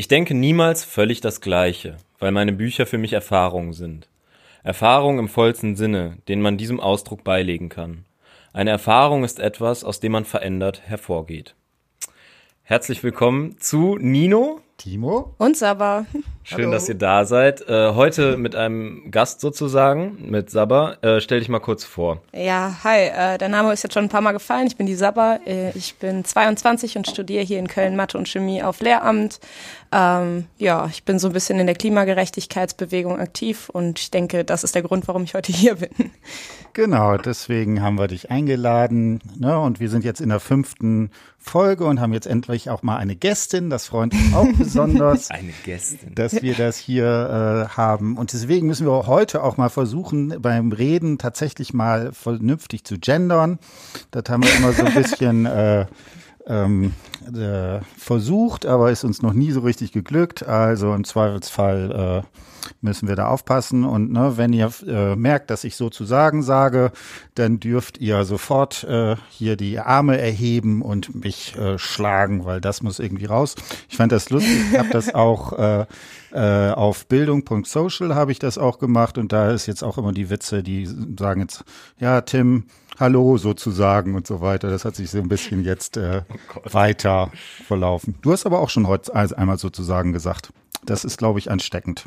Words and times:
Ich 0.00 0.06
denke 0.06 0.32
niemals 0.32 0.84
völlig 0.84 1.20
das 1.20 1.40
Gleiche, 1.40 1.96
weil 2.20 2.30
meine 2.30 2.52
Bücher 2.52 2.86
für 2.86 2.98
mich 2.98 3.14
Erfahrungen 3.14 3.72
sind. 3.72 4.08
Erfahrung 4.62 5.18
im 5.18 5.28
vollsten 5.28 5.74
Sinne, 5.74 6.18
den 6.28 6.40
man 6.40 6.56
diesem 6.56 6.78
Ausdruck 6.78 7.24
beilegen 7.24 7.68
kann. 7.68 8.04
Eine 8.52 8.70
Erfahrung 8.70 9.24
ist 9.24 9.40
etwas, 9.40 9.82
aus 9.82 9.98
dem 9.98 10.12
man 10.12 10.24
verändert 10.24 10.82
hervorgeht. 10.84 11.56
Herzlich 12.62 13.02
willkommen 13.02 13.58
zu 13.58 13.96
Nino. 13.98 14.60
Timo. 14.78 15.34
Und 15.38 15.56
Saba. 15.56 16.06
Schön, 16.44 16.66
Hallo. 16.66 16.70
dass 16.70 16.88
ihr 16.88 16.94
da 16.94 17.24
seid. 17.24 17.68
Äh, 17.68 17.94
heute 17.94 18.36
mit 18.36 18.54
einem 18.54 19.10
Gast 19.10 19.40
sozusagen, 19.40 20.30
mit 20.30 20.50
Saba. 20.50 20.98
Äh, 21.02 21.20
stell 21.20 21.40
dich 21.40 21.48
mal 21.48 21.58
kurz 21.58 21.84
vor. 21.84 22.22
Ja, 22.32 22.76
hi. 22.84 23.08
Äh, 23.08 23.38
der 23.38 23.48
Name 23.48 23.72
ist 23.72 23.82
jetzt 23.82 23.94
schon 23.94 24.04
ein 24.04 24.08
paar 24.08 24.20
Mal 24.20 24.32
gefallen. 24.32 24.68
Ich 24.68 24.76
bin 24.76 24.86
die 24.86 24.94
Saba. 24.94 25.40
Äh, 25.46 25.70
ich 25.76 25.96
bin 25.96 26.24
22 26.24 26.96
und 26.96 27.08
studiere 27.08 27.42
hier 27.42 27.58
in 27.58 27.66
Köln 27.66 27.96
Mathe 27.96 28.16
und 28.16 28.28
Chemie 28.28 28.62
auf 28.62 28.80
Lehramt. 28.80 29.40
Ähm, 29.90 30.44
ja, 30.58 30.86
ich 30.86 31.04
bin 31.04 31.18
so 31.18 31.28
ein 31.28 31.32
bisschen 31.32 31.58
in 31.58 31.66
der 31.66 31.74
Klimagerechtigkeitsbewegung 31.74 33.18
aktiv 33.18 33.70
und 33.70 33.98
ich 33.98 34.10
denke, 34.10 34.44
das 34.44 34.64
ist 34.64 34.74
der 34.74 34.82
Grund, 34.82 35.08
warum 35.08 35.24
ich 35.24 35.34
heute 35.34 35.52
hier 35.52 35.76
bin. 35.76 36.10
Genau, 36.74 37.16
deswegen 37.16 37.82
haben 37.82 37.98
wir 37.98 38.06
dich 38.06 38.30
eingeladen. 38.30 39.20
Ne? 39.36 39.58
Und 39.58 39.80
wir 39.80 39.88
sind 39.88 40.04
jetzt 40.04 40.20
in 40.20 40.28
der 40.28 40.40
fünften 40.40 41.10
Folge 41.38 41.86
und 41.86 42.00
haben 42.00 42.12
jetzt 42.12 42.26
endlich 42.26 42.68
auch 42.70 42.82
mal 42.82 42.98
eine 42.98 43.16
Gästin. 43.16 43.70
Das 43.70 43.86
freut 43.86 44.12
uns 44.12 44.34
auch 44.34 44.46
besonders. 44.58 45.30
eine 45.30 45.52
Gästin. 45.64 46.14
Dass 46.14 46.42
wir 46.42 46.54
das 46.54 46.76
hier 46.76 47.68
äh, 47.70 47.76
haben. 47.76 48.16
Und 48.16 48.32
deswegen 48.32 48.66
müssen 48.66 48.86
wir 48.86 49.06
heute 49.06 49.42
auch 49.42 49.56
mal 49.56 49.70
versuchen, 49.70 50.40
beim 50.40 50.70
Reden 50.70 51.18
tatsächlich 51.18 51.72
mal 51.72 52.12
vernünftig 52.12 52.84
zu 52.84 52.98
gendern. 52.98 53.58
Das 54.10 54.24
haben 54.28 54.44
wir 54.44 54.54
immer 54.54 54.72
so 54.72 54.84
ein 54.84 54.94
bisschen 54.94 55.46
äh, 55.46 55.86
ähm, 56.48 56.94
äh, 57.26 57.80
versucht, 57.96 58.66
aber 58.66 58.90
ist 58.90 59.04
uns 59.04 59.22
noch 59.22 59.34
nie 59.34 59.52
so 59.52 59.60
richtig 59.60 59.92
geglückt. 59.92 60.46
Also 60.46 60.94
im 60.94 61.04
Zweifelsfall 61.04 62.24
äh, 62.24 62.38
müssen 62.80 63.08
wir 63.08 63.16
da 63.16 63.28
aufpassen. 63.28 63.84
Und 63.84 64.12
ne, 64.12 64.36
wenn 64.36 64.52
ihr 64.52 64.70
äh, 64.86 65.14
merkt, 65.14 65.50
dass 65.50 65.64
ich 65.64 65.76
sozusagen 65.76 66.42
sage, 66.42 66.92
dann 67.34 67.60
dürft 67.60 67.98
ihr 67.98 68.24
sofort 68.24 68.84
äh, 68.84 69.16
hier 69.28 69.56
die 69.56 69.78
Arme 69.78 70.18
erheben 70.18 70.82
und 70.82 71.14
mich 71.14 71.56
äh, 71.56 71.78
schlagen, 71.78 72.44
weil 72.44 72.60
das 72.60 72.82
muss 72.82 72.98
irgendwie 72.98 73.26
raus. 73.26 73.54
Ich 73.88 73.96
fand 73.96 74.12
das 74.12 74.30
lustig. 74.30 74.58
Ich 74.72 74.78
habe 74.78 74.90
das 74.90 75.14
auch 75.14 75.52
äh, 75.58 75.86
äh, 76.32 76.70
auf 76.70 77.06
Bildung.social 77.06 78.14
habe 78.14 78.32
ich 78.32 78.38
das 78.38 78.58
auch 78.58 78.78
gemacht 78.78 79.18
und 79.18 79.32
da 79.32 79.50
ist 79.50 79.66
jetzt 79.66 79.82
auch 79.82 79.98
immer 79.98 80.12
die 80.12 80.30
Witze, 80.30 80.62
die 80.62 80.86
sagen 81.18 81.40
jetzt, 81.40 81.64
ja, 81.98 82.20
Tim, 82.20 82.64
Hallo 82.98 83.36
sozusagen 83.36 84.16
und 84.16 84.26
so 84.26 84.40
weiter. 84.40 84.70
Das 84.70 84.84
hat 84.84 84.96
sich 84.96 85.08
so 85.10 85.18
ein 85.18 85.28
bisschen 85.28 85.62
jetzt 85.62 85.96
äh, 85.96 86.22
oh 86.56 86.60
weiter 86.72 87.30
verlaufen. 87.64 88.16
Du 88.22 88.32
hast 88.32 88.44
aber 88.44 88.58
auch 88.58 88.70
schon 88.70 88.88
heute 88.88 89.14
einmal 89.14 89.56
sozusagen 89.56 90.12
gesagt. 90.12 90.52
Das 90.84 91.04
ist, 91.04 91.16
glaube 91.16 91.38
ich, 91.38 91.48
ansteckend. 91.48 92.06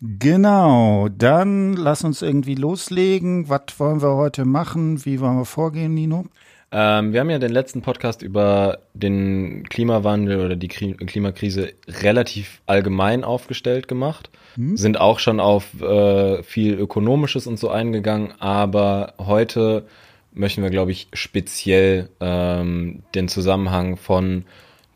Genau, 0.00 1.08
dann 1.08 1.74
lass 1.74 2.02
uns 2.02 2.20
irgendwie 2.20 2.56
loslegen. 2.56 3.48
Was 3.48 3.78
wollen 3.78 4.02
wir 4.02 4.16
heute 4.16 4.44
machen? 4.44 5.04
Wie 5.04 5.20
wollen 5.20 5.38
wir 5.38 5.44
vorgehen, 5.44 5.94
Nino? 5.94 6.24
Ähm, 6.72 7.12
wir 7.12 7.20
haben 7.20 7.30
ja 7.30 7.38
den 7.38 7.52
letzten 7.52 7.82
Podcast 7.82 8.22
über 8.22 8.80
den 8.92 9.68
Klimawandel 9.68 10.44
oder 10.44 10.56
die 10.56 10.68
Klimakrise 10.68 11.72
relativ 11.86 12.60
allgemein 12.66 13.24
aufgestellt 13.24 13.86
gemacht. 13.88 14.30
Hm. 14.56 14.76
Sind 14.76 15.00
auch 15.00 15.18
schon 15.18 15.38
auf 15.38 15.80
äh, 15.80 16.42
viel 16.42 16.74
Ökonomisches 16.74 17.46
und 17.46 17.58
so 17.58 17.70
eingegangen, 17.70 18.32
aber 18.40 19.14
heute 19.18 19.86
möchten 20.32 20.62
wir, 20.62 20.70
glaube 20.70 20.90
ich, 20.90 21.08
speziell 21.12 22.10
ähm, 22.20 23.02
den 23.14 23.28
Zusammenhang 23.28 23.96
von 23.96 24.44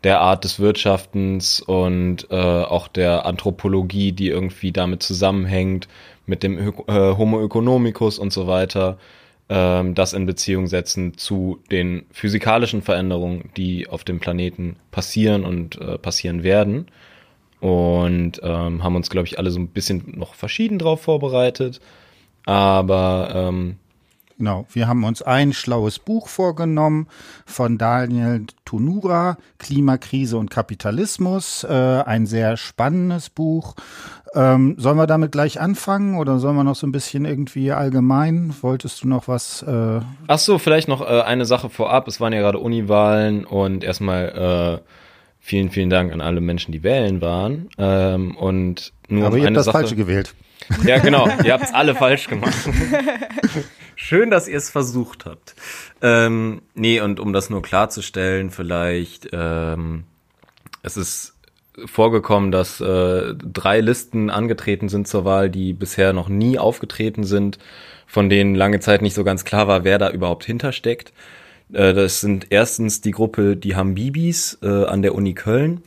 der 0.03 0.19
Art 0.19 0.43
des 0.43 0.59
Wirtschaftens 0.59 1.61
und 1.61 2.27
äh, 2.31 2.35
auch 2.35 2.87
der 2.87 3.25
Anthropologie, 3.25 4.11
die 4.11 4.29
irgendwie 4.29 4.71
damit 4.71 5.03
zusammenhängt, 5.03 5.87
mit 6.25 6.43
dem 6.43 6.57
Ö 6.57 6.71
äh, 6.87 7.17
Homo 7.17 7.43
economicus 7.43 8.17
und 8.17 8.33
so 8.33 8.47
weiter, 8.47 8.97
ähm, 9.51 9.95
das 9.95 10.13
in 10.13 10.25
Beziehung 10.25 10.67
setzen 10.67 11.17
zu 11.17 11.59
den 11.71 12.05
physikalischen 12.11 12.81
Veränderungen, 12.81 13.49
die 13.57 13.87
auf 13.89 14.05
dem 14.05 14.21
Planeten 14.21 14.77
passieren 14.91 15.43
und 15.43 15.79
äh, 15.79 15.97
passieren 15.97 16.41
werden. 16.41 16.87
Und 17.59 18.39
ähm, 18.41 18.81
haben 18.81 18.95
uns, 18.95 19.09
glaube 19.09 19.27
ich, 19.27 19.37
alle 19.37 19.51
so 19.51 19.59
ein 19.59 19.67
bisschen 19.67 20.13
noch 20.15 20.35
verschieden 20.35 20.79
drauf 20.79 21.01
vorbereitet. 21.01 21.81
Aber 22.45 23.33
ähm, 23.35 23.75
Genau, 24.41 24.65
wir 24.73 24.87
haben 24.87 25.03
uns 25.03 25.21
ein 25.21 25.53
schlaues 25.53 25.99
Buch 25.99 26.27
vorgenommen 26.27 27.05
von 27.45 27.77
Daniel 27.77 28.47
Tunura, 28.65 29.37
Klimakrise 29.59 30.35
und 30.35 30.49
Kapitalismus, 30.49 31.63
äh, 31.63 31.67
ein 31.71 32.25
sehr 32.25 32.57
spannendes 32.57 33.29
Buch. 33.29 33.75
Ähm, 34.33 34.73
sollen 34.79 34.97
wir 34.97 35.05
damit 35.05 35.31
gleich 35.31 35.61
anfangen 35.61 36.17
oder 36.17 36.39
sollen 36.39 36.55
wir 36.55 36.63
noch 36.63 36.73
so 36.73 36.87
ein 36.87 36.91
bisschen 36.91 37.25
irgendwie 37.25 37.71
allgemein? 37.71 38.55
Wolltest 38.61 39.03
du 39.03 39.09
noch 39.09 39.27
was? 39.27 39.61
Äh 39.61 39.99
Ach 40.25 40.39
so, 40.39 40.57
vielleicht 40.57 40.87
noch 40.87 41.01
äh, 41.01 41.21
eine 41.21 41.45
Sache 41.45 41.69
vorab. 41.69 42.07
Es 42.07 42.19
waren 42.19 42.33
ja 42.33 42.39
gerade 42.39 42.57
Uniwahlen 42.57 43.45
und 43.45 43.83
erstmal 43.83 44.81
äh, 44.81 45.00
vielen, 45.41 45.71
vielen 45.71 45.89
Dank 45.89 46.13
an 46.13 46.21
alle 46.21 46.39
Menschen, 46.39 46.71
die 46.71 46.83
wählen 46.83 47.19
waren. 47.19 47.69
Ähm, 47.77 48.37
und 48.37 48.93
nur 49.09 49.27
Aber 49.27 49.37
ihr 49.37 49.45
habt 49.45 49.57
das 49.57 49.65
Sache. 49.65 49.79
Falsche 49.79 49.95
gewählt. 49.95 50.33
Ja, 50.85 50.99
genau. 50.99 51.27
ihr 51.43 51.53
habt 51.53 51.65
es 51.65 51.73
alle 51.73 51.95
falsch 51.95 52.27
gemacht. 52.27 52.55
Schön, 53.95 54.29
dass 54.29 54.47
ihr 54.47 54.57
es 54.57 54.69
versucht 54.69 55.25
habt. 55.25 55.55
Ähm, 56.01 56.61
nee, 56.75 57.01
und 57.01 57.19
um 57.19 57.33
das 57.33 57.49
nur 57.49 57.61
klarzustellen, 57.61 58.51
vielleicht, 58.51 59.29
ähm, 59.33 60.05
es 60.83 60.97
ist 60.97 61.35
vorgekommen, 61.85 62.51
dass 62.51 62.79
äh, 62.79 63.33
drei 63.35 63.79
Listen 63.81 64.29
angetreten 64.29 64.89
sind 64.89 65.07
zur 65.07 65.25
Wahl, 65.25 65.49
die 65.49 65.73
bisher 65.73 66.13
noch 66.13 66.29
nie 66.29 66.59
aufgetreten 66.59 67.23
sind, 67.23 67.59
von 68.05 68.29
denen 68.29 68.55
lange 68.55 68.79
Zeit 68.79 69.01
nicht 69.01 69.13
so 69.13 69.23
ganz 69.23 69.45
klar 69.45 69.67
war, 69.67 69.83
wer 69.83 69.97
da 69.97 70.09
überhaupt 70.09 70.45
hintersteckt. 70.45 71.13
Äh, 71.73 71.93
das 71.93 72.21
sind 72.21 72.47
erstens 72.49 73.01
die 73.01 73.11
Gruppe 73.11 73.55
Die 73.55 73.75
Hambibis 73.75 74.57
äh, 74.61 74.85
an 74.85 75.01
der 75.01 75.15
Uni 75.15 75.33
Köln. 75.33 75.81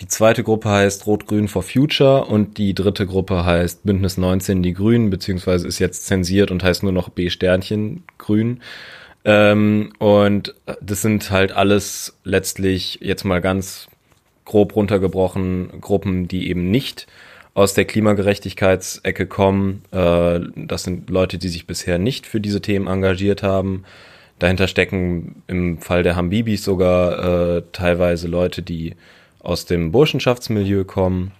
Die 0.00 0.08
zweite 0.08 0.42
Gruppe 0.42 0.70
heißt 0.70 1.06
Rot-Grün 1.06 1.48
for 1.48 1.62
Future 1.62 2.24
und 2.24 2.56
die 2.56 2.74
dritte 2.74 3.06
Gruppe 3.06 3.44
heißt 3.44 3.84
Bündnis 3.84 4.16
19 4.16 4.62
Die 4.62 4.72
Grünen, 4.72 5.10
beziehungsweise 5.10 5.68
ist 5.68 5.78
jetzt 5.78 6.06
zensiert 6.06 6.50
und 6.50 6.64
heißt 6.64 6.82
nur 6.82 6.92
noch 6.92 7.10
B-Sternchen 7.10 8.04
Grün. 8.16 8.60
Ähm, 9.24 9.92
und 9.98 10.54
das 10.80 11.02
sind 11.02 11.30
halt 11.30 11.52
alles 11.52 12.16
letztlich 12.24 12.98
jetzt 13.02 13.24
mal 13.24 13.42
ganz 13.42 13.88
grob 14.46 14.74
runtergebrochen 14.74 15.80
Gruppen, 15.80 16.28
die 16.28 16.48
eben 16.48 16.70
nicht 16.70 17.06
aus 17.52 17.74
der 17.74 17.84
Klimagerechtigkeitsecke 17.84 19.26
kommen. 19.26 19.82
Äh, 19.90 20.40
das 20.56 20.84
sind 20.84 21.10
Leute, 21.10 21.36
die 21.36 21.48
sich 21.48 21.66
bisher 21.66 21.98
nicht 21.98 22.26
für 22.26 22.40
diese 22.40 22.62
Themen 22.62 22.86
engagiert 22.86 23.42
haben. 23.42 23.84
Dahinter 24.40 24.68
stecken 24.68 25.42
im 25.46 25.78
Fall 25.78 26.02
der 26.02 26.16
Hambibis 26.16 26.64
sogar 26.64 27.58
äh, 27.58 27.62
teilweise 27.72 28.26
Leute, 28.26 28.62
die 28.62 28.96
aus 29.38 29.66
dem 29.66 29.92
Burschenschaftsmilieu 29.92 30.84
kommen. 30.84 31.32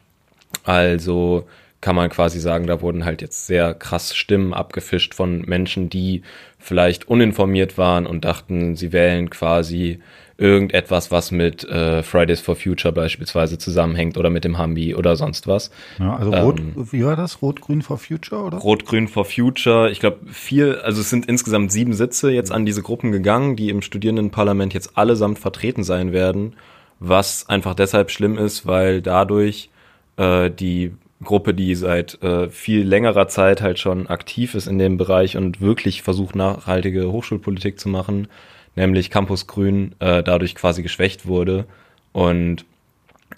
Also 0.64 1.46
kann 1.80 1.96
man 1.96 2.10
quasi 2.10 2.40
sagen, 2.40 2.66
da 2.66 2.82
wurden 2.82 3.06
halt 3.06 3.22
jetzt 3.22 3.46
sehr 3.46 3.72
krass 3.72 4.14
Stimmen 4.14 4.52
abgefischt 4.52 5.14
von 5.14 5.40
Menschen, 5.40 5.88
die 5.88 6.22
vielleicht 6.58 7.08
uninformiert 7.08 7.78
waren 7.78 8.06
und 8.06 8.26
dachten, 8.26 8.76
sie 8.76 8.92
wählen 8.92 9.30
quasi 9.30 10.00
irgendetwas, 10.40 11.10
was 11.10 11.30
mit 11.30 11.64
äh, 11.64 12.02
Fridays 12.02 12.40
for 12.40 12.56
Future 12.56 12.92
beispielsweise 12.92 13.58
zusammenhängt 13.58 14.16
oder 14.16 14.30
mit 14.30 14.44
dem 14.44 14.58
Hambi 14.58 14.94
oder 14.94 15.14
sonst 15.16 15.46
was. 15.46 15.70
Ja, 15.98 16.16
also 16.16 16.32
Rot, 16.32 16.58
ähm, 16.58 16.88
wie 16.90 17.04
war 17.04 17.14
das? 17.14 17.42
Rot-Grün 17.42 17.82
for 17.82 17.98
Future 17.98 18.42
oder? 18.42 18.58
Rot-Grün 18.58 19.06
for 19.06 19.24
Future. 19.24 19.90
Ich 19.90 20.00
glaube, 20.00 20.18
vier, 20.32 20.84
also 20.84 21.00
es 21.00 21.10
sind 21.10 21.26
insgesamt 21.26 21.70
sieben 21.70 21.92
Sitze 21.92 22.30
jetzt 22.30 22.50
an 22.50 22.66
diese 22.66 22.82
Gruppen 22.82 23.12
gegangen, 23.12 23.54
die 23.54 23.68
im 23.68 23.82
Studierendenparlament 23.82 24.74
jetzt 24.74 24.96
allesamt 24.96 25.38
vertreten 25.38 25.84
sein 25.84 26.12
werden 26.12 26.54
was 27.00 27.48
einfach 27.48 27.74
deshalb 27.74 28.10
schlimm 28.10 28.38
ist, 28.38 28.66
weil 28.66 29.02
dadurch 29.02 29.70
äh, 30.18 30.50
die 30.50 30.92
Gruppe, 31.24 31.54
die 31.54 31.74
seit 31.74 32.22
äh, 32.22 32.48
viel 32.50 32.86
längerer 32.86 33.26
Zeit 33.26 33.60
halt 33.60 33.78
schon 33.78 34.06
aktiv 34.06 34.54
ist 34.54 34.66
in 34.66 34.78
dem 34.78 34.97
Bereich 34.97 35.36
und 35.36 35.60
wirklich 35.60 36.03
versucht, 36.03 36.34
nachhaltige 36.34 37.10
Hochschulpolitik 37.10 37.80
zu 37.80 37.88
machen, 37.88 38.28
nämlich 38.76 39.10
Campus 39.10 39.46
Grün, 39.46 39.94
äh, 39.98 40.22
dadurch 40.22 40.54
quasi 40.54 40.82
geschwächt 40.82 41.26
wurde. 41.26 41.66
Und 42.12 42.64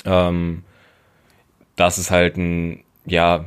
ähm, 0.05 0.65
das 1.77 1.99
ist 1.99 2.11
halt 2.11 2.37
ein, 2.37 2.85
ja, 3.07 3.45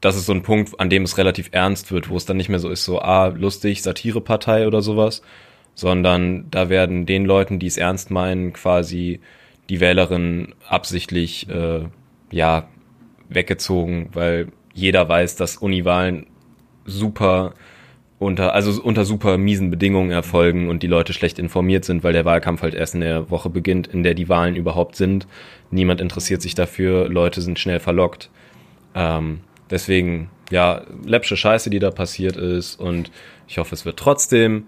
das 0.00 0.16
ist 0.16 0.26
so 0.26 0.32
ein 0.32 0.42
Punkt, 0.42 0.78
an 0.78 0.90
dem 0.90 1.02
es 1.02 1.18
relativ 1.18 1.48
ernst 1.52 1.92
wird, 1.92 2.08
wo 2.08 2.16
es 2.16 2.26
dann 2.26 2.36
nicht 2.36 2.48
mehr 2.48 2.58
so 2.58 2.70
ist, 2.70 2.84
so, 2.84 3.00
ah, 3.00 3.28
lustig, 3.28 3.82
Satirepartei 3.82 4.66
oder 4.66 4.82
sowas, 4.82 5.22
sondern 5.74 6.50
da 6.50 6.68
werden 6.68 7.06
den 7.06 7.24
Leuten, 7.24 7.58
die 7.58 7.66
es 7.66 7.78
ernst 7.78 8.10
meinen, 8.10 8.52
quasi 8.52 9.20
die 9.68 9.80
Wählerin 9.80 10.54
absichtlich 10.68 11.48
äh, 11.48 11.84
ja 12.30 12.68
weggezogen, 13.28 14.10
weil 14.12 14.48
jeder 14.74 15.08
weiß, 15.08 15.36
dass 15.36 15.56
Uniwahlen 15.56 16.26
super 16.84 17.54
unter, 18.22 18.54
also 18.54 18.80
unter 18.82 19.04
super 19.04 19.36
miesen 19.36 19.70
Bedingungen 19.70 20.10
erfolgen 20.10 20.68
und 20.68 20.82
die 20.82 20.86
Leute 20.86 21.12
schlecht 21.12 21.38
informiert 21.38 21.84
sind, 21.84 22.04
weil 22.04 22.12
der 22.12 22.24
Wahlkampf 22.24 22.62
halt 22.62 22.74
erst 22.74 22.94
in 22.94 23.00
der 23.00 23.30
Woche 23.30 23.50
beginnt, 23.50 23.88
in 23.88 24.02
der 24.02 24.14
die 24.14 24.28
Wahlen 24.28 24.56
überhaupt 24.56 24.96
sind. 24.96 25.26
Niemand 25.70 26.00
interessiert 26.00 26.40
sich 26.40 26.54
dafür, 26.54 27.08
Leute 27.08 27.42
sind 27.42 27.58
schnell 27.58 27.80
verlockt. 27.80 28.30
Ähm, 28.94 29.40
deswegen, 29.70 30.30
ja, 30.50 30.82
läppsche 31.04 31.36
Scheiße, 31.36 31.68
die 31.68 31.80
da 31.80 31.90
passiert 31.90 32.36
ist 32.36 32.76
und 32.76 33.10
ich 33.48 33.58
hoffe, 33.58 33.74
es 33.74 33.84
wird 33.84 33.98
trotzdem 33.98 34.66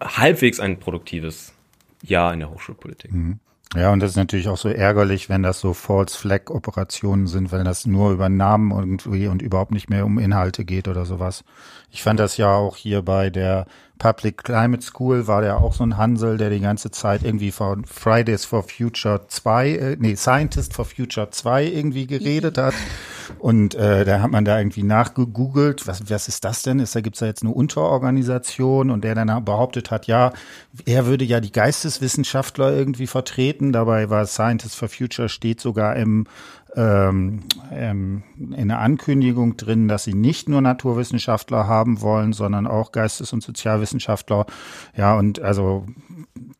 halbwegs 0.00 0.58
ein 0.58 0.78
produktives 0.78 1.54
Jahr 2.02 2.32
in 2.32 2.40
der 2.40 2.50
Hochschulpolitik. 2.50 3.12
Mhm. 3.12 3.38
Ja, 3.74 3.92
und 3.92 4.00
das 4.00 4.12
ist 4.12 4.16
natürlich 4.16 4.48
auch 4.48 4.56
so 4.56 4.70
ärgerlich, 4.70 5.28
wenn 5.28 5.42
das 5.42 5.60
so 5.60 5.74
False 5.74 6.16
Flag 6.18 6.48
Operationen 6.50 7.26
sind, 7.26 7.52
wenn 7.52 7.66
das 7.66 7.84
nur 7.86 8.12
über 8.12 8.30
Namen 8.30 8.70
irgendwie 8.70 9.26
und 9.26 9.42
überhaupt 9.42 9.72
nicht 9.72 9.90
mehr 9.90 10.06
um 10.06 10.18
Inhalte 10.18 10.64
geht 10.64 10.88
oder 10.88 11.04
sowas. 11.04 11.44
Ich 11.90 12.02
fand 12.02 12.18
das 12.18 12.38
ja 12.38 12.54
auch 12.54 12.76
hier 12.76 13.02
bei 13.02 13.28
der 13.28 13.66
Public 13.98 14.44
Climate 14.44 14.82
School 14.82 15.26
war 15.26 15.40
der 15.40 15.58
auch 15.58 15.74
so 15.74 15.84
ein 15.84 15.96
Hansel, 15.96 16.36
der 16.36 16.50
die 16.50 16.60
ganze 16.60 16.90
Zeit 16.90 17.22
irgendwie 17.22 17.50
von 17.50 17.84
Fridays 17.84 18.44
for 18.44 18.62
Future 18.62 19.26
2, 19.26 19.68
äh, 19.70 19.96
nee, 19.98 20.16
Scientist 20.16 20.74
for 20.74 20.84
Future 20.84 21.30
2 21.30 21.66
irgendwie 21.66 22.06
geredet 22.06 22.58
hat. 22.58 22.74
Und 23.38 23.74
äh, 23.74 24.04
da 24.04 24.22
hat 24.22 24.30
man 24.30 24.44
da 24.44 24.58
irgendwie 24.58 24.82
nachgegoogelt, 24.82 25.86
was, 25.86 26.08
was 26.10 26.28
ist 26.28 26.44
das 26.44 26.62
denn? 26.62 26.78
Ist, 26.78 26.96
da 26.96 27.00
gibt's 27.00 27.18
da 27.20 27.26
jetzt 27.26 27.42
eine 27.42 27.52
Unterorganisation 27.52 28.90
und 28.90 29.04
der 29.04 29.14
dann 29.14 29.44
behauptet 29.44 29.90
hat, 29.90 30.06
ja, 30.06 30.32
er 30.86 31.06
würde 31.06 31.24
ja 31.24 31.40
die 31.40 31.52
Geisteswissenschaftler 31.52 32.72
irgendwie 32.72 33.06
vertreten. 33.06 33.72
Dabei 33.72 34.08
war 34.10 34.26
Scientist 34.26 34.76
for 34.76 34.88
Future 34.88 35.28
steht 35.28 35.60
sogar 35.60 35.96
im 35.96 36.26
ähm, 36.76 37.40
ähm, 37.72 38.22
in 38.56 38.68
der 38.68 38.80
Ankündigung 38.80 39.56
drin, 39.56 39.88
dass 39.88 40.04
sie 40.04 40.14
nicht 40.14 40.48
nur 40.48 40.60
Naturwissenschaftler 40.60 41.66
haben 41.66 42.00
wollen, 42.00 42.32
sondern 42.32 42.66
auch 42.66 42.92
Geistes- 42.92 43.32
und 43.32 43.42
Sozialwissenschaftler. 43.42 44.46
Ja, 44.96 45.16
und 45.16 45.40
also 45.40 45.86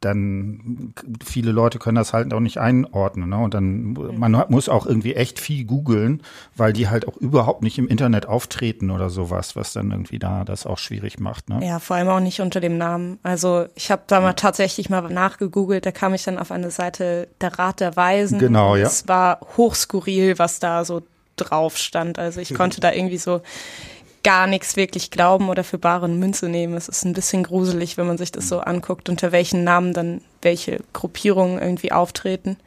dann 0.01 0.95
viele 1.25 1.53
Leute 1.53 1.79
können 1.79 1.97
das 1.97 2.13
halt 2.13 2.33
auch 2.33 2.41
nicht 2.41 2.59
einordnen. 2.59 3.31
Ne? 3.31 3.39
Und 3.39 3.55
dann 3.55 3.93
man 4.17 4.45
muss 4.49 4.69
auch 4.69 4.87
irgendwie 4.87 5.15
echt 5.15 5.39
viel 5.39 5.65
googeln, 5.65 6.23
weil 6.57 6.73
die 6.73 6.89
halt 6.89 7.07
auch 7.09 7.17
überhaupt 7.17 7.63
nicht 7.63 7.79
im 7.79 7.89
Internet 7.89 8.27
auftreten 8.27 8.91
oder 8.91 9.11
sowas, 9.11 9.57
was 9.57 9.73
dann 9.73 9.91
irgendwie 9.91 10.19
da 10.19 10.45
das 10.45 10.67
auch 10.67 10.79
schwierig 10.79 11.19
macht. 11.19 11.49
Ne? 11.49 11.65
Ja, 11.67 11.79
vor 11.79 11.97
allem 11.97 12.09
auch 12.09 12.21
nicht 12.21 12.41
unter 12.41 12.61
dem 12.61 12.79
Namen. 12.79 13.19
Also 13.23 13.67
ich 13.75 13.91
habe 13.91 14.03
da 14.07 14.21
mal 14.21 14.35
tatsächlich 14.35 14.91
mal 14.91 15.03
nachgegoogelt, 15.03 15.87
da 15.87 15.93
kam 15.93 16.15
ich 16.15 16.25
dann 16.25 16.39
auf 16.39 16.51
eine 16.51 16.71
Seite 16.71 17.29
der 17.41 17.59
Rat 17.59 17.81
der 17.81 17.97
Weisen. 17.97 18.39
Genau, 18.39 18.77
ja. 18.77 18.87
Es 18.87 19.09
war 19.09 19.41
hochskurril, 19.57 20.39
was 20.39 20.59
da 20.59 20.85
so 20.85 21.03
drauf 21.37 21.77
stand. 21.77 22.19
Also 22.19 22.41
ich 22.41 22.55
konnte 22.55 22.81
da 22.81 22.93
irgendwie 22.93 23.19
so 23.19 23.41
gar 24.29 24.47
nichts 24.47 24.77
wirklich 24.77 25.11
glauben 25.11 25.49
oder 25.49 25.65
für 25.65 25.79
bare 25.79 26.07
Münze 26.07 26.51
nehmen. 26.51 26.75
Es 26.75 26.87
ist 26.87 27.03
ein 27.07 27.15
bisschen 27.15 27.45
gruselig, 27.45 27.97
wenn 27.97 28.07
man 28.07 28.19
sich 28.19 28.31
das 28.31 28.47
so 28.47 28.61
anguckt, 28.61 29.09
unter 29.09 29.33
welchen 29.33 29.65
Namen 29.65 29.95
dann 29.95 30.21
welche 30.43 30.81
Gruppierungen 30.93 31.59
irgendwie 31.59 31.93
auftreten. 31.93 32.59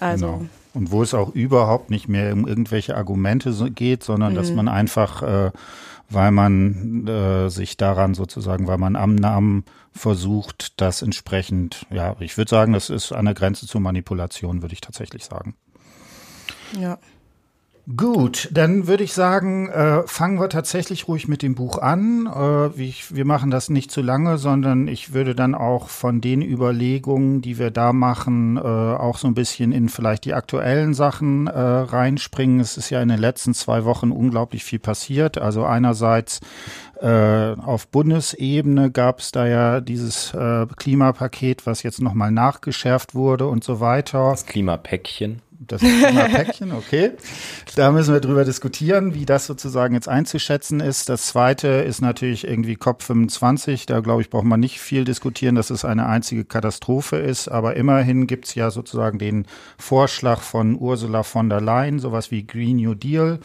Also. 0.00 0.26
Genau. 0.26 0.46
Und 0.74 0.90
wo 0.90 1.04
es 1.04 1.14
auch 1.14 1.28
überhaupt 1.36 1.90
nicht 1.90 2.08
mehr 2.08 2.32
um 2.32 2.48
irgendwelche 2.48 2.96
Argumente 2.96 3.52
geht, 3.70 4.02
sondern 4.02 4.32
mhm. 4.32 4.36
dass 4.38 4.50
man 4.50 4.66
einfach, 4.66 5.22
äh, 5.22 5.52
weil 6.10 6.32
man 6.32 7.06
äh, 7.06 7.48
sich 7.48 7.76
daran 7.76 8.14
sozusagen, 8.14 8.66
weil 8.66 8.78
man 8.78 8.96
am 8.96 9.14
Namen 9.14 9.64
versucht, 9.92 10.80
das 10.80 11.00
entsprechend, 11.00 11.86
ja, 11.90 12.16
ich 12.18 12.36
würde 12.36 12.50
sagen, 12.50 12.72
das 12.72 12.90
ist 12.90 13.12
an 13.12 13.26
der 13.26 13.34
Grenze 13.34 13.68
zur 13.68 13.80
Manipulation, 13.80 14.62
würde 14.62 14.74
ich 14.74 14.80
tatsächlich 14.80 15.26
sagen. 15.26 15.54
Ja. 16.76 16.98
Gut, 17.94 18.48
dann 18.52 18.88
würde 18.88 19.04
ich 19.04 19.12
sagen, 19.12 19.68
äh, 19.68 20.02
fangen 20.06 20.40
wir 20.40 20.48
tatsächlich 20.48 21.06
ruhig 21.06 21.28
mit 21.28 21.40
dem 21.42 21.54
Buch 21.54 21.78
an. 21.78 22.26
Äh, 22.26 22.82
ich, 22.82 23.14
wir 23.14 23.24
machen 23.24 23.52
das 23.52 23.70
nicht 23.70 23.92
zu 23.92 24.02
lange, 24.02 24.38
sondern 24.38 24.88
ich 24.88 25.14
würde 25.14 25.36
dann 25.36 25.54
auch 25.54 25.88
von 25.88 26.20
den 26.20 26.42
Überlegungen, 26.42 27.42
die 27.42 27.60
wir 27.60 27.70
da 27.70 27.92
machen, 27.92 28.56
äh, 28.56 28.60
auch 28.60 29.18
so 29.18 29.28
ein 29.28 29.34
bisschen 29.34 29.70
in 29.70 29.88
vielleicht 29.88 30.24
die 30.24 30.34
aktuellen 30.34 30.94
Sachen 30.94 31.46
äh, 31.46 31.60
reinspringen. 31.60 32.58
Es 32.58 32.76
ist 32.76 32.90
ja 32.90 33.00
in 33.00 33.08
den 33.08 33.20
letzten 33.20 33.54
zwei 33.54 33.84
Wochen 33.84 34.10
unglaublich 34.10 34.64
viel 34.64 34.80
passiert. 34.80 35.38
Also 35.38 35.64
einerseits 35.64 36.40
äh, 37.00 37.52
auf 37.52 37.86
Bundesebene 37.86 38.90
gab 38.90 39.20
es 39.20 39.30
da 39.30 39.46
ja 39.46 39.80
dieses 39.80 40.34
äh, 40.34 40.66
Klimapaket, 40.74 41.66
was 41.66 41.84
jetzt 41.84 42.00
nochmal 42.00 42.32
nachgeschärft 42.32 43.14
wurde 43.14 43.46
und 43.46 43.62
so 43.62 43.78
weiter. 43.78 44.30
Das 44.30 44.44
Klimapäckchen 44.44 45.45
das 45.58 45.80
Klimapäckchen, 45.80 46.72
okay. 46.72 47.12
Da 47.74 47.90
müssen 47.92 48.12
wir 48.12 48.20
drüber 48.20 48.44
diskutieren, 48.44 49.14
wie 49.14 49.26
das 49.26 49.46
sozusagen 49.46 49.94
jetzt 49.94 50.08
einzuschätzen 50.08 50.80
ist. 50.80 51.08
Das 51.08 51.26
zweite 51.26 51.68
ist 51.68 52.00
natürlich 52.00 52.46
irgendwie 52.46 52.76
COP25. 52.76 53.86
Da 53.86 54.00
glaube 54.00 54.22
ich, 54.22 54.30
braucht 54.30 54.44
man 54.44 54.60
nicht 54.60 54.80
viel 54.80 55.04
diskutieren, 55.04 55.54
dass 55.54 55.70
es 55.70 55.84
eine 55.84 56.06
einzige 56.06 56.44
Katastrophe 56.44 57.16
ist. 57.16 57.48
Aber 57.48 57.76
immerhin 57.76 58.26
gibt 58.26 58.46
es 58.46 58.54
ja 58.54 58.70
sozusagen 58.70 59.18
den 59.18 59.46
Vorschlag 59.78 60.40
von 60.40 60.78
Ursula 60.78 61.22
von 61.22 61.48
der 61.48 61.60
Leyen, 61.60 61.98
sowas 61.98 62.30
wie 62.30 62.46
Green 62.46 62.76
New 62.76 62.94
Deal. 62.94 63.40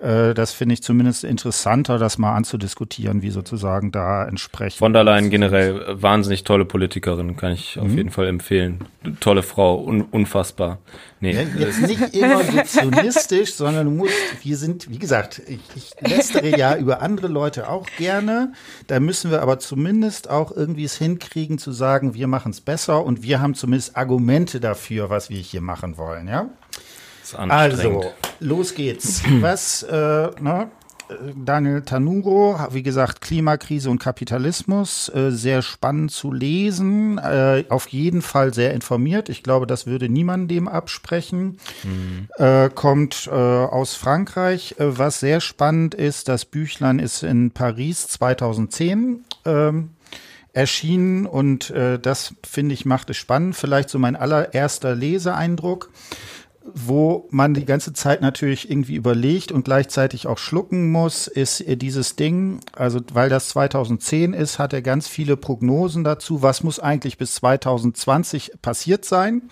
Äh, 0.00 0.34
das 0.34 0.52
finde 0.52 0.74
ich 0.74 0.82
zumindest 0.82 1.24
interessanter, 1.24 1.98
das 1.98 2.18
mal 2.18 2.34
anzudiskutieren, 2.34 3.22
wie 3.22 3.30
sozusagen 3.30 3.92
da 3.92 4.26
entsprechend. 4.26 4.78
Von 4.78 4.92
der 4.92 5.04
Leyen 5.04 5.30
generell 5.30 6.00
wahnsinnig 6.00 6.44
tolle 6.44 6.64
Politikerin, 6.64 7.36
kann 7.36 7.52
ich 7.52 7.78
auf 7.78 7.88
mhm. 7.88 7.96
jeden 7.96 8.10
Fall 8.10 8.26
empfehlen. 8.26 8.80
Tolle 9.20 9.42
Frau, 9.42 9.82
un 9.82 10.02
unfassbar. 10.02 10.78
Nee. 11.20 11.46
Jetzt 11.56 11.82
nicht 11.82 12.14
evolutionistisch, 12.14 13.54
sondern 13.54 13.86
du 13.86 13.92
musst, 13.92 14.14
wir 14.42 14.56
sind, 14.56 14.90
wie 14.90 14.98
gesagt, 14.98 15.40
ich, 15.46 15.60
ich 15.76 15.92
lästere 16.00 16.56
ja 16.58 16.76
über 16.76 17.00
andere 17.00 17.28
Leute 17.28 17.68
auch 17.68 17.86
gerne. 17.96 18.52
Da 18.88 18.98
müssen 18.98 19.30
wir 19.30 19.40
aber 19.40 19.60
zumindest 19.60 20.28
auch 20.28 20.50
irgendwie 20.50 20.84
es 20.84 20.96
hinkriegen 20.98 21.58
zu 21.58 21.70
sagen, 21.70 22.14
wir 22.14 22.26
machen 22.26 22.50
es 22.50 22.60
besser 22.60 23.04
und 23.04 23.22
wir 23.22 23.40
haben 23.40 23.54
zumindest 23.54 23.96
Argumente 23.96 24.58
dafür, 24.58 25.10
was 25.10 25.30
wir 25.30 25.38
hier 25.38 25.60
machen 25.60 25.96
wollen, 25.96 26.26
ja? 26.26 26.50
Also, 27.34 28.12
los 28.40 28.74
geht's. 28.74 29.22
Was, 29.40 29.82
äh, 29.82 30.30
ne? 30.40 30.70
Daniel 31.36 31.82
Tanuro, 31.82 32.58
wie 32.70 32.82
gesagt, 32.82 33.20
Klimakrise 33.20 33.90
und 33.90 33.98
Kapitalismus, 33.98 35.08
äh, 35.10 35.30
sehr 35.30 35.62
spannend 35.62 36.10
zu 36.10 36.32
lesen, 36.32 37.18
äh, 37.18 37.64
auf 37.68 37.88
jeden 37.88 38.22
Fall 38.22 38.54
sehr 38.54 38.72
informiert. 38.74 39.28
Ich 39.28 39.42
glaube, 39.42 39.66
das 39.66 39.86
würde 39.86 40.08
niemand 40.08 40.50
dem 40.50 40.68
absprechen. 40.68 41.58
Mhm. 41.84 42.28
Äh, 42.36 42.70
kommt 42.70 43.28
äh, 43.30 43.34
aus 43.34 43.94
Frankreich. 43.94 44.76
Äh, 44.78 44.98
was 44.98 45.20
sehr 45.20 45.40
spannend 45.40 45.94
ist, 45.94 46.28
das 46.28 46.44
Büchlein 46.44 46.98
ist 46.98 47.22
in 47.22 47.50
Paris 47.50 48.08
2010 48.08 49.24
ähm, 49.44 49.90
erschienen 50.52 51.26
und 51.26 51.70
äh, 51.70 51.98
das 51.98 52.34
finde 52.46 52.74
ich 52.74 52.84
macht 52.84 53.10
es 53.10 53.16
spannend. 53.16 53.56
Vielleicht 53.56 53.88
so 53.88 53.98
mein 53.98 54.16
allererster 54.16 54.94
Leseeindruck 54.94 55.90
wo 56.74 57.26
man 57.30 57.54
die 57.54 57.64
ganze 57.64 57.92
Zeit 57.92 58.20
natürlich 58.20 58.70
irgendwie 58.70 58.94
überlegt 58.94 59.52
und 59.52 59.64
gleichzeitig 59.64 60.26
auch 60.26 60.38
schlucken 60.38 60.90
muss, 60.90 61.26
ist 61.26 61.64
dieses 61.66 62.16
Ding, 62.16 62.60
also 62.72 63.00
weil 63.12 63.28
das 63.28 63.48
2010 63.50 64.32
ist, 64.32 64.58
hat 64.58 64.72
er 64.72 64.82
ganz 64.82 65.08
viele 65.08 65.36
Prognosen 65.36 66.04
dazu, 66.04 66.42
was 66.42 66.62
muss 66.62 66.78
eigentlich 66.78 67.18
bis 67.18 67.34
2020 67.36 68.52
passiert 68.62 69.04
sein. 69.04 69.42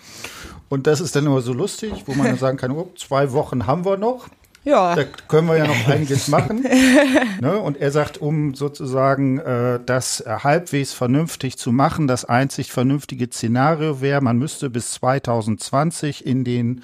Und 0.69 0.87
das 0.87 1.01
ist 1.01 1.15
dann 1.15 1.25
immer 1.25 1.41
so 1.41 1.53
lustig, 1.53 2.03
wo 2.05 2.13
man 2.13 2.27
dann 2.27 2.37
sagen 2.37 2.57
kann, 2.57 2.71
oh, 2.71 2.91
zwei 2.95 3.33
Wochen 3.33 3.67
haben 3.67 3.83
wir 3.83 3.97
noch. 3.97 4.27
Ja. 4.63 4.95
Da 4.95 5.03
können 5.27 5.47
wir 5.47 5.57
ja 5.57 5.67
noch 5.67 5.87
einiges 5.87 6.27
machen. 6.27 6.63
ne? 7.41 7.59
Und 7.59 7.77
er 7.77 7.91
sagt, 7.91 8.19
um 8.19 8.53
sozusagen 8.53 9.39
äh, 9.39 9.79
das 9.83 10.23
halbwegs 10.27 10.93
vernünftig 10.93 11.57
zu 11.57 11.71
machen, 11.71 12.07
das 12.07 12.25
einzig 12.25 12.71
vernünftige 12.71 13.27
Szenario 13.27 14.01
wäre, 14.01 14.21
man 14.21 14.37
müsste 14.37 14.69
bis 14.69 14.91
2020 14.91 16.25
in 16.25 16.43
den, 16.43 16.77
äh, 16.77 16.81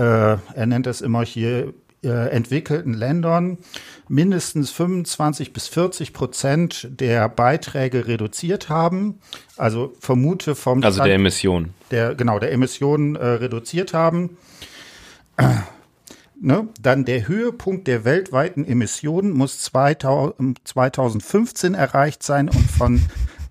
er 0.00 0.66
nennt 0.66 0.86
es 0.86 1.00
immer 1.00 1.24
hier, 1.24 1.72
äh, 2.04 2.30
entwickelten 2.30 2.92
Ländern 2.92 3.58
mindestens 4.08 4.70
25 4.70 5.52
bis 5.52 5.66
40 5.68 6.12
Prozent 6.12 6.88
der 6.90 7.28
Beiträge 7.28 8.06
reduziert 8.06 8.68
haben. 8.68 9.18
Also 9.56 9.94
vermute 10.00 10.54
vom 10.54 10.84
also 10.84 11.02
der 11.02 11.14
Emissionen. 11.14 11.74
Der 11.90 12.14
genau 12.14 12.38
der 12.38 12.52
Emissionen 12.52 13.16
äh, 13.16 13.26
reduziert 13.26 13.94
haben. 13.94 14.36
Ne? 16.40 16.66
Dann 16.82 17.04
der 17.04 17.28
Höhepunkt 17.28 17.86
der 17.86 18.04
weltweiten 18.04 18.66
Emissionen 18.66 19.30
muss 19.30 19.60
2015 19.62 21.74
erreicht 21.74 22.24
sein 22.24 22.48
und 22.48 22.70
von 22.70 23.00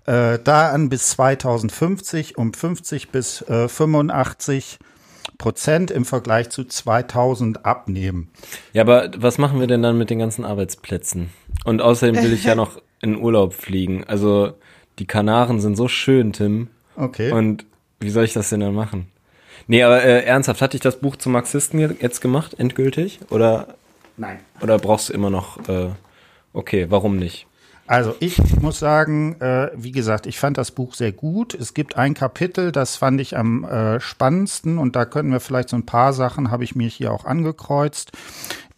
äh, 0.04 0.38
da 0.38 0.70
an 0.70 0.90
bis 0.90 1.08
2050 1.08 2.36
um 2.38 2.52
50 2.52 3.08
bis 3.08 3.40
äh, 3.48 3.68
85 3.68 4.78
Prozent 5.38 5.90
im 5.90 6.04
Vergleich 6.04 6.50
zu 6.50 6.64
2000 6.64 7.64
abnehmen. 7.64 8.30
Ja, 8.72 8.82
aber 8.82 9.10
was 9.16 9.38
machen 9.38 9.60
wir 9.60 9.66
denn 9.66 9.82
dann 9.82 9.98
mit 9.98 10.10
den 10.10 10.18
ganzen 10.18 10.44
Arbeitsplätzen? 10.44 11.30
Und 11.64 11.82
außerdem 11.82 12.22
will 12.22 12.32
ich 12.32 12.44
ja 12.44 12.54
noch 12.54 12.80
in 13.00 13.16
Urlaub 13.16 13.54
fliegen. 13.54 14.04
Also 14.04 14.52
die 14.98 15.06
Kanaren 15.06 15.60
sind 15.60 15.76
so 15.76 15.88
schön, 15.88 16.32
Tim. 16.32 16.68
Okay. 16.96 17.32
Und 17.32 17.64
wie 18.00 18.10
soll 18.10 18.24
ich 18.24 18.32
das 18.32 18.50
denn 18.50 18.60
dann 18.60 18.74
machen? 18.74 19.08
Nee, 19.66 19.82
aber 19.82 20.02
äh, 20.02 20.24
ernsthaft, 20.24 20.60
hatte 20.60 20.76
ich 20.76 20.82
das 20.82 21.00
Buch 21.00 21.16
zum 21.16 21.32
Marxisten 21.32 21.78
jetzt 21.78 22.20
gemacht, 22.20 22.54
endgültig? 22.58 23.20
Oder? 23.30 23.74
Nein. 24.16 24.38
Oder 24.60 24.78
brauchst 24.78 25.08
du 25.08 25.12
immer 25.12 25.30
noch, 25.30 25.68
äh, 25.68 25.88
okay, 26.52 26.86
warum 26.90 27.16
nicht? 27.16 27.46
Also 27.86 28.14
ich 28.20 28.38
muss 28.62 28.78
sagen, 28.78 29.38
äh, 29.40 29.70
wie 29.74 29.92
gesagt, 29.92 30.26
ich 30.26 30.38
fand 30.38 30.56
das 30.56 30.70
Buch 30.70 30.94
sehr 30.94 31.12
gut. 31.12 31.52
Es 31.52 31.74
gibt 31.74 31.98
ein 31.98 32.14
Kapitel, 32.14 32.72
das 32.72 32.96
fand 32.96 33.20
ich 33.20 33.36
am 33.36 33.64
äh, 33.64 34.00
spannendsten 34.00 34.78
und 34.78 34.96
da 34.96 35.04
können 35.04 35.30
wir 35.30 35.40
vielleicht 35.40 35.68
so 35.68 35.76
ein 35.76 35.84
paar 35.84 36.14
Sachen, 36.14 36.50
habe 36.50 36.64
ich 36.64 36.74
mir 36.74 36.88
hier 36.88 37.12
auch 37.12 37.26
angekreuzt. 37.26 38.12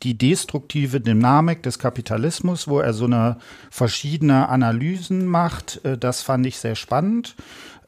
Die 0.02 0.18
destruktive 0.18 1.00
Dynamik 1.00 1.62
des 1.62 1.78
Kapitalismus, 1.78 2.66
wo 2.66 2.80
er 2.80 2.92
so 2.92 3.04
eine 3.04 3.36
verschiedene 3.70 4.48
Analysen 4.48 5.26
macht, 5.26 5.84
äh, 5.84 5.96
das 5.96 6.22
fand 6.22 6.44
ich 6.44 6.58
sehr 6.58 6.75
spannend. 6.75 7.36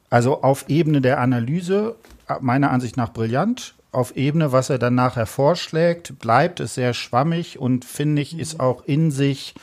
Also 0.09 0.41
auf 0.41 0.69
Ebene 0.69 1.01
der 1.01 1.19
Analyse, 1.19 1.97
äh, 2.29 2.35
meiner 2.39 2.71
Ansicht 2.71 2.95
nach 2.95 3.11
brillant. 3.11 3.75
Auf 3.91 4.15
Ebene, 4.15 4.53
was 4.53 4.69
er 4.69 4.79
dann 4.79 4.95
nachher 4.95 5.25
vorschlägt, 5.25 6.17
bleibt 6.19 6.61
es 6.61 6.75
sehr 6.75 6.93
schwammig 6.93 7.59
und 7.59 7.83
finde 7.83 8.21
ich, 8.21 8.39
ist 8.39 8.59
auch 8.59 8.83
in 8.85 9.11
sich 9.11 9.55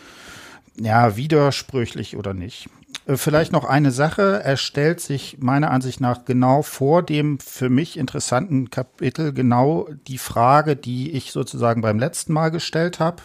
ja, 0.81 1.17
widersprüchlich 1.17 2.17
oder 2.17 2.35
nicht. 2.35 2.69
Äh, 3.07 3.17
vielleicht 3.17 3.53
noch 3.53 3.65
eine 3.65 3.91
Sache. 3.91 4.41
Er 4.43 4.57
stellt 4.57 5.01
sich 5.01 5.39
meiner 5.41 5.71
Ansicht 5.71 6.01
nach 6.01 6.25
genau 6.25 6.63
vor 6.63 7.03
dem 7.03 7.39
für 7.39 7.69
mich 7.69 7.97
interessanten 7.97 8.71
Kapitel 8.71 9.33
genau 9.33 9.89
die 10.07 10.19
Frage, 10.19 10.77
die 10.77 11.13
ich 11.13 11.33
sozusagen 11.33 11.83
beim 11.83 11.99
letzten 11.99 12.33
Mal 12.33 12.51
gestellt 12.51 13.01
habe 13.01 13.23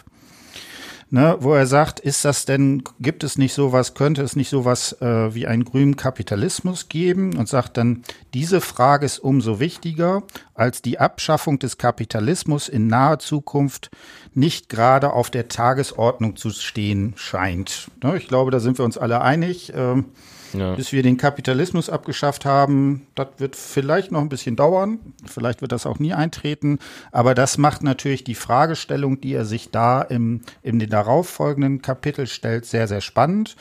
ne, 1.12 1.36
wo 1.40 1.52
er 1.52 1.66
sagt, 1.66 2.00
ist 2.00 2.24
das 2.24 2.46
denn, 2.46 2.82
gibt 2.98 3.22
es 3.22 3.38
nicht 3.38 3.52
sowas, 3.52 3.94
könnte 3.94 4.22
es 4.22 4.34
nicht 4.34 4.48
sowas 4.48 4.96
äh, 5.00 5.34
wie 5.34 5.46
einen 5.46 5.64
grünen 5.64 5.94
Kapitalismus 5.94 6.88
geben 6.88 7.36
und 7.36 7.48
sagt 7.48 7.76
dann, 7.76 8.02
diese 8.34 8.60
Frage 8.60 9.06
ist 9.06 9.18
umso 9.18 9.60
wichtiger, 9.60 10.22
als 10.54 10.82
die 10.82 10.98
Abschaffung 10.98 11.58
des 11.58 11.76
Kapitalismus 11.76 12.68
in 12.68 12.86
naher 12.86 13.18
Zukunft 13.18 13.90
nicht 14.34 14.70
gerade 14.70 15.12
auf 15.12 15.30
der 15.30 15.48
Tagesordnung 15.48 16.36
zu 16.36 16.50
stehen 16.50 17.12
scheint. 17.16 17.90
Ne, 18.02 18.16
ich 18.16 18.26
glaube, 18.26 18.50
da 18.50 18.58
sind 18.58 18.78
wir 18.78 18.84
uns 18.84 18.96
alle 18.96 19.20
einig. 19.20 19.72
Ähm, 19.76 20.06
ja. 20.54 20.74
bis 20.74 20.92
wir 20.92 21.02
den 21.02 21.16
Kapitalismus 21.16 21.90
abgeschafft 21.90 22.44
haben. 22.44 23.06
Das 23.14 23.28
wird 23.38 23.56
vielleicht 23.56 24.12
noch 24.12 24.20
ein 24.20 24.28
bisschen 24.28 24.56
dauern. 24.56 24.98
Vielleicht 25.24 25.60
wird 25.60 25.72
das 25.72 25.86
auch 25.86 25.98
nie 25.98 26.12
eintreten. 26.12 26.78
Aber 27.10 27.34
das 27.34 27.58
macht 27.58 27.82
natürlich 27.82 28.24
die 28.24 28.34
Fragestellung, 28.34 29.20
die 29.20 29.34
er 29.34 29.44
sich 29.44 29.70
da 29.70 30.02
im, 30.02 30.40
in 30.62 30.78
den 30.78 30.90
darauffolgenden 30.90 31.82
Kapitel 31.82 32.26
stellt, 32.26 32.66
sehr, 32.66 32.88
sehr 32.88 33.00
spannend, 33.00 33.56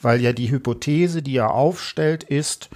weil 0.00 0.20
ja 0.20 0.32
die 0.32 0.50
Hypothese, 0.50 1.22
die 1.22 1.36
er 1.36 1.52
aufstellt, 1.52 2.24
ist 2.24 2.70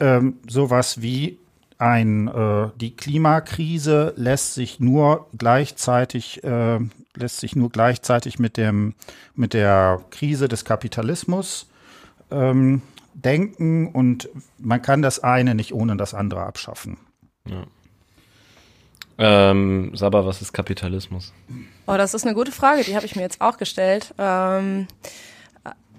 ähm, 0.00 0.38
sowas 0.48 1.00
wie 1.02 1.38
ein, 1.78 2.28
äh, 2.28 2.68
die 2.80 2.94
Klimakrise 2.94 4.14
lässt 4.16 4.54
sich 4.54 4.78
nur 4.78 5.26
gleichzeitig 5.36 6.44
äh, 6.44 6.78
lässt 7.14 7.40
sich 7.40 7.56
nur 7.56 7.70
gleichzeitig 7.70 8.38
mit 8.38 8.56
dem 8.56 8.94
mit 9.34 9.52
der 9.52 10.00
Krise 10.10 10.48
des 10.48 10.64
Kapitalismus 10.64 11.66
ähm, 12.30 12.82
denken 13.14 13.88
und 13.88 14.28
man 14.58 14.82
kann 14.82 15.02
das 15.02 15.20
eine 15.20 15.54
nicht 15.54 15.74
ohne 15.74 15.96
das 15.96 16.14
andere 16.14 16.44
abschaffen. 16.44 16.98
Ja. 17.48 17.66
Ähm, 19.18 19.92
Saba, 19.94 20.24
was 20.26 20.42
ist 20.42 20.52
Kapitalismus? 20.52 21.32
Oh, 21.86 21.96
das 21.96 22.14
ist 22.14 22.26
eine 22.26 22.34
gute 22.34 22.52
Frage, 22.52 22.82
die 22.82 22.96
habe 22.96 23.06
ich 23.06 23.14
mir 23.14 23.22
jetzt 23.22 23.40
auch 23.40 23.58
gestellt. 23.58 24.14
Ähm, 24.18 24.88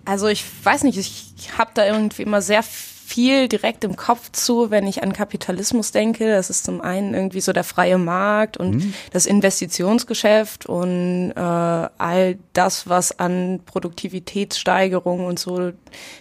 also 0.05 0.27
ich 0.27 0.43
weiß 0.63 0.83
nicht, 0.83 0.97
ich 0.97 1.57
habe 1.57 1.71
da 1.73 1.85
irgendwie 1.85 2.23
immer 2.23 2.41
sehr 2.41 2.63
viel 2.63 2.92
direkt 3.47 3.83
im 3.83 3.95
Kopf 3.95 4.31
zu, 4.31 4.71
wenn 4.71 4.87
ich 4.87 5.03
an 5.03 5.13
Kapitalismus 5.13 5.91
denke. 5.91 6.29
Das 6.29 6.49
ist 6.49 6.63
zum 6.63 6.81
einen 6.81 7.13
irgendwie 7.13 7.41
so 7.41 7.53
der 7.53 7.63
freie 7.63 7.97
Markt 7.97 8.57
und 8.57 8.75
mhm. 8.75 8.93
das 9.11 9.25
Investitionsgeschäft 9.25 10.65
und 10.65 11.31
äh, 11.31 11.39
all 11.39 12.37
das, 12.53 12.89
was 12.89 13.19
an 13.19 13.59
Produktivitätssteigerung 13.65 15.25
und 15.25 15.39
so 15.39 15.71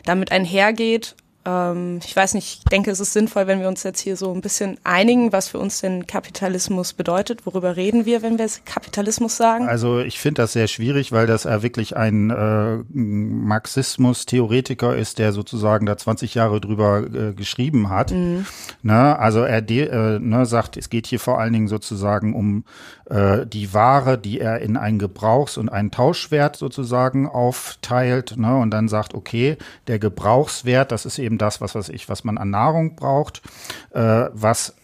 damit 0.04 0.32
einhergeht. 0.32 1.14
Ähm, 1.44 2.00
ich 2.04 2.14
weiß 2.14 2.34
nicht, 2.34 2.58
ich 2.58 2.70
denke, 2.70 2.90
es 2.90 3.00
ist 3.00 3.12
sinnvoll, 3.12 3.46
wenn 3.46 3.60
wir 3.60 3.68
uns 3.68 3.82
jetzt 3.82 4.00
hier 4.00 4.16
so 4.16 4.32
ein 4.32 4.40
bisschen 4.40 4.78
einigen, 4.84 5.32
was 5.32 5.48
für 5.48 5.58
uns 5.58 5.80
denn 5.80 6.06
Kapitalismus 6.06 6.92
bedeutet. 6.92 7.46
Worüber 7.46 7.76
reden 7.76 8.06
wir, 8.06 8.22
wenn 8.22 8.38
wir 8.38 8.46
Kapitalismus 8.64 9.36
sagen? 9.36 9.68
Also 9.68 10.00
ich 10.00 10.18
finde 10.18 10.42
das 10.42 10.52
sehr 10.52 10.68
schwierig, 10.68 11.12
weil 11.12 11.26
das 11.26 11.44
ja 11.44 11.62
wirklich 11.62 11.96
ein 11.96 12.30
äh, 12.30 12.78
Marxismus-Theoretiker 12.92 14.96
ist, 14.96 15.18
der 15.18 15.32
sozusagen 15.32 15.86
da 15.86 15.96
20 15.96 16.34
Jahre 16.34 16.60
drüber 16.60 17.00
äh, 17.00 17.32
geschrieben 17.34 17.90
hat. 17.90 18.12
Mhm. 18.12 18.46
Ne? 18.82 19.18
Also 19.18 19.40
er 19.40 19.68
äh, 19.68 20.18
ne, 20.18 20.46
sagt, 20.46 20.76
es 20.76 20.90
geht 20.90 21.06
hier 21.06 21.20
vor 21.20 21.40
allen 21.40 21.52
Dingen 21.52 21.68
sozusagen 21.68 22.34
um 22.34 22.64
äh, 23.12 23.46
die 23.46 23.74
Ware, 23.74 24.16
die 24.16 24.40
er 24.40 24.60
in 24.60 24.78
einen 24.78 24.98
Gebrauchs- 24.98 25.58
und 25.58 25.68
einen 25.68 25.90
Tauschwert 25.90 26.56
sozusagen 26.56 27.28
aufteilt 27.28 28.38
ne? 28.38 28.56
und 28.56 28.70
dann 28.70 28.88
sagt, 28.88 29.12
okay, 29.12 29.58
der 29.86 29.98
Gebrauchswert, 29.98 30.92
das 30.92 31.04
ist 31.04 31.18
eben 31.18 31.36
das, 31.36 31.60
was 31.60 31.74
weiß 31.74 31.90
ich, 31.90 32.08
was 32.08 32.24
man 32.24 32.38
an 32.38 32.48
Nahrung 32.48 32.96
braucht, 32.96 33.42
äh, 33.90 34.30
was 34.32 34.74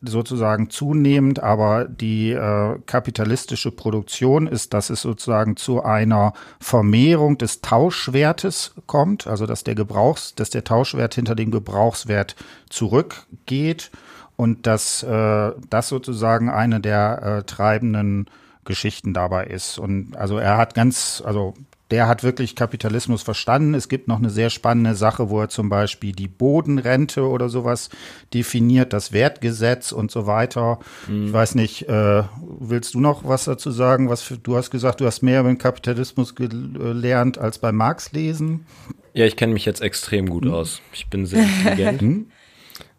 sozusagen 0.00 0.70
zunehmend, 0.70 1.40
aber 1.40 1.84
die 1.84 2.32
äh, 2.32 2.78
kapitalistische 2.86 3.70
Produktion 3.70 4.46
ist, 4.46 4.72
dass 4.72 4.88
es 4.88 5.02
sozusagen 5.02 5.56
zu 5.56 5.82
einer 5.84 6.32
Vermehrung 6.58 7.36
des 7.36 7.60
Tauschwertes 7.60 8.72
kommt, 8.86 9.26
also 9.26 9.44
dass 9.44 9.62
der 9.62 9.74
Gebrauchs, 9.74 10.34
dass 10.34 10.48
der 10.48 10.64
Tauschwert 10.64 11.14
hinter 11.14 11.34
dem 11.34 11.50
Gebrauchswert 11.50 12.34
zurückgeht 12.70 13.90
und 14.36 14.66
dass 14.66 15.02
äh, 15.02 15.52
das 15.70 15.88
sozusagen 15.88 16.50
eine 16.50 16.80
der 16.80 17.22
äh, 17.22 17.42
treibenden 17.44 18.26
Geschichten 18.64 19.12
dabei 19.12 19.46
ist. 19.46 19.78
Und 19.78 20.16
also 20.16 20.38
er 20.38 20.56
hat 20.56 20.74
ganz, 20.74 21.22
also 21.24 21.54
der 21.92 22.08
hat 22.08 22.24
wirklich 22.24 22.56
Kapitalismus 22.56 23.22
verstanden. 23.22 23.74
Es 23.74 23.86
gibt 23.86 24.08
noch 24.08 24.18
eine 24.18 24.30
sehr 24.30 24.48
spannende 24.48 24.94
Sache, 24.94 25.28
wo 25.28 25.40
er 25.40 25.50
zum 25.50 25.68
Beispiel 25.68 26.12
die 26.12 26.26
Bodenrente 26.26 27.28
oder 27.28 27.50
sowas 27.50 27.90
definiert, 28.32 28.94
das 28.94 29.12
Wertgesetz 29.12 29.92
und 29.92 30.10
so 30.10 30.26
weiter. 30.26 30.78
Mhm. 31.06 31.26
Ich 31.26 31.32
weiß 31.34 31.54
nicht, 31.54 31.88
äh, 31.90 32.22
willst 32.60 32.94
du 32.94 33.00
noch 33.00 33.24
was 33.24 33.44
dazu 33.44 33.70
sagen? 33.70 34.08
Was 34.08 34.22
für, 34.22 34.38
du 34.38 34.56
hast 34.56 34.70
gesagt, 34.70 35.02
du 35.02 35.06
hast 35.06 35.22
mehr 35.22 35.40
über 35.40 35.50
den 35.50 35.58
Kapitalismus 35.58 36.34
gelernt 36.34 37.36
als 37.36 37.58
bei 37.58 37.72
Marx 37.72 38.12
lesen. 38.12 38.64
Ja, 39.12 39.26
ich 39.26 39.36
kenne 39.36 39.52
mich 39.52 39.66
jetzt 39.66 39.82
extrem 39.82 40.30
gut 40.30 40.46
mhm. 40.46 40.54
aus. 40.54 40.80
Ich 40.94 41.08
bin 41.08 41.26
sehr 41.26 41.42
intelligent. 41.42 42.00
Mhm. 42.00 42.26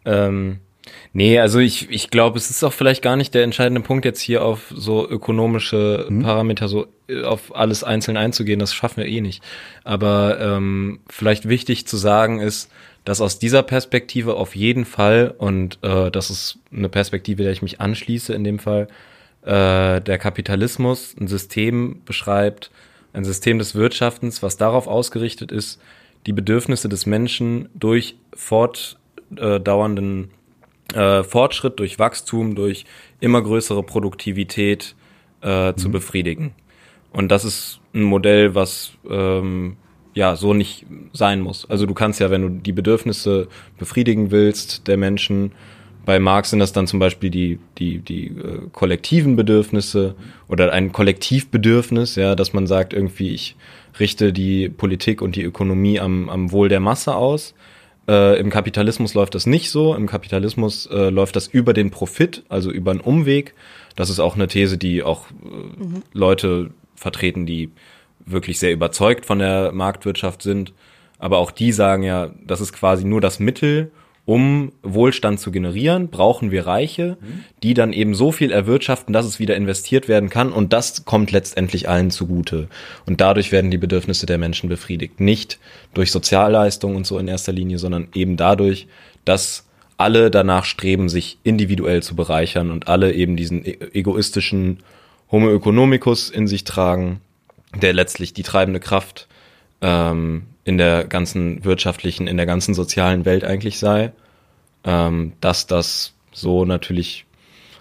ähm, 0.05 0.59
Nee, 1.13 1.39
also 1.39 1.59
ich, 1.59 1.89
ich 1.89 2.09
glaube, 2.09 2.37
es 2.37 2.49
ist 2.49 2.63
auch 2.63 2.73
vielleicht 2.73 3.01
gar 3.01 3.15
nicht 3.15 3.33
der 3.33 3.43
entscheidende 3.43 3.81
Punkt, 3.81 4.03
jetzt 4.05 4.19
hier 4.19 4.43
auf 4.43 4.73
so 4.75 5.07
ökonomische 5.07 6.07
mhm. 6.09 6.23
Parameter, 6.23 6.67
so 6.67 6.87
äh, 7.07 7.23
auf 7.23 7.55
alles 7.55 7.83
einzeln 7.83 8.17
einzugehen. 8.17 8.59
Das 8.59 8.73
schaffen 8.73 8.97
wir 8.97 9.05
eh 9.05 9.21
nicht. 9.21 9.43
Aber 9.83 10.39
ähm, 10.39 10.99
vielleicht 11.07 11.47
wichtig 11.47 11.87
zu 11.87 11.97
sagen 11.97 12.39
ist, 12.39 12.69
dass 13.05 13.21
aus 13.21 13.39
dieser 13.39 13.63
Perspektive 13.63 14.35
auf 14.35 14.55
jeden 14.55 14.85
Fall, 14.85 15.33
und 15.37 15.79
äh, 15.83 16.09
das 16.09 16.29
ist 16.29 16.59
eine 16.71 16.89
Perspektive, 16.89 17.43
der 17.43 17.51
ich 17.51 17.61
mich 17.61 17.81
anschließe 17.81 18.33
in 18.33 18.43
dem 18.43 18.59
Fall, 18.59 18.87
äh, 19.43 20.01
der 20.01 20.17
Kapitalismus 20.17 21.15
ein 21.19 21.27
System 21.27 22.01
beschreibt, 22.05 22.71
ein 23.11 23.25
System 23.25 23.59
des 23.59 23.75
Wirtschaftens, 23.75 24.41
was 24.41 24.57
darauf 24.57 24.87
ausgerichtet 24.87 25.51
ist, 25.51 25.79
die 26.25 26.33
Bedürfnisse 26.33 26.89
des 26.89 27.05
Menschen 27.05 27.69
durch 27.75 28.15
fortdauernden 28.33 30.23
äh, 30.23 30.27
Fortschritt, 31.23 31.79
durch 31.79 31.99
Wachstum, 31.99 32.55
durch 32.55 32.85
immer 33.19 33.41
größere 33.41 33.83
Produktivität 33.83 34.95
äh, 35.41 35.71
mhm. 35.71 35.77
zu 35.77 35.91
befriedigen. 35.91 36.53
Und 37.11 37.31
das 37.31 37.45
ist 37.45 37.79
ein 37.93 38.03
Modell, 38.03 38.55
was 38.55 38.93
ähm, 39.09 39.77
ja 40.13 40.35
so 40.35 40.53
nicht 40.53 40.85
sein 41.13 41.41
muss. 41.41 41.69
Also 41.69 41.85
du 41.85 41.93
kannst 41.93 42.19
ja, 42.19 42.31
wenn 42.31 42.41
du 42.41 42.49
die 42.49 42.71
Bedürfnisse 42.71 43.47
befriedigen 43.77 44.31
willst 44.31 44.87
der 44.87 44.97
Menschen, 44.97 45.51
bei 46.05 46.19
Marx 46.19 46.49
sind 46.49 46.59
das 46.59 46.73
dann 46.73 46.87
zum 46.87 46.99
Beispiel 46.99 47.29
die, 47.29 47.59
die, 47.77 47.99
die 47.99 48.27
äh, 48.27 48.67
kollektiven 48.73 49.35
Bedürfnisse 49.35 50.15
oder 50.49 50.73
ein 50.73 50.91
Kollektivbedürfnis, 50.91 52.15
ja, 52.15 52.35
dass 52.35 52.51
man 52.51 52.67
sagt, 52.67 52.93
irgendwie, 52.93 53.29
ich 53.29 53.55
richte 53.99 54.33
die 54.33 54.69
Politik 54.69 55.21
und 55.21 55.35
die 55.35 55.43
Ökonomie 55.43 55.99
am, 55.99 56.29
am 56.29 56.51
Wohl 56.51 56.67
der 56.67 56.81
Masse 56.81 57.15
aus. 57.15 57.53
Äh, 58.07 58.39
Im 58.39 58.49
Kapitalismus 58.49 59.13
läuft 59.13 59.35
das 59.35 59.45
nicht 59.45 59.71
so. 59.71 59.95
Im 59.95 60.07
Kapitalismus 60.07 60.87
äh, 60.87 61.09
läuft 61.09 61.35
das 61.35 61.47
über 61.47 61.73
den 61.73 61.89
Profit, 61.89 62.43
also 62.49 62.71
über 62.71 62.91
einen 62.91 62.99
Umweg. 62.99 63.53
Das 63.95 64.09
ist 64.09 64.19
auch 64.19 64.35
eine 64.35 64.47
These, 64.47 64.77
die 64.77 65.03
auch 65.03 65.27
äh, 65.29 65.83
mhm. 65.83 66.03
Leute 66.11 66.71
vertreten, 66.95 67.45
die 67.45 67.71
wirklich 68.25 68.59
sehr 68.59 68.73
überzeugt 68.73 69.25
von 69.25 69.39
der 69.39 69.71
Marktwirtschaft 69.71 70.41
sind. 70.41 70.73
Aber 71.17 71.37
auch 71.37 71.51
die 71.51 71.71
sagen 71.71 72.03
ja, 72.03 72.31
das 72.45 72.59
ist 72.59 72.73
quasi 72.73 73.05
nur 73.05 73.21
das 73.21 73.39
Mittel, 73.39 73.91
um 74.25 74.71
Wohlstand 74.83 75.39
zu 75.41 75.51
generieren, 75.51 76.07
brauchen 76.07 76.49
wir 76.49 76.65
Reiche, 76.65 77.17
die 77.61 77.73
dann 77.73 77.91
eben 77.91 78.15
so 78.15 78.31
viel 78.31 78.51
erwirtschaften, 78.51 79.11
dass 79.11 79.25
es 79.25 79.39
wieder 79.39 79.55
investiert 79.57 80.07
werden 80.07 80.29
kann 80.29 80.53
und 80.53 80.71
das 80.71 81.03
kommt 81.03 81.31
letztendlich 81.31 81.89
allen 81.89 82.09
zugute. 82.09 82.69
Und 83.05 83.19
dadurch 83.19 83.51
werden 83.51 83.69
die 83.69 83.77
Bedürfnisse 83.77 84.25
der 84.25 84.37
Menschen 84.37 84.69
befriedigt. 84.69 85.19
Nicht 85.19 85.59
durch 85.93 86.11
Sozialleistungen 86.11 86.95
und 86.95 87.05
so 87.05 87.19
in 87.19 87.27
erster 87.27 87.51
Linie, 87.51 87.79
sondern 87.79 88.07
eben 88.13 88.37
dadurch, 88.37 88.87
dass 89.25 89.67
alle 89.97 90.31
danach 90.31 90.63
streben, 90.63 91.09
sich 91.09 91.37
individuell 91.43 92.01
zu 92.01 92.15
bereichern 92.15 92.71
und 92.71 92.87
alle 92.87 93.13
eben 93.13 93.35
diesen 93.35 93.65
e-, 93.65 93.77
egoistischen 93.93 94.79
Homo 95.31 95.53
economicus 95.53 96.29
in 96.29 96.47
sich 96.47 96.63
tragen, 96.63 97.19
der 97.75 97.93
letztlich 97.93 98.33
die 98.33 98.43
treibende 98.43 98.79
Kraft 98.79 99.27
ähm, 99.81 100.43
in 100.65 100.77
der 100.77 101.05
ganzen 101.05 101.63
wirtschaftlichen, 101.63 102.27
in 102.27 102.37
der 102.37 102.45
ganzen 102.45 102.73
sozialen 102.73 103.25
Welt 103.25 103.43
eigentlich 103.43 103.79
sei. 103.79 104.11
Ähm, 104.85 105.33
dass 105.39 105.67
das 105.67 106.13
so 106.31 106.65
natürlich 106.65 107.25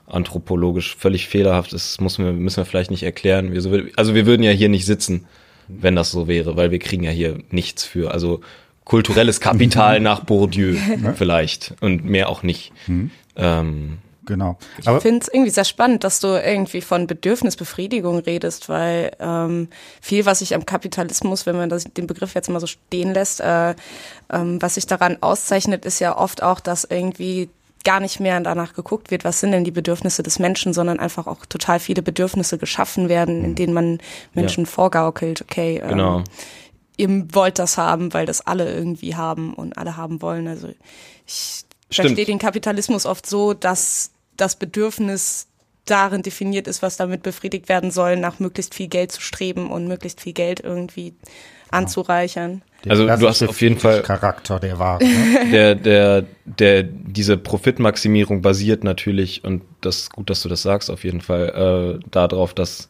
anthropologisch 0.07 0.95
völlig 0.97 1.27
fehlerhaft 1.27 1.73
ist, 1.73 2.01
muss 2.01 2.19
wir, 2.19 2.33
müssen 2.33 2.59
wir 2.59 2.65
vielleicht 2.65 2.91
nicht 2.91 3.03
erklären. 3.03 3.53
Wir, 3.53 3.89
also 3.97 4.15
wir 4.15 4.27
würden 4.27 4.43
ja 4.43 4.51
hier 4.51 4.69
nicht 4.69 4.85
sitzen, 4.85 5.27
wenn 5.69 5.97
das 5.97 6.11
so 6.11 6.29
wäre, 6.29 6.57
weil 6.57 6.71
wir 6.71 6.79
kriegen 6.79 7.05
ja 7.05 7.11
hier 7.11 7.39
nichts 7.51 7.85
für. 7.85 8.13
Also 8.13 8.41
kulturelles 8.85 9.41
Kapital 9.41 10.01
nach 10.01 10.25
Bourdieu 10.25 10.77
vielleicht 11.15 11.75
und 11.81 12.05
mehr 12.05 12.29
auch 12.29 12.43
nicht. 12.43 12.73
Mhm. 12.87 13.11
Ähm, 13.37 13.99
Genau. 14.25 14.57
Ich 14.79 14.89
finde 15.03 15.21
es 15.21 15.29
irgendwie 15.29 15.51
sehr 15.51 15.65
spannend, 15.65 16.05
dass 16.05 16.21
du 16.21 16.29
irgendwie 16.29 16.81
von 16.81 17.07
Bedürfnisbefriedigung 17.07 18.21
redest, 18.21 18.69
weil 18.69 19.11
ähm, 19.19 19.69
viel, 20.01 20.27
was 20.27 20.39
sich 20.39 20.55
am 20.55 20.65
Kapitalismus, 20.65 21.45
wenn 21.45 21.57
man 21.57 21.69
das, 21.69 21.85
den 21.85 22.07
Begriff 22.07 22.35
jetzt 22.35 22.49
mal 22.49 22.61
so 22.61 22.69
stehen 22.69 23.13
lässt, 23.15 23.41
äh, 23.41 23.75
ähm, 24.31 24.63
was 24.63 24.75
sich 24.75 24.87
daran 24.87 25.19
auszeichnet, 25.21 25.85
ist 25.85 25.99
ja 25.99 26.17
oft 26.17 26.43
auch, 26.43 26.61
dass 26.61 26.85
irgendwie 26.85 27.51
gar 27.85 28.01
nicht 28.01 28.21
mehr 28.21 28.41
danach 28.41 28.75
geguckt 28.75 29.11
wird, 29.11 29.25
was 29.25 29.41
sind 29.41 29.53
denn 29.53 29.65
die 29.65 29.71
Bedürfnisse 29.71 30.23
des 30.23 30.39
Menschen, 30.39 30.73
sondern 30.73 31.01
einfach 31.01 31.27
auch 31.27 31.45
total 31.47 31.81
viele 31.81 32.03
Bedürfnisse 32.03 32.59
geschaffen 32.59 33.09
werden, 33.09 33.45
in 33.45 33.51
mhm. 33.51 33.55
denen 33.57 33.75
man 33.75 33.99
Menschen 34.35 34.65
ja. 34.65 34.71
vorgaukelt, 34.71 35.43
okay, 35.43 35.81
ähm, 35.83 35.89
genau. 35.89 36.25
ihr 36.97 37.27
wollt 37.33 37.59
das 37.59 37.79
haben, 37.79 38.15
weil 38.15 38.27
das 38.27 38.47
alle 38.47 38.73
irgendwie 38.73 39.17
haben 39.17 39.55
und 39.55 39.77
alle 39.79 39.97
haben 39.97 40.23
wollen. 40.23 40.47
Also 40.47 40.69
ich 41.27 41.65
verstehe 41.91 42.25
den 42.25 42.39
Kapitalismus 42.39 43.07
oft 43.07 43.27
so, 43.27 43.53
dass 43.53 44.12
das 44.37 44.57
Bedürfnis 44.57 45.49
darin 45.85 46.23
definiert 46.23 46.69
ist, 46.69 46.83
was 46.83 46.97
damit 46.97 47.23
befriedigt 47.23 47.69
werden 47.69 47.91
soll, 47.91 48.17
nach 48.17 48.39
möglichst 48.39 48.75
viel 48.75 48.89
Geld 48.89 49.13
zu 49.13 49.21
streben 49.21 49.71
und 49.71 49.89
möglichst 49.89 50.21
viel 50.21 50.33
Geld 50.33 50.61
irgendwie 50.61 51.15
anzureichern. 51.71 52.63
also 52.87 53.07
du 53.07 53.29
hast 53.29 53.43
auf 53.43 53.61
jeden 53.61 53.79
Fall 53.79 54.03
Charakter 54.03 54.61
der 54.61 54.79
war. 54.79 55.03
Ne? 55.03 55.49
Der 55.51 55.75
der 55.75 56.25
der 56.45 56.83
diese 56.83 57.37
Profitmaximierung 57.37 58.43
basiert 58.43 58.85
natürlich 58.85 59.43
und 59.43 59.63
das 59.81 59.99
ist 59.99 60.13
gut, 60.13 60.31
dass 60.31 60.43
du 60.43 60.49
das 60.49 60.63
sagst 60.63 60.91
auf 60.91 61.03
jeden 61.03 61.21
Fall 61.21 61.99
äh, 62.03 62.09
darauf, 62.11 62.55
dass 62.55 62.89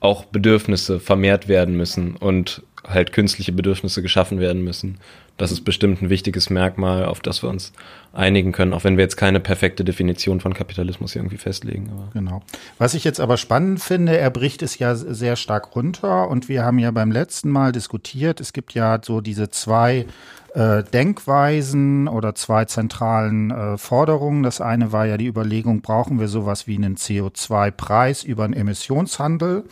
auch 0.00 0.24
Bedürfnisse 0.24 1.00
vermehrt 1.00 1.48
werden 1.48 1.76
müssen 1.76 2.16
und 2.16 2.62
halt 2.86 3.12
künstliche 3.12 3.52
Bedürfnisse 3.52 4.02
geschaffen 4.02 4.40
werden 4.40 4.62
müssen. 4.62 4.98
Das 5.36 5.52
ist 5.52 5.64
bestimmt 5.64 6.02
ein 6.02 6.10
wichtiges 6.10 6.50
Merkmal, 6.50 7.04
auf 7.04 7.20
das 7.20 7.42
wir 7.42 7.50
uns 7.50 7.72
einigen 8.12 8.52
können, 8.52 8.72
auch 8.72 8.84
wenn 8.84 8.96
wir 8.96 9.04
jetzt 9.04 9.16
keine 9.16 9.40
perfekte 9.40 9.84
Definition 9.84 10.40
von 10.40 10.54
Kapitalismus 10.54 11.14
irgendwie 11.14 11.36
festlegen. 11.36 11.90
Aber. 11.90 12.08
Genau. 12.12 12.42
Was 12.78 12.94
ich 12.94 13.04
jetzt 13.04 13.20
aber 13.20 13.36
spannend 13.36 13.80
finde, 13.80 14.16
er 14.16 14.30
bricht 14.30 14.62
es 14.62 14.78
ja 14.78 14.94
sehr 14.94 15.36
stark 15.36 15.74
runter 15.76 16.28
und 16.28 16.48
wir 16.48 16.64
haben 16.64 16.78
ja 16.78 16.90
beim 16.90 17.12
letzten 17.12 17.50
Mal 17.50 17.72
diskutiert, 17.72 18.40
es 18.40 18.52
gibt 18.52 18.74
ja 18.74 18.98
so 19.02 19.20
diese 19.20 19.50
zwei 19.50 20.06
äh, 20.54 20.82
Denkweisen 20.82 22.08
oder 22.08 22.34
zwei 22.34 22.64
zentralen 22.64 23.50
äh, 23.50 23.78
Forderungen. 23.78 24.42
Das 24.42 24.60
eine 24.60 24.92
war 24.92 25.06
ja 25.06 25.16
die 25.16 25.26
Überlegung, 25.26 25.82
brauchen 25.82 26.18
wir 26.18 26.28
sowas 26.28 26.66
wie 26.66 26.76
einen 26.76 26.96
CO2-Preis 26.96 28.24
über 28.24 28.44
einen 28.44 28.54
Emissionshandel? 28.54 29.64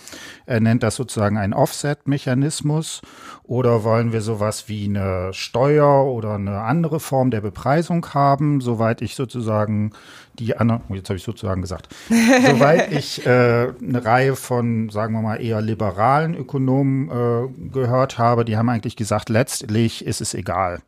Er 0.44 0.60
nennt 0.60 0.82
das 0.82 0.96
sozusagen 0.96 1.38
einen 1.38 1.54
Offset-Mechanismus. 1.54 3.00
Oder 3.42 3.84
wollen 3.84 4.12
wir 4.12 4.20
sowas 4.20 4.68
wie 4.68 4.84
eine 4.86 5.32
Steuer 5.32 6.04
oder 6.04 6.34
eine 6.34 6.60
andere 6.62 7.00
Form 7.00 7.30
der 7.30 7.40
Bepreisung 7.40 8.04
haben, 8.12 8.25
soweit 8.60 9.02
ich 9.02 9.14
sozusagen 9.14 9.92
die 10.38 10.56
anderen, 10.56 10.82
oh, 10.88 10.94
jetzt 10.94 11.08
habe 11.08 11.16
ich 11.16 11.24
sozusagen 11.24 11.62
gesagt, 11.62 11.88
soweit 12.08 12.92
ich 12.92 13.24
äh, 13.26 13.72
eine 13.80 14.04
Reihe 14.04 14.36
von, 14.36 14.88
sagen 14.90 15.14
wir 15.14 15.22
mal, 15.22 15.36
eher 15.36 15.60
liberalen 15.60 16.34
Ökonomen 16.34 17.10
äh, 17.10 17.70
gehört 17.72 18.18
habe, 18.18 18.44
die 18.44 18.56
haben 18.56 18.68
eigentlich 18.68 18.96
gesagt, 18.96 19.28
letztlich 19.28 20.04
ist 20.04 20.20
es 20.20 20.34
egal. 20.34 20.80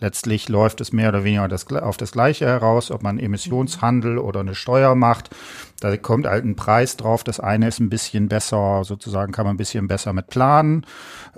Letztlich 0.00 0.48
läuft 0.48 0.80
es 0.80 0.92
mehr 0.92 1.08
oder 1.08 1.24
weniger 1.24 1.48
das, 1.48 1.70
auf 1.72 1.96
das 1.96 2.12
Gleiche 2.12 2.46
heraus, 2.46 2.90
ob 2.90 3.02
man 3.02 3.18
Emissionshandel 3.18 4.18
oder 4.18 4.40
eine 4.40 4.54
Steuer 4.54 4.94
macht. 4.94 5.30
Da 5.80 5.96
kommt 5.96 6.26
halt 6.26 6.44
ein 6.44 6.56
Preis 6.56 6.96
drauf. 6.96 7.24
Das 7.24 7.40
eine 7.40 7.68
ist 7.68 7.78
ein 7.78 7.90
bisschen 7.90 8.28
besser, 8.28 8.84
sozusagen 8.84 9.32
kann 9.32 9.46
man 9.46 9.54
ein 9.54 9.58
bisschen 9.58 9.86
besser 9.86 10.12
mit 10.12 10.28
planen. 10.28 10.84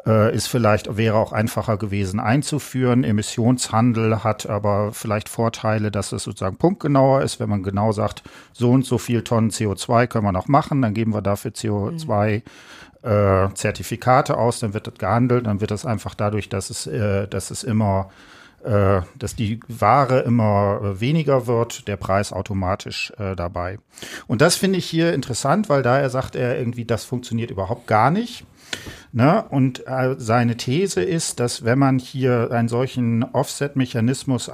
Äh, 0.06 0.34
ist 0.34 0.46
vielleicht, 0.46 0.96
wäre 0.96 1.16
auch 1.16 1.32
einfacher 1.32 1.76
gewesen 1.76 2.20
einzuführen. 2.20 3.04
Emissionshandel 3.04 4.24
hat 4.24 4.48
aber 4.48 4.92
vielleicht 4.92 5.28
Vorteile, 5.28 5.90
dass 5.90 6.12
es 6.12 6.22
sozusagen 6.22 6.56
punktgenauer 6.56 7.22
ist. 7.22 7.40
Wenn 7.40 7.50
man 7.50 7.55
genau 7.62 7.92
sagt, 7.92 8.22
so 8.52 8.70
und 8.70 8.84
so 8.84 8.98
viel 8.98 9.22
Tonnen 9.22 9.50
CO2 9.50 10.06
können 10.06 10.24
wir 10.24 10.32
noch 10.32 10.48
machen, 10.48 10.82
dann 10.82 10.94
geben 10.94 11.14
wir 11.14 11.22
dafür 11.22 11.52
CO2 11.52 12.42
äh, 13.02 13.48
Zertifikate 13.54 14.36
aus, 14.36 14.60
dann 14.60 14.74
wird 14.74 14.86
das 14.86 14.94
gehandelt, 14.94 15.46
dann 15.46 15.60
wird 15.60 15.70
das 15.70 15.86
einfach 15.86 16.14
dadurch, 16.14 16.48
dass 16.48 16.70
es, 16.70 16.86
äh, 16.86 17.28
dass 17.28 17.50
es 17.50 17.62
immer 17.62 18.10
äh, 18.64 19.02
dass 19.16 19.36
die 19.36 19.60
Ware 19.68 20.20
immer 20.20 20.80
äh, 20.82 21.00
weniger 21.00 21.46
wird, 21.46 21.86
der 21.86 21.96
Preis 21.96 22.32
automatisch 22.32 23.12
äh, 23.16 23.36
dabei. 23.36 23.78
Und 24.26 24.40
das 24.40 24.56
finde 24.56 24.78
ich 24.78 24.86
hier 24.86 25.12
interessant, 25.12 25.68
weil 25.68 25.82
daher 25.82 26.10
sagt 26.10 26.34
er 26.34 26.58
irgendwie, 26.58 26.84
das 26.84 27.04
funktioniert 27.04 27.52
überhaupt 27.52 27.86
gar 27.86 28.10
nicht. 28.10 28.44
Ne? 29.12 29.44
Und 29.50 29.86
äh, 29.86 30.16
seine 30.18 30.56
These 30.56 31.02
ist, 31.02 31.38
dass 31.38 31.64
wenn 31.64 31.78
man 31.78 32.00
hier 32.00 32.50
einen 32.50 32.68
solchen 32.68 33.22
Offset-Mechanismus 33.22 34.48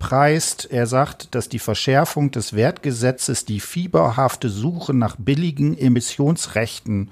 einpreist, 0.00 0.68
er 0.70 0.86
sagt, 0.86 1.34
dass 1.34 1.48
die 1.48 1.58
Verschärfung 1.58 2.30
des 2.30 2.54
Wertgesetzes 2.54 3.44
die 3.44 3.60
fieberhafte 3.60 4.48
Suche 4.48 4.94
nach 4.94 5.16
billigen 5.18 5.76
Emissionsrechten 5.76 7.10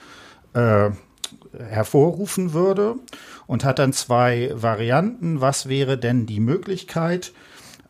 äh, 0.55 0.91
hervorrufen 1.59 2.55
würde 2.55 2.97
und 3.47 3.65
hat 3.65 3.79
dann 3.79 3.93
zwei 3.93 4.51
Varianten. 4.55 5.41
Was 5.43 5.69
wäre 5.69 5.99
denn 5.99 6.25
die 6.25 6.41
Möglichkeit? 6.41 7.33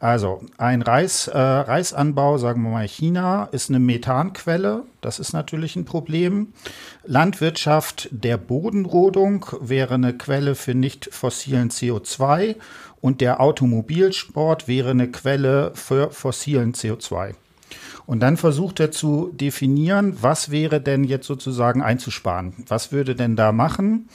Also 0.00 0.42
ein 0.58 0.82
Reis, 0.82 1.26
äh, 1.26 1.37
Reisanbau, 1.38 2.38
sagen 2.38 2.62
wir 2.62 2.70
mal 2.70 2.87
China, 2.87 3.48
ist 3.50 3.68
eine 3.68 3.80
Methanquelle. 3.80 4.84
Das 5.00 5.18
ist 5.18 5.32
natürlich 5.32 5.74
ein 5.74 5.84
Problem. 5.84 6.52
Landwirtschaft 7.04 8.08
der 8.12 8.37
Bodenrodung 8.37 9.46
wäre 9.61 9.94
eine 9.94 10.16
Quelle 10.16 10.54
für 10.54 10.74
nicht 10.74 11.08
fossilen 11.12 11.70
CO2 11.70 12.56
und 13.00 13.20
der 13.20 13.40
Automobilsport 13.40 14.68
wäre 14.68 14.90
eine 14.90 15.11
Quelle 15.11 15.72
für 15.74 16.11
fossilen 16.11 16.72
CO2. 16.72 17.34
Und 18.06 18.20
dann 18.20 18.38
versucht 18.38 18.80
er 18.80 18.90
zu 18.90 19.30
definieren, 19.34 20.16
was 20.22 20.50
wäre 20.50 20.80
denn 20.80 21.04
jetzt 21.04 21.26
sozusagen 21.26 21.82
einzusparen? 21.82 22.54
Was 22.66 22.90
würde 22.90 23.14
denn 23.14 23.37
da 23.37 23.52
machen? 23.52 24.08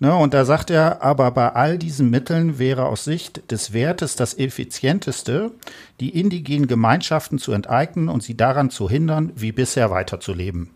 Ne, 0.00 0.12
und 0.12 0.34
da 0.34 0.44
sagt 0.44 0.70
er, 0.70 1.02
aber 1.02 1.30
bei 1.30 1.52
all 1.52 1.78
diesen 1.78 2.10
Mitteln 2.10 2.58
wäre 2.58 2.86
aus 2.86 3.04
Sicht 3.04 3.48
des 3.52 3.72
Wertes 3.72 4.16
das 4.16 4.36
effizienteste, 4.36 5.52
die 6.00 6.18
indigenen 6.18 6.66
Gemeinschaften 6.66 7.38
zu 7.38 7.52
enteignen 7.52 8.08
und 8.08 8.24
sie 8.24 8.36
daran 8.36 8.70
zu 8.70 8.90
hindern, 8.90 9.30
wie 9.36 9.52
bisher 9.52 9.90
weiterzuleben. 9.92 10.70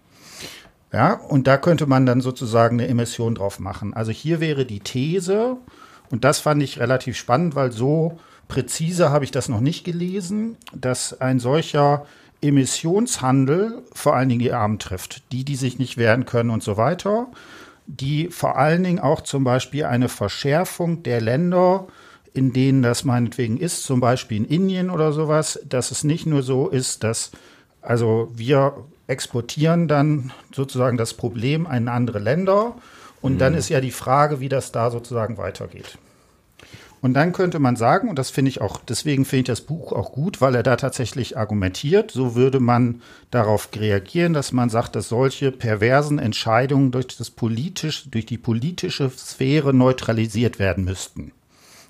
Ja, 0.93 1.15
und 1.15 1.49
da 1.49 1.57
könnte 1.57 1.87
man 1.87 2.07
dann 2.07 2.21
sozusagen 2.21 2.79
eine 2.79 2.89
Emission 2.89 3.35
drauf 3.35 3.59
machen. 3.59 3.93
Also 3.93 4.13
hier 4.13 4.39
wäre 4.39 4.67
die 4.67 4.81
These, 4.81 5.57
und 6.13 6.25
das 6.25 6.41
fand 6.41 6.63
ich 6.63 6.79
relativ 6.79 7.17
spannend, 7.17 7.55
weil 7.55 7.73
so 7.73 8.19
präzise 8.47 9.09
habe 9.09 9.25
ich 9.25 9.31
das 9.31 9.49
noch 9.49 9.61
nicht 9.61 9.83
gelesen, 9.83 10.59
dass 10.75 11.19
ein 11.23 11.39
solcher 11.39 12.05
Emissionshandel 12.43 13.83
vor 13.95 14.15
allen 14.15 14.29
Dingen 14.29 14.43
die 14.43 14.53
Armen 14.53 14.79
trifft, 14.79 15.33
die, 15.33 15.43
die 15.43 15.57
sich 15.57 15.79
nicht 15.79 15.97
wehren 15.97 16.27
können 16.27 16.51
und 16.51 16.63
so 16.63 16.77
weiter, 16.77 17.29
die 17.87 18.29
vor 18.29 18.59
allen 18.59 18.85
Dingen 18.85 18.99
auch 18.99 19.23
zum 19.23 19.43
Beispiel 19.43 19.87
eine 19.87 20.11
Verschärfung 20.11 21.03
der 21.03 21.23
Länder, 21.23 21.87
in 22.35 22.53
denen 22.53 22.83
das 22.83 23.05
meinetwegen 23.05 23.57
ist, 23.57 23.83
zum 23.85 24.01
Beispiel 24.01 24.37
in 24.37 24.45
Indien 24.45 24.91
oder 24.91 25.13
sowas, 25.13 25.61
dass 25.67 25.91
es 25.91 26.05
nicht 26.05 26.27
nur 26.27 26.43
so 26.43 26.69
ist, 26.69 27.05
dass 27.05 27.31
also 27.81 28.31
wir 28.35 28.85
exportieren 29.07 29.89
dann 29.89 30.31
sozusagen 30.55 30.99
das 30.99 31.15
Problem 31.15 31.67
in 31.73 31.89
andere 31.89 32.19
Länder 32.19 32.77
und 33.23 33.35
mhm. 33.35 33.39
dann 33.39 33.55
ist 33.55 33.69
ja 33.69 33.81
die 33.81 33.91
Frage, 33.91 34.41
wie 34.41 34.49
das 34.49 34.73
da 34.73 34.91
sozusagen 34.91 35.39
weitergeht. 35.39 35.97
Und 37.01 37.15
dann 37.15 37.33
könnte 37.33 37.59
man 37.59 37.75
sagen, 37.75 38.09
und 38.09 38.17
das 38.17 38.31
finde 38.31 38.51
ich 38.51 38.61
auch, 38.61 38.79
deswegen 38.79 39.25
finde 39.25 39.41
ich 39.41 39.47
das 39.47 39.61
Buch 39.63 39.91
auch 39.93 40.13
gut, 40.13 40.41
weil 40.41 40.55
er 40.55 40.63
da 40.63 40.77
tatsächlich 40.77 41.37
argumentiert, 41.37 42.13
so 42.13 42.37
würde 42.37 42.61
man 42.61 43.03
darauf 43.33 43.69
reagieren, 43.75 44.35
dass 44.35 44.53
man 44.53 44.71
sagt, 44.71 44.95
dass 44.95 45.09
solche 45.09 45.51
perversen 45.51 46.21
Entscheidungen 46.21 46.93
durch 46.93 47.09
das 47.09 47.31
politisch, 47.31 48.09
durch 48.09 48.27
die 48.27 48.39
politische 48.39 49.11
Sphäre 49.11 49.75
neutralisiert 49.75 50.61
werden 50.61 50.85
müssten. 50.85 51.33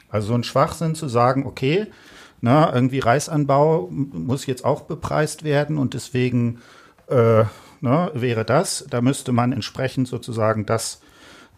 Also 0.09 0.29
so 0.29 0.35
ein 0.35 0.45
Schwachsinn 0.45 0.95
zu 0.95 1.09
sagen, 1.09 1.45
okay, 1.45 1.88
na, 2.40 2.75
irgendwie 2.75 3.01
Reisanbau 3.01 3.88
muss 3.90 4.47
jetzt 4.47 4.64
auch 4.64 4.83
bepreist 4.83 5.45
werden 5.45 5.77
und 5.77 5.92
deswegen 5.92 6.61
äh, 7.09 7.45
na, 7.83 8.11
wäre 8.14 8.47
das, 8.47 8.87
da 8.88 9.03
müsste 9.03 9.33
man 9.33 9.53
entsprechend 9.53 10.09
sozusagen 10.09 10.64
das 10.64 11.03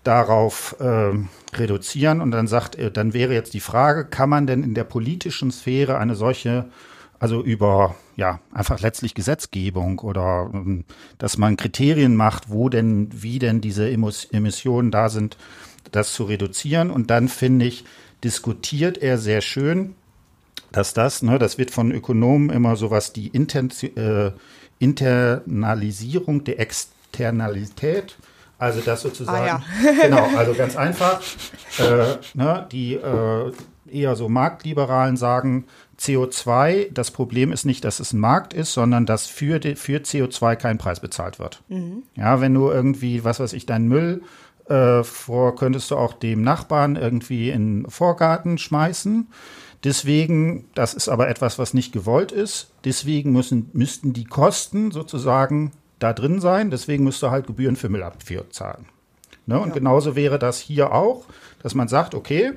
darauf 0.04 0.76
äh, 0.80 1.12
reduzieren. 1.54 2.20
Und 2.20 2.30
dann 2.30 2.46
sagt 2.46 2.78
dann 2.96 3.12
wäre 3.12 3.34
jetzt 3.34 3.54
die 3.54 3.60
Frage, 3.60 4.04
kann 4.04 4.28
man 4.28 4.46
denn 4.46 4.62
in 4.62 4.74
der 4.74 4.84
politischen 4.84 5.50
Sphäre 5.50 5.98
eine 5.98 6.14
solche, 6.14 6.66
also 7.18 7.42
über 7.42 7.94
ja 8.16 8.40
einfach 8.52 8.80
letztlich 8.80 9.14
Gesetzgebung 9.14 9.98
oder 9.98 10.50
ähm, 10.52 10.84
dass 11.18 11.38
man 11.38 11.56
Kriterien 11.56 12.16
macht, 12.16 12.50
wo 12.50 12.68
denn, 12.68 13.08
wie 13.12 13.38
denn 13.38 13.60
diese 13.60 13.90
Emissionen 13.90 14.90
da 14.90 15.08
sind, 15.08 15.36
das 15.90 16.12
zu 16.12 16.24
reduzieren. 16.24 16.90
Und 16.90 17.10
dann 17.10 17.28
finde 17.28 17.66
ich, 17.66 17.84
diskutiert 18.22 18.98
er 18.98 19.18
sehr 19.18 19.40
schön, 19.40 19.94
dass 20.72 20.94
das, 20.94 21.22
ne, 21.22 21.38
das 21.38 21.58
wird 21.58 21.70
von 21.70 21.92
Ökonomen 21.92 22.50
immer 22.50 22.76
so 22.76 22.90
was 22.90 23.12
die 23.12 23.28
Intention, 23.28 23.96
äh, 23.96 24.32
Internalisierung 24.78 26.44
der 26.44 26.58
Externalität, 26.58 28.16
also 28.64 28.80
das 28.80 29.02
sozusagen, 29.02 29.46
Ah, 29.46 29.62
genau, 30.02 30.26
also 30.36 30.54
ganz 30.54 30.74
einfach, 30.76 31.20
äh, 31.78 32.16
ne, 32.32 32.66
die 32.72 32.94
äh, 32.94 33.52
eher 33.90 34.16
so 34.16 34.28
Marktliberalen 34.28 35.16
sagen, 35.18 35.66
CO2, 36.00 36.88
das 36.92 37.10
Problem 37.10 37.52
ist 37.52 37.66
nicht, 37.66 37.84
dass 37.84 38.00
es 38.00 38.12
ein 38.12 38.20
Markt 38.20 38.54
ist, 38.54 38.72
sondern 38.72 39.06
dass 39.06 39.26
für, 39.26 39.58
die, 39.60 39.76
für 39.76 39.98
CO2 39.98 40.56
kein 40.56 40.78
Preis 40.78 40.98
bezahlt 41.00 41.38
wird. 41.38 41.62
Ja, 42.16 42.40
wenn 42.40 42.54
du 42.54 42.70
irgendwie, 42.70 43.22
was 43.22 43.38
weiß 43.38 43.52
ich, 43.52 43.66
deinen 43.66 43.86
Müll 43.88 44.22
äh, 44.68 45.04
vor, 45.04 45.54
könntest 45.54 45.90
du 45.90 45.96
auch 45.96 46.14
dem 46.14 46.42
Nachbarn 46.42 46.96
irgendwie 46.96 47.50
in 47.50 47.82
den 47.82 47.90
Vorgarten 47.90 48.58
schmeißen. 48.58 49.28
Deswegen, 49.84 50.64
das 50.74 50.94
ist 50.94 51.08
aber 51.08 51.28
etwas, 51.28 51.58
was 51.58 51.74
nicht 51.74 51.92
gewollt 51.92 52.32
ist. 52.32 52.72
Deswegen 52.84 53.32
müssen, 53.32 53.68
müssten 53.74 54.14
die 54.14 54.24
Kosten 54.24 54.90
sozusagen 54.90 55.72
da 56.04 56.12
drin 56.12 56.40
sein. 56.40 56.70
Deswegen 56.70 57.04
müsste 57.04 57.30
halt 57.30 57.46
Gebühren 57.46 57.76
für 57.76 57.88
Müllabfuhr 57.88 58.50
zahlen. 58.50 58.86
Ne? 59.46 59.58
Und 59.58 59.74
genauso 59.74 60.14
wäre 60.14 60.38
das 60.38 60.58
hier 60.58 60.92
auch, 60.92 61.24
dass 61.62 61.74
man 61.74 61.88
sagt, 61.88 62.14
okay, 62.14 62.52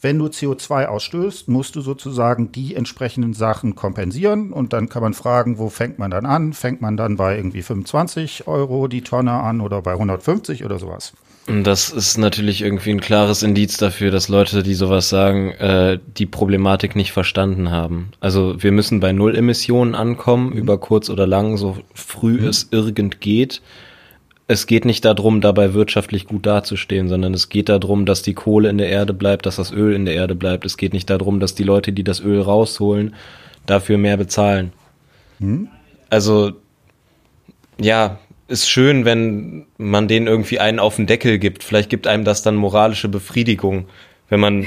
wenn 0.00 0.18
du 0.18 0.26
CO2 0.26 0.86
ausstößt, 0.86 1.48
musst 1.48 1.76
du 1.76 1.80
sozusagen 1.80 2.50
die 2.50 2.74
entsprechenden 2.74 3.34
Sachen 3.34 3.76
kompensieren. 3.76 4.52
Und 4.52 4.72
dann 4.72 4.88
kann 4.88 5.02
man 5.02 5.14
fragen, 5.14 5.58
wo 5.58 5.68
fängt 5.68 5.98
man 5.98 6.10
dann 6.10 6.26
an? 6.26 6.52
Fängt 6.52 6.80
man 6.80 6.96
dann 6.96 7.16
bei 7.16 7.36
irgendwie 7.36 7.62
25 7.62 8.48
Euro 8.48 8.88
die 8.88 9.02
Tonne 9.02 9.32
an 9.32 9.60
oder 9.60 9.80
bei 9.82 9.92
150 9.92 10.64
oder 10.64 10.80
sowas? 10.80 11.12
Und 11.48 11.64
das 11.64 11.90
ist 11.90 12.18
natürlich 12.18 12.62
irgendwie 12.62 12.90
ein 12.90 13.00
klares 13.00 13.42
Indiz 13.42 13.76
dafür, 13.76 14.12
dass 14.12 14.28
Leute, 14.28 14.62
die 14.62 14.74
sowas 14.74 15.08
sagen, 15.08 15.50
äh, 15.52 15.98
die 16.16 16.26
Problematik 16.26 16.94
nicht 16.94 17.10
verstanden 17.10 17.70
haben. 17.70 18.12
Also 18.20 18.62
wir 18.62 18.70
müssen 18.70 19.00
bei 19.00 19.12
Null 19.12 19.34
Emissionen 19.34 19.96
ankommen, 19.96 20.52
über 20.52 20.78
kurz 20.78 21.10
oder 21.10 21.26
lang, 21.26 21.56
so 21.56 21.78
früh 21.94 22.46
es 22.46 22.68
irgend 22.70 23.20
geht. 23.20 23.60
Es 24.46 24.66
geht 24.68 24.84
nicht 24.84 25.04
darum, 25.04 25.40
dabei 25.40 25.74
wirtschaftlich 25.74 26.26
gut 26.26 26.46
dazustehen, 26.46 27.08
sondern 27.08 27.34
es 27.34 27.48
geht 27.48 27.68
darum, 27.68 28.06
dass 28.06 28.22
die 28.22 28.34
Kohle 28.34 28.68
in 28.68 28.78
der 28.78 28.88
Erde 28.88 29.12
bleibt, 29.12 29.46
dass 29.46 29.56
das 29.56 29.72
Öl 29.72 29.94
in 29.94 30.04
der 30.04 30.14
Erde 30.14 30.36
bleibt. 30.36 30.64
Es 30.64 30.76
geht 30.76 30.92
nicht 30.92 31.10
darum, 31.10 31.40
dass 31.40 31.56
die 31.56 31.64
Leute, 31.64 31.92
die 31.92 32.04
das 32.04 32.20
Öl 32.20 32.40
rausholen, 32.40 33.14
dafür 33.66 33.98
mehr 33.98 34.16
bezahlen. 34.16 34.72
Also 36.08 36.52
ja, 37.80 38.18
ist 38.52 38.68
schön, 38.68 39.04
wenn 39.04 39.66
man 39.78 40.06
denen 40.08 40.26
irgendwie 40.26 40.60
einen 40.60 40.78
auf 40.78 40.96
den 40.96 41.06
Deckel 41.06 41.38
gibt. 41.38 41.64
Vielleicht 41.64 41.90
gibt 41.90 42.06
einem 42.06 42.24
das 42.24 42.42
dann 42.42 42.54
moralische 42.54 43.08
Befriedigung, 43.08 43.86
wenn 44.28 44.40
man 44.40 44.66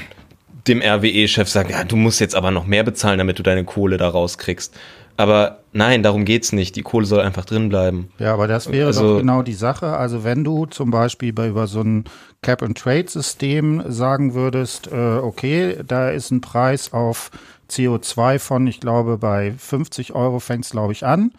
dem 0.67 0.82
RWE-Chef 0.82 1.48
sagt, 1.48 1.69
ja, 1.69 1.84
du 1.84 1.95
musst 1.95 2.19
jetzt 2.19 2.36
aber 2.36 2.50
noch 2.52 2.65
mehr 2.65 2.84
bezahlen, 2.84 3.19
damit 3.19 3.38
du 3.39 3.43
deine 3.43 3.63
Kohle 3.63 3.98
da 3.98 4.10
rauskriegst. 4.10 4.74
Aber 5.17 5.60
nein, 5.71 6.04
darum 6.04 6.26
geht's 6.26 6.52
nicht. 6.52 6.76
Die 6.76 6.82
Kohle 6.82 7.06
soll 7.06 7.21
einfach 7.21 7.45
drin 7.45 7.69
bleiben. 7.69 8.10
Ja, 8.19 8.34
aber 8.34 8.48
das 8.48 8.69
wäre 8.71 8.88
Also- 8.88 9.13
doch 9.13 9.19
genau 9.19 9.43
die 9.43 9.54
Sache. 9.54 9.95
Also 9.95 10.24
wenn 10.26 10.43
du 10.43 10.65
zum 10.65 10.91
Beispiel 10.91 11.32
bei 11.32 11.48
über 11.48 11.67
so 11.67 11.82
ein 11.82 12.04
Cap-and-Trade-System 12.41 13.84
sagen 13.88 14.34
würdest, 14.34 14.88
äh, 14.91 14.95
okay, 15.17 15.78
da 15.88 16.10
ist 16.10 16.32
ein 16.32 16.41
Preis 16.41 16.91
auf 16.93 17.32
CO2 17.69 18.39
von, 18.39 18.67
ich 18.67 18.80
glaube, 18.80 19.17
bei 19.17 19.54
50 19.58 20.13
Euro 20.13 20.39
fängt 20.39 20.65
es, 20.65 20.71
glaube 20.71 20.93
ich, 20.93 21.06
an. 21.06 21.32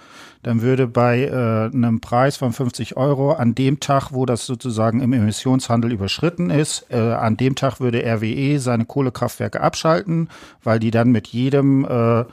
Dann 0.43 0.63
würde 0.63 0.87
bei 0.87 1.25
äh, 1.25 1.75
einem 1.75 2.01
Preis 2.01 2.37
von 2.37 2.53
50 2.53 2.97
Euro 2.97 3.33
an 3.33 3.55
dem 3.55 3.81
Tag, 3.81 4.13
wo 4.13 4.27
das 4.27 4.47
sozusagen 4.47 5.01
im 5.01 5.13
Emissionshandel 5.13 5.93
überschritten 5.93 6.51
ist, 6.51 6.87
äh, 6.91 6.97
an 6.97 7.37
dem 7.37 7.55
Tag 7.55 7.81
würde 7.81 8.05
RWE 8.05 8.59
seine 8.61 8.85
Kohlekraftwerke 8.85 9.61
abschalten, 9.61 10.29
weil 10.63 10.79
die 10.79 10.91
dann 10.91 11.11
mit 11.11 11.29
jedem 11.29 11.85
äh, 11.85 12.25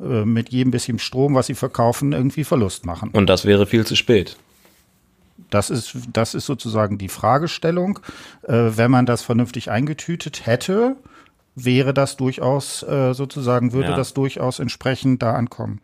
äh, 0.00 0.24
mit 0.24 0.50
jedem 0.50 0.70
bisschen 0.70 0.98
Strom, 0.98 1.34
was 1.34 1.46
sie 1.46 1.54
verkaufen, 1.54 2.12
irgendwie 2.12 2.44
Verlust 2.44 2.86
machen. 2.86 3.10
Und 3.12 3.28
das 3.28 3.44
wäre 3.44 3.66
viel 3.66 3.84
zu 3.84 3.96
spät. 3.96 4.36
Das 5.50 5.70
ist, 5.70 5.96
das 6.12 6.34
ist 6.34 6.46
sozusagen 6.46 6.98
die 6.98 7.08
Fragestellung. 7.08 7.98
Äh, 8.42 8.52
wenn 8.76 8.90
man 8.90 9.06
das 9.06 9.22
vernünftig 9.22 9.70
eingetütet 9.70 10.46
hätte, 10.46 10.96
wäre 11.64 11.92
das 11.94 12.16
durchaus 12.16 12.82
äh, 12.82 13.14
sozusagen, 13.14 13.72
würde 13.72 13.90
Ja. 13.90 13.96
das 13.96 14.14
durchaus 14.14 14.58
entsprechend 14.58 15.22
da 15.22 15.34
ankommen. 15.34 15.80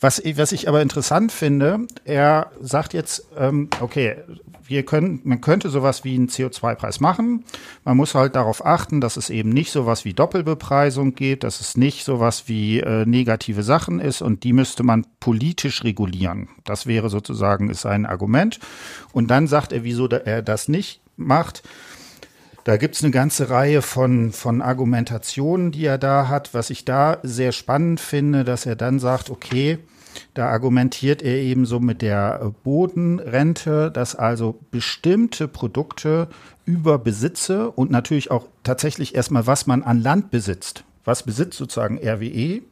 Was, 0.00 0.18
ich- 0.18 0.38
was 0.38 0.52
ich 0.52 0.68
aber 0.68 0.80
interessant 0.80 1.30
finde, 1.30 1.80
er 2.04 2.50
sagt 2.60 2.94
jetzt, 2.94 3.26
ähm, 3.38 3.68
okay, 3.80 4.16
wir 4.66 4.82
können, 4.84 5.20
man 5.24 5.42
könnte 5.42 5.68
sowas 5.68 6.04
wie 6.04 6.14
einen 6.14 6.28
CO2-Preis 6.28 6.98
machen. 7.00 7.44
Man 7.84 7.98
muss 7.98 8.14
halt 8.14 8.34
darauf 8.34 8.64
achten, 8.64 9.02
dass 9.02 9.18
es 9.18 9.28
eben 9.28 9.50
nicht 9.50 9.70
sowas 9.70 10.06
wie 10.06 10.14
Doppelbepreisung 10.14 11.14
gibt, 11.14 11.44
dass 11.44 11.60
es 11.60 11.76
nicht 11.76 12.04
sowas 12.04 12.44
wie 12.46 12.80
äh, 12.80 13.04
negative 13.04 13.62
Sachen 13.62 14.00
ist 14.00 14.22
und 14.22 14.42
die 14.44 14.54
müsste 14.54 14.82
man 14.82 15.06
politisch 15.20 15.84
regulieren. 15.84 16.48
Das 16.64 16.86
wäre 16.86 17.10
sozusagen 17.10 17.68
ist 17.68 17.84
ein 17.84 18.06
Argument. 18.06 18.58
Und 19.12 19.30
dann 19.30 19.46
sagt 19.46 19.72
er, 19.72 19.84
wieso 19.84 20.08
er 20.08 20.40
das 20.40 20.68
nicht 20.68 21.02
macht. 21.16 21.62
Da 22.64 22.78
gibt's 22.78 23.02
eine 23.02 23.10
ganze 23.10 23.50
Reihe 23.50 23.82
von, 23.82 24.32
von 24.32 24.62
Argumentationen, 24.62 25.70
die 25.70 25.84
er 25.84 25.98
da 25.98 26.28
hat. 26.28 26.54
Was 26.54 26.70
ich 26.70 26.86
da 26.86 27.18
sehr 27.22 27.52
spannend 27.52 28.00
finde, 28.00 28.42
dass 28.42 28.64
er 28.64 28.74
dann 28.74 28.98
sagt, 28.98 29.28
okay, 29.28 29.78
da 30.32 30.48
argumentiert 30.48 31.22
er 31.22 31.36
eben 31.36 31.66
so 31.66 31.78
mit 31.78 32.00
der 32.00 32.40
äh, 32.42 32.48
Bodenrente, 32.64 33.90
dass 33.90 34.14
also 34.14 34.58
bestimmte 34.70 35.46
Produkte 35.46 36.28
über 36.64 36.98
Besitze 36.98 37.70
und 37.70 37.90
natürlich 37.90 38.30
auch 38.30 38.46
tatsächlich 38.62 39.14
erstmal, 39.14 39.46
was 39.46 39.66
man 39.66 39.82
an 39.82 40.00
Land 40.00 40.30
besitzt, 40.30 40.84
was 41.04 41.24
besitzt 41.24 41.58
sozusagen 41.58 41.98
RWE, 41.98 42.62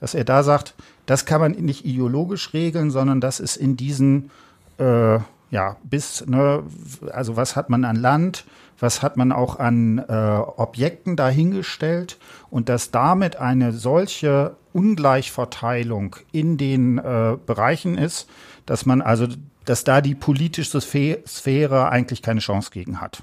dass 0.00 0.14
er 0.14 0.24
da 0.24 0.42
sagt, 0.42 0.74
das 1.04 1.26
kann 1.26 1.40
man 1.40 1.52
nicht 1.52 1.84
ideologisch 1.84 2.54
regeln, 2.54 2.90
sondern 2.90 3.20
das 3.20 3.40
ist 3.40 3.56
in 3.56 3.76
diesen 3.76 4.30
äh, 4.78 5.18
ja, 5.50 5.76
bis, 5.84 6.26
ne, 6.26 6.64
also 7.12 7.36
was 7.36 7.54
hat 7.54 7.70
man 7.70 7.84
an 7.84 7.96
Land, 7.96 8.44
was 8.84 9.02
hat 9.02 9.16
man 9.16 9.32
auch 9.32 9.58
an 9.58 9.98
äh, 9.98 10.12
Objekten 10.12 11.16
dahingestellt 11.16 12.18
und 12.50 12.68
dass 12.68 12.90
damit 12.90 13.36
eine 13.36 13.72
solche 13.72 14.56
Ungleichverteilung 14.74 16.16
in 16.32 16.58
den 16.58 16.98
äh, 16.98 17.38
Bereichen 17.46 17.96
ist, 17.96 18.28
dass 18.66 18.84
man 18.84 19.00
also, 19.00 19.26
dass 19.64 19.84
da 19.84 20.02
die 20.02 20.14
politische 20.14 20.82
Sphäre 20.82 21.88
eigentlich 21.88 22.20
keine 22.20 22.40
Chance 22.40 22.70
gegen 22.72 23.00
hat. 23.00 23.22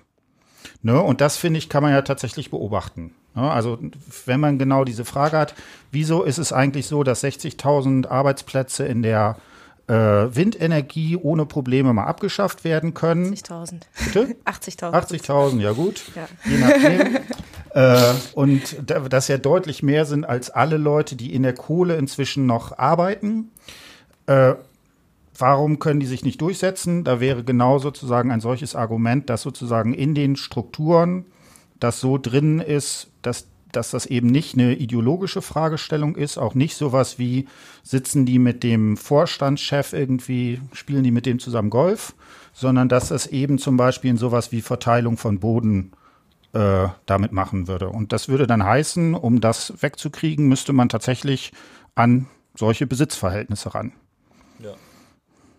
Ne? 0.82 1.00
Und 1.00 1.21
das, 1.21 1.38
finde 1.38 1.60
ich, 1.60 1.69
kann 1.69 1.84
man 1.84 1.91
ja 1.91 2.02
tatsächlich 2.02 2.50
beobachten. 2.50 3.13
Ne? 3.36 3.50
Also 3.50 3.78
wenn 4.26 4.39
man 4.39 4.58
genau 4.58 4.84
diese 4.84 5.06
Frage 5.06 5.38
hat, 5.38 5.54
wieso 5.91 6.24
ist 6.24 6.39
es 6.39 6.52
eigentlich 6.52 6.88
so, 6.88 7.04
dass 7.04 7.24
60.000 7.24 8.08
Arbeitsplätze 8.08 8.84
in 8.84 9.04
der 9.04 9.38
äh, 9.88 9.94
Windenergie 9.94 11.17
ohne 11.17 11.46
Probleme 11.46 11.94
mal 11.94 12.06
abgeschafft 12.06 12.63
werden 12.63 12.94
können? 12.94 13.34
80.000. 13.34 13.74
Bitte? 14.06 14.36
80.000. 14.46 14.91
80.000, 14.91 15.60
ja 15.60 15.72
gut. 15.74 16.04
Ja. 16.15 16.28
Je 16.46 16.58
nachdem. 16.58 17.17
äh, 17.74 18.13
und 18.34 18.78
da, 18.86 19.00
das 19.00 19.28
ja 19.28 19.38
deutlich 19.38 19.84
mehr 19.84 20.06
sind 20.06 20.26
als 20.26 20.50
alle 20.50 20.78
Leute, 20.78 21.15
die 21.15 21.34
in 21.34 21.44
der 21.44 21.54
Kohle 21.54 21.96
inzwischen 21.96 22.46
noch 22.46 22.78
arbeiten. 22.78 23.52
Äh, 24.28 24.56
warum 25.38 25.80
können 25.80 26.00
die 26.00 26.06
sich 26.06 26.24
nicht 26.24 26.41
durchsetzen? 26.41 27.04
Da 27.04 27.20
wäre 27.20 27.44
genau 27.44 27.80
sozusagen 27.80 28.32
ein 28.32 28.41
solches 28.41 28.76
Argument, 28.76 29.30
dass 29.30 29.41
sozusagen 29.41 29.94
in 29.94 30.15
den 30.15 30.36
Strukturen 30.36 31.26
das 31.80 32.00
so 32.00 32.17
drin 32.17 32.60
ist, 32.60 33.08
dass, 33.22 33.48
dass 33.75 33.91
das 33.91 34.05
eben 34.05 34.27
nicht 34.27 34.55
eine 34.55 34.75
ideologische 34.75 35.41
Fragestellung 35.41 36.15
ist, 36.15 36.38
auch 36.38 36.55
nicht 36.55 36.75
sowas 36.75 37.19
wie, 37.19 37.47
sitzen 37.84 38.25
die 38.25 38.39
mit 38.39 38.63
dem 38.63 38.97
Vorstandschef 38.97 39.93
irgendwie, 39.93 40.62
spielen 40.73 41.03
die 41.03 41.12
mit 41.12 41.25
dem 41.25 41.39
zusammen 41.39 41.69
Golf, 41.69 42.13
sondern 42.53 42.89
dass 42.89 43.10
das 43.10 43.27
eben 43.27 43.57
zum 43.57 43.77
Beispiel 43.77 44.12
in 44.12 44.17
sowas 44.17 44.51
wie 44.51 44.62
Verteilung 44.62 45.17
von 45.17 45.39
Boden 45.39 45.91
äh, 46.53 46.88
damit 47.05 47.31
machen 47.31 47.67
würde. 47.67 47.89
Und 47.89 48.12
das 48.12 48.27
würde 48.27 48.47
dann 48.47 48.63
heißen, 48.63 49.13
um 49.15 49.41
das 49.41 49.81
wegzukriegen, 49.81 50.47
müsste 50.47 50.73
man 50.73 50.89
tatsächlich 50.89 51.51
an 51.95 52.27
solche 52.55 52.88
Besitzverhältnisse 52.88 53.73
ran. 53.73 53.93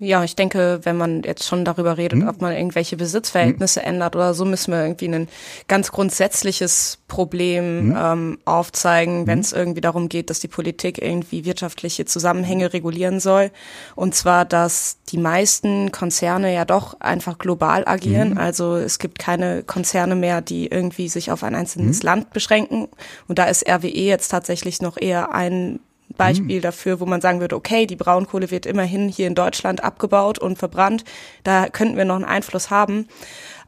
Ja, 0.05 0.25
ich 0.25 0.35
denke, 0.35 0.81
wenn 0.83 0.97
man 0.97 1.23
jetzt 1.23 1.45
schon 1.45 1.65
darüber 1.65 1.97
redet, 1.97 2.27
ob 2.27 2.41
man 2.41 2.53
irgendwelche 2.53 2.97
Besitzverhältnisse 2.97 3.85
ändert 3.85 4.17
oder 4.17 4.35
so, 4.35 4.45
müssen 4.45 4.73
wir 4.73 4.83
irgendwie 4.83 5.07
ein 5.07 5.29
ganz 5.69 5.93
grundsätzliches 5.93 6.99
Problem 7.07 7.95
ähm, 7.97 8.39
aufzeigen, 8.45 9.29
wenn 9.29 9.39
es 9.39 9.53
irgendwie 9.53 9.81
darum 9.81 10.09
geht, 10.09 10.29
dass 10.29 10.41
die 10.41 10.49
Politik 10.49 11.01
irgendwie 11.01 11.45
wirtschaftliche 11.45 12.05
Zusammenhänge 12.05 12.73
regulieren 12.73 13.21
soll. 13.21 13.53
Und 13.95 14.17
zwar, 14.17 14.45
dass 14.45 14.97
die 15.11 15.19
meisten 15.19 15.93
Konzerne 15.93 16.53
ja 16.53 16.65
doch 16.65 16.99
einfach 16.99 17.39
global 17.39 17.87
agieren. 17.87 18.39
Also 18.39 18.75
es 18.75 18.99
gibt 18.99 19.21
keine 19.21 19.63
Konzerne 19.63 20.17
mehr, 20.17 20.41
die 20.41 20.67
irgendwie 20.67 21.09
sich 21.09 21.31
auf 21.31 21.45
ein 21.45 21.55
einzelnes 21.55 22.03
Land 22.03 22.33
beschränken. 22.33 22.89
Und 23.29 23.39
da 23.39 23.45
ist 23.45 23.69
RWE 23.69 23.87
jetzt 23.87 24.31
tatsächlich 24.31 24.83
noch 24.83 24.97
eher 25.01 25.33
ein 25.33 25.79
Beispiel 26.17 26.61
dafür, 26.61 27.01
wo 27.01 27.07
man 27.07 27.21
sagen 27.21 27.41
würde, 27.41 27.57
okay, 27.57 27.87
die 27.87 27.97
Braunkohle 27.97 28.51
wird 28.51 28.67
immerhin 28.67 29.09
hier 29.09 29.27
in 29.27 29.35
Deutschland 29.35 29.83
abgebaut 29.83 30.39
und 30.39 30.59
verbrannt. 30.59 31.05
Da 31.45 31.69
könnten 31.69 31.97
wir 31.97 32.05
noch 32.05 32.17
einen 32.17 32.25
Einfluss 32.25 32.71
haben. 32.71 33.07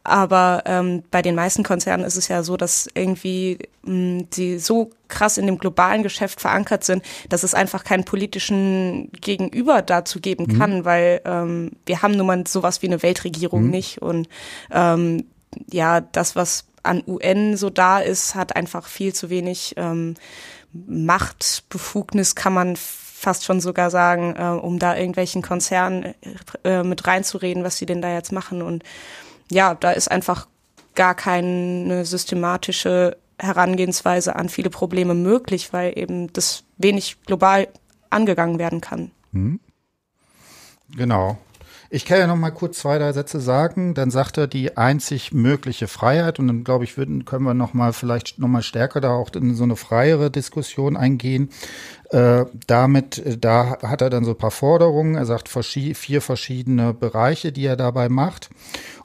Aber 0.06 0.62
ähm, 0.66 1.02
bei 1.10 1.22
den 1.22 1.34
meisten 1.34 1.62
Konzernen 1.62 2.04
ist 2.04 2.16
es 2.16 2.28
ja 2.28 2.42
so, 2.42 2.58
dass 2.58 2.88
irgendwie 2.94 3.58
mh, 3.84 4.24
sie 4.30 4.58
so 4.58 4.90
krass 5.08 5.38
in 5.38 5.46
dem 5.46 5.56
globalen 5.56 6.02
Geschäft 6.02 6.42
verankert 6.42 6.84
sind, 6.84 7.02
dass 7.30 7.42
es 7.42 7.54
einfach 7.54 7.84
keinen 7.84 8.04
politischen 8.04 9.10
Gegenüber 9.12 9.80
dazu 9.80 10.20
geben 10.20 10.44
mhm. 10.46 10.58
kann, 10.58 10.84
weil 10.84 11.22
ähm, 11.24 11.72
wir 11.86 12.02
haben 12.02 12.16
nun 12.18 12.26
mal 12.26 12.46
sowas 12.46 12.82
wie 12.82 12.86
eine 12.86 13.02
Weltregierung 13.02 13.64
mhm. 13.64 13.70
nicht. 13.70 14.02
Und 14.02 14.28
ähm, 14.70 15.24
ja, 15.70 16.02
das, 16.02 16.36
was 16.36 16.66
an 16.82 17.02
UN 17.06 17.56
so 17.56 17.70
da 17.70 17.98
ist, 17.98 18.34
hat 18.34 18.54
einfach 18.56 18.86
viel 18.86 19.14
zu 19.14 19.30
wenig 19.30 19.72
ähm, 19.78 20.16
Machtbefugnis, 20.86 22.34
kann 22.34 22.52
man 22.52 22.76
fast 22.76 23.44
schon 23.44 23.60
sogar 23.60 23.90
sagen, 23.90 24.34
äh, 24.36 24.42
um 24.44 24.78
da 24.78 24.96
irgendwelchen 24.96 25.42
Konzernen 25.42 26.14
äh, 26.62 26.82
mit 26.82 27.06
reinzureden, 27.06 27.64
was 27.64 27.78
sie 27.78 27.86
denn 27.86 28.02
da 28.02 28.12
jetzt 28.12 28.32
machen. 28.32 28.60
Und 28.60 28.84
ja, 29.50 29.74
da 29.74 29.92
ist 29.92 30.10
einfach 30.10 30.46
gar 30.94 31.14
keine 31.14 32.04
systematische 32.04 33.16
Herangehensweise 33.38 34.36
an 34.36 34.48
viele 34.48 34.70
Probleme 34.70 35.14
möglich, 35.14 35.72
weil 35.72 35.98
eben 35.98 36.32
das 36.32 36.64
wenig 36.76 37.22
global 37.26 37.68
angegangen 38.10 38.58
werden 38.58 38.80
kann. 38.80 39.10
Mhm. 39.32 39.58
Genau. 40.96 41.38
Ich 41.94 42.04
kann 42.04 42.18
ja 42.18 42.26
noch 42.26 42.34
mal 42.34 42.50
kurz 42.50 42.80
zwei, 42.80 42.98
drei 42.98 43.12
Sätze 43.12 43.38
sagen. 43.38 43.94
Dann 43.94 44.10
sagt 44.10 44.36
er 44.36 44.48
die 44.48 44.76
einzig 44.76 45.32
mögliche 45.32 45.86
Freiheit 45.86 46.40
und 46.40 46.48
dann 46.48 46.64
glaube 46.64 46.82
ich, 46.82 46.96
würden, 46.96 47.24
können 47.24 47.44
wir 47.44 47.54
noch 47.54 47.72
mal 47.72 47.92
vielleicht 47.92 48.40
noch 48.40 48.48
mal 48.48 48.64
stärker 48.64 49.00
da 49.00 49.12
auch 49.12 49.30
in 49.34 49.54
so 49.54 49.62
eine 49.62 49.76
freiere 49.76 50.28
Diskussion 50.28 50.96
eingehen. 50.96 51.50
Äh, 52.10 52.46
damit, 52.66 53.18
äh, 53.18 53.38
da 53.38 53.78
hat 53.80 54.02
er 54.02 54.10
dann 54.10 54.24
so 54.24 54.32
ein 54.32 54.36
paar 54.36 54.50
Forderungen. 54.50 55.14
Er 55.14 55.24
sagt 55.24 55.48
vier 55.48 56.20
verschiedene 56.20 56.94
Bereiche, 56.94 57.52
die 57.52 57.64
er 57.64 57.76
dabei 57.76 58.08
macht. 58.08 58.50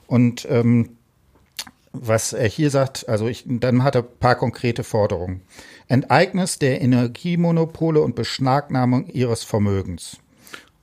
Und 0.08 0.48
ähm, 0.50 0.96
was 1.92 2.32
er 2.32 2.48
hier 2.48 2.70
sagt, 2.70 3.08
also 3.08 3.28
ich, 3.28 3.44
dann 3.46 3.84
hat 3.84 3.94
er 3.94 4.02
ein 4.02 4.18
paar 4.18 4.34
konkrete 4.34 4.82
Forderungen. 4.82 5.42
Enteignis 5.86 6.58
der 6.58 6.80
Energiemonopole 6.80 8.00
und 8.00 8.16
Beschlagnahmung 8.16 9.06
ihres 9.06 9.44
Vermögens. 9.44 10.18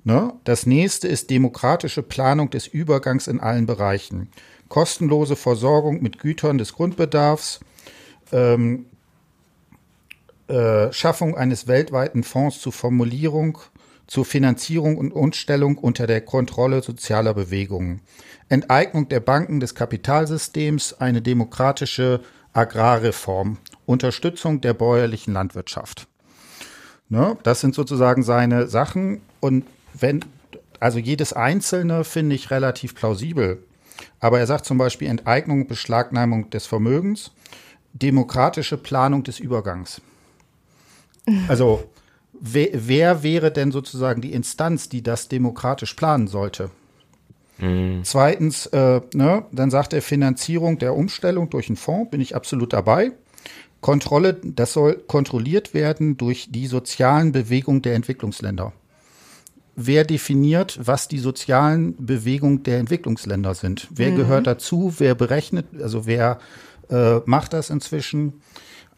Ne? 0.08 0.32
Das 0.46 0.66
nächste 0.66 1.10
ist 1.10 1.30
demokratische 1.32 2.02
Planung 2.02 2.50
des 2.50 2.66
Übergangs 2.66 3.28
in 3.28 3.42
allen 3.42 3.66
Bereichen. 3.66 4.30
Kostenlose 4.70 5.36
Versorgung 5.36 6.02
mit 6.02 6.20
Gütern 6.20 6.58
des 6.58 6.72
Grundbedarfs, 6.72 7.60
ähm, 8.32 8.86
äh, 10.48 10.94
Schaffung 10.94 11.36
eines 11.36 11.68
weltweiten 11.68 12.24
Fonds 12.24 12.62
zur 12.62 12.72
Formulierung, 12.72 13.58
zur 14.08 14.24
Finanzierung 14.24 14.98
und 14.98 15.12
Umstellung 15.12 15.78
unter 15.78 16.08
der 16.08 16.22
Kontrolle 16.22 16.82
sozialer 16.82 17.34
Bewegungen. 17.34 18.00
Enteignung 18.48 19.10
der 19.10 19.20
Banken 19.20 19.60
des 19.60 19.76
Kapitalsystems, 19.76 20.94
eine 21.02 21.22
demokratische 21.22 22.22
Agrarreform, 22.54 23.58
Unterstützung 23.86 24.62
der 24.62 24.74
bäuerlichen 24.74 25.34
Landwirtschaft. 25.34 26.08
Ne, 27.10 27.38
das 27.44 27.60
sind 27.60 27.76
sozusagen 27.76 28.24
seine 28.24 28.68
Sachen. 28.68 29.20
Und 29.42 29.66
wenn, 30.00 30.24
also 30.80 31.00
jedes 31.00 31.34
einzelne 31.34 32.04
finde 32.04 32.36
ich 32.36 32.52
relativ 32.52 32.96
plausibel. 32.96 33.64
Aber 34.20 34.40
er 34.40 34.48
sagt 34.48 34.66
zum 34.66 34.78
Beispiel 34.78 35.08
Enteignung, 35.08 35.68
Beschlagnahmung 35.68 36.50
des 36.50 36.66
Vermögens, 36.66 37.32
demokratische 37.94 38.78
Planung 38.78 39.24
des 39.24 39.40
Übergangs. 39.40 40.02
Also 41.50 41.84
wer, 42.40 42.70
wer 42.72 43.22
wäre 43.22 43.52
denn 43.52 43.74
sozusagen 43.74 44.22
die 44.22 44.32
Instanz, 44.32 44.88
die 44.88 45.04
das 45.04 45.28
demokratisch 45.28 45.94
planen 45.94 46.28
sollte? 46.28 46.72
Mhm. 47.58 48.00
Zweitens, 48.04 48.68
äh, 48.68 49.02
ne, 49.14 49.44
dann 49.52 49.70
sagt 49.70 49.92
er 49.92 50.02
Finanzierung 50.02 50.80
der 50.80 50.96
Umstellung 50.96 51.50
durch 51.50 51.68
einen 51.68 51.76
Fonds, 51.76 52.12
bin 52.12 52.22
ich 52.22 52.34
absolut 52.34 52.72
dabei. 52.72 53.12
Kontrolle, 53.82 54.36
das 54.42 54.72
soll 54.72 54.96
kontrolliert 55.06 55.74
werden 55.74 56.16
durch 56.16 56.48
die 56.50 56.68
sozialen 56.68 57.34
Bewegungen 57.34 57.82
der 57.82 57.96
Entwicklungsländer 57.96 58.72
wer 59.78 60.04
definiert, 60.04 60.80
was 60.82 61.08
die 61.08 61.20
sozialen 61.20 61.96
Bewegungen 62.04 62.64
der 62.64 62.80
Entwicklungsländer 62.80 63.54
sind? 63.54 63.88
Wer 63.92 64.12
mhm. 64.12 64.16
gehört 64.18 64.48
dazu? 64.48 64.96
Wer 64.98 65.16
berechnet, 65.16 65.68
also 65.82 66.06
wer 66.06 66.40
äh, 66.90 67.20
macht 67.26 67.54
das 67.54 67.70
inzwischen? 67.70 68.42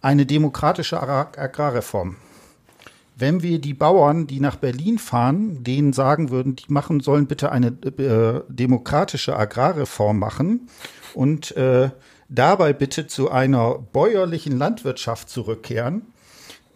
Eine 0.01 0.25
demokratische 0.25 0.99
Agrar 1.01 1.33
Agrarreform. 1.37 2.15
Wenn 3.17 3.43
wir 3.43 3.59
die 3.59 3.73
Bauern, 3.73 4.27
die 4.27 4.39
nach 4.39 4.55
Berlin 4.55 4.97
fahren, 4.97 5.61
denen 5.61 5.91
sagen 5.91 6.29
würden, 6.29 6.55
die 6.55 6.71
machen 6.71 7.01
sollen 7.01 7.27
bitte 7.27 7.51
eine 7.51 7.67
äh, 7.67 8.41
demokratische 8.47 9.35
Agrarreform 9.35 10.17
machen 10.17 10.69
und 11.13 11.55
äh, 11.57 11.89
dabei 12.29 12.71
bitte 12.71 13.07
zu 13.07 13.29
einer 13.29 13.77
bäuerlichen 13.77 14.57
Landwirtschaft 14.57 15.29
zurückkehren, 15.29 16.03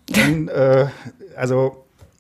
dann, 0.07 0.49
äh, 0.49 0.87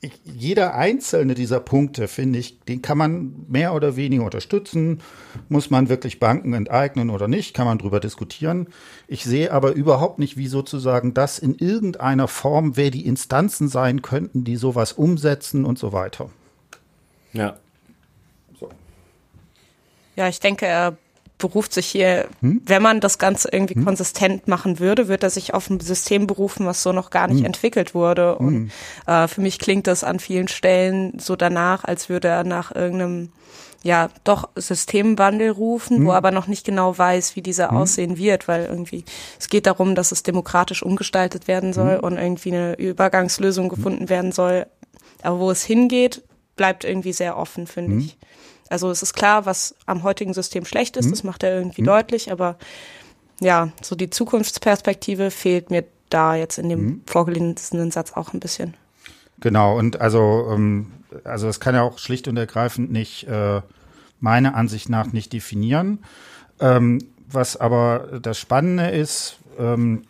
also 0.03 0.15
jeder 0.23 0.75
einzelne 0.75 1.33
dieser 1.33 1.59
Punkte, 1.59 2.07
finde 2.07 2.39
ich, 2.39 2.59
den 2.61 2.81
kann 2.81 2.97
man 2.97 3.45
mehr 3.47 3.73
oder 3.73 3.95
weniger 3.95 4.23
unterstützen. 4.23 5.01
Muss 5.49 5.69
man 5.69 5.89
wirklich 5.89 6.19
Banken 6.19 6.53
enteignen 6.53 7.09
oder 7.09 7.27
nicht, 7.27 7.53
kann 7.53 7.65
man 7.65 7.77
drüber 7.77 7.99
diskutieren. 7.99 8.67
Ich 9.07 9.23
sehe 9.23 9.51
aber 9.51 9.73
überhaupt 9.73 10.19
nicht, 10.19 10.37
wie 10.37 10.47
sozusagen 10.47 11.13
das 11.13 11.39
in 11.39 11.55
irgendeiner 11.55 12.27
Form, 12.27 12.75
wer 12.75 12.91
die 12.91 13.05
Instanzen 13.05 13.67
sein 13.67 14.01
könnten, 14.01 14.43
die 14.43 14.55
sowas 14.55 14.93
umsetzen 14.93 15.65
und 15.65 15.79
so 15.79 15.93
weiter. 15.93 16.29
Ja. 17.31 17.57
So. 18.59 18.69
Ja, 20.15 20.27
ich 20.27 20.39
denke, 20.39 20.65
er 20.65 20.97
beruft 21.43 21.73
sich 21.73 21.87
hier, 21.87 22.29
hm? 22.39 22.61
wenn 22.65 22.81
man 22.81 23.01
das 23.01 23.17
Ganze 23.17 23.49
irgendwie 23.51 23.75
hm? 23.75 23.83
konsistent 23.83 24.47
machen 24.47 24.79
würde, 24.79 25.09
würde 25.09 25.27
er 25.27 25.29
sich 25.29 25.53
auf 25.53 25.69
ein 25.69 25.81
System 25.81 26.25
berufen, 26.25 26.65
was 26.65 26.81
so 26.81 26.93
noch 26.93 27.09
gar 27.09 27.27
nicht 27.27 27.39
hm. 27.39 27.47
entwickelt 27.47 27.93
wurde. 27.93 28.37
Und 28.37 28.53
hm. 28.53 28.71
äh, 29.07 29.27
für 29.27 29.41
mich 29.41 29.59
klingt 29.59 29.87
das 29.87 30.05
an 30.05 30.19
vielen 30.19 30.47
Stellen 30.47 31.19
so 31.19 31.35
danach, 31.35 31.83
als 31.83 32.07
würde 32.07 32.29
er 32.29 32.45
nach 32.45 32.73
irgendeinem 32.73 33.29
ja, 33.83 34.07
doch 34.23 34.47
Systemwandel 34.55 35.49
rufen, 35.49 35.97
hm. 35.97 36.05
wo 36.05 36.13
aber 36.13 36.31
noch 36.31 36.47
nicht 36.47 36.65
genau 36.65 36.97
weiß, 36.97 37.35
wie 37.35 37.41
dieser 37.41 37.71
hm. 37.71 37.77
aussehen 37.77 38.17
wird, 38.17 38.47
weil 38.47 38.63
irgendwie 38.63 39.03
es 39.37 39.49
geht 39.49 39.65
darum, 39.65 39.95
dass 39.95 40.13
es 40.13 40.23
demokratisch 40.23 40.81
umgestaltet 40.81 41.49
werden 41.49 41.73
soll 41.73 41.97
und 41.97 42.17
irgendwie 42.17 42.53
eine 42.53 42.75
Übergangslösung 42.75 43.67
gefunden 43.67 44.07
werden 44.07 44.31
soll. 44.31 44.65
Aber 45.21 45.39
wo 45.39 45.51
es 45.51 45.65
hingeht, 45.65 46.23
bleibt 46.55 46.85
irgendwie 46.85 47.11
sehr 47.11 47.35
offen, 47.35 47.67
finde 47.67 47.97
ich. 47.97 48.17
Also 48.73 48.89
es 48.89 49.03
ist 49.03 49.13
klar, 49.13 49.45
was 49.45 49.75
am 49.85 50.01
heutigen 50.01 50.33
System 50.33 50.65
schlecht 50.65 50.97
ist, 50.97 51.05
mhm. 51.05 51.11
das 51.11 51.23
macht 51.23 51.43
er 51.43 51.55
irgendwie 51.55 51.83
mhm. 51.83 51.85
deutlich, 51.85 52.31
aber 52.31 52.57
ja, 53.39 53.69
so 53.83 53.95
die 53.95 54.09
Zukunftsperspektive 54.09 55.29
fehlt 55.29 55.69
mir 55.69 55.83
da 56.09 56.33
jetzt 56.33 56.57
in 56.57 56.69
dem 56.69 56.83
mhm. 56.83 57.01
vorgelesenen 57.05 57.91
Satz 57.91 58.13
auch 58.13 58.33
ein 58.33 58.39
bisschen. 58.39 58.73
Genau, 59.41 59.77
und 59.77 60.01
also, 60.01 60.47
ähm, 60.51 60.91
also 61.23 61.47
es 61.47 61.59
kann 61.59 61.75
ja 61.75 61.83
auch 61.83 61.99
schlicht 61.99 62.27
und 62.27 62.35
ergreifend 62.35 62.91
nicht, 62.91 63.27
äh, 63.27 63.61
meiner 64.19 64.55
Ansicht 64.55 64.89
nach 64.89 65.13
nicht 65.13 65.33
definieren. 65.33 65.99
Ähm, 66.59 66.97
was 67.29 67.55
aber 67.57 68.19
das 68.23 68.39
Spannende 68.39 68.89
ist, 68.89 69.37
ähm, 69.59 70.05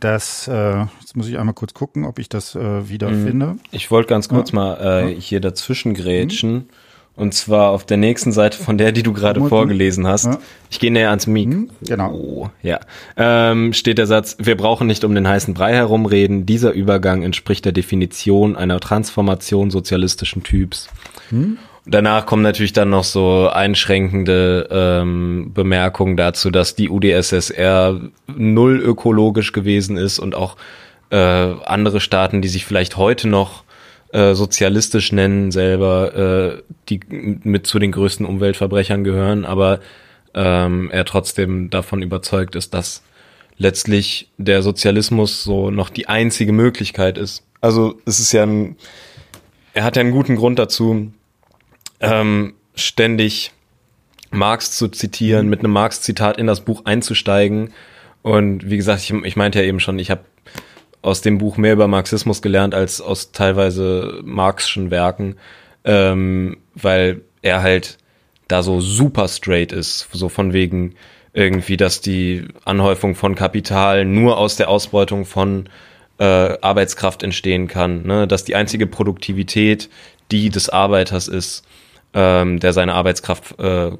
dass, 0.00 0.48
äh, 0.48 0.80
jetzt 1.00 1.16
muss 1.16 1.28
ich 1.28 1.38
einmal 1.38 1.54
kurz 1.54 1.74
gucken, 1.74 2.06
ob 2.06 2.18
ich 2.18 2.28
das 2.28 2.56
äh, 2.56 2.88
wieder 2.88 3.08
mhm. 3.08 3.24
finde. 3.24 3.58
Ich 3.70 3.92
wollte 3.92 4.08
ganz 4.08 4.28
kurz 4.28 4.50
ja. 4.50 4.56
mal 4.56 4.74
äh, 5.10 5.20
hier 5.20 5.40
dazwischen 5.40 5.94
grätschen. 5.94 6.52
Mhm. 6.52 6.68
Und 7.16 7.32
zwar 7.32 7.70
auf 7.70 7.86
der 7.86 7.96
nächsten 7.96 8.30
Seite 8.30 8.62
von 8.62 8.76
der, 8.76 8.92
die 8.92 9.02
du 9.02 9.14
gerade 9.14 9.42
vorgelesen 9.48 10.06
hast. 10.06 10.26
Ja. 10.26 10.38
Ich 10.70 10.78
gehe 10.78 10.92
näher 10.92 11.08
ans 11.08 11.26
Mikro. 11.26 11.60
Mhm, 11.60 11.70
genau. 11.80 12.12
Oh, 12.12 12.50
ja. 12.62 12.78
Ähm, 13.16 13.72
steht 13.72 13.96
der 13.96 14.06
Satz, 14.06 14.36
wir 14.38 14.54
brauchen 14.54 14.86
nicht 14.86 15.02
um 15.02 15.14
den 15.14 15.26
heißen 15.26 15.54
Brei 15.54 15.72
herumreden. 15.72 16.44
Dieser 16.44 16.72
Übergang 16.72 17.22
entspricht 17.22 17.64
der 17.64 17.72
Definition 17.72 18.54
einer 18.54 18.80
Transformation 18.80 19.70
sozialistischen 19.70 20.42
Typs. 20.42 20.88
Hm? 21.30 21.56
Danach 21.86 22.26
kommen 22.26 22.42
natürlich 22.42 22.72
dann 22.72 22.90
noch 22.90 23.04
so 23.04 23.48
einschränkende 23.48 24.68
ähm, 24.70 25.52
Bemerkungen 25.54 26.18
dazu, 26.18 26.50
dass 26.50 26.74
die 26.74 26.90
UdSSR 26.90 28.00
null 28.26 28.80
ökologisch 28.80 29.52
gewesen 29.52 29.96
ist 29.96 30.18
und 30.18 30.34
auch 30.34 30.56
äh, 31.10 31.16
andere 31.16 32.00
Staaten, 32.00 32.42
die 32.42 32.48
sich 32.48 32.66
vielleicht 32.66 32.96
heute 32.96 33.28
noch 33.28 33.62
äh, 34.12 34.34
sozialistisch 34.34 35.12
nennen 35.12 35.50
selber, 35.50 36.58
äh, 36.58 36.62
die 36.88 37.00
mit 37.08 37.66
zu 37.66 37.78
den 37.78 37.92
größten 37.92 38.24
Umweltverbrechern 38.24 39.04
gehören, 39.04 39.44
aber 39.44 39.80
ähm, 40.34 40.90
er 40.90 41.04
trotzdem 41.04 41.70
davon 41.70 42.02
überzeugt 42.02 42.54
ist, 42.54 42.74
dass 42.74 43.02
letztlich 43.58 44.30
der 44.36 44.62
Sozialismus 44.62 45.42
so 45.42 45.70
noch 45.70 45.88
die 45.88 46.08
einzige 46.08 46.52
Möglichkeit 46.52 47.18
ist. 47.18 47.42
Also 47.60 47.98
es 48.04 48.20
ist 48.20 48.32
ja 48.32 48.42
ein, 48.42 48.76
er 49.72 49.84
hat 49.84 49.96
ja 49.96 50.00
einen 50.00 50.12
guten 50.12 50.36
Grund 50.36 50.58
dazu, 50.58 51.12
ähm, 52.00 52.54
ständig 52.74 53.52
Marx 54.30 54.72
zu 54.72 54.88
zitieren, 54.88 55.48
mit 55.48 55.60
einem 55.60 55.72
Marx-Zitat 55.72 56.36
in 56.36 56.46
das 56.46 56.60
Buch 56.60 56.82
einzusteigen. 56.84 57.72
Und 58.22 58.68
wie 58.68 58.76
gesagt, 58.76 59.02
ich, 59.02 59.12
ich 59.12 59.36
meinte 59.36 59.60
ja 59.60 59.64
eben 59.64 59.80
schon, 59.80 59.98
ich 59.98 60.10
habe 60.10 60.24
aus 61.02 61.20
dem 61.20 61.38
Buch 61.38 61.56
mehr 61.56 61.72
über 61.72 61.88
Marxismus 61.88 62.42
gelernt 62.42 62.74
als 62.74 63.00
aus 63.00 63.32
teilweise 63.32 64.20
Marxischen 64.24 64.90
Werken, 64.90 65.36
ähm, 65.84 66.58
weil 66.74 67.22
er 67.42 67.62
halt 67.62 67.98
da 68.48 68.62
so 68.62 68.80
super 68.80 69.28
straight 69.28 69.72
ist, 69.72 70.08
so 70.12 70.28
von 70.28 70.52
wegen 70.52 70.94
irgendwie, 71.32 71.76
dass 71.76 72.00
die 72.00 72.44
Anhäufung 72.64 73.14
von 73.14 73.34
Kapital 73.34 74.04
nur 74.04 74.38
aus 74.38 74.56
der 74.56 74.68
Ausbeutung 74.68 75.26
von 75.26 75.68
äh, 76.18 76.24
Arbeitskraft 76.24 77.22
entstehen 77.22 77.68
kann, 77.68 78.06
ne? 78.06 78.26
dass 78.26 78.44
die 78.44 78.54
einzige 78.54 78.86
Produktivität 78.86 79.90
die 80.30 80.50
des 80.50 80.68
Arbeiters 80.68 81.28
ist, 81.28 81.64
ähm, 82.14 82.58
der 82.58 82.72
seine 82.72 82.94
Arbeitskraft 82.94 83.58
äh, 83.60 83.92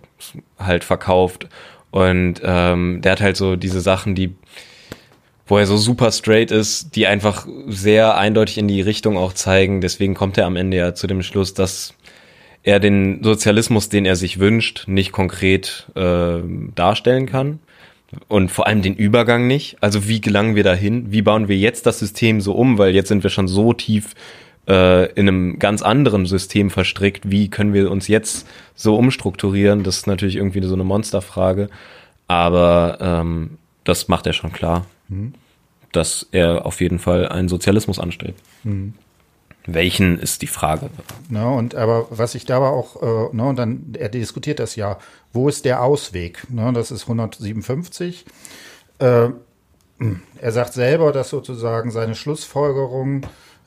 halt 0.59 0.85
verkauft. 0.85 1.49
Und 1.91 2.41
ähm, 2.43 3.01
der 3.03 3.13
hat 3.13 3.21
halt 3.21 3.37
so 3.37 3.57
diese 3.57 3.81
Sachen, 3.81 4.15
die, 4.15 4.35
wo 5.47 5.59
er 5.59 5.67
so 5.67 5.77
super 5.77 6.11
straight 6.11 6.51
ist, 6.51 6.97
die 6.97 7.07
einfach 7.07 7.47
sehr 7.69 8.17
eindeutig 8.17 8.59
in 8.59 8.69
die 8.69 8.81
Richtung 8.81 9.17
auch 9.17 9.33
zeigen. 9.33 9.81
Deswegen 9.81 10.15
kommt 10.15 10.37
er 10.39 10.47
am 10.47 10.57
Ende 10.57 10.77
ja 10.77 10.95
zu 10.95 11.07
dem 11.07 11.23
Schluss, 11.23 11.55
dass 11.55 11.95
er 12.65 12.81
den 12.81 13.23
Sozialismus, 13.23 13.89
den 13.89 14.07
er 14.07 14.17
sich 14.17 14.41
wünscht, 14.41 14.89
nicht 14.89 15.13
konkret 15.13 15.87
äh, 15.95 16.41
darstellen 16.75 17.27
kann. 17.27 17.61
Und 18.29 18.51
vor 18.51 18.67
allem 18.67 18.83
den 18.83 18.95
Übergang 18.95 19.47
nicht. 19.47 19.77
Also 19.81 20.09
wie 20.09 20.21
gelangen 20.21 20.57
wir 20.57 20.65
dahin? 20.65 21.13
Wie 21.13 21.23
bauen 21.23 21.49
wir 21.49 21.57
jetzt 21.57 21.87
das 21.87 21.99
System 21.99 22.41
so 22.41 22.53
um? 22.55 22.79
Weil 22.79 22.95
jetzt 22.95 23.09
sind 23.09 23.23
wir 23.23 23.31
schon 23.31 23.47
so 23.47 23.73
tief 23.73 24.15
äh, 24.69 25.11
in 25.13 25.29
einem 25.29 25.59
ganz 25.59 25.83
anderen 25.83 26.27
System 26.27 26.71
verstrickt. 26.71 27.31
Wie 27.31 27.49
können 27.51 27.73
wir 27.73 27.91
uns 27.91 28.09
jetzt 28.09 28.49
so 28.75 28.97
umstrukturieren? 28.97 29.85
Das 29.85 29.99
ist 29.99 30.07
natürlich 30.07 30.37
irgendwie 30.37 30.63
so 30.63 30.75
eine 30.75 30.85
Monsterfrage. 30.85 31.69
Aber 32.27 32.99
ähm, 33.01 33.59
das 33.85 34.09
macht 34.09 34.27
er 34.27 34.33
schon 34.33 34.53
klar, 34.53 34.87
mhm. 35.09 35.35
dass 35.93 36.27
er 36.33 36.67
auf 36.67 36.81
jeden 36.81 36.99
Fall 36.99 37.29
einen 37.29 37.49
Sozialismus 37.49 37.99
anstrebt. 37.99 38.41
Mhm. 38.65 38.95
Welchen 39.67 40.19
ist 40.19 40.43
die 40.43 40.47
Frage? 40.47 40.91
Na, 41.29 41.51
und 41.51 41.75
aber 41.75 42.07
was 42.11 42.37
ich 42.37 42.47
da 42.47 42.59
aber 42.59 42.71
auch, 42.71 43.03
äh, 43.03 43.31
na, 43.33 43.49
und 43.49 43.57
dann, 43.57 43.95
er 43.99 44.09
diskutiert 44.09 44.61
das 44.61 44.77
ja, 44.77 44.99
wo 45.33 45.49
ist 45.49 45.65
der 45.65 45.83
Ausweg? 45.83 46.47
Na, 46.49 46.71
das 46.71 46.93
ist 46.93 47.03
157. 47.03 48.25
Äh, 48.99 49.31
er 50.41 50.53
sagt 50.53 50.75
selber, 50.75 51.13
dass 51.13 51.31
sozusagen 51.31 51.91
seine 51.91 52.15
Schlussfolgerung 52.15 53.23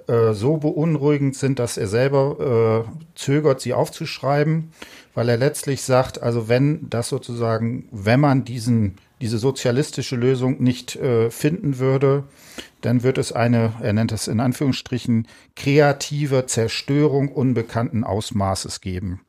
äh, 0.07 0.33
so 0.33 0.57
beunruhigend 0.57 1.35
sind, 1.35 1.59
dass 1.59 1.77
er 1.77 1.87
selber 1.87 2.85
äh, 2.87 2.91
zögert, 3.15 3.61
sie 3.61 3.73
aufzuschreiben, 3.73 4.71
weil 5.15 5.27
er 5.29 5.37
letztlich 5.37 5.81
sagt, 5.81 6.21
also 6.21 6.47
wenn 6.47 6.89
das 6.89 7.09
sozusagen, 7.09 7.87
wenn 7.91 8.19
man 8.19 8.45
diesen, 8.45 8.95
diese 9.21 9.37
sozialistische 9.37 10.15
Lösung 10.15 10.61
nicht 10.61 10.95
äh, 10.95 11.29
finden 11.29 11.79
würde, 11.79 12.23
dann 12.81 13.03
wird 13.03 13.17
es 13.17 13.31
eine, 13.31 13.73
er 13.81 13.93
nennt 13.93 14.11
es 14.11 14.27
in 14.27 14.39
Anführungsstrichen, 14.39 15.27
kreative 15.55 16.45
Zerstörung 16.45 17.29
unbekannten 17.29 18.03
Ausmaßes 18.03 18.81
geben. 18.81 19.21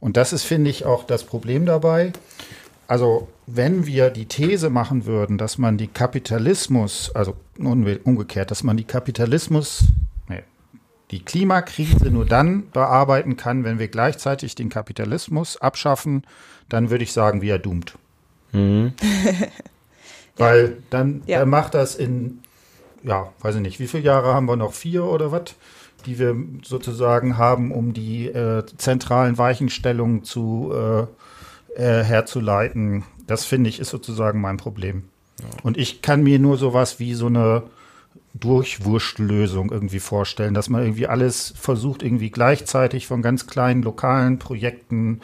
Und 0.00 0.16
das 0.16 0.32
ist, 0.32 0.44
finde 0.44 0.70
ich, 0.70 0.84
auch 0.84 1.04
das 1.04 1.24
Problem 1.24 1.66
dabei. 1.66 2.12
Also 2.88 3.28
wenn 3.46 3.86
wir 3.86 4.10
die 4.10 4.26
These 4.26 4.70
machen 4.70 5.06
würden, 5.06 5.38
dass 5.38 5.58
man 5.58 5.78
die 5.78 5.86
Kapitalismus, 5.86 7.14
also 7.14 7.36
umgekehrt, 7.58 8.50
dass 8.50 8.64
man 8.64 8.76
die 8.76 8.84
Kapitalismus 8.84 9.84
die 11.10 11.24
Klimakrise 11.24 12.10
nur 12.10 12.24
dann 12.24 12.70
bearbeiten 12.70 13.36
kann, 13.36 13.64
wenn 13.64 13.78
wir 13.78 13.88
gleichzeitig 13.88 14.54
den 14.54 14.68
Kapitalismus 14.68 15.56
abschaffen, 15.56 16.24
dann 16.68 16.90
würde 16.90 17.04
ich 17.04 17.12
sagen, 17.12 17.42
wie 17.42 17.48
er 17.48 17.58
doomt. 17.58 17.94
Mhm. 18.52 18.92
Weil 20.36 20.78
dann 20.90 21.22
ja. 21.26 21.38
er 21.38 21.46
macht 21.46 21.74
das 21.74 21.94
in, 21.94 22.40
ja, 23.02 23.30
weiß 23.40 23.56
ich 23.56 23.60
nicht, 23.60 23.80
wie 23.80 23.86
viele 23.86 24.04
Jahre 24.04 24.34
haben 24.34 24.46
wir 24.46 24.56
noch? 24.56 24.72
Vier 24.72 25.04
oder 25.04 25.32
was? 25.32 25.54
Die 26.06 26.18
wir 26.18 26.34
sozusagen 26.62 27.36
haben, 27.36 27.72
um 27.72 27.92
die 27.92 28.28
äh, 28.28 28.64
zentralen 28.78 29.36
Weichenstellungen 29.36 30.24
zu 30.24 30.72
äh, 30.74 31.02
äh, 31.76 32.02
herzuleiten. 32.02 33.04
Das 33.26 33.44
finde 33.44 33.68
ich 33.68 33.80
ist 33.80 33.90
sozusagen 33.90 34.40
mein 34.40 34.56
Problem. 34.56 35.04
Ja. 35.40 35.46
Und 35.62 35.76
ich 35.76 36.00
kann 36.00 36.22
mir 36.22 36.38
nur 36.38 36.56
sowas 36.56 36.98
wie 36.98 37.14
so 37.14 37.26
eine 37.26 37.64
Durchwurschtlösung 38.34 39.70
irgendwie 39.70 40.00
vorstellen, 40.00 40.54
dass 40.54 40.68
man 40.68 40.82
irgendwie 40.82 41.06
alles 41.06 41.52
versucht, 41.56 42.02
irgendwie 42.02 42.30
gleichzeitig 42.30 43.06
von 43.06 43.22
ganz 43.22 43.46
kleinen 43.46 43.82
lokalen 43.82 44.38
Projekten 44.38 45.20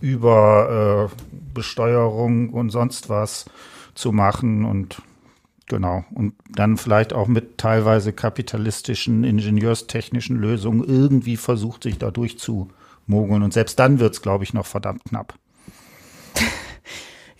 über 0.00 1.10
äh, 1.10 1.24
Besteuerung 1.54 2.50
und 2.50 2.70
sonst 2.70 3.08
was 3.08 3.46
zu 3.94 4.12
machen 4.12 4.64
und 4.64 5.02
genau. 5.66 6.04
Und 6.14 6.34
dann 6.50 6.76
vielleicht 6.76 7.12
auch 7.12 7.28
mit 7.28 7.58
teilweise 7.58 8.12
kapitalistischen, 8.12 9.24
ingenieurstechnischen 9.24 10.36
Lösungen 10.36 10.84
irgendwie 10.84 11.36
versucht, 11.36 11.82
sich 11.82 11.98
da 11.98 12.10
durchzumogeln. 12.10 13.42
Und 13.42 13.52
selbst 13.52 13.78
dann 13.78 13.98
wird 14.00 14.14
es, 14.14 14.22
glaube 14.22 14.44
ich, 14.44 14.54
noch 14.54 14.66
verdammt 14.66 15.04
knapp 15.04 15.34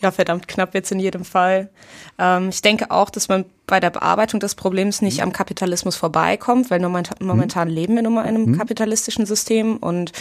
ja, 0.00 0.10
verdammt 0.10 0.48
knapp 0.48 0.74
jetzt 0.74 0.90
in 0.92 1.00
jedem 1.00 1.24
Fall. 1.24 1.70
Ähm, 2.18 2.48
ich 2.48 2.62
denke 2.62 2.90
auch, 2.90 3.10
dass 3.10 3.28
man 3.28 3.44
bei 3.66 3.80
der 3.80 3.90
Bearbeitung 3.90 4.40
des 4.40 4.54
Problems 4.54 5.02
nicht 5.02 5.18
mhm. 5.18 5.24
am 5.24 5.32
Kapitalismus 5.32 5.96
vorbeikommt, 5.96 6.70
weil 6.70 6.80
momentan, 6.80 7.16
mhm. 7.20 7.26
momentan 7.26 7.68
mhm. 7.68 7.74
leben 7.74 7.94
wir 7.96 8.02
nun 8.02 8.14
mal 8.14 8.22
in 8.22 8.34
einem 8.34 8.46
mhm. 8.46 8.58
kapitalistischen 8.58 9.26
System 9.26 9.76
und 9.76 10.12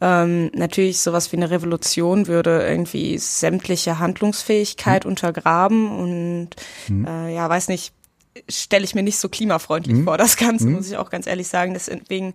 ähm, 0.00 0.50
natürlich 0.54 1.00
sowas 1.00 1.30
wie 1.32 1.36
eine 1.36 1.50
Revolution 1.50 2.26
würde 2.26 2.66
irgendwie 2.66 3.18
sämtliche 3.18 3.98
Handlungsfähigkeit 3.98 5.04
mhm. 5.04 5.10
untergraben 5.10 5.90
und 5.90 6.50
mhm. 6.88 7.06
äh, 7.06 7.34
ja, 7.34 7.48
weiß 7.48 7.68
nicht, 7.68 7.92
stelle 8.48 8.84
ich 8.84 8.94
mir 8.94 9.02
nicht 9.02 9.18
so 9.18 9.28
klimafreundlich 9.28 10.02
vor, 10.04 10.18
das 10.18 10.36
Ganze, 10.36 10.66
muss 10.66 10.90
ich 10.90 10.96
auch 10.96 11.10
ganz 11.10 11.26
ehrlich 11.26 11.48
sagen. 11.48 11.74
Deswegen 11.74 12.34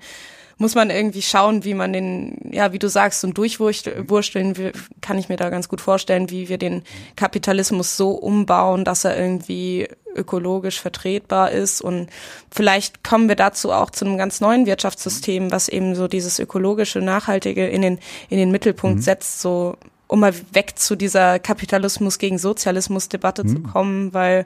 muss 0.58 0.76
man 0.76 0.90
irgendwie 0.90 1.22
schauen, 1.22 1.64
wie 1.64 1.74
man 1.74 1.94
den, 1.94 2.38
ja, 2.52 2.74
wie 2.74 2.80
du 2.80 2.90
sagst, 2.90 3.22
so 3.22 3.28
ein 3.28 3.34
Durchwursteln 3.34 4.72
kann 5.02 5.18
ich 5.18 5.30
mir 5.30 5.38
da 5.38 5.50
ganz 5.50 5.70
gut 5.70 5.82
vorstellen, 5.82 6.30
wie 6.30 6.50
wir 6.50 6.58
den 6.58 6.84
Kapitalismus 7.16 7.98
so 7.98 8.12
umbauen, 8.12 8.86
dass 8.86 9.06
er 9.06 9.18
irgendwie 9.18 9.88
ökologisch 10.16 10.80
vertretbar 10.80 11.52
ist 11.52 11.82
und 11.82 12.10
vielleicht 12.52 13.04
kommen 13.04 13.30
wir 13.30 13.36
dazu 13.36 13.72
auch 13.72 13.90
zu 13.90 14.06
einem 14.06 14.18
ganz 14.18 14.42
neuen 14.42 14.66
Wirtschaftssystem, 14.66 15.52
was 15.52 15.70
eben 15.70 15.96
so 15.96 16.08
dieses 16.08 16.40
ökologische, 16.40 17.00
nachhaltige 17.00 17.68
in 17.68 17.82
den, 17.82 18.00
in 18.30 18.38
den 18.38 18.52
Mittelpunkt 18.52 18.98
mhm. 18.98 19.02
setzt, 19.02 19.42
so 19.42 19.78
um 20.12 20.20
mal 20.20 20.34
weg 20.52 20.74
zu 20.78 20.98
dieser 20.98 21.40
Kapitalismus 21.40 22.18
gegen 22.20 22.38
Sozialismus 22.38 23.08
Debatte 23.08 23.46
mhm. 23.46 23.48
zu 23.48 23.60
kommen, 23.62 24.14
weil 24.14 24.46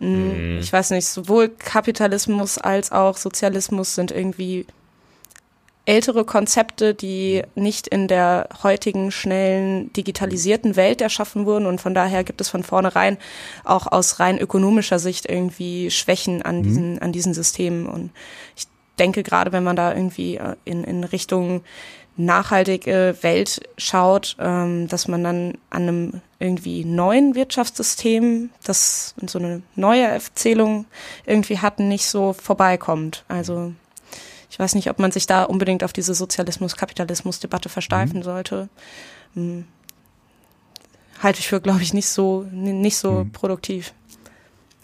mh, 0.00 0.08
mhm. 0.08 0.58
ich 0.58 0.72
weiß 0.72 0.90
nicht, 0.90 1.06
sowohl 1.06 1.50
Kapitalismus 1.50 2.58
als 2.58 2.90
auch 2.90 3.16
Sozialismus 3.16 3.94
sind 3.94 4.10
irgendwie 4.10 4.66
ältere 5.86 6.24
Konzepte, 6.24 6.94
die 6.94 7.42
nicht 7.54 7.88
in 7.88 8.08
der 8.08 8.48
heutigen 8.62 9.10
schnellen 9.10 9.92
digitalisierten 9.92 10.76
Welt 10.76 11.02
erschaffen 11.02 11.44
wurden 11.46 11.66
und 11.66 11.80
von 11.80 11.94
daher 11.94 12.24
gibt 12.24 12.40
es 12.40 12.48
von 12.48 12.62
vornherein 12.62 13.18
auch 13.64 13.86
aus 13.86 14.18
rein 14.18 14.38
ökonomischer 14.38 14.98
Sicht 14.98 15.26
irgendwie 15.26 15.90
Schwächen 15.90 16.42
an 16.42 16.58
mhm. 16.58 16.62
diesen 16.62 16.98
an 17.00 17.12
diesen 17.12 17.34
Systemen 17.34 17.86
und 17.86 18.10
ich 18.56 18.66
denke 18.98 19.22
gerade, 19.22 19.52
wenn 19.52 19.64
man 19.64 19.76
da 19.76 19.94
irgendwie 19.94 20.36
äh, 20.36 20.56
in, 20.64 20.84
in 20.84 21.04
Richtung 21.04 21.62
nachhaltige 22.16 23.16
Welt 23.22 23.60
schaut, 23.76 24.36
ähm, 24.38 24.88
dass 24.88 25.08
man 25.08 25.24
dann 25.24 25.58
an 25.70 25.82
einem 25.82 26.20
irgendwie 26.38 26.84
neuen 26.84 27.34
Wirtschaftssystem, 27.34 28.50
das 28.62 29.14
so 29.26 29.38
eine 29.38 29.62
neue 29.74 30.04
Erzählung 30.04 30.86
irgendwie 31.26 31.58
hat, 31.58 31.80
nicht 31.80 32.06
so 32.06 32.32
vorbeikommt. 32.32 33.24
Also 33.28 33.72
ich 34.54 34.58
weiß 34.60 34.76
nicht, 34.76 34.88
ob 34.88 35.00
man 35.00 35.10
sich 35.10 35.26
da 35.26 35.42
unbedingt 35.42 35.82
auf 35.82 35.92
diese 35.92 36.14
Sozialismus-Kapitalismus-Debatte 36.14 37.68
versteifen 37.68 38.18
mhm. 38.18 38.22
sollte. 38.22 38.68
Hm. 39.34 39.64
Halte 41.20 41.40
ich 41.40 41.48
für, 41.48 41.60
glaube 41.60 41.82
ich, 41.82 41.92
nicht 41.92 42.06
so, 42.06 42.46
nicht 42.52 42.96
so 42.96 43.24
mhm. 43.24 43.32
produktiv. 43.32 43.92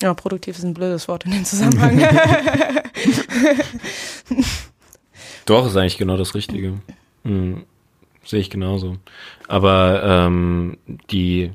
Ja, 0.03 0.13
produktiv 0.13 0.59
ist 0.59 0.65
ein 0.65 0.75
blödes 0.75 1.07
Wort 1.07 1.25
in 1.25 1.31
dem 1.31 1.45
Zusammenhang. 1.45 2.01
Doch, 5.47 5.65
ist 5.69 5.77
eigentlich 5.77 5.99
genau 5.99 6.17
das 6.17 6.35
Richtige. 6.35 6.81
Hm. 7.23 7.63
Sehe 8.25 8.41
ich 8.41 8.51
genauso. 8.51 8.97
Aber 9.47 10.03
ähm, 10.03 10.79
die 11.13 11.53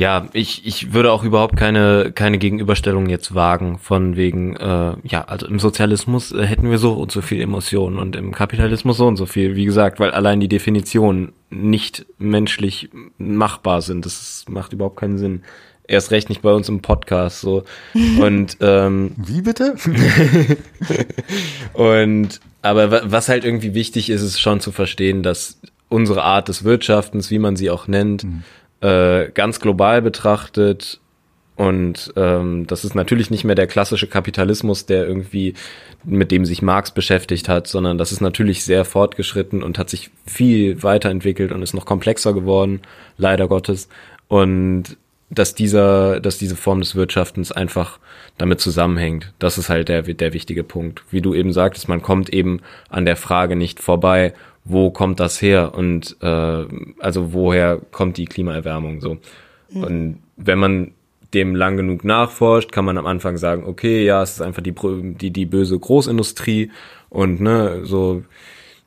ja, 0.00 0.28
ich, 0.32 0.66
ich 0.66 0.94
würde 0.94 1.12
auch 1.12 1.24
überhaupt 1.24 1.58
keine, 1.58 2.10
keine 2.10 2.38
Gegenüberstellung 2.38 3.10
jetzt 3.10 3.34
wagen 3.34 3.78
von 3.78 4.16
wegen, 4.16 4.56
äh, 4.56 4.94
ja, 5.04 5.24
also 5.26 5.46
im 5.46 5.58
Sozialismus 5.58 6.32
äh, 6.32 6.42
hätten 6.46 6.70
wir 6.70 6.78
so 6.78 6.94
und 6.94 7.12
so 7.12 7.20
viel 7.20 7.38
Emotionen 7.38 7.98
und 7.98 8.16
im 8.16 8.32
Kapitalismus 8.32 8.96
so 8.96 9.06
und 9.06 9.16
so 9.16 9.26
viel, 9.26 9.56
wie 9.56 9.66
gesagt, 9.66 10.00
weil 10.00 10.12
allein 10.12 10.40
die 10.40 10.48
Definitionen 10.48 11.32
nicht 11.50 12.06
menschlich 12.16 12.88
machbar 13.18 13.82
sind. 13.82 14.06
Das 14.06 14.46
macht 14.48 14.72
überhaupt 14.72 14.96
keinen 14.96 15.18
Sinn. 15.18 15.42
Erst 15.86 16.12
recht 16.12 16.30
nicht 16.30 16.40
bei 16.40 16.52
uns 16.54 16.70
im 16.70 16.80
Podcast 16.80 17.42
so. 17.42 17.64
Und 18.20 18.56
ähm, 18.60 19.12
wie 19.18 19.42
bitte? 19.42 19.74
und 21.74 22.40
aber 22.62 23.10
was 23.12 23.28
halt 23.28 23.44
irgendwie 23.44 23.74
wichtig 23.74 24.08
ist, 24.08 24.22
ist 24.22 24.40
schon 24.40 24.60
zu 24.60 24.72
verstehen, 24.72 25.22
dass 25.22 25.60
unsere 25.90 26.22
Art 26.22 26.48
des 26.48 26.64
Wirtschaftens, 26.64 27.30
wie 27.30 27.38
man 27.38 27.56
sie 27.56 27.68
auch 27.68 27.86
nennt, 27.86 28.24
mhm 28.24 28.44
äh, 28.80 29.30
ganz 29.30 29.60
global 29.60 30.02
betrachtet 30.02 31.00
Und 31.60 32.14
ähm, 32.16 32.66
das 32.66 32.86
ist 32.86 32.94
natürlich 32.94 33.30
nicht 33.30 33.44
mehr 33.44 33.54
der 33.54 33.66
klassische 33.66 34.06
Kapitalismus, 34.06 34.86
der 34.86 35.06
irgendwie 35.06 35.52
mit 36.04 36.30
dem 36.30 36.46
sich 36.46 36.62
Marx 36.62 36.90
beschäftigt 36.90 37.50
hat, 37.50 37.66
sondern 37.66 37.98
das 37.98 38.12
ist 38.12 38.22
natürlich 38.22 38.64
sehr 38.64 38.86
fortgeschritten 38.86 39.62
und 39.62 39.78
hat 39.78 39.90
sich 39.90 40.10
viel 40.24 40.82
weiterentwickelt 40.82 41.52
und 41.52 41.60
ist 41.60 41.74
noch 41.74 41.84
komplexer 41.84 42.32
geworden, 42.32 42.80
leider 43.18 43.46
Gottes. 43.46 43.90
Und 44.28 44.96
dass 45.28 45.54
dieser, 45.54 46.20
dass 46.20 46.38
diese 46.38 46.56
Form 46.56 46.80
des 46.80 46.94
Wirtschaftens 46.94 47.52
einfach 47.52 47.98
damit 48.38 48.60
zusammenhängt. 48.60 49.34
Das 49.38 49.58
ist 49.58 49.68
halt 49.68 49.88
der, 49.88 50.02
der 50.02 50.32
wichtige 50.32 50.64
Punkt. 50.64 51.02
Wie 51.10 51.20
du 51.20 51.34
eben 51.34 51.52
sagtest, 51.52 51.88
man 51.88 52.00
kommt 52.00 52.30
eben 52.30 52.62
an 52.88 53.04
der 53.04 53.16
Frage 53.16 53.54
nicht 53.54 53.80
vorbei, 53.80 54.32
wo 54.64 54.90
kommt 54.90 55.20
das 55.20 55.40
her 55.40 55.74
und 55.74 56.16
äh, 56.20 56.64
also 56.98 57.32
woher 57.32 57.80
kommt 57.90 58.16
die 58.16 58.26
Klimaerwärmung 58.26 59.00
so. 59.00 59.18
Mhm. 59.70 59.84
Und 59.84 60.18
wenn 60.36 60.58
man 60.58 60.92
dem 61.34 61.54
lang 61.54 61.76
genug 61.76 62.04
nachforscht, 62.04 62.72
kann 62.72 62.84
man 62.84 62.98
am 62.98 63.06
Anfang 63.06 63.36
sagen, 63.36 63.64
okay, 63.64 64.04
ja, 64.04 64.22
es 64.22 64.32
ist 64.32 64.42
einfach 64.42 64.62
die, 64.62 64.74
die, 65.14 65.30
die 65.30 65.46
böse 65.46 65.78
Großindustrie 65.78 66.70
und 67.08 67.40
ne, 67.40 67.82
so 67.84 68.22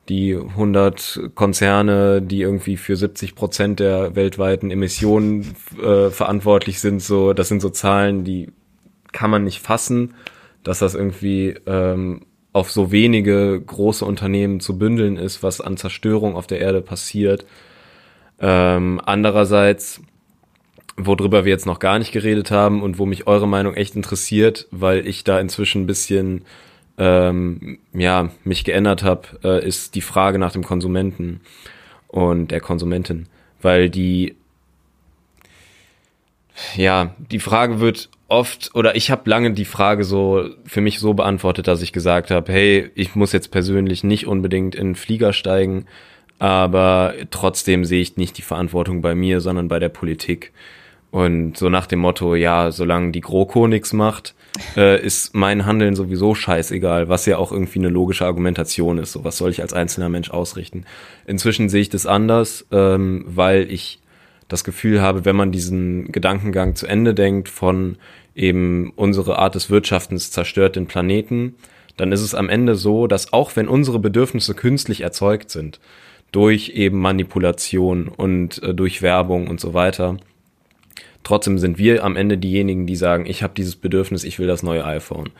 die 0.08 0.34
100 0.34 1.30
Konzerne, 1.34 2.20
die 2.20 2.42
irgendwie 2.42 2.76
für 2.76 2.96
70 2.96 3.34
Prozent 3.34 3.80
der 3.80 4.14
weltweiten 4.14 4.70
Emissionen 4.70 5.54
äh, 5.82 6.10
verantwortlich 6.10 6.80
sind, 6.80 7.00
so, 7.00 7.32
das 7.32 7.48
sind 7.48 7.62
so 7.62 7.70
Zahlen, 7.70 8.24
die 8.24 8.50
kann 9.12 9.30
man 9.30 9.44
nicht 9.44 9.60
fassen, 9.60 10.14
dass 10.62 10.80
das 10.80 10.94
irgendwie 10.94 11.54
ähm, 11.66 12.22
auf 12.54 12.70
so 12.70 12.92
wenige 12.92 13.60
große 13.60 14.04
Unternehmen 14.04 14.60
zu 14.60 14.78
bündeln 14.78 15.16
ist, 15.16 15.42
was 15.42 15.60
an 15.60 15.76
Zerstörung 15.76 16.36
auf 16.36 16.46
der 16.46 16.60
Erde 16.60 16.80
passiert. 16.80 17.44
Ähm, 18.40 19.00
andererseits, 19.04 20.00
worüber 20.96 21.44
wir 21.44 21.50
jetzt 21.50 21.66
noch 21.66 21.80
gar 21.80 21.98
nicht 21.98 22.12
geredet 22.12 22.52
haben 22.52 22.80
und 22.82 22.98
wo 22.98 23.06
mich 23.06 23.26
eure 23.26 23.48
Meinung 23.48 23.74
echt 23.74 23.96
interessiert, 23.96 24.68
weil 24.70 25.06
ich 25.06 25.24
da 25.24 25.40
inzwischen 25.40 25.82
ein 25.82 25.86
bisschen 25.88 26.44
ähm, 26.96 27.80
ja, 27.92 28.30
mich 28.44 28.62
geändert 28.62 29.02
habe, 29.02 29.22
äh, 29.42 29.66
ist 29.66 29.96
die 29.96 30.00
Frage 30.00 30.38
nach 30.38 30.52
dem 30.52 30.62
Konsumenten 30.62 31.40
und 32.06 32.52
der 32.52 32.60
Konsumentin. 32.60 33.26
Weil 33.62 33.90
die, 33.90 34.36
ja, 36.76 37.16
die 37.18 37.40
Frage 37.40 37.80
wird 37.80 38.10
oft, 38.34 38.70
oder 38.74 38.96
ich 38.96 39.10
habe 39.10 39.28
lange 39.30 39.52
die 39.52 39.64
Frage 39.64 40.04
so 40.04 40.48
für 40.64 40.80
mich 40.80 40.98
so 40.98 41.14
beantwortet, 41.14 41.68
dass 41.68 41.82
ich 41.82 41.92
gesagt 41.92 42.30
habe, 42.30 42.52
hey, 42.52 42.90
ich 42.94 43.14
muss 43.14 43.32
jetzt 43.32 43.50
persönlich 43.50 44.04
nicht 44.04 44.26
unbedingt 44.26 44.74
in 44.74 44.88
den 44.88 44.94
Flieger 44.94 45.32
steigen, 45.32 45.86
aber 46.38 47.14
trotzdem 47.30 47.84
sehe 47.84 48.02
ich 48.02 48.16
nicht 48.16 48.36
die 48.36 48.42
Verantwortung 48.42 49.02
bei 49.02 49.14
mir, 49.14 49.40
sondern 49.40 49.68
bei 49.68 49.78
der 49.78 49.88
Politik. 49.88 50.52
Und 51.10 51.56
so 51.56 51.68
nach 51.68 51.86
dem 51.86 52.00
Motto, 52.00 52.34
ja, 52.34 52.72
solange 52.72 53.12
die 53.12 53.20
GroKo 53.20 53.68
nichts 53.68 53.92
macht, 53.92 54.34
äh, 54.76 55.00
ist 55.00 55.32
mein 55.32 55.64
Handeln 55.64 55.94
sowieso 55.94 56.34
scheißegal, 56.34 57.08
was 57.08 57.24
ja 57.26 57.38
auch 57.38 57.52
irgendwie 57.52 57.78
eine 57.78 57.88
logische 57.88 58.26
Argumentation 58.26 58.98
ist. 58.98 59.12
So, 59.12 59.22
was 59.22 59.36
soll 59.36 59.50
ich 59.50 59.62
als 59.62 59.72
einzelner 59.72 60.08
Mensch 60.08 60.30
ausrichten? 60.30 60.86
Inzwischen 61.24 61.68
sehe 61.68 61.82
ich 61.82 61.88
das 61.88 62.04
anders, 62.04 62.66
ähm, 62.72 63.24
weil 63.28 63.70
ich 63.70 64.00
das 64.48 64.64
Gefühl 64.64 65.00
habe, 65.00 65.24
wenn 65.24 65.36
man 65.36 65.52
diesen 65.52 66.10
Gedankengang 66.12 66.74
zu 66.74 66.86
Ende 66.86 67.14
denkt 67.14 67.48
von 67.48 67.96
eben 68.34 68.92
unsere 68.96 69.38
Art 69.38 69.54
des 69.54 69.70
Wirtschaftens 69.70 70.30
zerstört 70.30 70.76
den 70.76 70.86
Planeten, 70.86 71.54
dann 71.96 72.12
ist 72.12 72.22
es 72.22 72.34
am 72.34 72.48
Ende 72.48 72.74
so, 72.74 73.06
dass 73.06 73.32
auch 73.32 73.54
wenn 73.54 73.68
unsere 73.68 73.98
Bedürfnisse 73.98 74.54
künstlich 74.54 75.02
erzeugt 75.02 75.50
sind, 75.50 75.80
durch 76.32 76.70
eben 76.70 76.98
Manipulation 76.98 78.08
und 78.08 78.62
äh, 78.62 78.74
durch 78.74 79.02
Werbung 79.02 79.46
und 79.46 79.60
so 79.60 79.72
weiter, 79.72 80.16
trotzdem 81.22 81.58
sind 81.58 81.78
wir 81.78 82.02
am 82.02 82.16
Ende 82.16 82.36
diejenigen, 82.36 82.86
die 82.86 82.96
sagen, 82.96 83.26
ich 83.26 83.42
habe 83.42 83.54
dieses 83.56 83.76
Bedürfnis, 83.76 84.24
ich 84.24 84.38
will 84.38 84.48
das 84.48 84.62
neue 84.62 84.84
iPhone. 84.84 85.30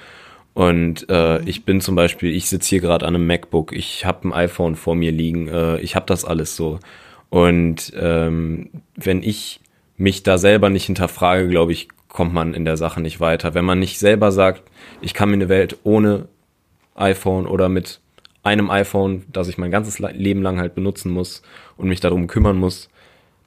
Und 0.55 1.07
äh, 1.09 1.41
mhm. 1.41 1.49
ich 1.49 1.65
bin 1.65 1.81
zum 1.81 1.97
Beispiel, 1.97 2.33
ich 2.33 2.49
sitze 2.49 2.71
hier 2.71 2.81
gerade 2.81 3.07
an 3.07 3.17
einem 3.17 3.27
MacBook, 3.27 3.73
ich 3.73 4.05
habe 4.05 4.29
ein 4.29 4.33
iPhone 4.33 4.77
vor 4.77 4.95
mir 4.95 5.11
liegen, 5.11 5.49
äh, 5.49 5.81
ich 5.81 5.97
habe 5.97 6.07
das 6.07 6.25
alles 6.25 6.55
so. 6.55 6.79
Und 7.29 7.93
ähm, 7.97 8.71
wenn 8.95 9.25
ich 9.25 9.61
mich 9.97 10.23
da 10.23 10.39
selber 10.39 10.71
nicht 10.71 10.87
hinterfrage, 10.87 11.49
glaube 11.49 11.73
ich, 11.73 11.89
kommt 12.15 12.33
man 12.33 12.55
in 12.55 12.65
der 12.65 12.77
Sache 12.77 13.01
nicht 13.01 13.19
weiter. 13.19 13.55
Wenn 13.55 13.65
man 13.65 13.81
nicht 13.81 13.99
selber 13.99 14.31
sagt, 14.31 14.63
ich 15.01 15.15
kann 15.15 15.31
mir 15.31 15.35
eine 15.35 15.49
Welt 15.49 15.79
ohne 15.83 16.29
iPhone 16.95 17.45
oder 17.45 17.69
mit 17.69 18.01
einem 18.45 18.71
iPhone, 18.71 19.25
das 19.33 19.49
ich 19.49 19.59
mein 19.59 19.73
ganzes 19.73 19.99
Leben 19.99 20.41
lang 20.41 20.61
halt 20.61 20.77
benutzen 20.77 21.11
muss 21.11 21.43
und 21.77 21.89
mich 21.89 21.99
darum 21.99 22.29
kümmern 22.29 22.57
muss, 22.57 22.89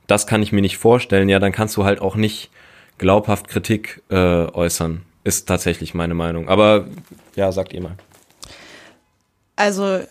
das 0.06 0.28
kann 0.28 0.44
ich 0.44 0.52
mir 0.52 0.62
nicht 0.62 0.78
vorstellen, 0.78 1.30
ja, 1.30 1.40
dann 1.40 1.54
kannst 1.54 1.78
du 1.78 1.86
halt 1.86 2.02
auch 2.02 2.18
nicht 2.18 2.50
glaubhaft 2.98 3.48
Kritik 3.48 4.04
äh, 4.10 4.16
äußern. 4.16 5.04
Ist 5.24 5.48
tatsächlich 5.48 5.94
meine 5.94 6.14
Meinung. 6.14 6.50
Aber 6.50 6.88
ja, 7.38 7.54
sagt 7.54 7.72
ihr 7.72 7.82
mal. 7.82 7.96
Also, 9.56 10.02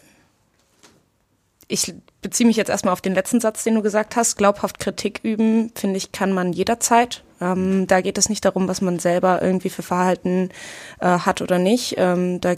ich 1.68 1.92
beziehe 2.27 2.47
mich 2.47 2.57
jetzt 2.57 2.70
erstmal 2.70 2.93
auf 2.93 3.01
den 3.01 3.14
letzten 3.14 3.41
Satz, 3.41 3.62
den 3.62 3.77
du 3.77 3.83
gesagt 3.83 4.16
hast. 4.16 4.37
Glaubhaft 4.37 4.81
Kritik 4.81 5.20
üben, 5.22 5.70
finde 5.77 5.97
ich, 5.97 6.11
kann 6.11 6.33
man 6.33 6.53
jederzeit. 6.53 7.22
Ähm, 7.41 7.87
da 7.87 8.01
geht 8.01 8.18
es 8.18 8.29
nicht 8.29 8.45
darum, 8.45 8.66
was 8.66 8.81
man 8.81 8.99
selber 8.99 9.43
irgendwie 9.43 9.70
für 9.70 9.85
Verhalten 9.85 10.49
äh, 10.99 11.07
hat 11.07 11.41
oder 11.41 11.61
nicht. 11.61 11.95
Ähm, 11.99 12.41
da, 12.41 12.55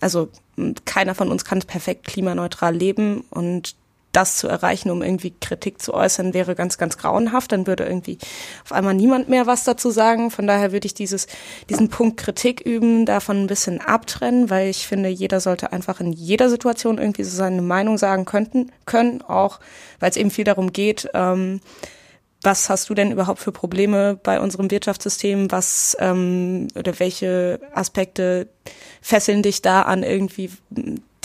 also 0.00 0.28
keiner 0.86 1.14
von 1.14 1.30
uns 1.30 1.44
kann 1.44 1.60
perfekt 1.60 2.04
klimaneutral 2.08 2.74
leben 2.74 3.20
und 3.30 3.76
das 4.12 4.36
zu 4.36 4.48
erreichen, 4.48 4.90
um 4.90 5.02
irgendwie 5.02 5.32
Kritik 5.40 5.80
zu 5.80 5.94
äußern, 5.94 6.34
wäre 6.34 6.54
ganz, 6.54 6.78
ganz 6.78 6.98
grauenhaft. 6.98 7.52
Dann 7.52 7.66
würde 7.66 7.84
irgendwie 7.84 8.18
auf 8.64 8.72
einmal 8.72 8.94
niemand 8.94 9.28
mehr 9.28 9.46
was 9.46 9.64
dazu 9.64 9.90
sagen. 9.90 10.30
Von 10.30 10.46
daher 10.46 10.72
würde 10.72 10.86
ich 10.86 10.94
dieses, 10.94 11.26
diesen 11.68 11.88
Punkt 11.88 12.16
Kritik 12.16 12.60
üben, 12.60 13.06
davon 13.06 13.42
ein 13.42 13.46
bisschen 13.46 13.80
abtrennen, 13.80 14.50
weil 14.50 14.68
ich 14.68 14.86
finde, 14.86 15.08
jeder 15.08 15.40
sollte 15.40 15.72
einfach 15.72 16.00
in 16.00 16.12
jeder 16.12 16.48
Situation 16.50 16.98
irgendwie 16.98 17.24
so 17.24 17.36
seine 17.36 17.62
Meinung 17.62 17.98
sagen 17.98 18.24
könnten, 18.24 18.72
können, 18.86 19.22
auch 19.22 19.60
weil 20.00 20.10
es 20.10 20.16
eben 20.16 20.30
viel 20.30 20.44
darum 20.44 20.72
geht, 20.72 21.08
ähm, 21.14 21.60
was 22.42 22.70
hast 22.70 22.88
du 22.88 22.94
denn 22.94 23.12
überhaupt 23.12 23.40
für 23.40 23.52
Probleme 23.52 24.18
bei 24.22 24.40
unserem 24.40 24.70
Wirtschaftssystem? 24.70 25.52
Was 25.52 25.96
ähm, 26.00 26.68
oder 26.74 26.98
welche 26.98 27.60
Aspekte 27.74 28.48
fesseln 29.02 29.42
dich 29.42 29.60
da 29.60 29.82
an 29.82 30.02
irgendwie 30.02 30.50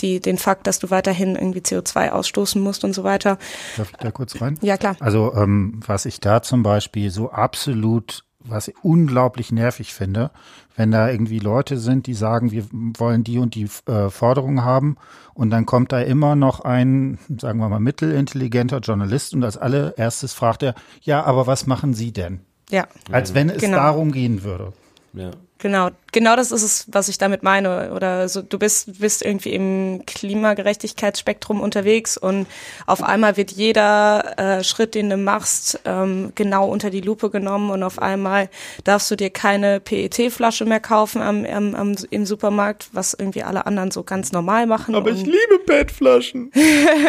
die, 0.00 0.20
den 0.20 0.38
Fakt, 0.38 0.66
dass 0.66 0.78
du 0.78 0.90
weiterhin 0.90 1.36
irgendwie 1.36 1.60
CO2 1.60 2.10
ausstoßen 2.10 2.60
musst 2.60 2.84
und 2.84 2.92
so 2.92 3.04
weiter. 3.04 3.38
Darf 3.76 3.90
ich 3.90 3.96
da 3.96 4.10
kurz 4.10 4.40
rein? 4.40 4.58
Ja, 4.62 4.76
klar. 4.76 4.96
Also 5.00 5.34
ähm, 5.34 5.80
was 5.86 6.06
ich 6.06 6.20
da 6.20 6.42
zum 6.42 6.62
Beispiel 6.62 7.10
so 7.10 7.30
absolut, 7.30 8.24
was 8.40 8.68
ich 8.68 8.74
unglaublich 8.82 9.52
nervig 9.52 9.94
finde, 9.94 10.30
wenn 10.76 10.90
da 10.90 11.10
irgendwie 11.10 11.38
Leute 11.38 11.78
sind, 11.78 12.06
die 12.06 12.14
sagen, 12.14 12.50
wir 12.50 12.66
wollen 12.70 13.24
die 13.24 13.38
und 13.38 13.54
die 13.54 13.68
äh, 13.86 14.10
Forderungen 14.10 14.64
haben 14.64 14.96
und 15.34 15.50
dann 15.50 15.66
kommt 15.66 15.92
da 15.92 16.00
immer 16.00 16.36
noch 16.36 16.60
ein, 16.60 17.18
sagen 17.40 17.58
wir 17.58 17.68
mal, 17.68 17.80
mittelintelligenter 17.80 18.80
Journalist 18.80 19.34
und 19.34 19.42
als 19.42 19.56
allererstes 19.56 20.34
fragt 20.34 20.62
er, 20.62 20.74
ja, 21.00 21.24
aber 21.24 21.46
was 21.46 21.66
machen 21.66 21.94
Sie 21.94 22.12
denn? 22.12 22.40
Ja. 22.70 22.86
Als 23.10 23.34
wenn 23.34 23.48
es 23.48 23.62
genau. 23.62 23.78
darum 23.78 24.12
gehen 24.12 24.42
würde. 24.42 24.72
Ja. 25.14 25.30
Genau, 25.58 25.88
genau 26.12 26.36
das 26.36 26.52
ist 26.52 26.62
es, 26.62 26.84
was 26.88 27.08
ich 27.08 27.16
damit 27.16 27.42
meine. 27.42 27.92
Oder 27.92 28.28
so, 28.28 28.42
du 28.42 28.58
bist, 28.58 29.00
bist 29.00 29.24
irgendwie 29.24 29.54
im 29.54 30.02
Klimagerechtigkeitsspektrum 30.04 31.62
unterwegs 31.62 32.18
und 32.18 32.46
auf 32.86 33.02
einmal 33.02 33.38
wird 33.38 33.52
jeder 33.52 34.38
äh, 34.38 34.64
Schritt, 34.64 34.94
den 34.94 35.08
du 35.08 35.16
machst, 35.16 35.80
ähm, 35.86 36.32
genau 36.34 36.68
unter 36.68 36.90
die 36.90 37.00
Lupe 37.00 37.30
genommen 37.30 37.70
und 37.70 37.82
auf 37.82 37.98
einmal 37.98 38.50
darfst 38.84 39.10
du 39.10 39.16
dir 39.16 39.30
keine 39.30 39.80
PET-Flasche 39.80 40.66
mehr 40.66 40.80
kaufen 40.80 41.22
am, 41.22 41.46
am, 41.46 41.74
am, 41.74 41.96
im 42.10 42.26
Supermarkt, 42.26 42.90
was 42.92 43.14
irgendwie 43.14 43.42
alle 43.42 43.64
anderen 43.64 43.90
so 43.90 44.02
ganz 44.02 44.32
normal 44.32 44.66
machen. 44.66 44.94
Aber 44.94 45.10
ich 45.10 45.24
liebe 45.24 45.58
PET-Flaschen. 45.64 46.52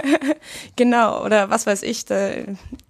genau, 0.78 1.26
oder 1.26 1.50
was 1.50 1.66
weiß 1.66 1.84
ich, 1.84 2.06
da, 2.06 2.30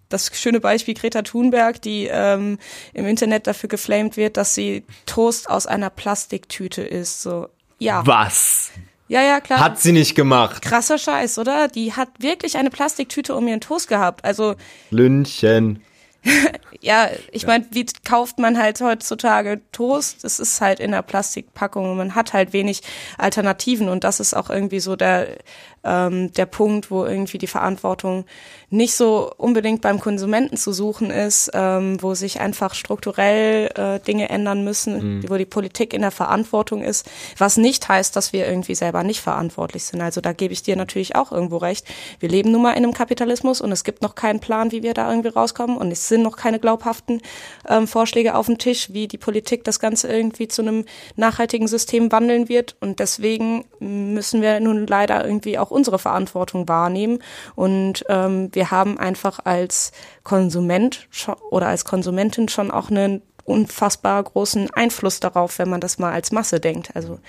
das 0.09 0.31
schöne 0.33 0.59
Beispiel 0.59 0.93
Greta 0.93 1.21
Thunberg, 1.21 1.81
die 1.81 2.07
ähm, 2.11 2.57
im 2.93 3.05
Internet 3.05 3.47
dafür 3.47 3.69
geflamed 3.69 4.17
wird, 4.17 4.37
dass 4.37 4.55
sie 4.55 4.83
Toast 5.05 5.49
aus 5.49 5.67
einer 5.67 5.89
Plastiktüte 5.89 6.81
ist. 6.81 7.21
So, 7.21 7.47
ja. 7.79 8.05
Was? 8.05 8.71
Ja, 9.09 9.21
ja, 9.21 9.39
klar. 9.39 9.59
Hat 9.59 9.79
sie 9.79 9.93
nicht 9.93 10.15
gemacht. 10.15 10.61
Krasser 10.61 10.97
Scheiß, 10.97 11.39
oder? 11.39 11.67
Die 11.67 11.93
hat 11.93 12.09
wirklich 12.19 12.57
eine 12.57 12.69
Plastiktüte 12.69 13.35
um 13.35 13.47
ihren 13.47 13.61
Toast 13.61 13.87
gehabt. 13.87 14.25
Also. 14.25 14.55
Lünchen. 14.91 15.81
ja, 16.81 17.09
ich 17.31 17.43
ja. 17.43 17.47
meine, 17.47 17.65
wie 17.71 17.85
kauft 18.05 18.39
man 18.39 18.57
halt 18.57 18.81
heutzutage 18.81 19.61
Toast? 19.71 20.23
Das 20.23 20.39
ist 20.39 20.59
halt 20.61 20.79
in 20.79 20.91
der 20.91 21.01
Plastikpackung 21.01 21.91
und 21.91 21.97
man 21.97 22.15
hat 22.15 22.33
halt 22.33 22.53
wenig 22.53 22.81
Alternativen 23.17 23.87
und 23.87 24.03
das 24.03 24.19
ist 24.19 24.33
auch 24.33 24.49
irgendwie 24.49 24.79
so 24.79 24.95
der 24.95 25.37
ähm, 25.83 26.31
der 26.33 26.45
Punkt, 26.45 26.91
wo 26.91 27.05
irgendwie 27.05 27.37
die 27.37 27.47
Verantwortung 27.47 28.25
nicht 28.69 28.95
so 28.95 29.31
unbedingt 29.37 29.81
beim 29.81 29.99
Konsumenten 29.99 30.57
zu 30.57 30.73
suchen 30.73 31.09
ist, 31.09 31.51
ähm, 31.53 32.01
wo 32.01 32.15
sich 32.15 32.41
einfach 32.41 32.73
strukturell 32.73 33.69
äh, 33.75 33.99
Dinge 33.99 34.29
ändern 34.29 34.63
müssen, 34.65 35.19
mhm. 35.19 35.29
wo 35.29 35.37
die 35.37 35.45
Politik 35.45 35.93
in 35.93 36.01
der 36.01 36.11
Verantwortung 36.11 36.83
ist, 36.83 37.09
was 37.37 37.55
nicht 37.55 37.87
heißt, 37.87 38.15
dass 38.15 38.33
wir 38.33 38.45
irgendwie 38.45 38.75
selber 38.75 39.03
nicht 39.03 39.21
verantwortlich 39.21 39.85
sind. 39.85 40.01
Also 40.01 40.19
da 40.19 40.33
gebe 40.33 40.51
ich 40.51 40.63
dir 40.63 40.75
natürlich 40.75 41.15
auch 41.15 41.31
irgendwo 41.31 41.57
recht. 41.57 41.85
Wir 42.19 42.27
leben 42.27 42.51
nun 42.51 42.61
mal 42.61 42.71
in 42.71 42.83
einem 42.83 42.93
Kapitalismus 42.93 43.61
und 43.61 43.71
es 43.71 43.85
gibt 43.85 44.01
noch 44.01 44.15
keinen 44.15 44.41
Plan, 44.41 44.71
wie 44.73 44.83
wir 44.83 44.93
da 44.93 45.09
irgendwie 45.09 45.29
rauskommen 45.29 45.77
und 45.77 45.91
es 45.91 46.09
sind 46.09 46.23
noch 46.23 46.35
keine 46.35 46.59
glaubhaften 46.59 47.21
ähm, 47.69 47.87
Vorschläge 47.87 48.35
auf 48.35 48.47
dem 48.47 48.57
Tisch, 48.57 48.91
wie 48.91 49.07
die 49.07 49.17
Politik 49.17 49.63
das 49.63 49.79
Ganze 49.79 50.09
irgendwie 50.09 50.49
zu 50.49 50.61
einem 50.61 50.83
nachhaltigen 51.15 51.67
System 51.67 52.11
wandeln 52.11 52.49
wird. 52.49 52.75
Und 52.81 52.99
deswegen 52.99 53.65
müssen 53.79 54.41
wir 54.41 54.59
nun 54.59 54.87
leider 54.87 55.25
irgendwie 55.25 55.57
auch 55.57 55.66
unsere 55.71 55.99
Verantwortung 55.99 56.67
wahrnehmen. 56.67 57.19
Und 57.55 58.05
ähm, 58.09 58.49
wir 58.53 58.71
haben 58.71 58.97
einfach 58.97 59.39
als 59.43 59.91
Konsument 60.23 61.07
oder 61.51 61.67
als 61.67 61.85
Konsumentin 61.85 62.49
schon 62.49 62.71
auch 62.71 62.89
einen 62.89 63.21
unfassbar 63.45 64.21
großen 64.23 64.69
Einfluss 64.73 65.19
darauf, 65.19 65.57
wenn 65.59 65.69
man 65.69 65.79
das 65.81 65.99
mal 65.99 66.11
als 66.11 66.31
Masse 66.31 66.59
denkt. 66.59 66.91
Also 66.95 67.19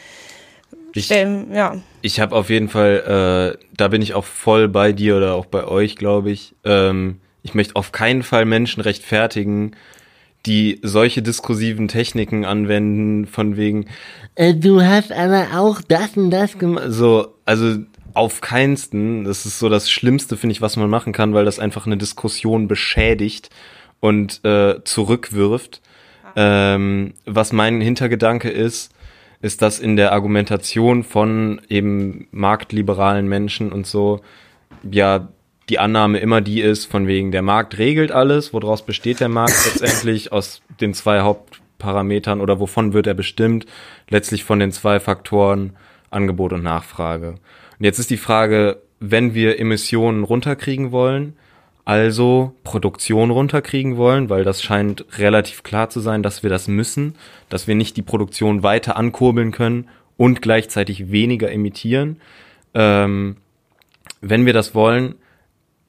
ich, 0.95 1.11
ähm, 1.11 1.53
ja. 1.53 1.77
Ich 2.03 2.21
habe 2.21 2.35
auf 2.35 2.51
jeden 2.51 2.69
Fall, 2.69 3.57
äh, 3.61 3.65
da 3.77 3.89
bin 3.89 4.03
ich 4.03 4.15
auch 4.15 4.25
voll 4.25 4.69
bei 4.69 4.93
dir 4.93 5.17
oder 5.17 5.35
auch 5.35 5.47
bei 5.47 5.65
euch, 5.65 5.97
glaube 5.97 6.31
ich. 6.31 6.55
Ähm, 6.65 7.21
ich 7.43 7.55
möchte 7.55 7.77
auf 7.77 7.93
keinen 7.93 8.23
Fall 8.23 8.45
Menschen 8.45 8.81
rechtfertigen, 8.81 9.77
die 10.47 10.81
solche 10.83 11.23
diskursiven 11.23 11.89
Techniken 11.89 12.45
anwenden, 12.45 13.27
von 13.27 13.57
wegen, 13.57 13.87
äh, 14.35 14.55
du 14.55 14.83
hast 14.83 15.13
aber 15.13 15.49
auch 15.55 15.81
das 15.87 16.17
und 16.17 16.31
das 16.31 16.59
gemacht. 16.59 16.87
So, 16.89 17.35
also 17.45 17.79
auf 18.19 18.41
keinsten. 18.41 19.25
Das 19.25 19.47
ist 19.47 19.61
so 19.61 19.69
das 19.69 19.91
Schlimmste, 19.91 20.37
finde 20.37 20.53
ich, 20.53 20.61
was 20.61 20.77
man 20.77 20.91
machen 20.91 21.13
kann, 21.13 21.35
weil 21.35 21.45
das 21.45 21.61
einfach 21.61 21.87
eine 21.87 21.97
Diskussion 21.97 22.67
beschädigt 22.67 23.49
und 24.01 24.45
äh, 24.45 24.83
zurückwirft. 24.85 25.81
Ähm, 26.35 27.15
was 27.25 27.53
mein 27.53 27.81
Hintergedanke 27.81 28.51
ist, 28.51 28.93
ist 29.41 29.63
das 29.63 29.79
in 29.79 29.97
der 29.97 30.13
Argumentation 30.13 31.05
von 31.05 31.61
eben 31.69 32.27
marktliberalen 32.33 33.29
Menschen 33.29 33.73
und 33.73 33.87
so, 33.87 34.21
ja, 34.91 35.29
die 35.69 35.79
Annahme 35.79 36.19
immer 36.19 36.41
die 36.41 36.61
ist, 36.61 36.87
von 36.87 37.07
wegen 37.07 37.31
der 37.31 37.43
Markt 37.43 37.79
regelt 37.79 38.11
alles, 38.11 38.53
woraus 38.53 38.85
besteht 38.85 39.21
der 39.21 39.29
Markt 39.29 39.65
letztendlich 39.65 40.33
aus 40.33 40.61
den 40.81 40.93
zwei 40.93 41.21
Hauptparametern 41.21 42.41
oder 42.41 42.59
wovon 42.59 42.95
wird 42.95 43.07
er 43.07 43.15
bestimmt? 43.15 43.67
Letztlich 44.09 44.43
von 44.43 44.59
den 44.59 44.73
zwei 44.73 44.99
Faktoren 44.99 45.77
Angebot 46.11 46.53
und 46.53 46.63
Nachfrage. 46.63 47.37
Und 47.79 47.85
jetzt 47.85 47.99
ist 47.99 48.11
die 48.11 48.17
Frage, 48.17 48.83
wenn 49.01 49.35
wir 49.35 49.59
Emissionen 49.59 50.25
runterkriegen 50.25 50.91
wollen, 50.93 51.35
also 51.85 52.53
Produktion 52.65 53.31
runterkriegen 53.31 53.97
wollen, 53.97 54.29
weil 54.29 54.45
das 54.45 54.63
scheint 54.63 55.07
relativ 55.19 55.63
klar 55.63 55.89
zu 55.89 56.01
sein, 56.01 56.23
dass 56.23 56.43
wir 56.43 56.51
das 56.51 56.69
müssen, 56.69 57.15
dass 57.49 57.67
wir 57.67 57.75
nicht 57.75 57.97
die 57.97 58.03
Produktion 58.03 58.63
weiter 58.63 58.97
ankurbeln 58.97 59.53
können 59.53 59.89
und 60.17 60.43
gleichzeitig 60.43 61.11
weniger 61.11 61.51
emittieren. 61.51 62.21
Ähm, 62.75 63.37
wenn 64.21 64.45
wir 64.45 64.53
das 64.53 64.75
wollen, 64.75 65.15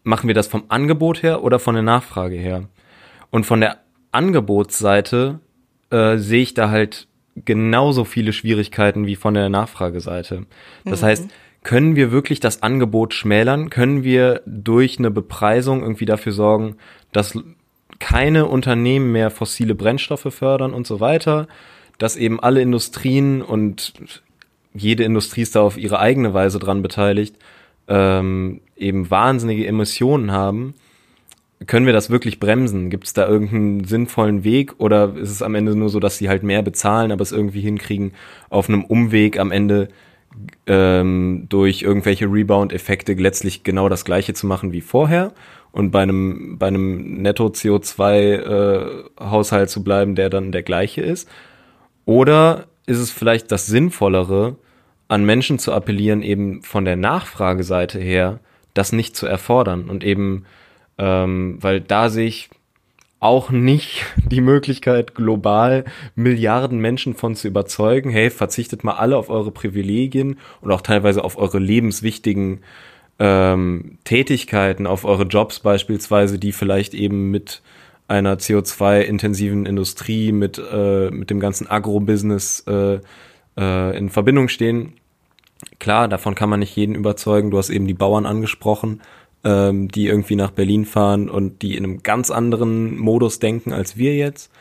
machen 0.04 0.28
wir 0.28 0.36
das 0.36 0.48
vom 0.48 0.64
Angebot 0.70 1.22
her 1.24 1.44
oder 1.44 1.60
von 1.60 1.74
der 1.74 1.84
Nachfrage 1.84 2.36
her? 2.38 2.70
Und 3.32 3.46
von 3.46 3.60
der 3.60 3.80
Angebotsseite 4.12 5.40
äh, 5.90 6.18
sehe 6.18 6.44
ich 6.44 6.54
da 6.54 6.70
halt 6.70 7.08
genauso 7.36 8.06
viele 8.06 8.34
Schwierigkeiten 8.34 9.06
wie 9.06 9.16
von 9.16 9.34
der 9.34 9.50
Nachfrageseite. 9.50 10.46
Das 10.86 11.02
mhm. 11.02 11.06
heißt, 11.06 11.30
können 11.70 11.95
wir 11.95 12.11
wirklich 12.11 12.39
das 12.39 12.63
Angebot 12.63 13.13
schmälern? 13.13 13.70
Können 13.70 14.03
wir 14.03 14.41
durch 14.47 14.97
eine 14.97 15.11
Bepreisung 15.11 15.84
irgendwie 15.84 16.07
dafür 16.07 16.32
sorgen, 16.32 16.78
dass 17.11 17.38
keine 17.99 18.47
Unternehmen 18.47 19.11
mehr 19.11 19.30
fossile 19.30 19.76
Brennstoffe 19.76 20.34
fördern 20.34 20.74
und 20.74 20.88
so 20.88 20.99
weiter? 20.99 21.47
Dass 21.99 22.15
eben 22.15 22.39
alle 22.39 22.63
Industrien 22.63 23.43
und 23.43 23.93
jede 24.74 25.03
Industrie 25.03 25.43
ist 25.43 25.55
da 25.55 25.61
auf 25.61 25.78
ihre 25.78 25.99
eigene 25.99 26.34
Weise 26.34 26.57
dran 26.57 26.82
beteiligt, 26.82 27.36
ähm, 27.88 28.61
eben 28.76 29.11
wahnsinnige 29.11 29.67
Emissionen 29.67 30.32
haben. 30.32 30.74
Können 31.67 31.86
wir 31.86 31.93
das 31.93 32.09
wirklich 32.09 32.39
bremsen? 32.39 32.89
Gibt 32.89 33.05
es 33.05 33.13
da 33.13 33.28
irgendeinen 33.28 33.84
sinnvollen 33.84 34.43
Weg 34.43 34.74
oder 34.80 35.15
ist 35.15 35.30
es 35.30 35.43
am 35.43 35.53
Ende 35.53 35.76
nur 35.76 35.89
so, 35.89 35.99
dass 35.99 36.17
sie 36.17 36.30
halt 36.30 36.41
mehr 36.41 36.63
bezahlen, 36.63 37.11
aber 37.11 37.22
es 37.22 37.32
irgendwie 37.32 37.61
hinkriegen, 37.61 38.13
auf 38.49 38.70
einem 38.70 38.84
Umweg 38.84 39.38
am 39.38 39.51
Ende 39.51 39.89
ähm, 40.67 41.47
durch 41.49 41.82
irgendwelche 41.82 42.32
Rebound-Effekte 42.32 43.13
letztlich 43.13 43.63
genau 43.63 43.89
das 43.89 44.05
gleiche 44.05 44.34
zu 44.34 44.47
machen 44.47 44.71
wie 44.71 44.82
vorher 44.82 45.34
und 45.71 45.91
bei 45.91 46.01
einem, 46.01 46.57
bei 46.57 46.67
einem 46.67 47.21
Netto-CO2-Haushalt 47.21 49.63
äh, 49.63 49.67
zu 49.67 49.84
bleiben, 49.84 50.15
der 50.15 50.30
dann 50.30 50.51
der 50.51 50.63
gleiche 50.63 51.01
ist? 51.01 51.30
Oder 52.05 52.65
ist 52.86 52.99
es 52.99 53.11
vielleicht 53.11 53.51
das 53.51 53.67
Sinnvollere, 53.67 54.55
an 55.07 55.25
Menschen 55.25 55.59
zu 55.59 55.73
appellieren, 55.73 56.21
eben 56.21 56.61
von 56.61 56.86
der 56.86 56.95
Nachfrageseite 56.95 57.99
her, 57.99 58.39
das 58.73 58.91
nicht 58.91 59.15
zu 59.15 59.25
erfordern 59.25 59.89
und 59.89 60.03
eben, 60.03 60.45
ähm, 60.97 61.57
weil 61.61 61.82
da 61.82 62.09
sehe 62.09 62.27
ich 62.27 62.49
auch 63.20 63.49
nicht 63.49 64.05
die 64.15 64.41
Möglichkeit, 64.41 65.13
global 65.13 65.86
Milliarden 66.15 66.80
Menschen 66.80 67.15
von 67.15 67.36
zu 67.36 67.47
überzeugen, 67.47 68.09
hey, 68.09 68.30
verzichtet 68.30 68.84
mal 68.84 68.93
alle 68.93 69.17
auf 69.17 69.30
eure 69.30 69.51
Privilegien 69.51 70.38
und 70.61 70.72
auch 70.72 70.82
teilweise 70.82 71.24
auf 71.24 71.38
eure 71.38 71.59
lebenswichtigen 71.59 72.61
ähm, 73.20 73.97
Tätigkeiten, 74.05 74.88
auf 74.88 75.03
eure 75.03 75.24
Jobs 75.24 75.59
beispielsweise, 75.59 76.39
die 76.39 76.53
vielleicht 76.53 76.93
eben 76.93 77.30
mit 77.30 77.61
einer 78.07 78.38
CO2-intensiven 78.38 79.65
Industrie, 79.65 80.32
mit, 80.32 80.57
äh, 80.57 81.11
mit 81.11 81.30
dem 81.30 81.39
ganzen 81.39 81.70
Agro-Business 81.70 82.63
äh, 82.67 82.99
äh, 83.57 83.97
in 83.97 84.09
Verbindung 84.09 84.47
stehen. 84.47 84.93
Klar, 85.80 86.07
davon 86.07 86.36
kann 86.36 86.49
man 86.49 86.61
nicht 86.61 86.76
jeden 86.76 86.95
überzeugen. 86.95 87.51
Du 87.51 87.57
hast 87.57 87.70
eben 87.70 87.86
die 87.86 87.93
Bauern 87.93 88.26
angesprochen 88.26 89.01
ähm, 89.44 89.88
die 89.90 90.08
irgendwie 90.08 90.36
nach 90.36 90.52
Berlin 90.52 90.86
fahren 90.86 91.30
und 91.30 91.62
die 91.62 91.76
in 91.76 91.84
einem 91.84 92.04
ganz 92.04 92.32
anderen 92.32 92.98
Modus 92.98 93.40
denken 93.40 93.74
als 93.74 93.98
wir 93.98 94.16
jetzt. 94.16 94.52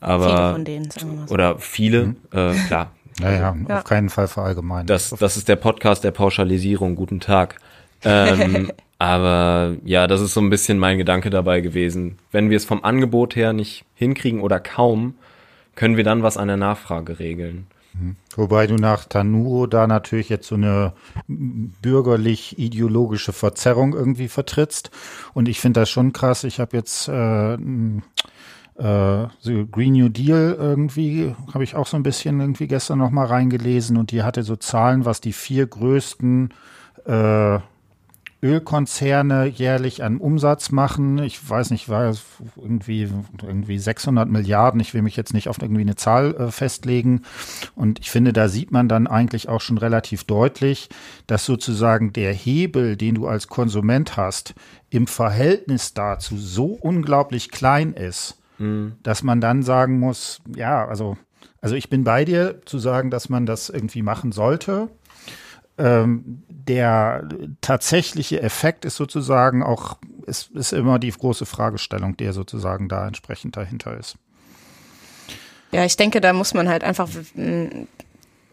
Aber 0.00 0.24
viele 0.24 0.52
von 0.52 0.64
denen, 0.64 0.90
sagen 0.90 1.10
wir 1.10 1.18
mal 1.20 1.28
so. 1.28 1.34
oder 1.34 1.58
viele, 1.58 2.06
mhm. 2.06 2.16
äh, 2.32 2.54
klar. 2.66 2.92
Naja, 3.20 3.56
ja. 3.68 3.78
auf 3.78 3.82
keinen 3.82 4.10
Fall 4.10 4.28
verallgemeinern. 4.28 4.86
Das, 4.86 5.10
das 5.10 5.36
ist 5.36 5.48
der 5.48 5.56
Podcast 5.56 6.04
der 6.04 6.12
Pauschalisierung. 6.12 6.94
Guten 6.94 7.18
Tag. 7.18 7.56
Ähm, 8.04 8.70
aber 9.00 9.74
ja, 9.84 10.06
das 10.06 10.20
ist 10.20 10.34
so 10.34 10.40
ein 10.40 10.50
bisschen 10.50 10.78
mein 10.78 10.98
Gedanke 10.98 11.28
dabei 11.28 11.60
gewesen. 11.60 12.18
Wenn 12.30 12.48
wir 12.48 12.56
es 12.56 12.64
vom 12.64 12.84
Angebot 12.84 13.34
her 13.34 13.52
nicht 13.52 13.84
hinkriegen 13.96 14.40
oder 14.40 14.60
kaum, 14.60 15.14
können 15.74 15.96
wir 15.96 16.04
dann 16.04 16.22
was 16.22 16.36
an 16.36 16.46
der 16.46 16.58
Nachfrage 16.58 17.18
regeln. 17.18 17.66
Wobei 18.36 18.66
du 18.66 18.74
nach 18.76 19.06
Tanuro 19.06 19.66
da 19.66 19.86
natürlich 19.86 20.28
jetzt 20.28 20.46
so 20.46 20.54
eine 20.54 20.92
bürgerlich-ideologische 21.26 23.32
Verzerrung 23.32 23.94
irgendwie 23.94 24.28
vertrittst. 24.28 24.90
Und 25.34 25.48
ich 25.48 25.60
finde 25.60 25.80
das 25.80 25.90
schon 25.90 26.12
krass. 26.12 26.44
Ich 26.44 26.60
habe 26.60 26.76
jetzt 26.76 27.08
äh, 27.08 27.54
äh, 27.54 27.58
Green 29.70 29.94
New 29.94 30.08
Deal 30.08 30.56
irgendwie, 30.58 31.34
habe 31.52 31.64
ich 31.64 31.74
auch 31.74 31.86
so 31.86 31.96
ein 31.96 32.04
bisschen 32.04 32.40
irgendwie 32.40 32.68
gestern 32.68 32.98
noch 32.98 33.10
mal 33.10 33.26
reingelesen 33.26 33.96
und 33.96 34.12
die 34.12 34.22
hatte 34.22 34.44
so 34.44 34.54
Zahlen, 34.56 35.04
was 35.04 35.20
die 35.20 35.32
vier 35.32 35.66
größten 35.66 36.54
äh, 37.06 37.58
Ölkonzerne 38.40 39.46
jährlich 39.46 40.04
an 40.04 40.18
Umsatz 40.18 40.70
machen. 40.70 41.18
Ich 41.18 41.48
weiß 41.48 41.70
nicht, 41.70 41.88
war 41.88 42.14
irgendwie, 42.56 43.08
irgendwie 43.42 43.78
600 43.78 44.28
Milliarden. 44.28 44.80
Ich 44.80 44.94
will 44.94 45.02
mich 45.02 45.16
jetzt 45.16 45.34
nicht 45.34 45.48
auf 45.48 45.60
irgendwie 45.60 45.80
eine 45.80 45.96
Zahl 45.96 46.34
äh, 46.36 46.50
festlegen. 46.52 47.22
Und 47.74 47.98
ich 47.98 48.10
finde, 48.10 48.32
da 48.32 48.48
sieht 48.48 48.70
man 48.70 48.88
dann 48.88 49.08
eigentlich 49.08 49.48
auch 49.48 49.60
schon 49.60 49.76
relativ 49.76 50.22
deutlich, 50.24 50.88
dass 51.26 51.44
sozusagen 51.44 52.12
der 52.12 52.32
Hebel, 52.32 52.96
den 52.96 53.16
du 53.16 53.26
als 53.26 53.48
Konsument 53.48 54.16
hast, 54.16 54.54
im 54.88 55.08
Verhältnis 55.08 55.94
dazu 55.94 56.36
so 56.36 56.66
unglaublich 56.66 57.50
klein 57.50 57.92
ist, 57.92 58.40
mhm. 58.58 58.94
dass 59.02 59.24
man 59.24 59.40
dann 59.40 59.64
sagen 59.64 59.98
muss, 59.98 60.40
ja, 60.54 60.86
also, 60.86 61.16
also 61.60 61.74
ich 61.74 61.90
bin 61.90 62.04
bei 62.04 62.24
dir 62.24 62.60
zu 62.66 62.78
sagen, 62.78 63.10
dass 63.10 63.28
man 63.28 63.46
das 63.46 63.68
irgendwie 63.68 64.02
machen 64.02 64.30
sollte 64.30 64.90
ähm, 65.78 66.42
der 66.68 67.26
tatsächliche 67.60 68.42
Effekt 68.42 68.84
ist 68.84 68.96
sozusagen 68.96 69.62
auch, 69.62 69.98
ist, 70.26 70.50
ist 70.52 70.72
immer 70.72 70.98
die 70.98 71.10
große 71.10 71.46
Fragestellung, 71.46 72.16
der 72.16 72.32
sozusagen 72.32 72.88
da 72.88 73.06
entsprechend 73.06 73.56
dahinter 73.56 73.96
ist. 73.98 74.16
Ja, 75.72 75.84
ich 75.84 75.96
denke, 75.96 76.20
da 76.20 76.32
muss 76.32 76.54
man 76.54 76.68
halt 76.68 76.84
einfach 76.84 77.08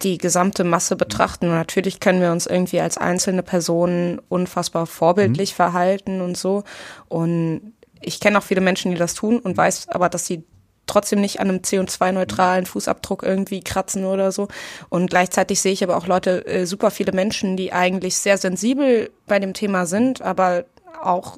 die 0.02 0.18
gesamte 0.18 0.64
Masse 0.64 0.96
betrachten. 0.96 1.48
Und 1.48 1.56
natürlich 1.56 2.00
können 2.00 2.22
wir 2.22 2.32
uns 2.32 2.48
irgendwie 2.48 2.80
als 2.80 2.98
einzelne 2.98 3.44
Personen 3.44 4.20
unfassbar 4.30 4.86
vorbildlich 4.86 5.52
mhm. 5.52 5.56
verhalten 5.56 6.22
und 6.22 6.38
so. 6.38 6.64
Und 7.08 7.74
ich 8.02 8.20
kenne 8.20 8.38
auch 8.38 8.44
viele 8.44 8.62
Menschen, 8.62 8.92
die 8.92 8.98
das 8.98 9.14
tun 9.14 9.40
und 9.40 9.56
weiß 9.58 9.90
aber, 9.90 10.10
dass 10.10 10.26
sie 10.26 10.44
trotzdem 10.88 11.22
nicht 11.22 11.40
an 11.40 11.50
einem 11.50 11.60
CO2-neutralen 11.60 12.66
Fußabdruck 12.66 13.24
irgendwie 13.24 13.62
kratzen 13.62 14.06
oder 14.06 14.32
so. 14.32 14.48
Und 14.90 15.10
gleichzeitig 15.10 15.62
sehe 15.62 15.74
ich 15.74 15.84
aber 15.84 15.98
auch 15.98 16.08
Leute, 16.08 16.46
äh, 16.46 16.66
super 16.66 16.92
viele 16.92 17.12
Menschen, 17.12 17.58
die 17.58 17.74
eigentlich 17.74 18.16
sehr 18.16 18.38
sensibel 18.38 19.12
bei 19.28 19.40
dem 19.40 19.54
Thema 19.54 19.86
sind, 19.86 20.22
aber 20.22 20.66
auch 21.02 21.38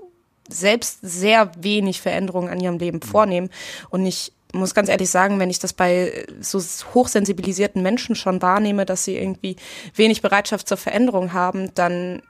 selbst 0.49 0.99
sehr 1.01 1.51
wenig 1.57 2.01
Veränderungen 2.01 2.49
an 2.49 2.59
ihrem 2.59 2.77
Leben 2.77 3.01
vornehmen. 3.01 3.49
Und 3.89 4.05
ich 4.05 4.31
muss 4.53 4.73
ganz 4.73 4.89
ehrlich 4.89 5.09
sagen, 5.09 5.39
wenn 5.39 5.49
ich 5.49 5.59
das 5.59 5.73
bei 5.73 6.25
so 6.39 6.59
hochsensibilisierten 6.93 7.81
Menschen 7.81 8.15
schon 8.15 8.41
wahrnehme, 8.41 8.85
dass 8.85 9.03
sie 9.03 9.17
irgendwie 9.17 9.57
wenig 9.95 10.21
Bereitschaft 10.21 10.67
zur 10.67 10.77
Veränderung 10.77 11.33
haben, 11.33 11.73
dann 11.75 12.21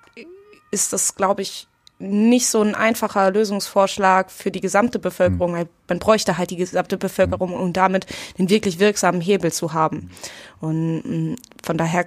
ist 0.71 0.93
das, 0.93 1.15
glaube 1.15 1.43
ich, 1.43 1.67
nicht 1.99 2.47
so 2.47 2.61
ein 2.61 2.75
einfacher 2.75 3.31
Lösungsvorschlag 3.31 4.29
für 4.29 4.51
die 4.51 4.61
gesamte 4.61 4.99
Bevölkerung. 4.99 5.53
Mhm. 5.53 5.67
Man 5.87 5.99
bräuchte 5.99 6.37
halt 6.37 6.51
die 6.51 6.57
gesamte 6.57 6.97
Bevölkerung, 6.97 7.53
um 7.53 7.73
damit 7.73 8.05
den 8.37 8.49
wirklich 8.49 8.79
wirksamen 8.79 9.21
Hebel 9.21 9.51
zu 9.51 9.73
haben. 9.73 10.11
Und 10.59 11.01
mm, 11.01 11.35
von 11.63 11.77
daher 11.77 12.05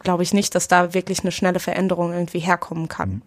glaube 0.00 0.22
ich 0.22 0.34
nicht, 0.34 0.54
dass 0.54 0.68
da 0.68 0.92
wirklich 0.92 1.20
eine 1.20 1.32
schnelle 1.32 1.60
Veränderung 1.60 2.12
irgendwie 2.12 2.40
herkommen 2.40 2.88
kann. 2.88 3.10
Mhm. 3.10 3.22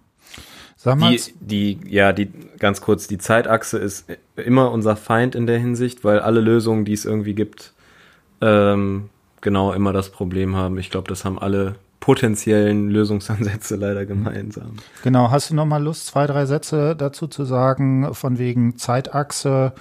Sag 0.75 0.99
mal, 0.99 1.15
die, 1.15 1.77
die, 1.77 1.79
ja, 1.89 2.11
die, 2.11 2.29
ganz 2.59 2.81
kurz, 2.81 3.07
die 3.07 3.17
Zeitachse 3.17 3.77
ist 3.77 4.05
immer 4.35 4.69
unser 4.71 4.97
Feind 4.97 5.33
in 5.33 5.47
der 5.47 5.57
Hinsicht, 5.57 6.03
weil 6.03 6.19
alle 6.19 6.41
Lösungen, 6.41 6.83
die 6.83 6.91
es 6.91 7.05
irgendwie 7.05 7.35
gibt, 7.35 7.71
ähm, 8.41 9.09
genau 9.39 9.71
immer 9.71 9.93
das 9.93 10.09
Problem 10.09 10.57
haben. 10.57 10.77
Ich 10.77 10.89
glaube, 10.89 11.07
das 11.07 11.23
haben 11.23 11.39
alle 11.39 11.75
potenziellen 12.03 12.89
Lösungsansätze 12.89 13.77
leider 13.77 14.05
gemeinsam. 14.05 14.73
Genau, 15.03 15.31
hast 15.31 15.49
du 15.49 15.55
noch 15.55 15.65
mal 15.65 15.81
Lust, 15.81 16.07
zwei, 16.07 16.27
drei 16.27 16.45
Sätze 16.45 16.97
dazu 16.97 17.27
zu 17.27 17.45
sagen, 17.45 18.13
von 18.13 18.37
wegen 18.37 18.77
Zeitachse? 18.77 19.71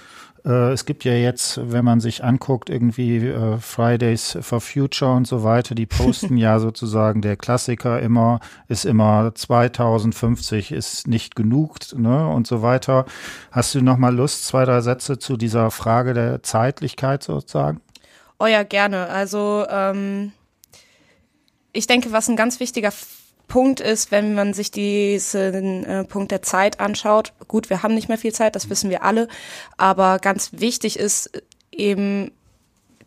Äh, 0.45 0.71
es 0.71 0.85
gibt 0.85 1.03
ja 1.03 1.11
jetzt, 1.11 1.59
wenn 1.69 1.83
man 1.83 1.99
sich 1.99 2.23
anguckt, 2.23 2.69
irgendwie 2.69 3.17
äh, 3.17 3.57
Fridays 3.57 4.37
for 4.39 4.61
Future 4.61 5.11
und 5.11 5.27
so 5.27 5.43
weiter, 5.43 5.75
die 5.75 5.85
posten 5.85 6.37
ja 6.45 6.59
sozusagen 6.59 7.21
der 7.21 7.35
Klassiker 7.35 7.99
immer, 7.99 8.39
ist 8.69 8.85
immer 8.85 9.35
2050 9.35 10.71
ist 10.71 11.09
nicht 11.09 11.35
genug, 11.35 11.79
ne, 11.93 12.29
und 12.29 12.47
so 12.47 12.61
weiter. 12.61 13.03
Hast 13.51 13.75
du 13.75 13.81
noch 13.81 13.97
mal 13.97 14.15
Lust, 14.15 14.47
zwei, 14.47 14.63
drei 14.63 14.79
Sätze 14.79 15.19
zu 15.19 15.35
dieser 15.35 15.71
Frage 15.71 16.13
der 16.13 16.41
Zeitlichkeit 16.41 17.21
sozusagen? 17.21 17.81
Oh 18.39 18.45
ja, 18.45 18.63
gerne. 18.63 19.09
Also, 19.09 19.65
ähm 19.69 20.31
ich 21.73 21.87
denke, 21.87 22.11
was 22.11 22.29
ein 22.29 22.35
ganz 22.35 22.59
wichtiger 22.59 22.93
Punkt 23.47 23.81
ist, 23.81 24.11
wenn 24.11 24.33
man 24.33 24.53
sich 24.53 24.71
diesen 24.71 25.85
äh, 25.85 26.03
Punkt 26.05 26.31
der 26.31 26.41
Zeit 26.41 26.79
anschaut. 26.79 27.33
Gut, 27.47 27.69
wir 27.69 27.83
haben 27.83 27.93
nicht 27.93 28.07
mehr 28.07 28.17
viel 28.17 28.33
Zeit, 28.33 28.55
das 28.55 28.69
wissen 28.69 28.89
wir 28.89 29.03
alle, 29.03 29.27
aber 29.77 30.19
ganz 30.19 30.51
wichtig 30.53 30.97
ist 30.97 31.29
eben 31.71 32.31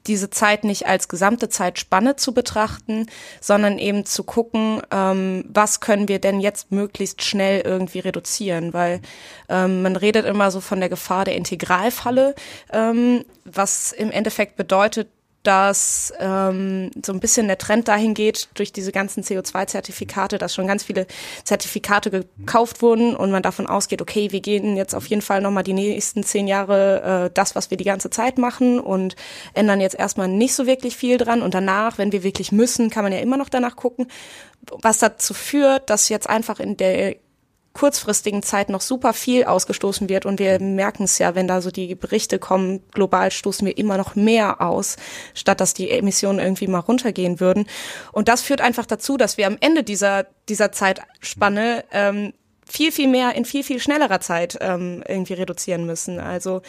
diese 0.07 0.31
Zeit 0.31 0.65
nicht 0.65 0.87
als 0.87 1.09
gesamte 1.09 1.49
Zeitspanne 1.49 2.17
zu 2.17 2.33
betrachten, 2.33 3.07
sondern 3.41 3.79
eben 3.79 4.05
zu 4.05 4.23
gucken, 4.23 4.81
ähm, 4.93 5.45
was 5.49 5.81
können 5.81 6.09
wir 6.09 6.21
denn 6.21 6.41
jetzt 6.41 6.71
möglichst 6.71 7.23
schnell 7.23 7.63
irgendwie 7.63 7.99
reduzieren, 7.99 8.73
weil 8.73 9.01
ähm, 9.49 9.83
man 9.83 9.97
redet 9.97 10.27
immer 10.27 10.51
so 10.51 10.61
von 10.61 10.81
der 10.81 10.89
Gefahr 10.89 11.25
der 11.25 11.35
Integralfalle, 11.35 12.35
ähm, 12.73 13.25
was 13.45 13.93
im 13.93 14.11
Endeffekt 14.11 14.57
bedeutet, 14.57 15.09
dass 15.47 16.13
ähm, 16.19 16.91
so 17.05 17.13
ein 17.13 17.21
bisschen 17.21 17.47
der 17.47 17.59
Trend 17.59 17.89
dahin 17.89 18.15
geht, 18.15 18.49
durch 18.55 18.73
diese 18.73 18.91
ganzen 18.91 19.23
CO2-Zertifikate, 19.23 20.39
dass 20.39 20.55
schon 20.55 20.67
ganz 20.67 20.83
viele 20.83 21.07
Zertifikate 21.45 22.11
gekauft 22.11 22.83
wurden 22.83 23.15
und 23.15 23.31
man 23.31 23.43
davon 23.43 23.67
ausgeht, 23.67 24.03
okay, 24.03 24.33
wir 24.33 24.41
gehen 24.41 24.77
jetzt 24.77 24.95
auf 24.95 25.07
jeden 25.07 25.23
Fall 25.23 25.41
nochmal 25.41 25.63
die 25.63 25.73
nächsten 25.73 26.25
zehn 26.25 26.49
Jahre 26.49 27.27
äh, 27.27 27.31
das, 27.33 27.55
was 27.55 27.71
wir 27.71 27.77
die 27.77 27.85
ganze 27.85 28.11
Zeit 28.11 28.39
machen 28.39 28.81
und 28.81 29.15
ändern 29.55 29.81
jetzt 29.81 29.97
erstmal 29.99 30.29
nicht 30.29 30.55
so 30.55 30.67
wirklich 30.67 30.97
viel 30.97 31.17
dran. 31.17 31.43
Und 31.43 31.55
danach, 31.55 31.99
wenn 31.99 32.13
wir 32.13 32.23
wirklich 32.23 32.51
müssen, 32.51 32.91
kann 32.91 33.05
man 33.05 33.13
ja 33.13 33.21
immer 33.21 33.37
noch 33.37 33.49
danach 33.49 33.77
gucken, 33.77 34.07
was 34.83 34.99
dazu 34.99 35.35
führt, 35.35 35.91
dass 35.91 36.09
jetzt 36.09 36.29
einfach 36.29 36.59
in 36.59 36.77
der 36.77 37.17
kurzfristigen 37.77 38.43
Zeit 38.43 38.71
noch 38.71 38.81
super 38.81 39.13
viel 39.13 39.45
ausgestoßen 39.45 40.09
wird 40.09 40.25
und 40.25 40.39
wir 40.39 40.59
merken 40.61 41.05
es 41.05 41.19
ja, 41.19 41.35
wenn 41.35 41.47
da 41.47 41.61
so 41.61 41.71
die 41.71 41.95
Berichte 41.95 42.39
kommen, 42.39 42.83
global 42.91 43.31
stoßen 43.31 43.67
wir 43.67 43.77
immer 43.77 43.99
noch 43.99 44.15
mehr 44.15 44.63
aus, 44.63 44.97
statt 45.35 45.61
dass 45.61 45.75
die 45.75 45.91
Emissionen 45.91 46.39
irgendwie 46.39 46.67
mal 46.67 46.81
runtergehen 46.81 47.39
würden. 47.39 47.67
Und 48.13 48.29
das 48.29 48.43
führt 48.43 48.63
einfach 48.63 48.87
dazu, 48.87 49.17
dass 49.17 49.37
wir 49.37 49.47
am 49.47 49.59
Ende 49.61 49.83
dieser, 49.83 50.27
dieser 50.49 50.73
Zeitspanne 50.73 51.85
ähm, 51.93 52.33
viel, 52.67 52.93
viel 52.93 53.09
mehr 53.09 53.35
in 53.35 53.45
viel, 53.45 53.63
viel 53.63 53.79
schnellerer 53.79 54.21
Zeit 54.21 54.57
ähm, 54.61 55.05
irgendwie 55.07 55.35
reduzieren 55.35 55.85
müssen. 55.85 56.19
Also 56.19 56.63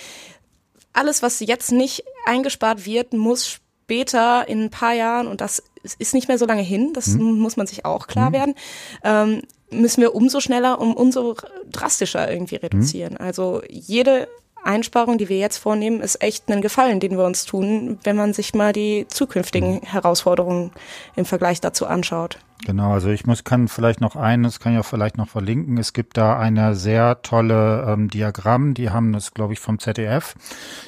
alles, 0.93 1.21
was 1.21 1.39
jetzt 1.39 1.71
nicht 1.71 2.03
eingespart 2.25 2.85
wird, 2.85 3.13
muss 3.13 3.47
später 3.47 4.47
in 4.47 4.65
ein 4.65 4.69
paar 4.69 4.93
Jahren, 4.93 5.27
und 5.27 5.39
das 5.39 5.63
ist 5.99 6.13
nicht 6.13 6.27
mehr 6.27 6.37
so 6.37 6.45
lange 6.45 6.61
hin, 6.61 6.91
das 6.93 7.07
mhm. 7.07 7.39
muss 7.39 7.55
man 7.55 7.65
sich 7.65 7.85
auch 7.85 8.07
klar 8.07 8.29
mhm. 8.29 8.33
werden, 8.33 8.55
ähm, 9.03 9.41
müssen 9.69 10.01
wir 10.01 10.15
umso 10.15 10.39
schneller 10.39 10.79
und 10.79 10.93
umso 10.93 11.35
drastischer 11.71 12.31
irgendwie 12.31 12.55
reduzieren. 12.55 13.13
Mhm. 13.13 13.25
Also 13.25 13.61
jede 13.69 14.27
Einsparung, 14.63 15.17
die 15.17 15.29
wir 15.29 15.37
jetzt 15.37 15.57
vornehmen, 15.57 16.01
ist 16.01 16.21
echt 16.21 16.49
ein 16.49 16.61
Gefallen, 16.61 16.99
den 16.99 17.17
wir 17.17 17.25
uns 17.25 17.45
tun, 17.45 17.99
wenn 18.03 18.15
man 18.15 18.33
sich 18.33 18.53
mal 18.53 18.73
die 18.73 19.05
zukünftigen 19.07 19.75
mhm. 19.75 19.81
Herausforderungen 19.83 20.71
im 21.15 21.25
Vergleich 21.25 21.61
dazu 21.61 21.85
anschaut. 21.85 22.39
Genau, 22.65 22.93
also 22.93 23.09
ich 23.09 23.27
muss 23.27 23.43
kann 23.43 23.67
vielleicht 23.67 24.01
noch 24.01 24.15
eines, 24.15 24.59
kann 24.59 24.73
ich 24.73 24.79
auch 24.79 24.85
vielleicht 24.85 25.17
noch 25.17 25.29
verlinken. 25.29 25.77
Es 25.77 25.93
gibt 25.93 26.17
da 26.17 26.39
eine 26.39 26.73
sehr 26.75 27.21
tolle 27.21 27.85
ähm, 27.87 28.09
Diagramm, 28.09 28.73
die 28.73 28.89
haben 28.89 29.13
das, 29.13 29.33
glaube 29.35 29.53
ich, 29.53 29.59
vom 29.59 29.77
ZDF. 29.77 30.33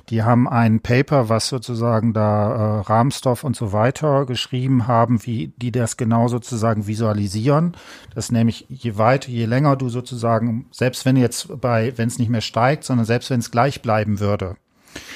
Die 0.10 0.24
haben 0.24 0.50
ein 0.50 0.80
Paper, 0.80 1.30
was 1.30 1.48
sozusagen 1.48 2.14
da 2.14 2.80
äh, 2.80 2.82
Rahmstoff 2.82 3.44
und 3.44 3.56
so 3.56 3.72
weiter 3.72 4.26
geschrieben 4.26 4.88
haben, 4.88 5.26
wie 5.26 5.54
die 5.58 5.72
das 5.72 5.96
genau 5.96 6.28
sozusagen 6.28 6.88
visualisieren. 6.88 7.78
Das 8.16 8.32
nämlich 8.32 8.66
je 8.70 8.98
weiter, 8.98 9.30
je 9.30 9.46
länger 9.46 9.76
du 9.76 9.90
sozusagen, 9.90 10.66
selbst 10.72 11.06
wenn 11.06 11.18
jetzt 11.18 11.62
bei, 11.62 11.94
wenn 11.98 12.08
es 12.08 12.18
nicht 12.18 12.30
mehr 12.30 12.42
steigt, 12.42 12.84
sondern 12.84 13.06
selbst 13.06 13.30
wenn 13.30 13.42
es 13.42 13.52
gleich 13.52 13.84
bleiben 13.84 14.20
würde, 14.20 14.56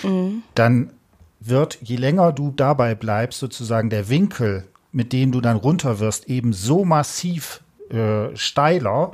mhm. 0.04 0.44
dann 0.54 0.92
wird, 1.40 1.80
je 1.82 1.96
länger 1.96 2.32
du 2.32 2.52
dabei 2.52 2.94
bleibst, 2.94 3.40
sozusagen 3.40 3.90
der 3.90 4.08
Winkel 4.08 4.66
mit 4.94 5.12
dem 5.12 5.32
du 5.32 5.42
dann 5.42 5.58
runter 5.58 6.00
wirst, 6.00 6.30
eben 6.30 6.54
so 6.54 6.86
massiv 6.86 7.62
äh, 7.90 8.36
steiler, 8.36 9.12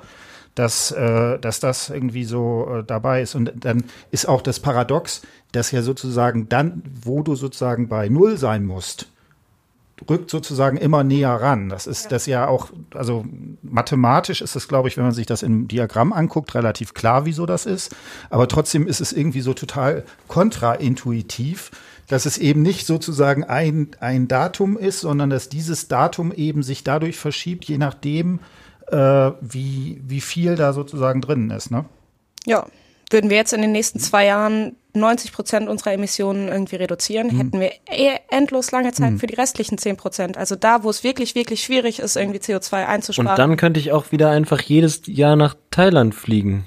dass, 0.53 0.91
äh, 0.91 1.39
dass 1.39 1.59
das 1.59 1.89
irgendwie 1.89 2.25
so 2.25 2.67
äh, 2.69 2.83
dabei 2.83 3.21
ist. 3.21 3.33
Und 3.33 3.53
dann 3.55 3.85
ist 4.11 4.27
auch 4.27 4.41
das 4.41 4.59
Paradox, 4.59 5.21
dass 5.53 5.71
ja 5.71 5.81
sozusagen 5.81 6.49
dann, 6.49 6.83
wo 7.01 7.23
du 7.23 7.35
sozusagen 7.35 7.87
bei 7.87 8.09
Null 8.09 8.37
sein 8.37 8.65
musst, 8.65 9.07
rückt 10.09 10.29
sozusagen 10.29 10.77
immer 10.77 11.03
näher 11.03 11.33
ran. 11.33 11.69
Das 11.69 11.87
ist 11.87 12.05
ja. 12.05 12.09
das 12.09 12.25
ja 12.25 12.47
auch, 12.47 12.69
also 12.93 13.25
mathematisch 13.61 14.41
ist 14.41 14.55
es, 14.55 14.67
glaube 14.67 14.87
ich, 14.87 14.97
wenn 14.97 15.03
man 15.03 15.13
sich 15.13 15.25
das 15.25 15.43
im 15.43 15.67
Diagramm 15.67 16.13
anguckt, 16.13 16.53
relativ 16.55 16.93
klar, 16.93 17.25
wieso 17.25 17.45
das 17.45 17.65
ist. 17.65 17.95
Aber 18.29 18.47
trotzdem 18.47 18.87
ist 18.87 19.01
es 19.01 19.11
irgendwie 19.11 19.41
so 19.41 19.53
total 19.53 20.03
kontraintuitiv, 20.27 21.71
dass 22.09 22.25
es 22.25 22.37
eben 22.37 22.61
nicht 22.61 22.85
sozusagen 22.85 23.45
ein, 23.45 23.91
ein 23.99 24.27
Datum 24.27 24.77
ist, 24.77 24.99
sondern 24.99 25.29
dass 25.29 25.47
dieses 25.47 25.87
Datum 25.87 26.33
eben 26.33 26.63
sich 26.63 26.83
dadurch 26.83 27.17
verschiebt, 27.17 27.65
je 27.65 27.77
nachdem, 27.77 28.39
äh, 28.91 29.31
wie, 29.39 30.01
wie 30.05 30.19
viel 30.19 30.55
da 30.55 30.73
sozusagen 30.73 31.21
drin 31.21 31.51
ist. 31.51 31.71
Ne? 31.71 31.85
Ja, 32.45 32.65
würden 33.11 33.29
wir 33.29 33.37
jetzt 33.37 33.53
in 33.53 33.61
den 33.61 33.71
nächsten 33.71 33.99
zwei 33.99 34.25
Jahren 34.25 34.75
90 34.93 35.31
Prozent 35.31 35.69
unserer 35.69 35.93
Emissionen 35.93 36.47
irgendwie 36.47 36.77
reduzieren, 36.77 37.27
mhm. 37.27 37.37
hätten 37.37 37.59
wir 37.59 37.71
eh 37.91 38.17
endlos 38.29 38.71
lange 38.71 38.91
Zeit 38.91 39.11
mhm. 39.11 39.19
für 39.19 39.27
die 39.27 39.35
restlichen 39.35 39.77
10 39.77 39.95
Prozent. 39.95 40.35
Also 40.35 40.55
da, 40.55 40.83
wo 40.83 40.89
es 40.89 41.03
wirklich, 41.03 41.35
wirklich 41.35 41.63
schwierig 41.63 41.99
ist, 41.99 42.15
irgendwie 42.15 42.39
CO2 42.39 42.87
einzusparen. 42.87 43.29
Und 43.29 43.37
dann 43.37 43.55
könnte 43.55 43.79
ich 43.79 43.91
auch 43.91 44.11
wieder 44.11 44.31
einfach 44.31 44.61
jedes 44.61 45.03
Jahr 45.05 45.35
nach 45.35 45.55
Thailand 45.69 46.15
fliegen 46.15 46.65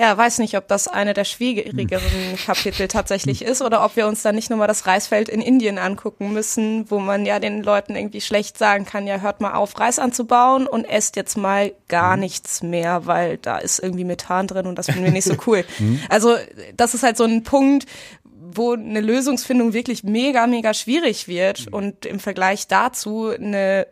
ja, 0.00 0.16
weiß 0.16 0.38
nicht, 0.38 0.56
ob 0.56 0.66
das 0.66 0.88
eine 0.88 1.12
der 1.12 1.24
schwierigeren 1.26 2.38
Kapitel 2.46 2.88
tatsächlich 2.88 3.42
ist 3.42 3.60
oder 3.60 3.84
ob 3.84 3.96
wir 3.96 4.06
uns 4.06 4.22
dann 4.22 4.34
nicht 4.34 4.48
nur 4.48 4.58
mal 4.58 4.66
das 4.66 4.86
Reisfeld 4.86 5.28
in 5.28 5.42
Indien 5.42 5.76
angucken 5.76 6.32
müssen, 6.32 6.90
wo 6.90 7.00
man 7.00 7.26
ja 7.26 7.38
den 7.38 7.62
Leuten 7.62 7.96
irgendwie 7.96 8.22
schlecht 8.22 8.56
sagen 8.56 8.86
kann, 8.86 9.06
ja, 9.06 9.18
hört 9.18 9.42
mal 9.42 9.52
auf, 9.52 9.78
Reis 9.78 9.98
anzubauen 9.98 10.66
und 10.66 10.86
esst 10.86 11.16
jetzt 11.16 11.36
mal 11.36 11.72
gar 11.88 12.16
mhm. 12.16 12.20
nichts 12.20 12.62
mehr, 12.62 13.04
weil 13.04 13.36
da 13.36 13.58
ist 13.58 13.78
irgendwie 13.78 14.04
Methan 14.04 14.46
drin 14.46 14.66
und 14.66 14.78
das 14.78 14.86
finden 14.86 15.04
wir 15.04 15.12
nicht 15.12 15.26
so 15.26 15.36
cool. 15.46 15.64
Also 16.08 16.36
das 16.76 16.94
ist 16.94 17.02
halt 17.02 17.16
so 17.16 17.24
ein 17.24 17.42
Punkt, 17.42 17.86
wo 18.24 18.72
eine 18.72 19.00
Lösungsfindung 19.00 19.74
wirklich 19.74 20.02
mega, 20.02 20.46
mega 20.46 20.72
schwierig 20.72 21.28
wird 21.28 21.66
und 21.70 22.06
im 22.06 22.20
Vergleich 22.20 22.68
dazu 22.68 23.28
eine 23.28 23.86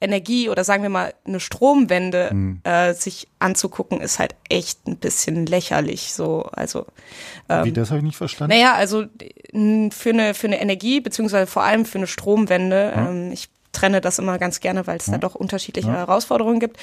Energie 0.00 0.48
oder 0.48 0.64
sagen 0.64 0.82
wir 0.82 0.90
mal 0.90 1.14
eine 1.26 1.40
Stromwende 1.40 2.30
mhm. 2.32 2.60
äh, 2.64 2.94
sich 2.94 3.28
anzugucken, 3.38 4.00
ist 4.00 4.18
halt 4.18 4.34
echt 4.48 4.86
ein 4.86 4.96
bisschen 4.96 5.46
lächerlich. 5.46 6.12
So, 6.12 6.48
also 6.52 6.86
ähm, 7.48 7.64
wie 7.64 7.72
das 7.72 7.90
habe 7.90 7.98
ich 7.98 8.04
nicht 8.04 8.16
verstanden. 8.16 8.54
Naja, 8.54 8.74
also 8.74 9.04
für 9.04 10.10
eine 10.10 10.34
für 10.34 10.46
eine 10.46 10.60
Energie 10.60 11.00
beziehungsweise 11.00 11.46
vor 11.46 11.62
allem 11.62 11.84
für 11.84 11.98
eine 11.98 12.06
Stromwende. 12.06 12.92
Mhm. 12.94 13.06
Ähm, 13.06 13.32
ich 13.32 13.48
trenne 13.72 14.00
das 14.00 14.18
immer 14.18 14.38
ganz 14.38 14.60
gerne, 14.60 14.86
weil 14.86 14.98
es 14.98 15.08
mhm. 15.08 15.12
da 15.12 15.18
doch 15.18 15.34
unterschiedliche 15.34 15.92
Herausforderungen 15.92 16.60
gibt 16.60 16.78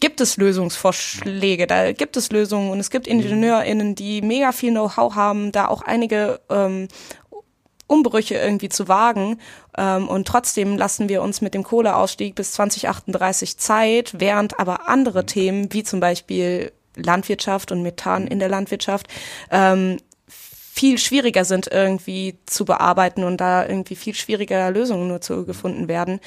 gibt 0.00 0.22
es 0.22 0.38
Lösungsvorschläge, 0.38 1.66
da 1.66 1.92
gibt 1.92 2.16
es 2.16 2.32
Lösungen 2.32 2.70
und 2.70 2.80
es 2.80 2.90
gibt 2.90 3.06
IngenieurInnen, 3.06 3.94
die 3.94 4.22
mega 4.22 4.52
viel 4.52 4.70
Know-how 4.70 5.14
haben, 5.14 5.52
da 5.52 5.68
auch 5.68 5.82
einige 5.82 6.40
ähm, 6.48 6.88
Umbrüche 7.92 8.34
irgendwie 8.34 8.68
zu 8.68 8.88
wagen. 8.88 9.38
Ähm, 9.76 10.08
und 10.08 10.26
trotzdem 10.26 10.76
lassen 10.76 11.08
wir 11.08 11.22
uns 11.22 11.40
mit 11.40 11.54
dem 11.54 11.62
Kohleausstieg 11.62 12.34
bis 12.34 12.52
2038 12.52 13.58
Zeit, 13.58 14.14
während 14.18 14.58
aber 14.58 14.88
andere 14.88 15.26
Themen, 15.26 15.72
wie 15.72 15.82
zum 15.82 16.00
Beispiel 16.00 16.72
Landwirtschaft 16.96 17.72
und 17.72 17.82
Methan 17.82 18.26
in 18.26 18.38
der 18.38 18.48
Landwirtschaft, 18.48 19.08
ähm, 19.50 19.98
viel 20.74 20.96
schwieriger 20.96 21.44
sind 21.44 21.68
irgendwie 21.70 22.38
zu 22.46 22.64
bearbeiten 22.64 23.24
und 23.24 23.40
da 23.42 23.66
irgendwie 23.66 23.94
viel 23.94 24.14
schwieriger 24.14 24.70
Lösungen 24.70 25.06
nur 25.06 25.20
zu 25.20 25.44
gefunden 25.44 25.86
werden. 25.86 26.18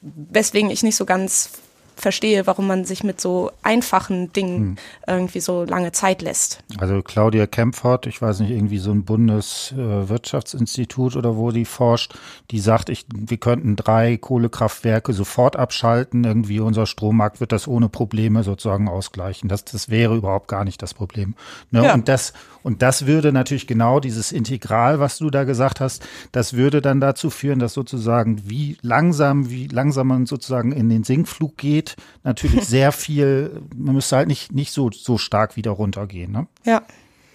Weswegen 0.00 0.70
ich 0.70 0.82
nicht 0.82 0.96
so 0.96 1.06
ganz 1.06 1.50
verstehe, 1.96 2.46
warum 2.46 2.66
man 2.66 2.84
sich 2.84 3.04
mit 3.04 3.20
so 3.20 3.50
einfachen 3.62 4.32
Dingen 4.32 4.58
hm. 4.58 4.76
irgendwie 5.06 5.40
so 5.40 5.64
lange 5.64 5.92
Zeit 5.92 6.22
lässt. 6.22 6.60
Also 6.78 7.02
Claudia 7.02 7.46
Kempfert, 7.46 8.06
ich 8.06 8.20
weiß 8.20 8.40
nicht, 8.40 8.50
irgendwie 8.50 8.78
so 8.78 8.90
ein 8.90 9.04
Bundeswirtschaftsinstitut 9.04 11.16
oder 11.16 11.36
wo 11.36 11.50
die 11.50 11.64
forscht, 11.64 12.14
die 12.50 12.60
sagt, 12.60 12.88
ich, 12.88 13.06
wir 13.14 13.38
könnten 13.38 13.76
drei 13.76 14.16
Kohlekraftwerke 14.16 15.12
sofort 15.12 15.56
abschalten, 15.56 16.24
irgendwie 16.24 16.60
unser 16.60 16.86
Strommarkt 16.86 17.40
wird 17.40 17.52
das 17.52 17.68
ohne 17.68 17.88
Probleme 17.88 18.42
sozusagen 18.42 18.88
ausgleichen. 18.88 19.48
Das, 19.48 19.64
das 19.64 19.88
wäre 19.88 20.16
überhaupt 20.16 20.48
gar 20.48 20.64
nicht 20.64 20.82
das 20.82 20.94
Problem. 20.94 21.34
Ne? 21.70 21.84
Ja. 21.84 21.94
Und 21.94 22.08
das, 22.08 22.32
und 22.62 22.82
das 22.82 23.06
würde 23.06 23.32
natürlich 23.32 23.66
genau 23.66 24.00
dieses 24.00 24.32
Integral, 24.32 25.00
was 25.00 25.18
du 25.18 25.30
da 25.30 25.44
gesagt 25.44 25.80
hast, 25.80 26.06
das 26.32 26.54
würde 26.54 26.82
dann 26.82 27.00
dazu 27.00 27.30
führen, 27.30 27.58
dass 27.58 27.74
sozusagen 27.74 28.48
wie 28.48 28.76
langsam, 28.82 29.50
wie 29.50 29.66
langsam 29.66 30.08
man 30.08 30.26
sozusagen 30.26 30.72
in 30.72 30.88
den 30.88 31.04
Sinkflug 31.04 31.56
geht, 31.56 31.96
natürlich 32.24 32.64
sehr 32.66 32.92
viel, 32.92 33.62
man 33.74 33.94
müsste 33.94 34.16
halt 34.16 34.28
nicht, 34.28 34.52
nicht 34.52 34.72
so, 34.72 34.90
so 34.90 35.18
stark 35.18 35.56
wieder 35.56 35.72
runtergehen. 35.72 36.32
Ne? 36.32 36.46
Ja, 36.64 36.82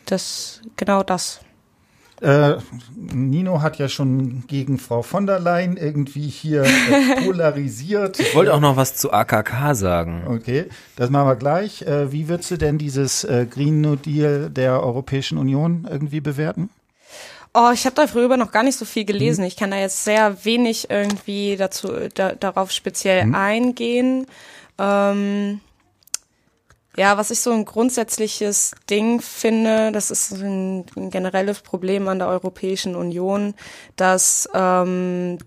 das, 0.05 0.61
genau 0.75 1.03
das. 1.03 1.41
Äh, 2.22 2.55
Nino 2.95 3.61
hat 3.61 3.78
ja 3.78 3.88
schon 3.89 4.45
gegen 4.47 4.80
Frau 4.80 5.03
von 5.03 5.28
der 5.28 5.39
Leyen 5.39 5.78
irgendwie 5.78 6.28
hier 6.28 6.63
äh, 6.63 7.22
polarisiert. 7.26 8.20
Ich 8.20 8.34
wollte 8.34 8.53
auch 8.53 8.59
noch 8.59 8.76
was 8.76 8.95
zu 8.95 9.11
AKK 9.11 9.76
sagen. 9.76 10.24
Okay, 10.28 10.65
das 10.95 11.11
machen 11.11 11.28
wir 11.28 11.36
gleich. 11.36 11.84
Äh, 11.84 12.11
wie 12.11 12.28
würdest 12.28 12.49
du 12.49 12.57
denn 12.57 12.80
dieses 12.80 13.24
äh, 13.24 13.45
Green 13.47 13.82
New 13.82 13.95
Deal 13.95 14.49
der 14.49 14.82
Europäischen 14.82 15.38
Union 15.38 15.88
irgendwie 15.89 16.20
bewerten? 16.20 16.70
Oh, 17.53 17.72
ich 17.74 17.86
habe 17.86 17.95
darüber 17.95 18.38
noch 18.38 18.51
gar 18.51 18.63
nicht 18.63 18.78
so 18.78 18.86
viel 18.86 19.05
gelesen. 19.05 19.41
Hm. 19.41 19.47
Ich 19.47 19.55
kann 19.55 19.72
da 19.72 19.78
jetzt 19.78 20.03
sehr 20.03 20.43
wenig 20.43 20.89
irgendwie 20.89 21.55
dazu 21.55 21.89
da, 22.13 22.34
darauf 22.34 22.72
speziell 22.72 23.24
hm. 23.24 23.36
eingehen. 23.36 24.26
Ähm, 24.80 25.59
ja, 26.97 27.17
was 27.17 27.29
ich 27.29 27.39
so 27.39 27.51
ein 27.51 27.63
grundsätzliches 27.63 28.71
Ding 28.89 29.21
finde, 29.21 29.91
das 29.91 30.09
ist 30.09 30.31
ein, 30.31 30.85
ein 30.95 31.11
generelles 31.11 31.61
Problem 31.61 32.07
an 32.07 32.17
der 32.19 32.27
Europäischen 32.27 32.95
Union, 32.95 33.53
dass 33.95 34.49
ähm, 34.55 35.37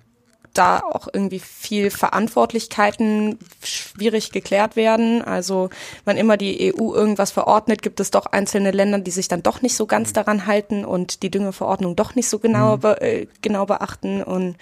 da 0.54 0.80
auch 0.80 1.08
irgendwie 1.12 1.40
viel 1.40 1.90
Verantwortlichkeiten 1.90 3.38
schwierig 3.62 4.30
geklärt 4.30 4.76
werden. 4.76 5.22
Also 5.22 5.70
wenn 6.04 6.16
immer 6.16 6.36
die 6.36 6.72
EU 6.72 6.94
irgendwas 6.94 7.32
verordnet, 7.32 7.82
gibt 7.82 8.00
es 8.00 8.10
doch 8.10 8.26
einzelne 8.26 8.70
Länder, 8.70 8.98
die 8.98 9.10
sich 9.10 9.28
dann 9.28 9.42
doch 9.42 9.62
nicht 9.62 9.74
so 9.74 9.86
ganz 9.86 10.12
daran 10.12 10.46
halten 10.46 10.84
und 10.84 11.22
die 11.22 11.30
Düngeverordnung 11.30 11.96
doch 11.96 12.14
nicht 12.14 12.28
so 12.28 12.38
genau, 12.38 12.76
mhm. 12.76 12.80
be 12.80 13.00
äh, 13.00 13.26
genau 13.42 13.66
beachten. 13.66 14.22
Und 14.22 14.56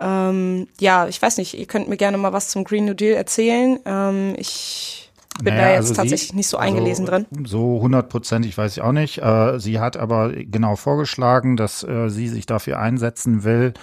ähm, 0.00 0.68
ja, 0.80 1.06
ich 1.06 1.20
weiß 1.20 1.36
nicht, 1.38 1.58
ihr 1.58 1.66
könnt 1.66 1.88
mir 1.88 1.96
gerne 1.96 2.18
mal 2.18 2.32
was 2.32 2.48
zum 2.48 2.64
Green 2.64 2.86
New 2.86 2.94
Deal 2.94 3.14
erzählen. 3.14 3.78
Ähm, 3.86 4.34
ich 4.36 5.03
bin 5.42 5.54
naja, 5.54 5.66
da 5.66 5.70
jetzt 5.70 5.78
also 5.78 5.94
tatsächlich 5.94 6.30
sie, 6.30 6.36
nicht 6.36 6.48
so 6.48 6.58
eingelesen 6.58 7.08
also, 7.08 7.24
drin. 7.26 7.46
So 7.46 7.80
hundertprozentig 7.80 8.56
weiß 8.56 8.76
ich 8.76 8.82
auch 8.82 8.92
nicht. 8.92 9.18
Äh, 9.18 9.58
sie 9.58 9.80
hat 9.80 9.96
aber 9.96 10.32
genau 10.32 10.76
vorgeschlagen, 10.76 11.56
dass 11.56 11.82
äh, 11.82 12.08
sie 12.08 12.28
sich 12.28 12.46
dafür 12.46 12.78
einsetzen 12.78 13.42
will, 13.42 13.74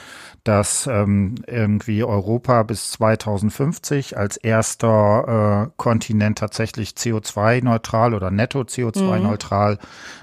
dass 0.43 0.87
ähm, 0.87 1.35
irgendwie 1.47 2.03
Europa 2.03 2.63
bis 2.63 2.91
2050 2.91 4.17
als 4.17 4.37
erster 4.37 5.67
äh, 5.67 5.71
Kontinent 5.75 6.37
tatsächlich 6.37 6.91
CO2-neutral 6.91 8.13
oder 8.13 8.31
netto 8.31 8.61
CO2-neutral 8.61 9.73
mhm. 9.73 9.77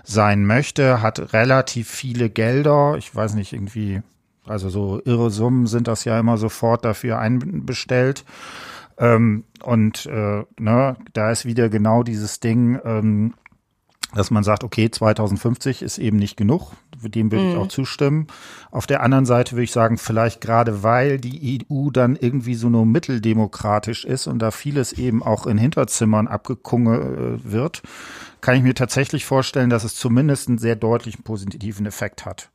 sein 0.04 0.46
möchte, 0.46 1.02
hat 1.02 1.32
relativ 1.34 1.88
viele 1.88 2.30
Gelder. 2.30 2.96
Ich 2.96 3.14
weiß 3.14 3.34
nicht, 3.34 3.52
irgendwie, 3.52 4.00
also 4.46 4.70
so 4.70 5.00
irre 5.04 5.30
Summen 5.30 5.66
sind 5.66 5.88
das 5.88 6.04
ja 6.04 6.18
immer 6.18 6.38
sofort 6.38 6.86
dafür 6.86 7.18
einbestellt. 7.18 8.24
Ähm, 8.98 9.44
und 9.62 10.06
äh, 10.06 10.44
ne, 10.58 10.96
da 11.12 11.30
ist 11.30 11.44
wieder 11.44 11.68
genau 11.68 12.02
dieses 12.02 12.40
Ding, 12.40 12.80
ähm, 12.84 13.34
dass 14.14 14.30
man 14.30 14.42
sagt, 14.42 14.64
okay, 14.64 14.90
2050 14.90 15.82
ist 15.82 15.98
eben 15.98 16.16
nicht 16.16 16.36
genug. 16.36 16.72
Dem 17.02 17.30
würde 17.30 17.44
mhm. 17.44 17.50
ich 17.50 17.56
auch 17.58 17.68
zustimmen. 17.68 18.26
Auf 18.70 18.86
der 18.86 19.02
anderen 19.02 19.26
Seite 19.26 19.52
würde 19.52 19.64
ich 19.64 19.72
sagen, 19.72 19.98
vielleicht 19.98 20.40
gerade 20.40 20.82
weil 20.82 21.18
die 21.18 21.60
EU 21.70 21.90
dann 21.90 22.16
irgendwie 22.16 22.54
so 22.54 22.70
nur 22.70 22.86
mitteldemokratisch 22.86 24.04
ist 24.04 24.26
und 24.26 24.38
da 24.38 24.50
vieles 24.50 24.94
eben 24.94 25.22
auch 25.22 25.46
in 25.46 25.58
Hinterzimmern 25.58 26.26
abgekunge 26.26 26.96
äh, 26.96 27.52
wird, 27.52 27.82
kann 28.40 28.56
ich 28.56 28.62
mir 28.62 28.74
tatsächlich 28.74 29.26
vorstellen, 29.26 29.68
dass 29.68 29.84
es 29.84 29.94
zumindest 29.94 30.48
einen 30.48 30.58
sehr 30.58 30.76
deutlichen 30.76 31.22
positiven 31.22 31.84
Effekt 31.84 32.24
hat. 32.24 32.50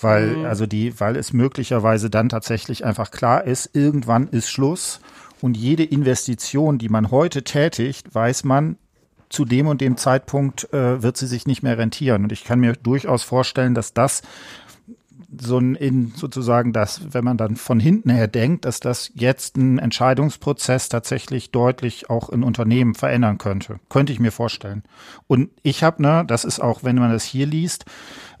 Weil, 0.00 0.36
mhm. 0.36 0.44
also 0.44 0.66
die, 0.66 0.98
weil 1.00 1.16
es 1.16 1.32
möglicherweise 1.32 2.10
dann 2.10 2.28
tatsächlich 2.28 2.84
einfach 2.84 3.10
klar 3.10 3.44
ist, 3.44 3.74
irgendwann 3.74 4.28
ist 4.28 4.50
Schluss 4.50 5.00
und 5.42 5.56
jede 5.56 5.84
Investition, 5.84 6.78
die 6.78 6.88
man 6.88 7.10
heute 7.10 7.42
tätigt, 7.42 8.14
weiß 8.14 8.44
man, 8.44 8.76
zu 9.28 9.44
dem 9.44 9.66
und 9.66 9.80
dem 9.80 9.96
Zeitpunkt 9.96 10.72
äh, 10.72 11.02
wird 11.02 11.16
sie 11.16 11.26
sich 11.26 11.46
nicht 11.46 11.62
mehr 11.62 11.78
rentieren. 11.78 12.24
Und 12.24 12.32
ich 12.32 12.44
kann 12.44 12.60
mir 12.60 12.74
durchaus 12.74 13.22
vorstellen, 13.22 13.74
dass 13.74 13.94
das 13.94 14.22
so 15.40 15.58
in 15.58 16.12
sozusagen 16.14 16.74
das, 16.74 17.14
wenn 17.14 17.24
man 17.24 17.38
dann 17.38 17.56
von 17.56 17.80
hinten 17.80 18.10
her 18.10 18.28
denkt, 18.28 18.66
dass 18.66 18.80
das 18.80 19.10
jetzt 19.14 19.56
einen 19.56 19.78
Entscheidungsprozess 19.78 20.90
tatsächlich 20.90 21.50
deutlich 21.50 22.10
auch 22.10 22.28
in 22.28 22.42
Unternehmen 22.42 22.94
verändern 22.94 23.38
könnte. 23.38 23.80
Könnte 23.88 24.12
ich 24.12 24.20
mir 24.20 24.32
vorstellen. 24.32 24.82
Und 25.26 25.50
ich 25.62 25.82
habe, 25.82 26.02
ne, 26.02 26.24
das 26.26 26.44
ist 26.44 26.60
auch, 26.60 26.84
wenn 26.84 26.96
man 26.96 27.10
das 27.10 27.24
hier 27.24 27.46
liest, 27.46 27.86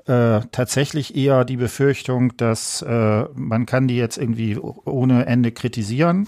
äh, 0.06 0.40
tatsächlich 0.52 1.16
eher 1.16 1.46
die 1.46 1.56
Befürchtung, 1.56 2.36
dass 2.36 2.82
äh, 2.82 3.24
man 3.34 3.64
kann 3.64 3.88
die 3.88 3.96
jetzt 3.96 4.18
irgendwie 4.18 4.58
ohne 4.58 5.24
Ende 5.24 5.52
kritisieren 5.52 6.26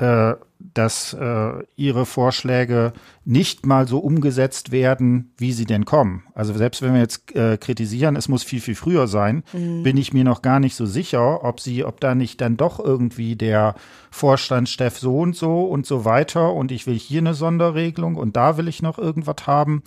äh, 0.00 0.34
dass 0.74 1.12
äh, 1.12 1.52
ihre 1.76 2.06
Vorschläge 2.06 2.92
nicht 3.24 3.66
mal 3.66 3.86
so 3.86 3.98
umgesetzt 3.98 4.72
werden, 4.72 5.32
wie 5.36 5.52
sie 5.52 5.66
denn 5.66 5.84
kommen. 5.84 6.24
Also 6.34 6.54
selbst 6.54 6.80
wenn 6.80 6.94
wir 6.94 7.00
jetzt 7.00 7.34
äh, 7.34 7.58
kritisieren, 7.58 8.16
es 8.16 8.28
muss 8.28 8.42
viel, 8.42 8.60
viel 8.60 8.74
früher 8.74 9.06
sein, 9.06 9.42
mhm. 9.52 9.82
bin 9.82 9.96
ich 9.96 10.12
mir 10.12 10.24
noch 10.24 10.42
gar 10.42 10.58
nicht 10.58 10.74
so 10.74 10.86
sicher, 10.86 11.44
ob 11.44 11.60
sie, 11.60 11.84
ob 11.84 12.00
da 12.00 12.14
nicht 12.14 12.40
dann 12.40 12.56
doch 12.56 12.78
irgendwie 12.78 13.36
der 13.36 13.74
Vorstand 14.10 14.68
Steff 14.68 14.98
so 14.98 15.18
und 15.18 15.36
so 15.36 15.64
und 15.64 15.86
so 15.86 16.04
weiter 16.04 16.52
und 16.54 16.72
ich 16.72 16.86
will 16.86 16.98
hier 16.98 17.20
eine 17.20 17.34
Sonderregelung 17.34 18.16
und 18.16 18.36
da 18.36 18.56
will 18.56 18.68
ich 18.68 18.82
noch 18.82 18.98
irgendwas 18.98 19.46
haben. 19.46 19.82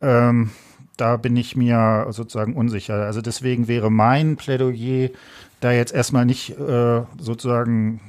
Ähm, 0.00 0.50
da 0.96 1.16
bin 1.16 1.36
ich 1.36 1.56
mir 1.56 2.06
sozusagen 2.10 2.54
unsicher. 2.54 2.94
Also 2.94 3.20
deswegen 3.20 3.68
wäre 3.68 3.90
mein 3.90 4.36
Plädoyer, 4.36 5.10
da 5.60 5.72
jetzt 5.72 5.94
erstmal 5.94 6.26
nicht 6.26 6.58
äh, 6.58 7.02
sozusagen 7.18 8.00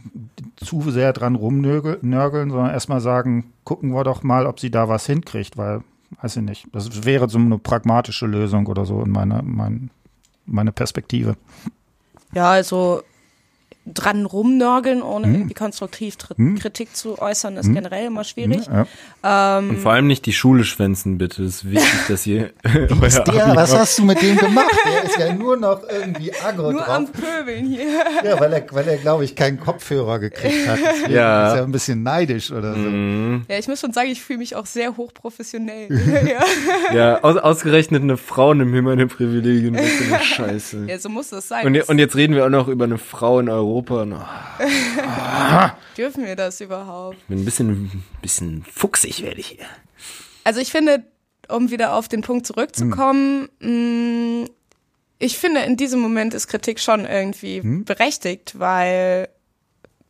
zu 0.57 0.91
sehr 0.91 1.13
dran 1.13 1.35
rumnörgeln, 1.35 2.49
sondern 2.49 2.71
erstmal 2.71 3.01
sagen, 3.01 3.53
gucken 3.63 3.91
wir 3.91 4.03
doch 4.03 4.23
mal, 4.23 4.45
ob 4.45 4.59
sie 4.59 4.71
da 4.71 4.89
was 4.89 5.05
hinkriegt, 5.05 5.57
weil, 5.57 5.81
weiß 6.21 6.37
ich 6.37 6.43
nicht, 6.43 6.67
das 6.73 7.05
wäre 7.05 7.29
so 7.29 7.37
eine 7.37 7.57
pragmatische 7.57 8.27
Lösung 8.27 8.67
oder 8.67 8.85
so 8.85 9.01
in 9.01 9.11
meiner 9.11 9.41
mein, 9.43 9.89
meine 10.45 10.71
Perspektive. 10.71 11.37
Ja, 12.33 12.51
also 12.51 13.01
dran 13.93 14.25
rumnörgeln, 14.25 15.01
ohne 15.01 15.27
hm. 15.27 15.35
irgendwie 15.35 15.53
konstruktiv 15.53 16.15
hm. 16.35 16.57
Kritik 16.57 16.95
zu 16.95 17.19
äußern, 17.19 17.57
ist 17.57 17.67
hm. 17.67 17.75
generell 17.75 18.07
immer 18.07 18.23
schwierig. 18.23 18.67
Ja. 18.67 19.57
Ähm, 19.59 19.69
Und 19.69 19.79
vor 19.79 19.93
allem 19.93 20.07
nicht 20.07 20.25
die 20.25 20.33
Schule 20.33 20.63
schwänzen, 20.63 21.17
bitte. 21.17 21.43
Es 21.43 21.63
ist 21.63 21.71
wichtig, 21.71 21.99
dass 22.07 22.27
ihr. 22.27 22.51
ist 22.63 23.17
der, 23.27 23.55
was 23.55 23.75
hast 23.75 23.99
du 23.99 24.03
mit 24.03 24.21
dem 24.21 24.37
gemacht? 24.37 24.71
Der 24.85 25.03
ist 25.03 25.17
ja 25.17 25.33
nur 25.33 25.57
noch 25.57 25.81
irgendwie 25.89 26.31
aggro 26.33 26.71
Nur 26.71 26.81
drauf. 26.81 26.89
am 26.89 27.07
Pöbeln 27.07 27.65
hier. 27.65 27.85
Ja, 28.23 28.39
weil 28.39 28.53
er, 28.53 28.63
weil 28.71 28.87
er 28.87 28.97
glaube 28.97 29.23
ich, 29.23 29.35
keinen 29.35 29.59
Kopfhörer 29.59 30.19
gekriegt 30.19 30.67
hat. 30.67 30.79
Deswegen 30.93 31.13
ja. 31.13 31.47
ist 31.49 31.59
er 31.59 31.63
ein 31.63 31.71
bisschen 31.71 32.03
neidisch 32.03 32.51
oder 32.51 32.73
so. 32.73 32.79
Mhm. 32.79 33.45
Ja, 33.49 33.57
ich 33.57 33.67
muss 33.67 33.79
schon 33.79 33.93
sagen, 33.93 34.09
ich 34.09 34.21
fühle 34.21 34.39
mich 34.39 34.55
auch 34.55 34.65
sehr 34.65 34.97
hochprofessionell. 34.97 35.87
ja, 36.89 36.95
ja 36.95 37.23
aus, 37.23 37.37
ausgerechnet 37.37 38.03
eine 38.03 38.17
Frau 38.17 38.53
nimmt 38.53 38.71
mir 38.71 38.81
meine 38.81 39.07
Privilegien. 39.07 39.73
Das 39.73 39.85
ist 39.85 40.11
eine 40.11 40.23
Scheiße. 40.23 40.85
Ja, 40.87 40.99
so 40.99 41.09
muss 41.09 41.29
das 41.29 41.47
sein. 41.47 41.65
Und, 41.65 41.89
und 41.89 41.99
jetzt 41.99 42.15
reden 42.15 42.35
wir 42.35 42.45
auch 42.45 42.49
noch 42.49 42.67
über 42.67 42.85
eine 42.85 42.97
Frau 42.97 43.39
in 43.39 43.49
Europa. 43.49 43.76
Oh. 43.77 43.83
Dürfen 45.97 46.25
wir 46.25 46.35
das 46.35 46.61
überhaupt? 46.61 47.17
Ich 47.17 47.25
bin 47.25 47.39
ein 47.39 47.45
bisschen, 47.45 48.03
bisschen 48.21 48.63
fuchsig 48.63 49.21
werde 49.21 49.39
ich 49.39 49.47
hier. 49.47 49.65
Also 50.43 50.59
ich 50.59 50.71
finde, 50.71 51.03
um 51.47 51.69
wieder 51.69 51.93
auf 51.93 52.07
den 52.07 52.21
Punkt 52.21 52.47
zurückzukommen, 52.47 53.49
hm. 53.61 54.49
ich 55.19 55.37
finde, 55.37 55.61
in 55.61 55.77
diesem 55.77 55.99
Moment 55.99 56.33
ist 56.33 56.47
Kritik 56.47 56.79
schon 56.79 57.05
irgendwie 57.05 57.61
hm. 57.61 57.85
berechtigt, 57.85 58.57
weil 58.57 59.29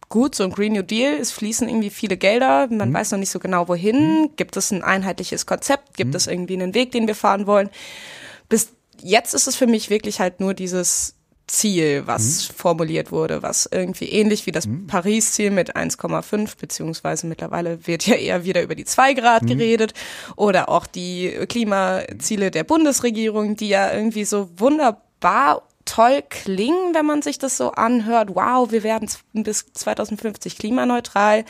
gut, 0.07 0.35
so 0.35 0.45
ein 0.45 0.51
Green 0.51 0.71
New 0.71 0.83
Deal, 0.83 1.15
es 1.15 1.31
fließen 1.33 1.67
irgendwie 1.67 1.89
viele 1.89 2.15
Gelder, 2.15 2.67
man 2.67 2.87
hm. 2.87 2.93
weiß 2.93 3.11
noch 3.11 3.19
nicht 3.19 3.31
so 3.31 3.39
genau 3.39 3.67
wohin, 3.67 3.95
hm. 3.95 4.29
gibt 4.37 4.55
es 4.55 4.71
ein 4.71 4.81
einheitliches 4.81 5.45
Konzept, 5.45 5.97
gibt 5.97 6.11
hm. 6.11 6.15
es 6.15 6.27
irgendwie 6.27 6.53
einen 6.53 6.73
Weg, 6.73 6.93
den 6.93 7.07
wir 7.07 7.15
fahren 7.15 7.47
wollen. 7.47 7.69
Bis 8.47 8.71
jetzt 9.01 9.33
ist 9.33 9.47
es 9.47 9.57
für 9.57 9.67
mich 9.67 9.89
wirklich 9.89 10.21
halt 10.21 10.39
nur 10.39 10.53
dieses 10.53 11.16
Ziel, 11.47 12.03
was 12.05 12.49
mhm. 12.49 12.53
formuliert 12.53 13.11
wurde, 13.11 13.41
was 13.41 13.67
irgendwie 13.71 14.09
ähnlich 14.09 14.45
wie 14.45 14.51
das 14.51 14.67
mhm. 14.67 14.87
Paris-Ziel 14.87 15.49
mit 15.51 15.75
1,5, 15.75 16.59
beziehungsweise 16.59 17.25
mittlerweile 17.25 17.87
wird 17.87 18.05
ja 18.05 18.15
eher 18.15 18.43
wieder 18.43 18.61
über 18.61 18.75
die 18.75 18.85
2 18.85 19.13
Grad 19.13 19.43
mhm. 19.43 19.47
geredet, 19.47 19.93
oder 20.35 20.69
auch 20.69 20.85
die 20.85 21.31
Klimaziele 21.47 22.51
der 22.51 22.65
Bundesregierung, 22.65 23.55
die 23.55 23.69
ja 23.69 23.93
irgendwie 23.93 24.25
so 24.25 24.49
wunderbar 24.57 25.63
toll 25.85 26.21
klingen, 26.29 26.93
wenn 26.93 27.05
man 27.05 27.21
sich 27.21 27.39
das 27.39 27.55
so 27.55 27.71
anhört. 27.71 28.35
Wow, 28.35 28.71
wir 28.71 28.83
werden 28.83 29.09
bis 29.33 29.71
2050 29.71 30.57
klimaneutral. 30.57 31.45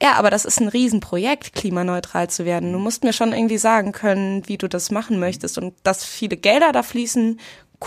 Ja, 0.00 0.12
aber 0.12 0.30
das 0.30 0.44
ist 0.44 0.60
ein 0.60 0.68
Riesenprojekt, 0.68 1.54
klimaneutral 1.54 2.30
zu 2.30 2.44
werden. 2.44 2.72
Du 2.72 2.78
musst 2.78 3.02
mir 3.02 3.12
schon 3.12 3.32
irgendwie 3.32 3.58
sagen 3.58 3.92
können, 3.92 4.46
wie 4.46 4.58
du 4.58 4.68
das 4.68 4.90
machen 4.90 5.18
möchtest. 5.18 5.58
Und 5.58 5.74
dass 5.82 6.04
viele 6.04 6.36
Gelder 6.36 6.70
da 6.70 6.84
fließen, 6.84 7.40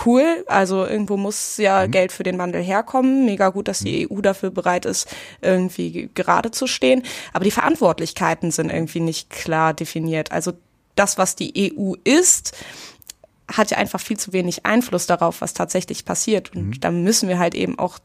cool. 0.04 0.44
Also 0.46 0.86
irgendwo 0.86 1.16
muss 1.16 1.56
ja 1.56 1.86
mhm. 1.86 1.90
Geld 1.90 2.12
für 2.12 2.22
den 2.22 2.38
Wandel 2.38 2.62
herkommen. 2.62 3.24
Mega 3.24 3.50
gut, 3.50 3.68
dass 3.68 3.80
die 3.80 4.10
EU 4.10 4.20
dafür 4.20 4.50
bereit 4.50 4.86
ist, 4.86 5.08
irgendwie 5.40 6.10
gerade 6.14 6.50
zu 6.50 6.66
stehen. 6.66 7.02
Aber 7.32 7.44
die 7.44 7.50
Verantwortlichkeiten 7.50 8.50
sind 8.50 8.70
irgendwie 8.70 9.00
nicht 9.00 9.30
klar 9.30 9.74
definiert. 9.74 10.32
Also 10.32 10.52
das, 10.94 11.18
was 11.18 11.36
die 11.36 11.72
EU 11.76 11.94
ist, 12.04 12.56
hat 13.50 13.70
ja 13.70 13.76
einfach 13.76 14.00
viel 14.00 14.18
zu 14.18 14.32
wenig 14.32 14.64
Einfluss 14.64 15.06
darauf, 15.06 15.40
was 15.40 15.52
tatsächlich 15.52 16.04
passiert. 16.04 16.54
Und 16.54 16.68
mhm. 16.68 16.80
da 16.80 16.90
müssen 16.90 17.28
wir 17.28 17.38
halt 17.38 17.54
eben 17.54 17.78
auch 17.78 17.98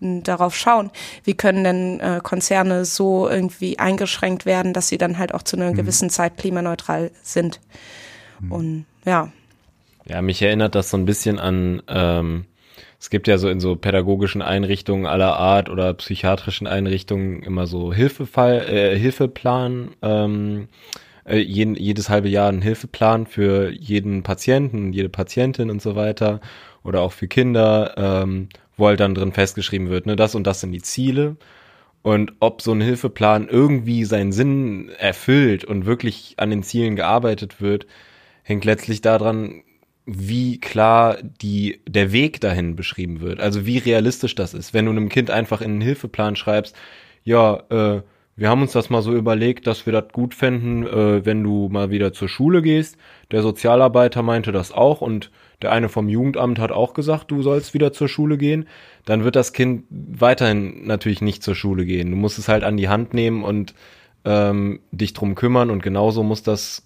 darauf 0.00 0.54
schauen, 0.54 0.90
wie 1.24 1.34
können 1.34 1.64
denn 1.64 2.00
äh, 2.00 2.20
Konzerne 2.22 2.84
so 2.84 3.28
irgendwie 3.28 3.78
eingeschränkt 3.78 4.46
werden, 4.46 4.72
dass 4.72 4.88
sie 4.88 4.98
dann 4.98 5.18
halt 5.18 5.34
auch 5.34 5.42
zu 5.42 5.56
einer 5.56 5.70
mhm. 5.70 5.76
gewissen 5.76 6.10
Zeit 6.10 6.36
klimaneutral 6.36 7.10
sind. 7.22 7.60
Mhm. 8.40 8.52
Und 8.52 8.86
ja. 9.04 9.32
Ja, 10.08 10.22
mich 10.22 10.40
erinnert 10.40 10.74
das 10.74 10.90
so 10.90 10.96
ein 10.96 11.04
bisschen 11.04 11.38
an, 11.38 11.82
ähm, 11.88 12.44
es 12.98 13.10
gibt 13.10 13.28
ja 13.28 13.38
so 13.38 13.48
in 13.48 13.60
so 13.60 13.76
pädagogischen 13.76 14.40
Einrichtungen 14.40 15.06
aller 15.06 15.36
Art 15.36 15.68
oder 15.68 15.92
psychiatrischen 15.94 16.66
Einrichtungen 16.66 17.42
immer 17.42 17.66
so 17.66 17.92
Hilfefall, 17.92 18.68
äh, 18.68 18.98
Hilfeplan, 18.98 19.90
ähm, 20.02 20.68
äh, 21.26 21.38
jeden, 21.38 21.74
jedes 21.74 22.08
halbe 22.08 22.28
Jahr 22.28 22.48
einen 22.48 22.62
Hilfeplan 22.62 23.26
für 23.26 23.70
jeden 23.70 24.22
Patienten, 24.22 24.92
jede 24.92 25.08
Patientin 25.08 25.70
und 25.70 25.82
so 25.82 25.96
weiter 25.96 26.40
oder 26.84 27.00
auch 27.02 27.12
für 27.12 27.28
Kinder, 27.28 27.94
ähm, 27.96 28.48
wo 28.76 28.86
halt 28.86 29.00
dann 29.00 29.14
drin 29.14 29.32
festgeschrieben 29.32 29.88
wird, 29.90 30.06
ne, 30.06 30.16
das 30.16 30.34
und 30.34 30.46
das 30.46 30.60
sind 30.60 30.72
die 30.72 30.82
Ziele. 30.82 31.36
Und 32.02 32.34
ob 32.40 32.62
so 32.62 32.72
ein 32.72 32.80
Hilfeplan 32.80 33.48
irgendwie 33.48 34.04
seinen 34.04 34.30
Sinn 34.32 34.90
erfüllt 34.98 35.64
und 35.64 35.86
wirklich 35.86 36.34
an 36.38 36.50
den 36.50 36.62
Zielen 36.62 36.94
gearbeitet 36.94 37.60
wird, 37.60 37.86
hängt 38.44 38.64
letztlich 38.64 39.00
daran, 39.00 39.62
wie 40.06 40.60
klar 40.60 41.18
die, 41.22 41.80
der 41.86 42.12
Weg 42.12 42.40
dahin 42.40 42.76
beschrieben 42.76 43.20
wird. 43.20 43.40
Also 43.40 43.66
wie 43.66 43.78
realistisch 43.78 44.36
das 44.36 44.54
ist. 44.54 44.72
Wenn 44.72 44.86
du 44.86 44.92
einem 44.92 45.08
Kind 45.08 45.30
einfach 45.30 45.60
in 45.60 45.72
einen 45.72 45.80
Hilfeplan 45.80 46.36
schreibst, 46.36 46.76
ja, 47.24 47.62
äh, 47.70 48.02
wir 48.36 48.50
haben 48.50 48.62
uns 48.62 48.72
das 48.72 48.88
mal 48.88 49.02
so 49.02 49.14
überlegt, 49.14 49.66
dass 49.66 49.86
wir 49.86 49.92
das 49.92 50.12
gut 50.12 50.34
fänden, 50.34 50.86
äh, 50.86 51.24
wenn 51.24 51.42
du 51.42 51.68
mal 51.70 51.90
wieder 51.90 52.12
zur 52.12 52.28
Schule 52.28 52.62
gehst. 52.62 52.96
Der 53.32 53.42
Sozialarbeiter 53.42 54.22
meinte 54.22 54.52
das 54.52 54.72
auch 54.72 55.00
und 55.00 55.32
der 55.62 55.72
eine 55.72 55.88
vom 55.88 56.08
Jugendamt 56.08 56.58
hat 56.58 56.70
auch 56.70 56.92
gesagt, 56.94 57.30
du 57.30 57.42
sollst 57.42 57.74
wieder 57.74 57.92
zur 57.92 58.08
Schule 58.08 58.36
gehen. 58.36 58.68
Dann 59.06 59.24
wird 59.24 59.36
das 59.36 59.52
Kind 59.52 59.84
weiterhin 59.90 60.86
natürlich 60.86 61.22
nicht 61.22 61.42
zur 61.42 61.54
Schule 61.54 61.84
gehen. 61.86 62.10
Du 62.10 62.16
musst 62.16 62.38
es 62.38 62.48
halt 62.48 62.62
an 62.62 62.76
die 62.76 62.88
Hand 62.88 63.14
nehmen 63.14 63.42
und 63.42 63.74
ähm, 64.26 64.80
dich 64.92 65.14
drum 65.14 65.34
kümmern 65.34 65.70
und 65.70 65.82
genauso 65.82 66.22
muss 66.22 66.42
das, 66.42 66.84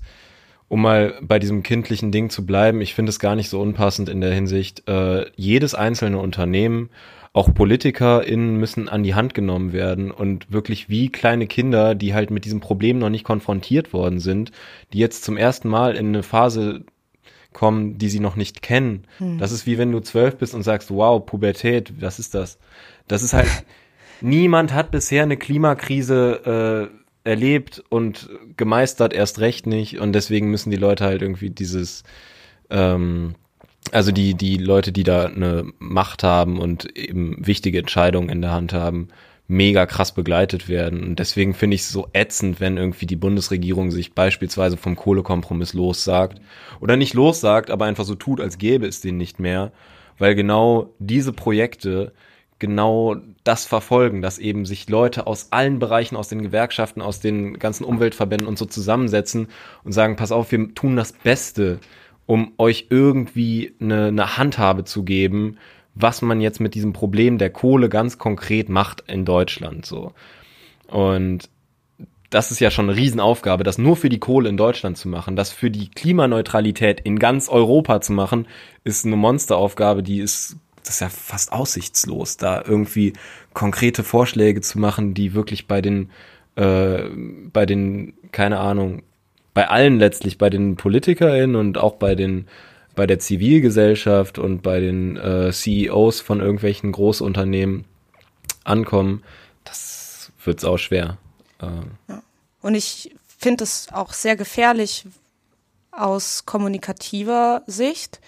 um 0.71 0.83
mal 0.83 1.19
bei 1.21 1.41
diesem 1.41 1.65
kindlichen 1.65 2.13
Ding 2.13 2.31
zu 2.31 2.47
bleiben, 2.47 2.81
ich 2.81 2.95
finde 2.95 3.11
es 3.11 3.19
gar 3.19 3.35
nicht 3.35 3.51
so 3.51 3.61
unpassend 3.61 4.09
in 4.09 4.21
der 4.21 4.33
Hinsicht, 4.33 4.89
äh, 4.89 5.27
jedes 5.35 5.75
einzelne 5.75 6.19
Unternehmen 6.19 6.91
auch 7.33 7.53
PolitikerInnen 7.53 8.55
müssen 8.55 8.89
an 8.89 9.03
die 9.03 9.17
Hand 9.17 9.35
genommen 9.35 9.73
werden 9.73 10.13
und 10.13 10.53
wirklich 10.53 10.89
wie 10.89 11.11
kleine 11.11 11.49
Kinder, 11.49 11.97
die 11.97 12.15
halt 12.15 12.31
mit 12.31 12.45
diesem 12.45 12.61
Problem 12.61 13.01
noch 13.01 13.11
nicht 13.11 13.25
konfrontiert 13.25 13.93
worden 13.93 14.21
sind, 14.21 14.53
die 14.93 14.99
jetzt 14.99 15.25
zum 15.25 15.37
ersten 15.37 15.69
Mal 15.69 15.97
in 15.97 16.09
eine 16.09 16.23
Phase 16.23 16.85
kommen, 17.53 17.99
die 17.99 18.09
sie 18.09 18.21
noch 18.21 18.37
nicht 18.37 18.63
kennen. 18.63 19.07
Hm. 19.19 19.39
Das 19.39 19.51
ist 19.51 19.67
wie 19.67 19.77
wenn 19.77 19.91
du 19.91 19.99
zwölf 19.99 20.37
bist 20.37 20.55
und 20.55 20.63
sagst, 20.63 20.93
wow, 20.93 21.25
Pubertät, 21.25 22.01
was 22.01 22.21
ist 22.21 22.35
das? 22.35 22.61
Das 23.09 23.25
ist 23.25 23.33
halt, 23.33 23.49
niemand 24.21 24.73
hat 24.73 24.93
bisher 24.93 25.25
eine 25.25 25.37
Klimakrise 25.37 26.91
äh, 26.93 27.00
erlebt 27.25 27.83
und 27.89 28.29
gemeistert, 28.57 29.13
erst 29.13 29.41
recht 29.41 29.67
nicht. 29.67 29.99
Und 29.99 30.13
deswegen 30.13 30.51
müssen 30.51 30.71
die 30.71 30.77
Leute 30.77 31.05
halt 31.05 31.23
irgendwie 31.23 31.51
dieses 31.51 32.03
ähm, 32.71 33.35
also 33.93 34.13
die, 34.13 34.35
die 34.35 34.57
Leute, 34.57 34.93
die 34.93 35.05
da 35.05 35.27
eine 35.27 35.73
Macht 35.79 36.23
haben 36.23 36.59
und 36.59 36.97
eben 36.97 37.37
wichtige 37.45 37.79
Entscheidungen 37.79 38.29
in 38.29 38.43
der 38.43 38.53
Hand 38.53 38.73
haben, 38.73 39.09
mega 39.49 39.85
krass 39.87 40.15
begleitet 40.15 40.69
werden. 40.69 41.03
Und 41.03 41.19
deswegen 41.19 41.55
finde 41.55 41.75
ich 41.75 41.81
es 41.81 41.91
so 41.91 42.07
ätzend, 42.13 42.61
wenn 42.61 42.77
irgendwie 42.77 43.07
die 43.07 43.17
Bundesregierung 43.17 43.91
sich 43.91 44.15
beispielsweise 44.15 44.77
vom 44.77 44.95
Kohlekompromiss 44.95 45.75
lossagt. 45.75 46.41
Oder 46.81 46.97
nicht 46.97 47.15
lossagt, 47.15 47.71
aber 47.71 47.87
einfach 47.87 48.05
so 48.05 48.15
tut, 48.15 48.41
als 48.41 48.59
gäbe 48.59 48.87
es 48.87 49.01
den 49.01 49.17
nicht 49.17 49.41
mehr. 49.41 49.73
Weil 50.19 50.37
genau 50.37 50.95
diese 51.01 51.33
Projekte 51.33 52.13
genau 52.61 53.17
das 53.51 53.67
verfolgen, 53.67 54.23
dass 54.23 54.39
eben 54.39 54.65
sich 54.65 54.89
Leute 54.89 55.27
aus 55.27 55.49
allen 55.51 55.81
Bereichen, 55.81 56.15
aus 56.15 56.29
den 56.29 56.41
Gewerkschaften, 56.41 57.03
aus 57.03 57.19
den 57.19 57.59
ganzen 57.59 57.83
Umweltverbänden 57.83 58.47
und 58.47 58.57
so 58.57 58.65
zusammensetzen 58.65 59.49
und 59.83 59.91
sagen, 59.91 60.15
pass 60.15 60.31
auf, 60.31 60.53
wir 60.53 60.73
tun 60.75 60.95
das 60.95 61.13
Beste 61.13 61.81
um 62.27 62.53
euch 62.59 62.87
irgendwie 62.91 63.75
eine, 63.81 64.07
eine 64.07 64.37
Handhabe 64.37 64.85
zu 64.85 65.03
geben, 65.03 65.57
was 65.97 66.23
man 66.23 66.41
jetzt 66.41 66.61
mit 66.61 66.77
diesem 66.77 66.93
Problem 66.93 67.39
der 67.39 67.51
Kohle 67.51 67.89
ganz 67.89 68.19
konkret 68.19 68.69
macht 68.69 69.03
in 69.09 69.25
Deutschland 69.25 69.85
so. 69.85 70.13
Und 70.87 71.51
das 72.31 72.53
ist 72.53 72.61
ja 72.61 72.71
schon 72.71 72.89
eine 72.89 72.97
Riesenaufgabe, 72.97 73.65
das 73.65 73.79
nur 73.79 73.97
für 73.97 74.09
die 74.09 74.21
Kohle 74.21 74.49
in 74.49 74.57
Deutschland 74.57 74.97
zu 74.97 75.09
machen, 75.09 75.35
das 75.35 75.51
für 75.51 75.73
die 75.73 75.91
Klimaneutralität 75.91 77.01
in 77.01 77.19
ganz 77.19 77.49
Europa 77.49 78.01
zu 78.01 78.13
machen, 78.13 78.47
ist 78.85 79.05
eine 79.05 79.17
Monsteraufgabe, 79.17 80.05
die 80.05 80.21
ist, 80.21 80.57
das 80.83 80.95
ist 80.95 81.01
ja 81.01 81.09
fast 81.09 81.53
aussichtslos, 81.53 82.37
da 82.37 82.63
irgendwie 82.65 83.13
konkrete 83.53 84.05
Vorschläge 84.05 84.61
zu 84.61 84.79
machen, 84.79 85.15
die 85.15 85.35
wirklich 85.35 85.67
bei 85.67 85.81
den, 85.81 86.11
äh, 86.57 87.05
bei 87.53 87.67
den, 87.67 88.15
keine 88.33 88.59
Ahnung, 88.59 89.03
bei 89.55 89.69
allen 89.69 89.99
letztlich, 89.99 90.39
bei 90.39 90.51
den 90.51 90.77
PolitikerInnen 90.77 91.57
und 91.57 91.79
auch 91.79 91.95
bei 91.95 92.15
den 92.15 92.47
bei 92.97 93.07
der 93.07 93.19
Zivilgesellschaft 93.19 94.39
und 94.39 94.63
bei 94.63 94.81
den 94.81 95.17
äh, 95.17 95.53
CEOs 95.53 96.21
von 96.21 96.41
irgendwelchen 96.41 96.93
Großunternehmen 96.93 97.85
ankommen, 98.65 99.23
das 99.65 100.33
wird's 100.45 100.65
auch 100.65 100.79
schwer. 100.79 101.17
Äh. 101.61 101.67
Ja. 102.09 102.23
Und 102.61 102.75
ich 102.75 103.15
finde 103.39 103.65
es 103.65 103.89
auch 103.93 104.13
sehr 104.13 104.37
gefährlich 104.37 105.07
aus 105.93 106.45
kommunikativer 106.45 107.63
Sicht, 107.67 108.21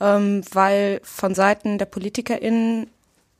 ähm, 0.00 0.42
weil 0.52 1.00
von 1.02 1.34
Seiten 1.34 1.78
der 1.78 1.86
PolitikerInnen 1.86 2.88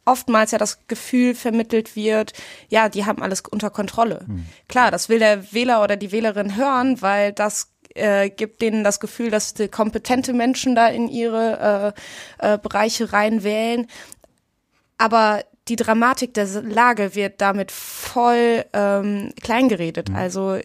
oftmals 0.05 0.51
ja 0.51 0.59
das 0.59 0.87
Gefühl 0.89 1.35
vermittelt 1.35 1.95
wird, 1.95 2.33
ja, 2.69 2.89
die 2.89 3.05
haben 3.07 3.23
alles 3.23 3.43
unter 3.43 3.71
Kontrolle. 3.71 4.25
Mhm. 4.27 4.47
Klar, 4.69 4.91
das 4.91 5.09
will 5.09 5.21
der 5.21 5.53
Wähler 5.53 5.83
oder 5.83 5.97
die 5.97 6.13
Wählerin 6.13 6.57
hören, 6.57 7.01
weil 7.03 7.33
das 7.33 7.73
äh, 7.95 8.31
gibt 8.31 8.63
denen 8.63 8.85
das 8.85 9.01
Gefühl, 9.01 9.31
dass 9.31 9.55
die 9.55 9.69
kompetente 9.69 10.33
Menschen 10.33 10.75
da 10.75 10.89
in 10.89 11.09
ihre 11.09 11.95
äh, 12.41 12.55
äh, 12.55 12.59
Bereiche 12.59 13.13
reinwählen. 13.13 13.87
Aber 14.99 15.45
die 15.69 15.77
Dramatik 15.77 16.35
der 16.35 16.47
Lage 16.63 17.15
wird 17.15 17.41
damit 17.41 17.71
voll 17.71 18.65
ähm, 18.73 19.33
kleingeredet. 19.41 20.09
Mhm. 20.09 20.17
Also 20.17 20.59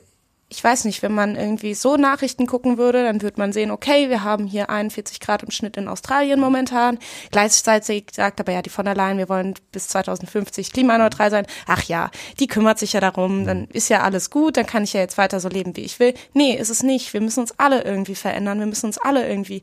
ich 0.49 0.63
weiß 0.63 0.85
nicht, 0.85 1.01
wenn 1.01 1.13
man 1.13 1.35
irgendwie 1.35 1.73
so 1.73 1.97
Nachrichten 1.97 2.47
gucken 2.47 2.77
würde, 2.77 3.03
dann 3.03 3.21
würde 3.21 3.39
man 3.39 3.51
sehen, 3.51 3.69
okay, 3.69 4.09
wir 4.09 4.23
haben 4.23 4.47
hier 4.47 4.69
41 4.69 5.19
Grad 5.19 5.43
im 5.43 5.51
Schnitt 5.51 5.75
in 5.75 5.89
Australien 5.89 6.39
momentan. 6.39 6.99
Gleichzeitig 7.31 8.11
sagt 8.13 8.39
aber 8.39 8.53
ja 8.53 8.61
die 8.61 8.69
von 8.69 8.85
der 8.85 8.95
Leyen, 8.95 9.17
wir 9.17 9.27
wollen 9.27 9.55
bis 9.73 9.89
2050 9.89 10.71
klimaneutral 10.71 11.31
sein. 11.31 11.45
Ach 11.67 11.83
ja, 11.83 12.11
die 12.39 12.47
kümmert 12.47 12.79
sich 12.79 12.93
ja 12.93 13.01
darum, 13.01 13.45
dann 13.45 13.65
ist 13.65 13.89
ja 13.89 14.03
alles 14.03 14.29
gut, 14.29 14.55
dann 14.55 14.65
kann 14.65 14.85
ich 14.85 14.93
ja 14.93 15.01
jetzt 15.01 15.17
weiter 15.17 15.41
so 15.41 15.49
leben, 15.49 15.75
wie 15.75 15.81
ich 15.81 15.99
will. 15.99 16.13
Nee, 16.33 16.55
ist 16.55 16.69
es 16.69 16.81
nicht. 16.81 17.13
Wir 17.13 17.21
müssen 17.21 17.41
uns 17.41 17.59
alle 17.59 17.83
irgendwie 17.83 18.15
verändern, 18.15 18.59
wir 18.59 18.67
müssen 18.67 18.85
uns 18.85 18.97
alle 18.97 19.27
irgendwie 19.27 19.61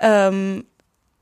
ähm, 0.00 0.64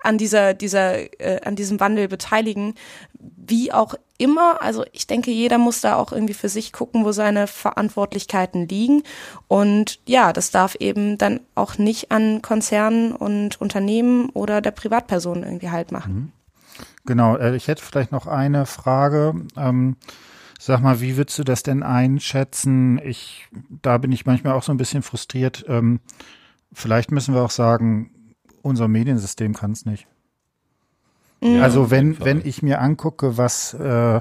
an 0.03 0.19
dieser, 0.19 0.55
dieser, 0.55 1.21
äh, 1.21 1.41
an 1.45 1.57
diesem 1.57 1.81
Wandel 1.81 2.09
beteiligen, 2.09 2.75
wie 3.19 3.73
auch 3.73 3.95
immer. 4.19 4.63
Also 4.63 4.85
ich 4.93 5.07
denke, 5.07 5.31
jeder 5.31 5.59
muss 5.59 5.81
da 5.81 5.97
auch 5.97 6.13
irgendwie 6.13 6.35
für 6.35 6.49
sich 6.49 6.73
gucken, 6.73 7.05
wo 7.05 7.13
seine 7.13 7.47
Verantwortlichkeiten 7.47 8.69
liegen. 8.69 9.03
Und 9.49 10.01
ja, 10.07 10.33
das 10.33 10.51
darf 10.51 10.77
eben 10.77 11.19
dann 11.19 11.41
auch 11.55 11.79
nicht 11.79 12.13
an 12.13 12.43
Konzernen 12.43 13.13
und 13.13 13.61
Unternehmen 13.61 14.31
oder 14.31 14.61
der 14.61 14.71
Privatperson 14.71 15.43
irgendwie 15.43 15.71
halt 15.71 15.93
machen. 15.93 16.15
Mhm. 16.15 16.33
Genau, 17.05 17.37
äh, 17.37 17.57
ich 17.57 17.69
hätte 17.69 17.83
vielleicht 17.83 18.13
noch 18.13 18.27
eine 18.27 18.67
Frage. 18.67 19.35
Ähm, 19.57 19.97
sag 20.59 20.81
mal, 20.81 21.01
wie 21.01 21.17
würdest 21.17 21.39
du 21.39 21.45
das 21.45 21.63
denn 21.63 21.83
einschätzen? 21.83 23.01
Ich, 23.05 23.49
da 23.83 23.99
bin 23.99 24.13
ich 24.13 24.27
manchmal 24.27 24.55
auch 24.55 24.63
so 24.63 24.73
ein 24.73 24.79
bisschen 24.79 25.03
frustriert. 25.03 25.65
Ähm, 25.69 26.01
vielleicht 26.73 27.11
müssen 27.11 27.35
wir 27.35 27.43
auch 27.43 27.51
sagen, 27.51 28.11
unser 28.63 28.89
Mediensystem 28.89 29.55
kann 29.55 29.73
es 29.73 29.85
nicht. 29.87 30.07
Ja, 31.43 31.63
also 31.63 31.91
wenn 31.91 32.25
wenn 32.25 32.41
ich 32.45 32.63
mir 32.63 32.81
angucke, 32.81 33.37
was 33.37 33.75
äh, 33.75 34.21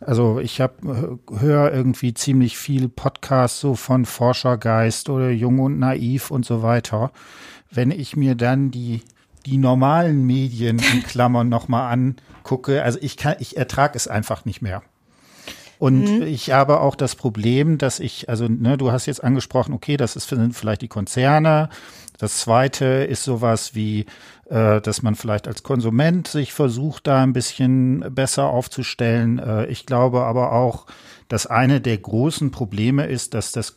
also 0.00 0.38
ich 0.38 0.60
habe 0.60 1.18
höre 1.30 1.72
irgendwie 1.72 2.14
ziemlich 2.14 2.56
viel 2.56 2.88
Podcasts 2.88 3.60
so 3.60 3.74
von 3.74 4.04
Forschergeist 4.04 5.10
oder 5.10 5.30
Jung 5.30 5.58
und 5.58 5.78
Naiv 5.78 6.30
und 6.30 6.44
so 6.44 6.62
weiter. 6.62 7.10
Wenn 7.70 7.90
ich 7.90 8.16
mir 8.16 8.36
dann 8.36 8.70
die 8.70 9.02
die 9.46 9.58
normalen 9.58 10.24
Medien 10.26 10.78
in 10.92 11.02
Klammern 11.06 11.48
nochmal 11.48 11.92
angucke, 11.92 12.84
also 12.84 12.98
ich 13.02 13.16
kann 13.16 13.34
ich 13.40 13.56
ertrage 13.56 13.96
es 13.96 14.06
einfach 14.06 14.44
nicht 14.44 14.62
mehr. 14.62 14.82
Und 15.80 16.18
mhm. 16.18 16.22
ich 16.22 16.52
habe 16.52 16.80
auch 16.80 16.94
das 16.94 17.16
Problem, 17.16 17.78
dass 17.78 18.00
ich, 18.00 18.28
also 18.28 18.46
ne, 18.46 18.76
du 18.76 18.92
hast 18.92 19.06
jetzt 19.06 19.24
angesprochen, 19.24 19.72
okay, 19.72 19.96
das 19.96 20.14
ist, 20.14 20.28
sind 20.28 20.54
vielleicht 20.54 20.82
die 20.82 20.88
Konzerne. 20.88 21.70
Das 22.20 22.36
zweite 22.36 22.84
ist 22.84 23.24
sowas 23.24 23.74
wie, 23.74 24.04
äh, 24.50 24.82
dass 24.82 25.00
man 25.00 25.14
vielleicht 25.14 25.48
als 25.48 25.62
Konsument 25.62 26.28
sich 26.28 26.52
versucht, 26.52 27.06
da 27.06 27.22
ein 27.22 27.32
bisschen 27.32 28.04
besser 28.14 28.50
aufzustellen. 28.50 29.38
Äh, 29.38 29.66
ich 29.68 29.86
glaube 29.86 30.24
aber 30.24 30.52
auch, 30.52 30.84
dass 31.28 31.46
eine 31.46 31.80
der 31.80 31.96
großen 31.96 32.50
Probleme 32.50 33.06
ist, 33.06 33.32
dass 33.32 33.52
das 33.52 33.76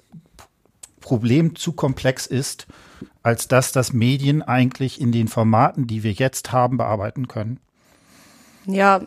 Problem 1.00 1.56
zu 1.56 1.72
komplex 1.72 2.26
ist, 2.26 2.68
als 3.22 3.48
dass 3.48 3.72
das 3.72 3.94
Medien 3.94 4.41
eigentlich 4.41 5.00
in 5.00 5.14
den 5.14 5.30
Formaten, 5.30 5.88
die 5.88 6.04
wir 6.04 6.12
jetzt 6.12 6.52
haben, 6.52 6.76
bearbeiten 6.76 7.30
können. 7.30 7.62
Ja, 8.66 9.04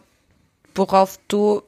worauf 0.75 1.19
du 1.29 1.61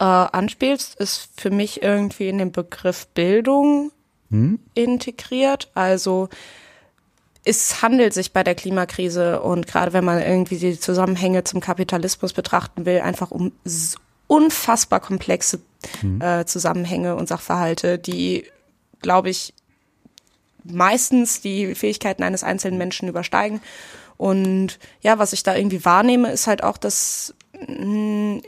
äh, 0.00 0.04
anspielst, 0.04 0.96
ist 0.96 1.28
für 1.36 1.50
mich 1.50 1.80
irgendwie 1.80 2.28
in 2.28 2.38
den 2.38 2.50
Begriff 2.50 3.06
Bildung 3.06 3.92
hm? 4.30 4.58
integriert. 4.74 5.70
Also 5.74 6.28
es 7.44 7.82
handelt 7.82 8.14
sich 8.14 8.32
bei 8.32 8.42
der 8.42 8.54
Klimakrise 8.54 9.42
und 9.42 9.66
gerade 9.66 9.92
wenn 9.92 10.04
man 10.04 10.20
irgendwie 10.20 10.56
die 10.56 10.80
Zusammenhänge 10.80 11.44
zum 11.44 11.60
Kapitalismus 11.60 12.32
betrachten 12.32 12.86
will, 12.86 13.00
einfach 13.00 13.30
um 13.30 13.52
unfassbar 14.26 15.00
komplexe 15.00 15.60
hm. 16.00 16.20
äh, 16.20 16.46
Zusammenhänge 16.46 17.14
und 17.16 17.28
Sachverhalte, 17.28 17.98
die, 17.98 18.44
glaube 19.02 19.28
ich, 19.28 19.52
meistens 20.64 21.42
die 21.42 21.74
Fähigkeiten 21.74 22.22
eines 22.22 22.42
einzelnen 22.42 22.78
Menschen 22.78 23.08
übersteigen. 23.08 23.60
Und 24.16 24.78
ja, 25.02 25.18
was 25.18 25.34
ich 25.34 25.42
da 25.42 25.54
irgendwie 25.54 25.84
wahrnehme, 25.84 26.30
ist 26.30 26.46
halt 26.46 26.62
auch, 26.62 26.78
dass 26.78 27.34
mh, 27.68 27.84
mm, 27.84 28.42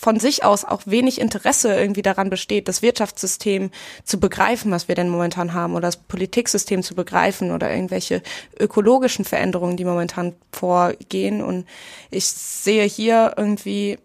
von 0.00 0.18
sich 0.18 0.44
aus 0.44 0.64
auch 0.64 0.80
wenig 0.86 1.20
Interesse 1.20 1.78
irgendwie 1.78 2.00
daran 2.00 2.30
besteht, 2.30 2.68
das 2.68 2.80
Wirtschaftssystem 2.80 3.70
zu 4.02 4.18
begreifen, 4.18 4.70
was 4.70 4.88
wir 4.88 4.94
denn 4.94 5.10
momentan 5.10 5.52
haben, 5.52 5.74
oder 5.74 5.88
das 5.88 5.98
Politiksystem 5.98 6.82
zu 6.82 6.94
begreifen 6.94 7.50
oder 7.50 7.70
irgendwelche 7.70 8.22
ökologischen 8.58 9.26
Veränderungen, 9.26 9.76
die 9.76 9.84
momentan 9.84 10.34
vorgehen. 10.52 11.42
Und 11.42 11.66
ich 12.10 12.24
sehe 12.24 12.84
hier 12.84 13.34
irgendwie 13.36 13.98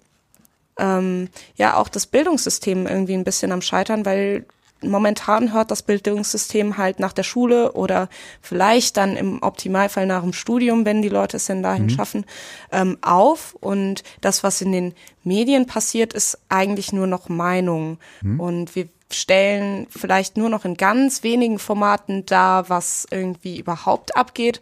ähm, 0.78 1.30
ja 1.56 1.78
auch 1.78 1.88
das 1.88 2.08
Bildungssystem 2.08 2.88
irgendwie 2.88 3.14
ein 3.14 3.24
bisschen 3.24 3.54
am 3.54 3.62
Scheitern, 3.62 4.06
weil 4.06 4.46
momentan 4.90 5.54
hört 5.54 5.72
das 5.72 5.84
Bildungssystem 5.84 6.78
halt 6.78 7.00
nach 7.00 7.14
der 7.14 7.24
Schule 7.24 7.74
oder 7.74 8.10
vielleicht 8.42 8.98
dann 8.98 9.16
im 9.16 9.42
Optimalfall 9.42 10.06
nach 10.06 10.22
dem 10.22 10.34
Studium, 10.34 10.86
wenn 10.86 11.02
die 11.02 11.10
Leute 11.10 11.38
es 11.38 11.46
denn 11.46 11.64
dahin 11.64 11.84
mhm. 11.84 11.90
schaffen, 11.90 12.26
ähm, 12.72 12.98
auf. 13.02 13.56
Und 13.60 14.04
das, 14.22 14.44
was 14.44 14.62
in 14.62 14.72
den 14.72 14.94
Medien 15.24 15.66
passiert, 15.68 16.14
ist 16.14 16.40
eigentlich 16.50 16.94
nur 16.94 17.08
noch 17.08 17.30
Meinung. 17.30 17.98
Mhm. 18.22 18.40
Und 18.40 18.76
wir 18.76 18.88
stellen 19.12 19.88
vielleicht 19.90 20.38
nur 20.38 20.50
noch 20.50 20.66
in 20.66 20.76
ganz 20.76 21.24
wenigen 21.24 21.60
Formaten 21.60 22.26
dar, 22.26 22.70
was 22.70 23.08
irgendwie 23.12 23.60
überhaupt 23.60 24.16
abgeht. 24.16 24.62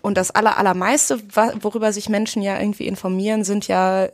Und 0.00 0.16
das 0.16 0.30
aller, 0.30 0.58
allermeiste, 0.58 1.20
worüber 1.60 1.92
sich 1.92 2.08
Menschen 2.08 2.42
ja 2.42 2.58
irgendwie 2.58 2.86
informieren, 2.86 3.44
sind 3.44 3.68
ja 3.68 4.08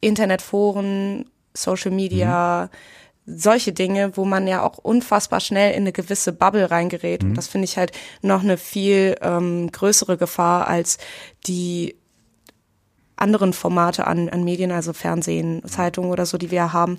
Internetforen, 0.00 1.30
Social 1.54 1.90
Media, 1.90 2.64
mhm 2.64 2.76
solche 3.26 3.72
Dinge, 3.72 4.16
wo 4.16 4.24
man 4.24 4.46
ja 4.46 4.62
auch 4.62 4.78
unfassbar 4.78 5.40
schnell 5.40 5.72
in 5.72 5.82
eine 5.82 5.92
gewisse 5.92 6.32
Bubble 6.32 6.70
reingerät. 6.70 7.22
Mhm. 7.22 7.30
Und 7.30 7.34
das 7.36 7.48
finde 7.48 7.64
ich 7.64 7.76
halt 7.76 7.92
noch 8.22 8.42
eine 8.42 8.56
viel 8.56 9.16
ähm, 9.20 9.70
größere 9.72 10.16
Gefahr 10.16 10.68
als 10.68 10.98
die 11.46 11.96
anderen 13.16 13.52
Formate 13.52 14.06
an, 14.06 14.28
an 14.28 14.44
Medien, 14.44 14.70
also 14.70 14.92
Fernsehen, 14.92 15.62
Zeitungen 15.66 16.10
oder 16.10 16.26
so, 16.26 16.36
die 16.36 16.50
wir 16.50 16.72
haben, 16.72 16.98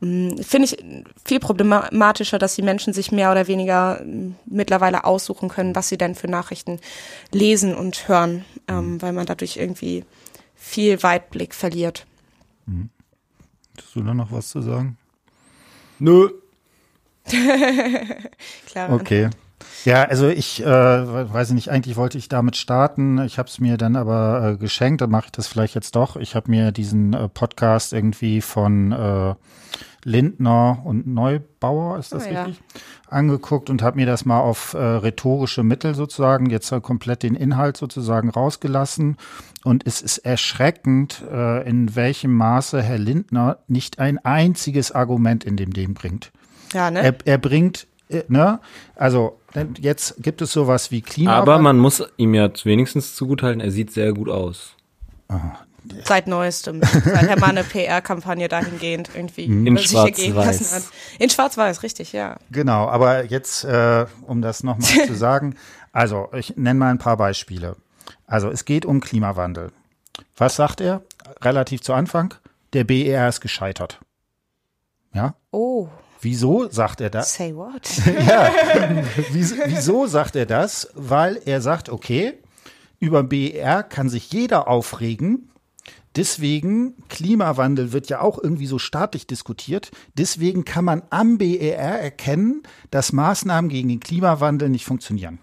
ähm, 0.00 0.36
finde 0.38 0.66
ich 0.66 0.84
viel 1.24 1.40
problematischer, 1.40 2.38
dass 2.38 2.54
die 2.54 2.62
Menschen 2.62 2.92
sich 2.92 3.12
mehr 3.12 3.32
oder 3.32 3.48
weniger 3.48 4.00
ähm, 4.00 4.36
mittlerweile 4.46 5.04
aussuchen 5.04 5.48
können, 5.48 5.74
was 5.74 5.88
sie 5.88 5.98
denn 5.98 6.14
für 6.14 6.28
Nachrichten 6.28 6.78
lesen 7.32 7.74
und 7.74 8.08
hören, 8.08 8.44
ähm, 8.68 8.92
mhm. 8.92 9.02
weil 9.02 9.12
man 9.12 9.26
dadurch 9.26 9.56
irgendwie 9.56 10.04
viel 10.54 11.02
Weitblick 11.02 11.54
verliert. 11.54 12.06
Mhm. 12.66 12.90
Hast 13.76 13.94
du 13.94 14.02
da 14.02 14.14
noch 14.14 14.32
was 14.32 14.48
zu 14.48 14.62
sagen? 14.62 14.96
Nö. 15.98 16.28
Klar. 18.66 18.92
Okay. 18.92 19.30
Ja, 19.84 20.04
also 20.04 20.28
ich 20.28 20.62
äh, 20.62 20.66
weiß 20.66 21.50
nicht, 21.52 21.70
eigentlich 21.70 21.96
wollte 21.96 22.18
ich 22.18 22.28
damit 22.28 22.56
starten. 22.56 23.18
Ich 23.24 23.38
habe 23.38 23.48
es 23.48 23.60
mir 23.60 23.76
dann 23.76 23.94
aber 23.94 24.54
äh, 24.54 24.56
geschenkt, 24.56 25.00
dann 25.00 25.10
mache 25.10 25.26
ich 25.26 25.32
das 25.32 25.46
vielleicht 25.46 25.74
jetzt 25.74 25.94
doch. 25.94 26.16
Ich 26.16 26.34
habe 26.34 26.50
mir 26.50 26.72
diesen 26.72 27.14
äh, 27.14 27.28
Podcast 27.28 27.92
irgendwie 27.92 28.40
von 28.40 28.92
äh, 28.92 29.34
Lindner 30.06 30.82
und 30.84 31.08
Neubauer, 31.08 31.98
ist 31.98 32.12
das 32.12 32.26
oh, 32.26 32.28
richtig? 32.28 32.56
Ja. 32.56 32.80
Angeguckt 33.08 33.70
und 33.70 33.82
habe 33.82 33.96
mir 33.96 34.06
das 34.06 34.24
mal 34.24 34.38
auf 34.38 34.74
äh, 34.74 34.78
rhetorische 34.78 35.64
Mittel 35.64 35.96
sozusagen, 35.96 36.48
jetzt 36.48 36.70
äh, 36.70 36.80
komplett 36.80 37.24
den 37.24 37.34
Inhalt 37.34 37.76
sozusagen 37.76 38.30
rausgelassen. 38.30 39.16
Und 39.64 39.84
es 39.84 40.00
ist 40.00 40.18
erschreckend, 40.18 41.24
äh, 41.30 41.68
in 41.68 41.96
welchem 41.96 42.32
Maße 42.34 42.80
Herr 42.80 42.98
Lindner 42.98 43.58
nicht 43.66 43.98
ein 43.98 44.24
einziges 44.24 44.92
Argument 44.92 45.44
in 45.44 45.56
dem 45.56 45.72
Ding 45.72 45.94
bringt. 45.94 46.30
Ja, 46.72 46.90
ne? 46.90 47.00
Er, 47.02 47.16
er 47.24 47.38
bringt 47.38 47.88
äh, 48.08 48.22
ne? 48.28 48.60
Also 48.94 49.40
jetzt 49.80 50.22
gibt 50.22 50.40
es 50.40 50.52
sowas 50.52 50.92
wie 50.92 51.02
Klima. 51.02 51.32
Aber 51.32 51.58
man 51.58 51.78
muss 51.78 52.02
ihm 52.16 52.34
ja 52.34 52.48
wenigstens 52.62 53.16
zugutehalten, 53.16 53.60
er 53.60 53.72
sieht 53.72 53.90
sehr 53.90 54.12
gut 54.12 54.28
aus. 54.28 54.76
Ah, 55.28 55.56
Seit 56.04 56.26
neuestem. 56.26 56.82
Seit 56.82 57.28
er 57.28 57.38
mal 57.38 57.50
eine 57.50 57.64
PR-Kampagne 57.64 58.48
dahingehend 58.48 59.10
irgendwie 59.14 59.44
in 59.44 59.78
Schwarz-Weiß. 59.78 60.90
In 61.18 61.30
Schwarz-Weiß, 61.30 61.82
richtig, 61.82 62.12
ja. 62.12 62.36
Genau, 62.50 62.88
aber 62.88 63.24
jetzt, 63.24 63.64
äh, 63.64 64.06
um 64.26 64.42
das 64.42 64.62
nochmal 64.62 65.06
zu 65.06 65.14
sagen, 65.16 65.56
also 65.92 66.28
ich 66.34 66.56
nenne 66.56 66.78
mal 66.78 66.90
ein 66.90 66.98
paar 66.98 67.16
Beispiele. 67.16 67.76
Also 68.26 68.50
es 68.50 68.64
geht 68.64 68.84
um 68.84 69.00
Klimawandel. 69.00 69.72
Was 70.36 70.56
sagt 70.56 70.80
er 70.80 71.02
relativ 71.40 71.82
zu 71.82 71.92
Anfang? 71.92 72.34
Der 72.72 72.84
BER 72.84 73.28
ist 73.28 73.40
gescheitert. 73.40 74.00
Ja? 75.14 75.34
Oh. 75.50 75.88
Wieso 76.20 76.68
sagt 76.68 77.00
er 77.00 77.10
das? 77.10 77.34
Say 77.34 77.54
what? 77.54 77.88
ja. 78.26 78.50
Wieso 79.30 80.06
sagt 80.06 80.36
er 80.36 80.46
das? 80.46 80.88
Weil 80.94 81.40
er 81.44 81.60
sagt, 81.60 81.88
okay, 81.88 82.34
über 82.98 83.22
BER 83.22 83.82
kann 83.82 84.08
sich 84.08 84.32
jeder 84.32 84.68
aufregen, 84.68 85.50
Deswegen, 86.16 86.94
Klimawandel 87.08 87.92
wird 87.92 88.08
ja 88.08 88.20
auch 88.20 88.42
irgendwie 88.42 88.66
so 88.66 88.78
staatlich 88.78 89.26
diskutiert. 89.26 89.90
Deswegen 90.14 90.64
kann 90.64 90.84
man 90.84 91.02
am 91.10 91.36
BER 91.36 91.76
erkennen, 91.76 92.62
dass 92.90 93.12
Maßnahmen 93.12 93.68
gegen 93.68 93.88
den 93.88 94.00
Klimawandel 94.00 94.70
nicht 94.70 94.86
funktionieren. 94.86 95.38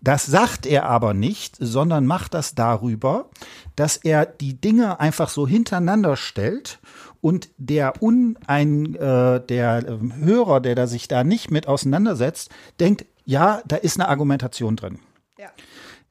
Das 0.00 0.26
sagt 0.26 0.66
er 0.66 0.86
aber 0.86 1.14
nicht, 1.14 1.56
sondern 1.58 2.06
macht 2.06 2.34
das 2.34 2.54
darüber, 2.54 3.30
dass 3.76 3.96
er 3.96 4.26
die 4.26 4.60
Dinge 4.60 5.00
einfach 5.00 5.28
so 5.28 5.46
hintereinander 5.46 6.16
stellt 6.16 6.80
und 7.20 7.50
der 7.56 8.02
un 8.02 8.38
ein 8.46 8.94
äh, 8.96 9.40
der 9.44 9.86
äh, 9.86 9.98
Hörer, 10.24 10.60
der 10.60 10.74
da 10.74 10.86
sich 10.86 11.06
da 11.06 11.22
nicht 11.22 11.50
mit 11.50 11.68
auseinandersetzt, 11.68 12.50
denkt, 12.80 13.06
ja, 13.24 13.62
da 13.66 13.76
ist 13.76 14.00
eine 14.00 14.08
Argumentation 14.08 14.76
drin. 14.76 14.98
Ja. 15.38 15.50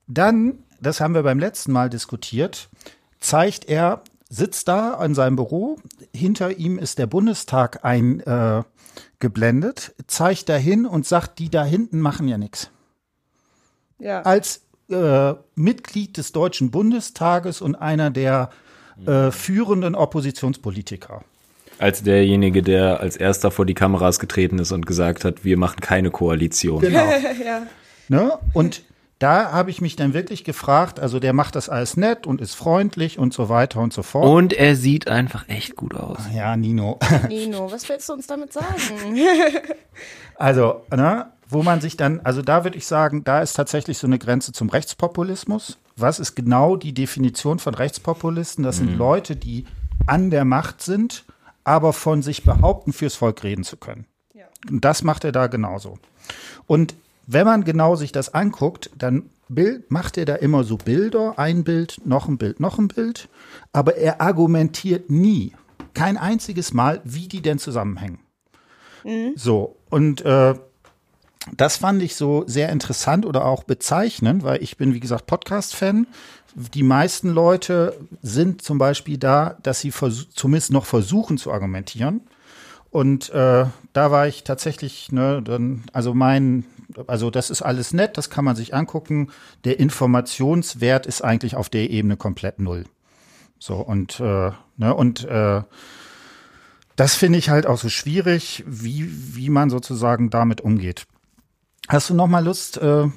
Dann, 0.08 0.64
das 0.80 1.02
haben 1.02 1.14
wir 1.14 1.24
beim 1.24 1.40
letzten 1.40 1.72
Mal 1.72 1.90
diskutiert, 1.90 2.70
zeigt 3.20 3.66
er, 3.66 4.02
sitzt 4.30 4.68
da 4.68 5.04
in 5.04 5.16
seinem 5.16 5.36
Büro, 5.36 5.78
hinter 6.14 6.58
ihm 6.58 6.78
ist 6.78 7.00
der 7.00 7.08
Bundestag 7.08 7.84
eingeblendet, 7.84 8.66
äh, 9.98 10.04
zeigt 10.08 10.50
dahin 10.50 10.86
und 10.86 11.06
sagt, 11.06 11.40
die 11.40 11.50
da 11.50 11.64
hinten 11.64 12.00
machen 12.00 12.28
ja 12.28 12.38
nichts. 12.38 12.70
Ja. 13.98 14.22
Als 14.22 14.62
äh, 14.90 15.34
Mitglied 15.56 16.18
des 16.18 16.32
Deutschen 16.32 16.72
Bundestages 16.72 17.62
und 17.62 17.76
einer 17.76 18.12
der 18.12 18.50
äh, 19.06 19.32
führenden 19.32 19.96
Oppositionspolitiker. 19.96 21.24
Als 21.78 22.04
derjenige, 22.04 22.62
der 22.62 23.00
als 23.00 23.16
erster 23.16 23.52
vor 23.52 23.66
die 23.66 23.74
Kameras 23.74 24.20
getreten 24.20 24.60
ist 24.60 24.74
und 24.74 24.86
gesagt 24.86 25.24
hat, 25.24 25.46
wir 25.46 25.58
machen 25.58 25.80
keine 25.80 26.12
Koalition. 26.12 26.82
Genau. 26.82 27.10
ja. 27.46 27.68
Ne? 28.10 28.38
Und 28.54 28.84
da 29.20 29.52
habe 29.52 29.70
ich 29.70 29.82
mich 29.82 29.98
dann 29.98 30.14
wirklich 30.14 30.46
gefragt, 30.46 31.00
also 31.00 31.20
der 31.20 31.34
macht 31.34 31.56
das 31.56 31.68
alles 31.68 31.98
nett 31.98 32.26
und 32.26 32.40
ist 32.40 32.56
freundlich 32.56 33.20
und 33.20 33.34
so 33.34 33.50
weiter 33.50 33.82
und 33.82 33.92
so 33.92 34.02
fort. 34.02 34.26
Und 34.26 34.54
er 34.54 34.78
sieht 34.78 35.10
einfach 35.10 35.48
echt 35.50 35.76
gut 35.76 35.94
aus. 35.94 36.20
Ja, 36.34 36.56
Nino. 36.56 37.00
Nino, 37.28 37.70
was 37.70 37.88
willst 37.90 38.08
du 38.08 38.14
uns 38.14 38.28
damit 38.28 38.54
sagen? 38.54 39.18
also, 40.36 40.84
ne, 40.90 41.28
wo 41.50 41.64
man 41.64 41.82
sich 41.82 41.98
dann, 41.98 42.22
also 42.22 42.42
da 42.42 42.64
würde 42.64 42.78
ich 42.78 42.88
sagen, 42.88 43.26
da 43.26 43.42
ist 43.42 43.54
tatsächlich 43.54 43.98
so 43.98 44.08
eine 44.08 44.20
Grenze 44.20 44.54
zum 44.54 44.70
Rechtspopulismus. 44.70 45.78
Was 45.98 46.20
ist 46.20 46.36
genau 46.36 46.78
die 46.78 46.94
Definition 46.94 47.60
von 47.60 47.74
Rechtspopulisten? 47.74 48.64
Das 48.64 48.78
sind 48.78 48.92
mhm. 48.92 48.98
Leute, 48.98 49.36
die 49.36 49.66
an 50.08 50.30
der 50.30 50.46
Macht 50.46 50.82
sind, 50.82 51.26
aber 51.66 51.92
von 51.92 52.22
sich 52.22 52.46
behaupten, 52.46 52.94
fürs 52.94 53.16
Volk 53.16 53.44
reden 53.44 53.66
zu 53.66 53.76
können. 53.76 54.06
Ja. 54.34 54.46
Und 54.70 54.86
das 54.86 55.04
macht 55.04 55.26
er 55.26 55.34
da 55.34 55.48
genauso. 55.48 56.00
Und 56.68 56.96
wenn 57.32 57.46
man 57.46 57.64
genau 57.64 57.96
sich 57.96 58.12
das 58.12 58.34
anguckt, 58.34 58.90
dann 58.98 59.30
Bild, 59.50 59.92
macht 59.92 60.18
er 60.18 60.26
da 60.26 60.36
immer 60.36 60.64
so 60.64 60.78
Bilder, 60.78 61.38
ein 61.38 61.64
Bild, 61.64 62.02
noch 62.04 62.28
ein 62.28 62.40
Bild, 62.40 62.60
noch 62.60 62.80
ein 62.80 62.88
Bild, 62.88 63.30
aber 63.72 63.98
er 63.98 64.20
argumentiert 64.20 65.12
nie. 65.12 65.54
kein 65.94 66.18
einziges 66.18 66.74
Mal, 66.74 67.02
wie 67.04 67.28
die 67.28 67.42
denn 67.42 67.60
zusammenhängen. 67.60 68.20
Mhm. 69.04 69.34
So, 69.36 69.76
und 69.90 70.22
äh, 70.22 70.56
das 71.56 71.78
fand 71.78 72.02
ich 72.02 72.16
so 72.16 72.44
sehr 72.48 72.70
interessant 72.70 73.26
oder 73.26 73.46
auch 73.46 73.64
bezeichnend, 73.64 74.44
weil 74.44 74.64
ich 74.64 74.78
bin, 74.78 74.94
wie 74.94 75.00
gesagt, 75.00 75.28
Podcast-Fan. 75.28 76.08
Die 76.56 76.84
meisten 76.84 77.30
Leute 77.30 78.00
sind 78.22 78.62
zum 78.62 78.78
Beispiel 78.78 79.18
da, 79.18 79.58
dass 79.62 79.82
sie 79.82 79.92
zumindest 79.92 80.72
noch 80.72 80.86
versuchen 80.86 81.38
zu 81.38 81.52
argumentieren. 81.52 82.22
Und 82.92 83.30
äh, 83.30 83.66
da 83.94 84.12
war 84.12 84.28
ich 84.28 84.44
tatsächlich, 84.44 85.12
ne, 85.12 85.42
dann, 85.44 85.84
also 85.94 86.14
mein, 86.14 86.66
also 87.08 87.30
das 87.30 87.50
ist 87.50 87.62
alles 87.62 87.94
nett, 87.94 88.18
das 88.18 88.30
kann 88.30 88.46
man 88.46 88.56
sich 88.56 88.74
angucken. 88.74 89.30
Der 89.64 89.80
Informationswert 89.80 91.06
ist 91.06 91.24
eigentlich 91.24 91.56
auf 91.56 91.70
der 91.70 91.90
Ebene 91.90 92.18
komplett 92.18 92.60
null. 92.60 92.86
So 93.60 93.76
und 93.76 94.20
äh, 94.20 94.52
ne, 94.78 94.94
und 94.96 95.26
äh, 95.26 95.62
das 96.96 97.16
finde 97.16 97.40
ich 97.40 97.50
halt 97.50 97.66
auch 97.66 97.78
so 97.78 97.90
schwierig, 97.90 98.64
wie 98.66 99.08
wie 99.36 99.50
man 99.50 99.70
sozusagen 99.70 100.30
damit 100.30 100.62
umgeht. 100.62 101.06
Hast 101.88 102.10
du 102.10 102.14
noch 102.14 102.28
mal 102.28 102.44
Lust? 102.44 102.78
Äh, 102.78 103.08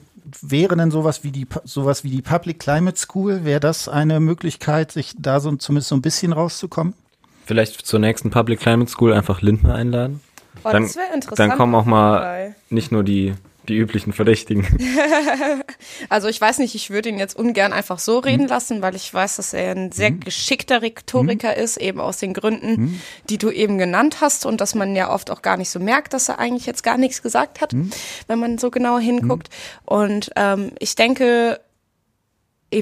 wäre 0.41 0.77
denn 0.77 0.91
sowas 0.91 1.25
wie 1.25 1.31
die 1.31 1.47
sowas 1.65 2.05
wie 2.05 2.11
die 2.11 2.23
Public 2.23 2.59
Climate 2.59 2.99
School? 2.99 3.45
Wäre 3.45 3.61
das 3.61 3.89
eine 3.89 4.21
Möglichkeit, 4.21 4.93
sich 4.93 5.15
da 5.19 5.41
so 5.41 5.55
zumindest 5.57 5.89
so 5.89 5.97
ein 5.97 6.03
bisschen 6.03 6.33
rauszukommen? 6.33 6.95
Vielleicht 7.45 7.87
zur 7.87 7.99
nächsten 7.99 8.31
Public 8.31 8.61
Climate 8.61 8.91
School 8.91 9.13
einfach 9.13 9.43
Lindner 9.43 9.75
einladen. 9.75 10.21
Oh, 10.65 10.71
dann, 10.71 10.85
das 10.85 10.97
wäre 10.97 11.15
interessant. 11.15 11.39
Dann 11.39 11.59
kommen 11.59 11.75
auch 11.75 11.85
mal 11.85 12.55
nicht 12.71 12.93
nur 12.93 13.03
die 13.03 13.35
die 13.69 13.77
üblichen 13.77 14.13
Verdächtigen. 14.13 14.67
also 16.09 16.29
ich 16.29 16.41
weiß 16.41 16.59
nicht, 16.59 16.75
ich 16.75 16.91
würde 16.91 17.09
ihn 17.09 17.19
jetzt 17.19 17.37
ungern 17.37 17.73
einfach 17.73 17.99
so 17.99 18.19
reden 18.19 18.45
mhm. 18.45 18.49
lassen, 18.49 18.83
weil 18.83 18.95
ich 18.95 19.13
weiß, 19.13 19.37
dass 19.37 19.53
er 19.53 19.75
ein 19.75 19.93
sehr 19.93 20.11
mhm. 20.11 20.21
geschickter 20.21 20.83
Rhetoriker 20.83 21.57
mhm. 21.57 21.63
ist, 21.63 21.77
eben 21.77 22.01
aus 22.01 22.19
den 22.19 22.35
Gründen, 22.35 23.01
die 23.29 23.39
du 23.39 23.51
eben 23.51 23.79
genannt 23.79 24.21
hast 24.21 24.47
und 24.47 24.61
dass 24.61 24.75
man 24.75 24.97
ja 24.97 25.13
oft 25.13 25.31
auch 25.31 25.43
gar 25.43 25.57
nicht 25.57 25.71
so 25.71 25.79
merkt, 25.79 26.13
dass 26.13 26.29
er 26.29 26.39
eigentlich 26.39 26.67
jetzt 26.67 26.83
gar 26.83 26.99
nichts 26.99 27.23
gesagt 27.23 27.61
hat, 27.61 27.75
wenn 28.27 28.39
man 28.39 28.59
so 28.59 28.71
genauer 28.71 29.01
hinguckt. 29.01 29.49
Und 29.85 30.31
ähm, 30.37 30.73
ich 30.79 30.95
denke, 30.95 31.61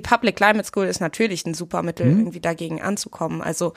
Public 0.00 0.36
Climate 0.36 0.64
School 0.64 0.86
ist 0.86 1.00
natürlich 1.00 1.44
ein 1.46 1.54
super 1.54 1.82
Mittel, 1.82 2.06
irgendwie 2.06 2.40
dagegen 2.40 2.80
anzukommen. 2.80 3.42
Also 3.42 3.74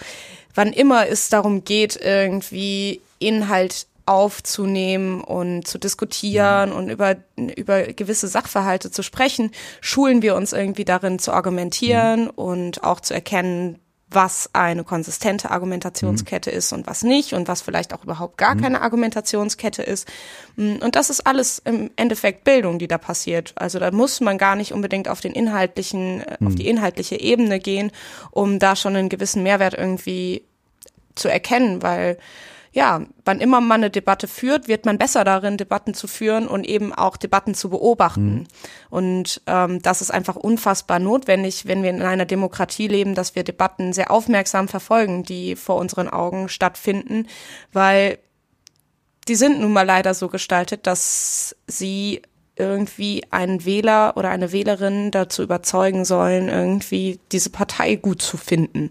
wann 0.53 0.71
immer 0.71 1.07
es 1.07 1.29
darum 1.29 1.63
geht, 1.63 1.95
irgendwie 1.95 3.01
Inhalt 3.17 3.87
aufzunehmen 4.05 5.21
und 5.21 5.67
zu 5.67 5.77
diskutieren 5.77 6.71
mhm. 6.71 6.75
und 6.75 6.89
über, 6.89 7.15
über 7.35 7.83
gewisse 7.83 8.27
Sachverhalte 8.27 8.91
zu 8.91 9.03
sprechen, 9.03 9.51
schulen 9.81 10.21
wir 10.21 10.35
uns 10.35 10.53
irgendwie 10.53 10.85
darin 10.85 11.19
zu 11.19 11.31
argumentieren 11.31 12.25
mhm. 12.25 12.29
und 12.31 12.83
auch 12.83 12.99
zu 12.99 13.13
erkennen, 13.13 13.79
was 14.15 14.49
eine 14.53 14.83
konsistente 14.83 15.51
Argumentationskette 15.51 16.51
mhm. 16.51 16.57
ist 16.57 16.73
und 16.73 16.87
was 16.87 17.03
nicht 17.03 17.33
und 17.33 17.47
was 17.47 17.61
vielleicht 17.61 17.93
auch 17.93 18.03
überhaupt 18.03 18.37
gar 18.37 18.55
mhm. 18.55 18.61
keine 18.61 18.81
Argumentationskette 18.81 19.83
ist. 19.83 20.07
Mm, 20.55 20.75
und 20.81 20.95
das 20.95 21.09
ist 21.09 21.25
alles 21.25 21.59
im 21.65 21.89
Endeffekt 21.95 22.43
Bildung, 22.43 22.79
die 22.79 22.87
da 22.87 22.97
passiert. 22.97 23.53
Also 23.55 23.79
da 23.79 23.91
muss 23.91 24.21
man 24.21 24.37
gar 24.37 24.55
nicht 24.55 24.73
unbedingt 24.73 25.07
auf 25.07 25.21
den 25.21 25.33
inhaltlichen, 25.33 26.21
äh, 26.21 26.37
mhm. 26.39 26.47
auf 26.47 26.55
die 26.55 26.67
inhaltliche 26.67 27.19
Ebene 27.19 27.59
gehen, 27.59 27.91
um 28.31 28.59
da 28.59 28.75
schon 28.75 28.95
einen 28.95 29.09
gewissen 29.09 29.43
Mehrwert 29.43 29.73
irgendwie 29.73 30.43
zu 31.15 31.27
erkennen, 31.29 31.81
weil 31.81 32.17
ja, 32.73 33.01
wann 33.23 33.39
immer 33.39 33.61
man 33.61 33.81
eine 33.81 33.91
Debatte 33.91 34.27
führt, 34.27 34.67
wird 34.67 34.85
man 34.85 34.97
besser 34.97 35.23
darin, 35.23 35.57
Debatten 35.57 35.93
zu 35.93 36.07
führen 36.07 36.47
und 36.47 36.65
eben 36.65 36.91
auch 36.91 37.17
Debatten 37.17 37.53
zu 37.53 37.69
beobachten. 37.69 38.33
Mhm. 38.33 38.47
Und 38.89 39.41
ähm, 39.45 39.81
das 39.83 40.01
ist 40.01 40.09
einfach 40.09 40.35
unfassbar 40.35 40.97
notwendig, 40.97 41.67
wenn 41.67 41.83
wir 41.83 41.91
in 41.91 42.01
einer 42.01 42.25
Demokratie 42.25 42.87
leben, 42.87 43.13
dass 43.13 43.35
wir 43.35 43.43
Debatten 43.43 43.93
sehr 43.93 44.09
aufmerksam 44.09 44.67
verfolgen, 44.67 45.21
die 45.21 45.55
vor 45.55 45.75
unseren 45.75 46.09
Augen 46.09 46.49
stattfinden, 46.49 47.27
weil 47.71 48.17
die 49.27 49.35
sind 49.35 49.61
nun 49.61 49.71
mal 49.71 49.85
leider 49.85 50.15
so 50.15 50.27
gestaltet, 50.27 50.87
dass 50.87 51.55
sie 51.67 52.23
irgendwie 52.55 53.23
einen 53.29 53.65
Wähler 53.65 54.17
oder 54.17 54.29
eine 54.29 54.51
Wählerin 54.51 55.11
dazu 55.11 55.43
überzeugen 55.43 56.05
sollen, 56.05 56.49
irgendwie 56.49 57.19
diese 57.31 57.51
Partei 57.51 57.95
gut 57.95 58.21
zu 58.21 58.37
finden. 58.37 58.89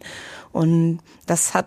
Und 0.53 1.01
das 1.27 1.55
hat 1.55 1.67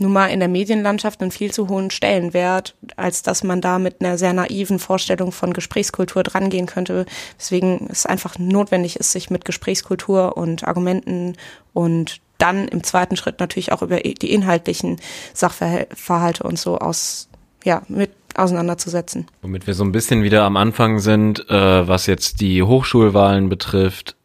nun 0.00 0.12
mal 0.12 0.28
in 0.28 0.40
der 0.40 0.48
Medienlandschaft 0.48 1.20
einen 1.20 1.30
viel 1.30 1.52
zu 1.52 1.68
hohen 1.68 1.90
Stellenwert, 1.90 2.74
als 2.96 3.22
dass 3.22 3.44
man 3.44 3.60
da 3.60 3.78
mit 3.78 4.00
einer 4.00 4.18
sehr 4.18 4.32
naiven 4.32 4.78
Vorstellung 4.78 5.32
von 5.32 5.52
Gesprächskultur 5.52 6.22
drangehen 6.22 6.66
könnte. 6.66 7.06
Deswegen 7.38 7.88
es 7.90 8.06
einfach 8.06 8.38
notwendig 8.38 8.96
ist, 8.96 9.12
sich 9.12 9.30
mit 9.30 9.44
Gesprächskultur 9.44 10.36
und 10.36 10.66
Argumenten 10.66 11.36
und 11.72 12.20
dann 12.38 12.66
im 12.66 12.82
zweiten 12.82 13.16
Schritt 13.16 13.38
natürlich 13.38 13.70
auch 13.70 13.82
über 13.82 14.00
die 14.00 14.32
inhaltlichen 14.32 15.00
Sachverhalte 15.32 16.42
und 16.42 16.58
so 16.58 16.78
aus, 16.78 17.28
ja, 17.64 17.82
mit 17.88 18.10
auseinanderzusetzen. 18.34 19.26
Womit 19.42 19.66
wir 19.66 19.74
so 19.74 19.84
ein 19.84 19.92
bisschen 19.92 20.22
wieder 20.22 20.42
am 20.42 20.56
Anfang 20.56 20.98
sind, 20.98 21.48
äh, 21.48 21.86
was 21.86 22.06
jetzt 22.06 22.40
die 22.40 22.62
Hochschulwahlen 22.62 23.48
betrifft. 23.48 24.16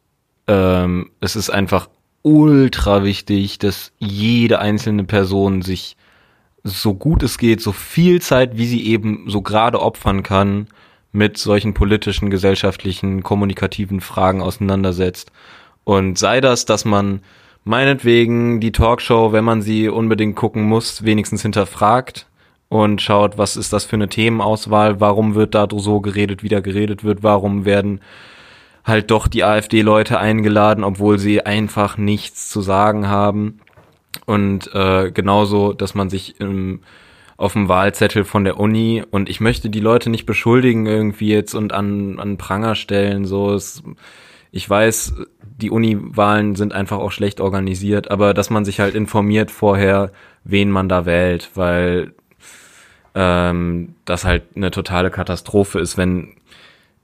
Ähm, 0.48 1.12
es 1.20 1.36
ist 1.36 1.50
einfach 1.50 1.90
ultra 2.28 3.04
wichtig, 3.06 3.58
dass 3.58 3.94
jede 4.00 4.60
einzelne 4.60 5.06
Person 5.06 5.62
sich 5.62 5.96
so 6.64 6.94
gut 6.94 7.24
es 7.24 7.38
geht, 7.38 7.62
so 7.62 7.72
viel 7.72 8.22
Zeit, 8.22 8.58
wie 8.58 8.68
sie 8.68 8.86
eben 8.86 9.30
so 9.30 9.42
gerade 9.42 9.82
opfern 9.82 10.24
kann, 10.24 10.68
mit 11.14 11.38
solchen 11.38 11.74
politischen, 11.74 12.30
gesellschaftlichen, 12.30 13.24
kommunikativen 13.24 14.02
Fragen 14.02 14.42
auseinandersetzt. 14.42 15.32
Und 15.86 16.20
sei 16.20 16.42
das, 16.42 16.66
dass 16.66 16.84
man 16.84 17.22
meinetwegen 17.64 18.60
die 18.60 18.74
Talkshow, 18.74 19.32
wenn 19.32 19.46
man 19.46 19.62
sie 19.62 19.88
unbedingt 19.88 20.36
gucken 20.36 20.64
muss, 20.64 21.06
wenigstens 21.06 21.44
hinterfragt 21.44 22.28
und 22.68 23.02
schaut, 23.02 23.38
was 23.38 23.56
ist 23.56 23.72
das 23.72 23.86
für 23.86 23.96
eine 23.96 24.10
Themenauswahl, 24.10 25.00
warum 25.00 25.36
wird 25.36 25.56
da 25.56 25.68
so 25.74 26.02
geredet, 26.02 26.44
wie 26.44 26.50
da 26.50 26.60
geredet 26.60 27.06
wird, 27.06 27.24
warum 27.24 27.64
werden 27.64 28.02
halt 28.88 29.12
doch 29.12 29.28
die 29.28 29.44
AfD-Leute 29.44 30.18
eingeladen, 30.18 30.84
obwohl 30.84 31.20
sie 31.20 31.46
einfach 31.46 31.98
nichts 31.98 32.50
zu 32.50 32.62
sagen 32.62 33.08
haben. 33.08 33.60
Und 34.26 34.74
äh, 34.74 35.12
genauso, 35.12 35.74
dass 35.74 35.94
man 35.94 36.10
sich 36.10 36.40
im, 36.40 36.80
auf 37.36 37.54
dem 37.54 37.68
Wahlzettel 37.68 38.24
von 38.24 38.46
der 38.46 38.60
Uni 38.60 39.04
und 39.12 39.30
ich 39.30 39.42
möchte 39.42 39.70
die 39.70 39.82
Leute 39.82 40.10
nicht 40.10 40.26
beschuldigen 40.26 40.86
irgendwie 40.86 41.30
jetzt 41.30 41.54
und 41.54 41.74
an, 41.74 42.20
an 42.20 42.38
Pranger 42.38 42.76
stellen. 42.76 43.26
So, 43.26 43.54
es, 43.54 43.84
ich 44.52 44.68
weiß, 44.68 45.16
die 45.44 45.70
Uni-Wahlen 45.70 46.56
sind 46.56 46.74
einfach 46.74 46.98
auch 46.98 47.12
schlecht 47.12 47.42
organisiert, 47.42 48.10
aber 48.10 48.34
dass 48.34 48.50
man 48.50 48.64
sich 48.64 48.80
halt 48.80 48.96
informiert 48.96 49.52
vorher, 49.52 50.12
wen 50.46 50.72
man 50.72 50.88
da 50.88 51.06
wählt, 51.06 51.52
weil 51.56 52.14
ähm, 53.16 53.96
das 54.06 54.24
halt 54.24 54.44
eine 54.56 54.72
totale 54.72 55.12
Katastrophe 55.12 55.80
ist, 55.80 55.98
wenn 55.98 56.37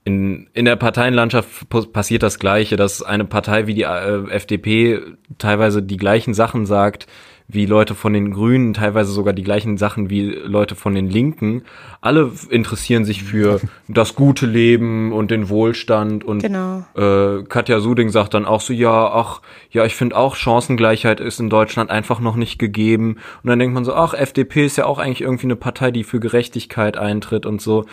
in, 0.04 0.48
in 0.52 0.66
der 0.66 0.76
Parteienlandschaft 0.76 1.68
passiert 1.92 2.22
das 2.22 2.38
Gleiche, 2.38 2.76
dass 2.76 3.02
eine 3.02 3.24
Partei 3.24 3.66
wie 3.66 3.74
die 3.74 3.82
äh, 3.82 4.28
FDP 4.28 5.00
teilweise 5.38 5.82
die 5.82 5.96
gleichen 5.96 6.34
Sachen 6.34 6.66
sagt 6.66 7.06
wie 7.46 7.66
Leute 7.66 7.94
von 7.94 8.14
den 8.14 8.30
Grünen, 8.30 8.72
teilweise 8.72 9.12
sogar 9.12 9.34
die 9.34 9.42
gleichen 9.42 9.76
Sachen 9.76 10.08
wie 10.08 10.30
Leute 10.30 10.74
von 10.74 10.94
den 10.94 11.10
Linken. 11.10 11.62
Alle 12.00 12.32
interessieren 12.48 13.04
sich 13.04 13.22
für 13.22 13.60
das 13.88 14.14
gute 14.14 14.46
Leben 14.46 15.12
und 15.12 15.30
den 15.30 15.50
Wohlstand 15.50 16.24
und 16.24 16.40
genau. 16.40 16.84
äh, 16.96 17.42
Katja 17.44 17.80
Suding 17.80 18.08
sagt 18.08 18.32
dann 18.32 18.46
auch 18.46 18.62
so, 18.62 18.72
ja, 18.72 19.10
ach, 19.12 19.42
ja, 19.70 19.84
ich 19.84 19.94
finde 19.94 20.16
auch 20.16 20.36
Chancengleichheit 20.36 21.20
ist 21.20 21.38
in 21.38 21.50
Deutschland 21.50 21.90
einfach 21.90 22.18
noch 22.18 22.36
nicht 22.36 22.58
gegeben. 22.58 23.16
Und 23.42 23.50
dann 23.50 23.58
denkt 23.58 23.74
man 23.74 23.84
so, 23.84 23.94
ach, 23.94 24.14
FDP 24.14 24.64
ist 24.64 24.78
ja 24.78 24.86
auch 24.86 24.98
eigentlich 24.98 25.20
irgendwie 25.20 25.46
eine 25.46 25.56
Partei, 25.56 25.90
die 25.90 26.04
für 26.04 26.20
Gerechtigkeit 26.20 26.96
eintritt 26.96 27.44
und 27.44 27.60
so. 27.60 27.84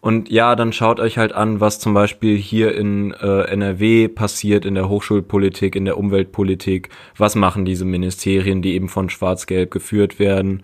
Und 0.00 0.30
ja, 0.30 0.54
dann 0.54 0.72
schaut 0.72 1.00
euch 1.00 1.18
halt 1.18 1.32
an, 1.32 1.60
was 1.60 1.80
zum 1.80 1.92
Beispiel 1.92 2.36
hier 2.36 2.74
in 2.74 3.12
äh, 3.14 3.42
NRW 3.50 4.08
passiert, 4.08 4.64
in 4.64 4.74
der 4.74 4.88
Hochschulpolitik, 4.88 5.74
in 5.74 5.84
der 5.84 5.98
Umweltpolitik. 5.98 6.90
Was 7.16 7.34
machen 7.34 7.64
diese 7.64 7.84
Ministerien, 7.84 8.62
die 8.62 8.74
eben 8.74 8.88
von 8.88 9.10
Schwarz-Gelb 9.10 9.72
geführt 9.72 10.20
werden? 10.20 10.62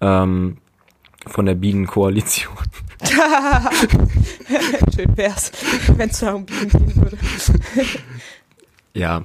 Ähm, 0.00 0.56
von 1.26 1.46
der 1.46 1.54
Bienenkoalition. 1.54 2.52
Schön 4.96 5.16
wär's, 5.16 5.52
wenn 5.96 6.10
es 6.10 6.18
da 6.18 6.34
um 6.34 6.44
Bienen 6.44 6.68
gehen 6.68 6.96
würde. 6.96 7.18
ja. 8.94 9.22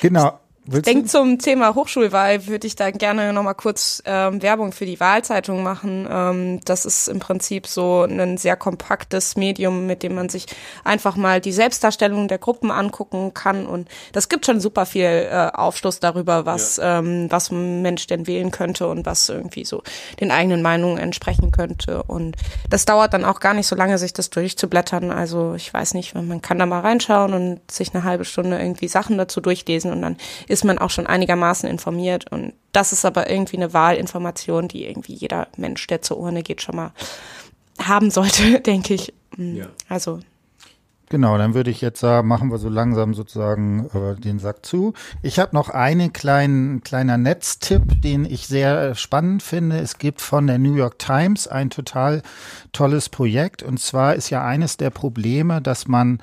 Genau. 0.00 0.38
Willst 0.64 0.86
Denk 0.86 1.08
zum 1.08 1.40
Thema 1.40 1.74
Hochschulwahl 1.74 2.46
würde 2.46 2.68
ich 2.68 2.76
da 2.76 2.92
gerne 2.92 3.32
nochmal 3.32 3.56
kurz 3.56 4.00
ähm, 4.06 4.40
Werbung 4.42 4.70
für 4.70 4.86
die 4.86 5.00
Wahlzeitung 5.00 5.64
machen. 5.64 6.06
Ähm, 6.08 6.60
das 6.64 6.86
ist 6.86 7.08
im 7.08 7.18
Prinzip 7.18 7.66
so 7.66 8.02
ein 8.02 8.36
sehr 8.38 8.54
kompaktes 8.54 9.34
Medium, 9.34 9.88
mit 9.88 10.04
dem 10.04 10.14
man 10.14 10.28
sich 10.28 10.46
einfach 10.84 11.16
mal 11.16 11.40
die 11.40 11.50
Selbstdarstellung 11.50 12.28
der 12.28 12.38
Gruppen 12.38 12.70
angucken 12.70 13.34
kann. 13.34 13.66
Und 13.66 13.88
das 14.12 14.28
gibt 14.28 14.46
schon 14.46 14.60
super 14.60 14.86
viel 14.86 15.02
äh, 15.04 15.50
Aufschluss 15.52 15.98
darüber, 15.98 16.46
was, 16.46 16.76
ja. 16.76 17.00
ähm, 17.00 17.26
was 17.28 17.50
ein 17.50 17.82
Mensch 17.82 18.06
denn 18.06 18.28
wählen 18.28 18.52
könnte 18.52 18.86
und 18.86 19.04
was 19.04 19.28
irgendwie 19.28 19.64
so 19.64 19.82
den 20.20 20.30
eigenen 20.30 20.62
Meinungen 20.62 20.98
entsprechen 20.98 21.50
könnte. 21.50 22.04
Und 22.04 22.36
das 22.70 22.84
dauert 22.84 23.14
dann 23.14 23.24
auch 23.24 23.40
gar 23.40 23.54
nicht 23.54 23.66
so 23.66 23.74
lange, 23.74 23.98
sich 23.98 24.12
das 24.12 24.30
durchzublättern. 24.30 25.10
Also 25.10 25.54
ich 25.56 25.74
weiß 25.74 25.94
nicht, 25.94 26.14
man 26.14 26.40
kann 26.40 26.60
da 26.60 26.66
mal 26.66 26.82
reinschauen 26.82 27.34
und 27.34 27.68
sich 27.68 27.92
eine 27.94 28.04
halbe 28.04 28.24
Stunde 28.24 28.60
irgendwie 28.60 28.86
Sachen 28.86 29.18
dazu 29.18 29.40
durchlesen 29.40 29.90
und 29.90 30.02
dann 30.02 30.16
ist 30.52 30.64
man 30.64 30.76
auch 30.76 30.90
schon 30.90 31.06
einigermaßen 31.06 31.68
informiert. 31.68 32.30
Und 32.30 32.52
das 32.72 32.92
ist 32.92 33.06
aber 33.06 33.30
irgendwie 33.30 33.56
eine 33.56 33.72
Wahlinformation, 33.72 34.68
die 34.68 34.86
irgendwie 34.86 35.14
jeder 35.14 35.48
Mensch, 35.56 35.86
der 35.86 36.02
zur 36.02 36.18
Urne 36.18 36.42
geht, 36.42 36.60
schon 36.60 36.76
mal 36.76 36.92
haben 37.80 38.10
sollte, 38.10 38.60
denke 38.66 38.94
ich. 38.94 39.14
Ja. 39.38 39.66
Also 39.88 40.20
Genau, 41.12 41.36
dann 41.36 41.52
würde 41.52 41.70
ich 41.70 41.82
jetzt 41.82 42.00
sagen, 42.00 42.26
machen 42.26 42.50
wir 42.50 42.56
so 42.56 42.70
langsam 42.70 43.12
sozusagen 43.12 43.90
äh, 43.92 44.18
den 44.18 44.38
Sack 44.38 44.64
zu. 44.64 44.94
Ich 45.20 45.38
habe 45.38 45.54
noch 45.54 45.68
einen 45.68 46.14
kleinen 46.14 46.82
kleiner 46.82 47.18
Netztipp, 47.18 48.00
den 48.00 48.24
ich 48.24 48.46
sehr 48.46 48.94
spannend 48.94 49.42
finde. 49.42 49.76
Es 49.76 49.98
gibt 49.98 50.22
von 50.22 50.46
der 50.46 50.58
New 50.58 50.74
York 50.74 50.98
Times 50.98 51.46
ein 51.46 51.68
total 51.68 52.22
tolles 52.72 53.10
Projekt 53.10 53.62
und 53.62 53.78
zwar 53.78 54.14
ist 54.14 54.30
ja 54.30 54.42
eines 54.42 54.78
der 54.78 54.88
Probleme, 54.88 55.60
dass 55.60 55.86
man 55.86 56.18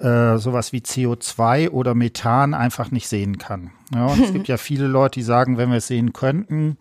äh, 0.00 0.38
sowas 0.38 0.72
wie 0.72 0.78
CO2 0.78 1.70
oder 1.70 1.94
Methan 1.94 2.54
einfach 2.54 2.90
nicht 2.90 3.08
sehen 3.08 3.38
kann. 3.38 3.72
Ja, 3.94 4.06
und 4.06 4.22
es 4.22 4.32
gibt 4.34 4.48
ja 4.48 4.56
viele 4.56 4.86
Leute, 4.86 5.20
die 5.20 5.24
sagen, 5.24 5.58
wenn 5.58 5.70
wir 5.70 5.78
es 5.78 5.86
sehen 5.86 6.12
könnten, 6.12 6.76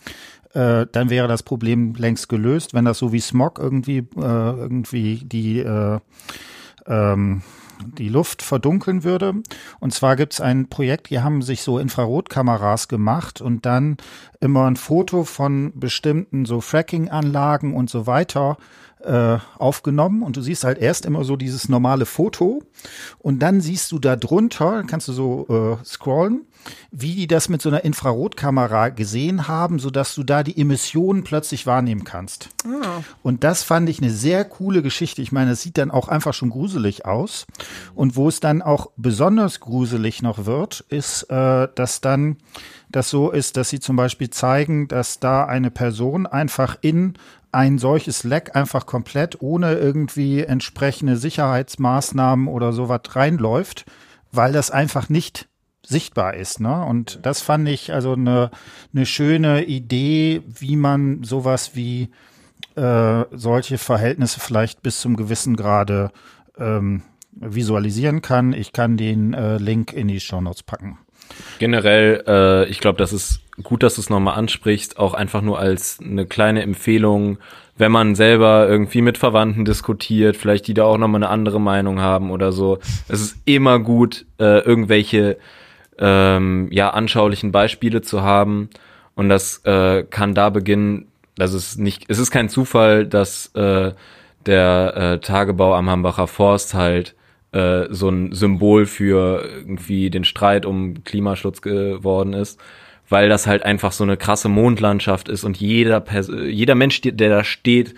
äh, 0.53 0.85
dann 0.91 1.09
wäre 1.09 1.27
das 1.27 1.43
Problem 1.43 1.93
längst 1.95 2.29
gelöst, 2.29 2.73
wenn 2.73 2.85
das 2.85 2.97
so 2.97 3.11
wie 3.11 3.19
Smog 3.19 3.59
irgendwie 3.59 3.97
äh, 3.97 4.05
irgendwie 4.15 5.21
die 5.23 5.59
äh, 5.59 5.99
ähm, 6.85 7.41
die 7.85 8.09
Luft 8.09 8.41
verdunkeln 8.41 9.03
würde. 9.03 9.33
Und 9.79 9.93
zwar 9.93 10.15
gibt 10.15 10.33
es 10.33 10.41
ein 10.41 10.67
Projekt, 10.67 11.09
die 11.09 11.19
haben 11.19 11.41
sich 11.41 11.61
so 11.61 11.79
Infrarotkameras 11.79 12.87
gemacht 12.87 13.41
und 13.41 13.65
dann 13.65 13.97
immer 14.39 14.65
ein 14.65 14.75
Foto 14.75 15.23
von 15.23 15.73
bestimmten 15.75 16.45
so 16.45 16.61
Fracking-Anlagen 16.61 17.73
und 17.73 17.89
so 17.89 18.07
weiter 18.07 18.57
äh, 19.03 19.37
aufgenommen 19.57 20.23
und 20.23 20.37
du 20.37 20.41
siehst 20.41 20.63
halt 20.63 20.77
erst 20.77 21.05
immer 21.05 21.23
so 21.23 21.35
dieses 21.35 21.69
normale 21.69 22.05
Foto 22.05 22.63
und 23.19 23.39
dann 23.39 23.61
siehst 23.61 23.91
du 23.91 23.99
da 23.99 24.15
drunter, 24.15 24.83
kannst 24.87 25.07
du 25.07 25.13
so 25.13 25.77
äh, 25.81 25.85
scrollen 25.85 26.47
wie 26.91 27.15
die 27.15 27.27
das 27.27 27.49
mit 27.49 27.61
so 27.61 27.69
einer 27.69 27.83
Infrarotkamera 27.83 28.89
gesehen 28.89 29.47
haben, 29.47 29.79
sodass 29.79 30.15
du 30.15 30.23
da 30.23 30.43
die 30.43 30.59
Emissionen 30.59 31.23
plötzlich 31.23 31.65
wahrnehmen 31.65 32.03
kannst. 32.03 32.49
Ah. 32.65 33.01
Und 33.23 33.43
das 33.43 33.63
fand 33.63 33.89
ich 33.89 34.01
eine 34.01 34.11
sehr 34.11 34.45
coole 34.45 34.81
Geschichte. 34.81 35.21
Ich 35.21 35.31
meine, 35.31 35.51
es 35.51 35.61
sieht 35.61 35.77
dann 35.77 35.91
auch 35.91 36.07
einfach 36.07 36.33
schon 36.33 36.49
gruselig 36.49 37.05
aus. 37.05 37.45
Und 37.95 38.15
wo 38.15 38.27
es 38.27 38.39
dann 38.39 38.61
auch 38.61 38.91
besonders 38.97 39.59
gruselig 39.59 40.21
noch 40.21 40.45
wird, 40.45 40.85
ist, 40.89 41.23
äh, 41.23 41.67
dass 41.73 42.01
dann 42.01 42.37
das 42.89 43.09
so 43.09 43.31
ist, 43.31 43.57
dass 43.57 43.69
sie 43.69 43.81
zum 43.81 43.97
Beispiel 43.97 44.29
zeigen, 44.29 44.87
dass 44.87 45.19
da 45.19 45.45
eine 45.45 45.71
Person 45.71 46.25
einfach 46.25 46.77
in 46.81 47.15
ein 47.51 47.77
solches 47.77 48.23
Leck 48.23 48.55
einfach 48.55 48.85
komplett 48.85 49.41
ohne 49.41 49.73
irgendwie 49.73 50.41
entsprechende 50.41 51.17
Sicherheitsmaßnahmen 51.17 52.47
oder 52.47 52.73
sowas 52.73 53.01
reinläuft, 53.09 53.85
weil 54.31 54.51
das 54.51 54.71
einfach 54.71 55.09
nicht 55.09 55.47
sichtbar 55.85 56.33
ist. 56.33 56.59
Ne? 56.59 56.83
Und 56.83 57.19
das 57.23 57.41
fand 57.41 57.67
ich 57.69 57.93
also 57.93 58.13
eine, 58.13 58.51
eine 58.93 59.05
schöne 59.05 59.63
Idee, 59.63 60.41
wie 60.45 60.75
man 60.75 61.23
sowas 61.23 61.75
wie 61.75 62.09
äh, 62.75 63.23
solche 63.31 63.77
Verhältnisse 63.77 64.39
vielleicht 64.39 64.81
bis 64.81 64.99
zum 64.99 65.15
gewissen 65.15 65.55
Grade 65.55 66.11
ähm, 66.57 67.03
visualisieren 67.31 68.21
kann. 68.21 68.53
Ich 68.53 68.73
kann 68.73 68.97
den 68.97 69.33
äh, 69.33 69.57
Link 69.57 69.93
in 69.93 70.07
die 70.07 70.19
Show 70.19 70.41
Notes 70.41 70.63
packen. 70.63 70.99
Generell, 71.59 72.23
äh, 72.27 72.69
ich 72.69 72.79
glaube, 72.79 72.97
das 72.97 73.13
ist 73.13 73.41
gut, 73.63 73.83
dass 73.83 73.95
du 73.95 74.01
es 74.01 74.09
nochmal 74.09 74.37
ansprichst, 74.37 74.99
auch 74.99 75.13
einfach 75.13 75.41
nur 75.41 75.59
als 75.59 75.99
eine 76.03 76.25
kleine 76.25 76.61
Empfehlung, 76.61 77.37
wenn 77.77 77.91
man 77.91 78.15
selber 78.15 78.67
irgendwie 78.67 79.01
mit 79.01 79.17
Verwandten 79.17 79.65
diskutiert, 79.65 80.37
vielleicht 80.37 80.67
die 80.67 80.73
da 80.73 80.83
auch 80.83 80.97
nochmal 80.97 81.23
eine 81.23 81.29
andere 81.29 81.61
Meinung 81.61 81.99
haben 81.99 82.31
oder 82.31 82.51
so. 82.51 82.79
Es 83.07 83.21
ist 83.21 83.37
immer 83.45 83.79
gut, 83.79 84.25
äh, 84.39 84.59
irgendwelche 84.59 85.37
ähm, 85.99 86.69
ja, 86.71 86.89
anschaulichen 86.91 87.51
Beispiele 87.51 88.01
zu 88.01 88.21
haben. 88.21 88.69
Und 89.15 89.29
das 89.29 89.63
äh, 89.65 90.03
kann 90.03 90.33
da 90.33 90.49
beginnen, 90.49 91.07
dass 91.35 91.53
es 91.53 91.77
nicht, 91.77 92.05
es 92.07 92.19
ist 92.19 92.31
kein 92.31 92.49
Zufall, 92.49 93.05
dass 93.05 93.47
äh, 93.55 93.91
der 94.45 94.93
äh, 94.95 95.19
Tagebau 95.19 95.73
am 95.75 95.89
Hambacher 95.89 96.27
Forst 96.27 96.73
halt 96.73 97.15
äh, 97.57 97.87
so 97.89 98.09
ein 98.09 98.33
Symbol 98.33 98.85
für 98.85 99.43
irgendwie 99.43 100.09
den 100.09 100.23
Streit 100.23 100.65
um 100.65 101.03
Klimaschutz 101.03 101.61
geworden 101.61 102.33
ist, 102.33 102.59
weil 103.09 103.29
das 103.29 103.47
halt 103.47 103.63
einfach 103.63 103.91
so 103.91 104.03
eine 104.03 104.17
krasse 104.17 104.47
Mondlandschaft 104.47 105.27
ist 105.27 105.43
und 105.43 105.57
jeder, 105.57 105.99
Pers 105.99 106.29
jeder 106.29 106.75
Mensch, 106.75 107.01
der 107.01 107.29
da 107.29 107.43
steht, 107.43 107.95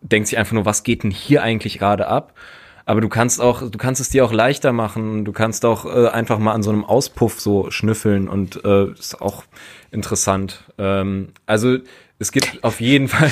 denkt 0.00 0.28
sich 0.28 0.38
einfach 0.38 0.54
nur, 0.54 0.64
was 0.64 0.82
geht 0.82 1.04
denn 1.04 1.10
hier 1.10 1.42
eigentlich 1.42 1.78
gerade 1.78 2.08
ab? 2.08 2.34
Aber 2.84 3.00
du 3.00 3.08
kannst 3.08 3.40
auch, 3.40 3.70
du 3.70 3.78
kannst 3.78 4.00
es 4.00 4.08
dir 4.08 4.24
auch 4.24 4.32
leichter 4.32 4.72
machen. 4.72 5.24
Du 5.24 5.30
kannst 5.30 5.64
auch 5.64 5.84
äh, 5.84 6.08
einfach 6.08 6.40
mal 6.40 6.54
an 6.54 6.64
so 6.64 6.70
einem 6.70 6.84
Auspuff 6.84 7.38
so 7.38 7.70
schnüffeln 7.70 8.26
und 8.26 8.64
äh, 8.64 8.90
ist 8.90 9.20
auch 9.20 9.44
interessant. 9.92 10.64
Ähm, 10.78 11.28
also 11.46 11.78
es 12.18 12.32
gibt 12.32 12.64
auf 12.64 12.80
jeden 12.80 13.06
Fall, 13.14 13.30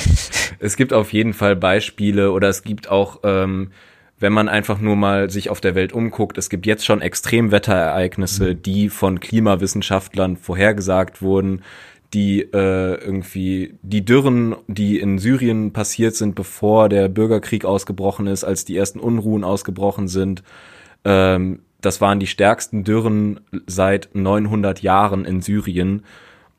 es 0.59 0.77
gibt 0.77 0.93
auf 0.93 1.11
jeden 1.11 1.33
Fall 1.33 1.57
Beispiele 1.57 2.31
oder 2.31 2.47
es 2.47 2.63
gibt 2.63 2.89
auch, 2.89 3.19
ähm, 3.23 3.71
wenn 4.19 4.33
man 4.33 4.49
einfach 4.49 4.79
nur 4.79 4.95
mal 4.95 5.29
sich 5.29 5.49
auf 5.49 5.61
der 5.61 5.75
Welt 5.75 5.93
umguckt, 5.93 6.37
es 6.37 6.49
gibt 6.49 6.65
jetzt 6.65 6.85
schon 6.85 7.01
Extremwetterereignisse, 7.01 8.51
mhm. 8.51 8.61
die 8.61 8.89
von 8.89 9.19
Klimawissenschaftlern 9.19 10.37
vorhergesagt 10.37 11.21
wurden, 11.21 11.61
die 12.13 12.41
äh, 12.41 12.95
irgendwie 12.95 13.75
die 13.81 14.03
Dürren, 14.03 14.55
die 14.67 14.99
in 14.99 15.19
Syrien 15.19 15.73
passiert 15.73 16.15
sind, 16.15 16.35
bevor 16.35 16.89
der 16.89 17.07
Bürgerkrieg 17.07 17.65
ausgebrochen 17.65 18.27
ist, 18.27 18.43
als 18.43 18.65
die 18.65 18.75
ersten 18.75 18.99
Unruhen 18.99 19.43
ausgebrochen 19.43 20.07
sind. 20.07 20.43
Ähm, 21.05 21.59
das 21.81 22.01
waren 22.01 22.19
die 22.19 22.27
stärksten 22.27 22.83
Dürren 22.83 23.39
seit 23.67 24.09
900 24.13 24.81
Jahren 24.81 25.23
in 25.23 25.41
Syrien. 25.41 26.03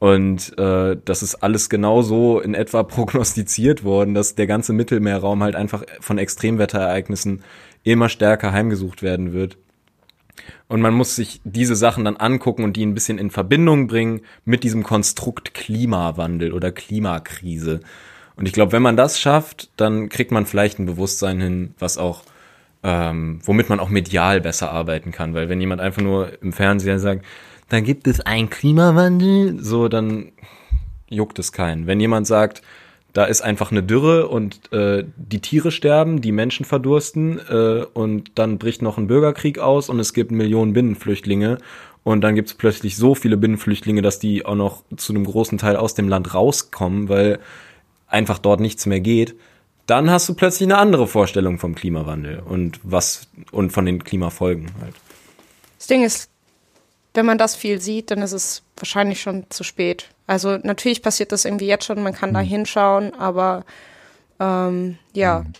Und 0.01 0.59
äh, 0.59 0.97
das 1.05 1.23
ist 1.23 1.37
alles 1.37 1.69
genauso 1.69 2.41
in 2.41 2.55
etwa 2.55 2.83
prognostiziert 2.85 3.85
worden, 3.85 4.15
dass 4.15 4.35
der 4.35 4.47
ganze 4.47 4.73
Mittelmeerraum 4.73 5.43
halt 5.43 5.55
einfach 5.55 5.85
von 6.01 6.19
Extremwetterereignissen 6.19 7.43
immer 7.85 8.09
stärker 8.09 8.53
heimgesucht 8.53 9.03
werden 9.03 9.35
wird. 9.35 9.59
Und 10.69 10.81
man 10.81 10.95
muss 10.95 11.17
sich 11.17 11.43
diese 11.45 11.77
Sachen 11.77 12.07
dann 12.07 12.17
angucken 12.17 12.65
und 12.65 12.77
die 12.77 12.87
ein 12.87 12.95
bisschen 12.95 13.19
in 13.19 13.31
Verbindung 13.31 13.89
bringen 13.89 14.23
mit 14.47 14.65
diesem 14.65 14.85
Konstrukt 14.85 15.53
Klimawandel 15.53 16.55
oder 16.55 16.73
Klimakrise. 16.73 17.81
Und 18.37 18.47
ich 18.47 18.55
glaube, 18.55 18.73
wenn 18.73 18.83
man 18.83 18.97
das 18.97 19.21
schafft, 19.21 19.69
dann 19.77 20.09
kriegt 20.09 20.31
man 20.31 20.47
vielleicht 20.47 20.79
ein 20.79 20.87
Bewusstsein 20.87 21.43
hin, 21.43 21.75
was 21.79 21.99
auch, 21.99 22.23
ähm, 22.83 23.41
womit 23.45 23.69
man 23.69 23.81
auch 23.81 23.91
medial 23.91 24.41
besser 24.41 24.71
arbeiten 24.71 25.13
kann. 25.13 25.35
Weil 25.35 25.51
wenn 25.51 25.61
jemand 25.61 25.83
einfach 25.83 26.01
nur 26.01 26.43
im 26.43 26.55
Fernsehen 26.55 27.01
sagt, 27.01 27.27
da 27.71 27.81
gibt 27.81 28.07
es 28.09 28.21
einen 28.21 28.51
Klimawandel, 28.51 29.63
so 29.63 29.89
dann 29.89 30.33
juckt 31.09 31.39
es 31.39 31.53
keinen. 31.53 31.87
Wenn 31.87 32.01
jemand 32.01 32.27
sagt, 32.27 32.63
da 33.13 33.25
ist 33.25 33.43
einfach 33.43 33.71
eine 33.71 33.83
Dürre 33.83 34.29
und 34.29 34.73
äh, 34.73 35.05
die 35.17 35.41
Tiere 35.41 35.71
sterben, 35.71 36.21
die 36.21 36.33
Menschen 36.33 36.65
verdursten 36.65 37.39
äh, 37.39 37.85
und 37.95 38.33
dann 38.35 38.59
bricht 38.59 38.83
noch 38.83 38.99
ein 38.99 39.07
Bürgerkrieg 39.07 39.59
aus 39.59 39.89
und 39.89 40.01
es 40.01 40.13
gibt 40.15 40.33
Millionen 40.33 40.73
Binnenflüchtlinge 40.73 41.59
und 42.03 42.23
dann 42.23 42.35
gibt 42.35 42.49
es 42.49 42.55
plötzlich 42.55 42.97
so 42.97 43.15
viele 43.15 43.37
Binnenflüchtlinge, 43.37 44.03
dass 44.03 44.19
die 44.19 44.45
auch 44.45 44.55
noch 44.57 44.83
zu 44.97 45.13
einem 45.13 45.25
großen 45.25 45.59
Teil 45.59 45.77
aus 45.77 45.95
dem 45.95 46.09
Land 46.09 46.35
rauskommen, 46.35 47.09
weil 47.09 47.39
einfach 48.09 48.39
dort 48.39 48.61
nichts 48.61 48.87
mehr 48.87 49.01
geht. 49.01 49.37
Dann 49.87 50.11
hast 50.11 50.29
du 50.29 50.35
plötzlich 50.35 50.69
eine 50.69 50.79
andere 50.79 51.07
Vorstellung 51.07 51.59
vom 51.59 51.75
Klimawandel 51.77 52.41
und 52.41 52.81
was 52.83 53.29
und 53.53 53.71
von 53.71 53.87
den 53.87 54.03
Klimafolgen 54.03 54.71
halt. 54.81 54.95
Das 55.79 55.87
Ding 55.87 56.05
ist, 56.05 56.30
wenn 57.15 57.27
man 57.27 57.39
das 57.39 57.57
viel 57.57 57.81
sieht, 57.81 58.11
dann 58.11 58.23
ist 58.23 58.33
es 58.33 58.63
wahrscheinlich 58.77 59.21
schon 59.21 59.47
zu 59.51 59.65
spät. 59.65 60.09
Also 60.27 60.59
natürlich 60.63 61.03
passiert 61.03 61.33
das 61.33 61.45
irgendwie 61.45 61.67
jetzt 61.67 61.85
schon, 61.85 62.03
man 62.03 62.15
kann 62.15 62.33
da 62.33 62.41
mhm. 62.43 62.47
hinschauen, 62.47 63.15
aber 63.15 63.65
ähm, 64.39 64.99
ja, 65.13 65.41
mhm. 65.41 65.53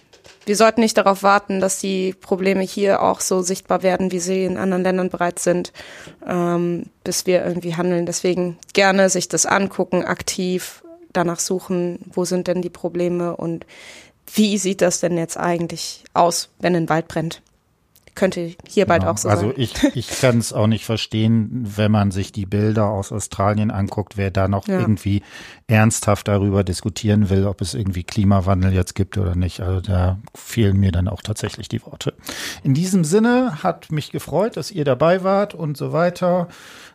wir 0.47 0.57
sollten 0.57 0.81
nicht 0.81 0.97
darauf 0.97 1.23
warten, 1.23 1.61
dass 1.61 1.81
die 1.81 2.15
Probleme 2.15 2.63
hier 2.63 3.03
auch 3.03 3.21
so 3.21 3.43
sichtbar 3.43 3.83
werden, 3.83 4.13
wie 4.13 4.21
sie 4.21 4.45
in 4.45 4.57
anderen 4.57 4.85
Ländern 4.85 5.11
bereits 5.11 5.43
sind, 5.43 5.73
ähm, 6.27 6.87
bis 7.03 7.27
wir 7.27 7.45
irgendwie 7.45 7.75
handeln. 7.75 8.07
Deswegen 8.07 8.59
gerne 8.73 9.11
sich 9.11 9.29
das 9.29 9.45
angucken, 9.45 10.05
aktiv 10.05 10.85
danach 11.13 11.41
suchen, 11.41 11.99
wo 12.13 12.25
sind 12.25 12.47
denn 12.47 12.63
die 12.63 12.71
Probleme 12.71 13.37
und 13.37 13.67
wie 14.33 14.59
sieht 14.59 14.81
das 14.81 15.01
denn 15.01 15.19
jetzt 15.19 15.37
eigentlich 15.37 16.05
aus, 16.15 16.51
wenn 16.61 16.77
ein 16.77 16.89
Wald 16.89 17.09
brennt 17.09 17.43
könnte 18.15 18.55
hier 18.67 18.87
bald 18.87 19.03
genau. 19.03 19.13
auch 19.13 19.19
so 19.19 19.29
also 19.29 19.43
sein. 19.43 19.51
Also 19.51 19.61
ich, 19.61 19.97
ich 19.97 20.21
kann 20.21 20.39
es 20.39 20.53
auch 20.53 20.67
nicht 20.67 20.85
verstehen, 20.85 21.49
wenn 21.77 21.91
man 21.91 22.11
sich 22.11 22.33
die 22.33 22.47
Bilder 22.47 22.87
aus 22.87 23.13
Australien 23.13 23.71
anguckt, 23.71 24.17
wer 24.17 24.31
da 24.31 24.49
noch 24.49 24.69
ja. 24.69 24.81
irgendwie 24.81 25.23
ernsthaft 25.67 26.29
darüber 26.29 26.65
diskutieren 26.65 27.31
will, 27.31 27.47
ob 27.47 27.61
es 27.61 27.75
irgendwie 27.75 28.03
Klimawandel 28.03 28.73
jetzt 28.73 28.95
gibt 28.95 29.17
oder 29.19 29.35
nicht. 29.35 29.61
Also 29.61 29.81
da 29.81 30.19
fehlen 30.35 30.79
mir 30.79 30.93
dann 30.93 31.09
auch 31.09 31.23
tatsächlich 31.23 31.69
die 31.69 31.85
Worte. 31.85 32.15
In 32.63 32.75
diesem 32.75 33.05
Sinne 33.05 33.63
hat 33.63 33.93
mich 33.93 34.11
gefreut, 34.11 34.57
dass 34.57 34.71
ihr 34.71 34.85
dabei 34.85 35.23
wart 35.23 35.55
und 35.55 35.77
so 35.77 35.93
weiter. 35.93 36.49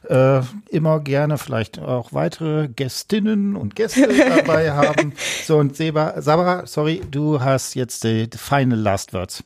Äh, 0.09 0.41
immer 0.69 0.99
gerne 0.99 1.37
vielleicht 1.37 1.79
auch 1.79 2.13
weitere 2.13 2.67
Gästinnen 2.67 3.55
und 3.55 3.75
Gäste 3.75 4.07
dabei 4.37 4.71
haben. 4.71 5.13
So 5.43 5.57
und 5.57 5.75
Seba, 5.75 6.21
Sabra, 6.21 6.67
sorry, 6.67 7.01
du 7.09 7.41
hast 7.41 7.73
jetzt 7.73 8.03
die, 8.03 8.29
die 8.29 8.37
final 8.37 8.77
last 8.77 9.13
words. 9.13 9.43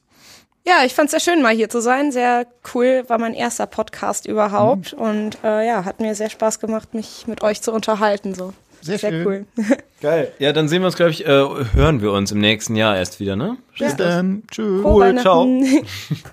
Ja, 0.70 0.86
ich 0.86 0.94
fand 0.94 1.08
es 1.08 1.12
sehr 1.12 1.34
schön, 1.34 1.42
mal 1.42 1.56
hier 1.56 1.68
zu 1.68 1.82
sein. 1.82 2.12
Sehr 2.12 2.46
cool, 2.76 3.04
war 3.08 3.18
mein 3.18 3.34
erster 3.34 3.66
Podcast 3.66 4.28
überhaupt. 4.28 4.96
Mhm. 4.96 5.02
Und 5.02 5.38
äh, 5.44 5.66
ja, 5.66 5.84
hat 5.84 6.00
mir 6.00 6.14
sehr 6.14 6.30
Spaß 6.30 6.60
gemacht, 6.60 6.94
mich 6.94 7.26
mit 7.26 7.42
euch 7.42 7.64
zu 7.64 7.72
unterhalten. 7.74 8.36
So. 8.36 8.54
Sehr, 8.82 9.00
sehr 9.00 9.10
schön. 9.10 9.26
cool. 9.26 9.46
Geil. 10.02 10.32
Ja, 10.38 10.54
dann 10.54 10.68
sehen 10.68 10.84
wir 10.84 10.86
uns, 10.86 10.96
glaube 10.96 11.10
ich, 11.10 11.26
äh, 11.26 11.28
hören 11.74 12.04
wir 12.04 12.12
uns 12.12 12.32
im 12.32 12.40
nächsten 12.40 12.76
Jahr 12.76 12.96
erst 12.96 13.20
wieder, 13.20 13.36
ne? 13.36 13.58
Bis 13.80 13.94
ja. 13.94 13.98
dann. 13.98 14.44
Tschüss. 14.52 14.86
Cool, 14.86 15.18
ciao. 15.18 15.46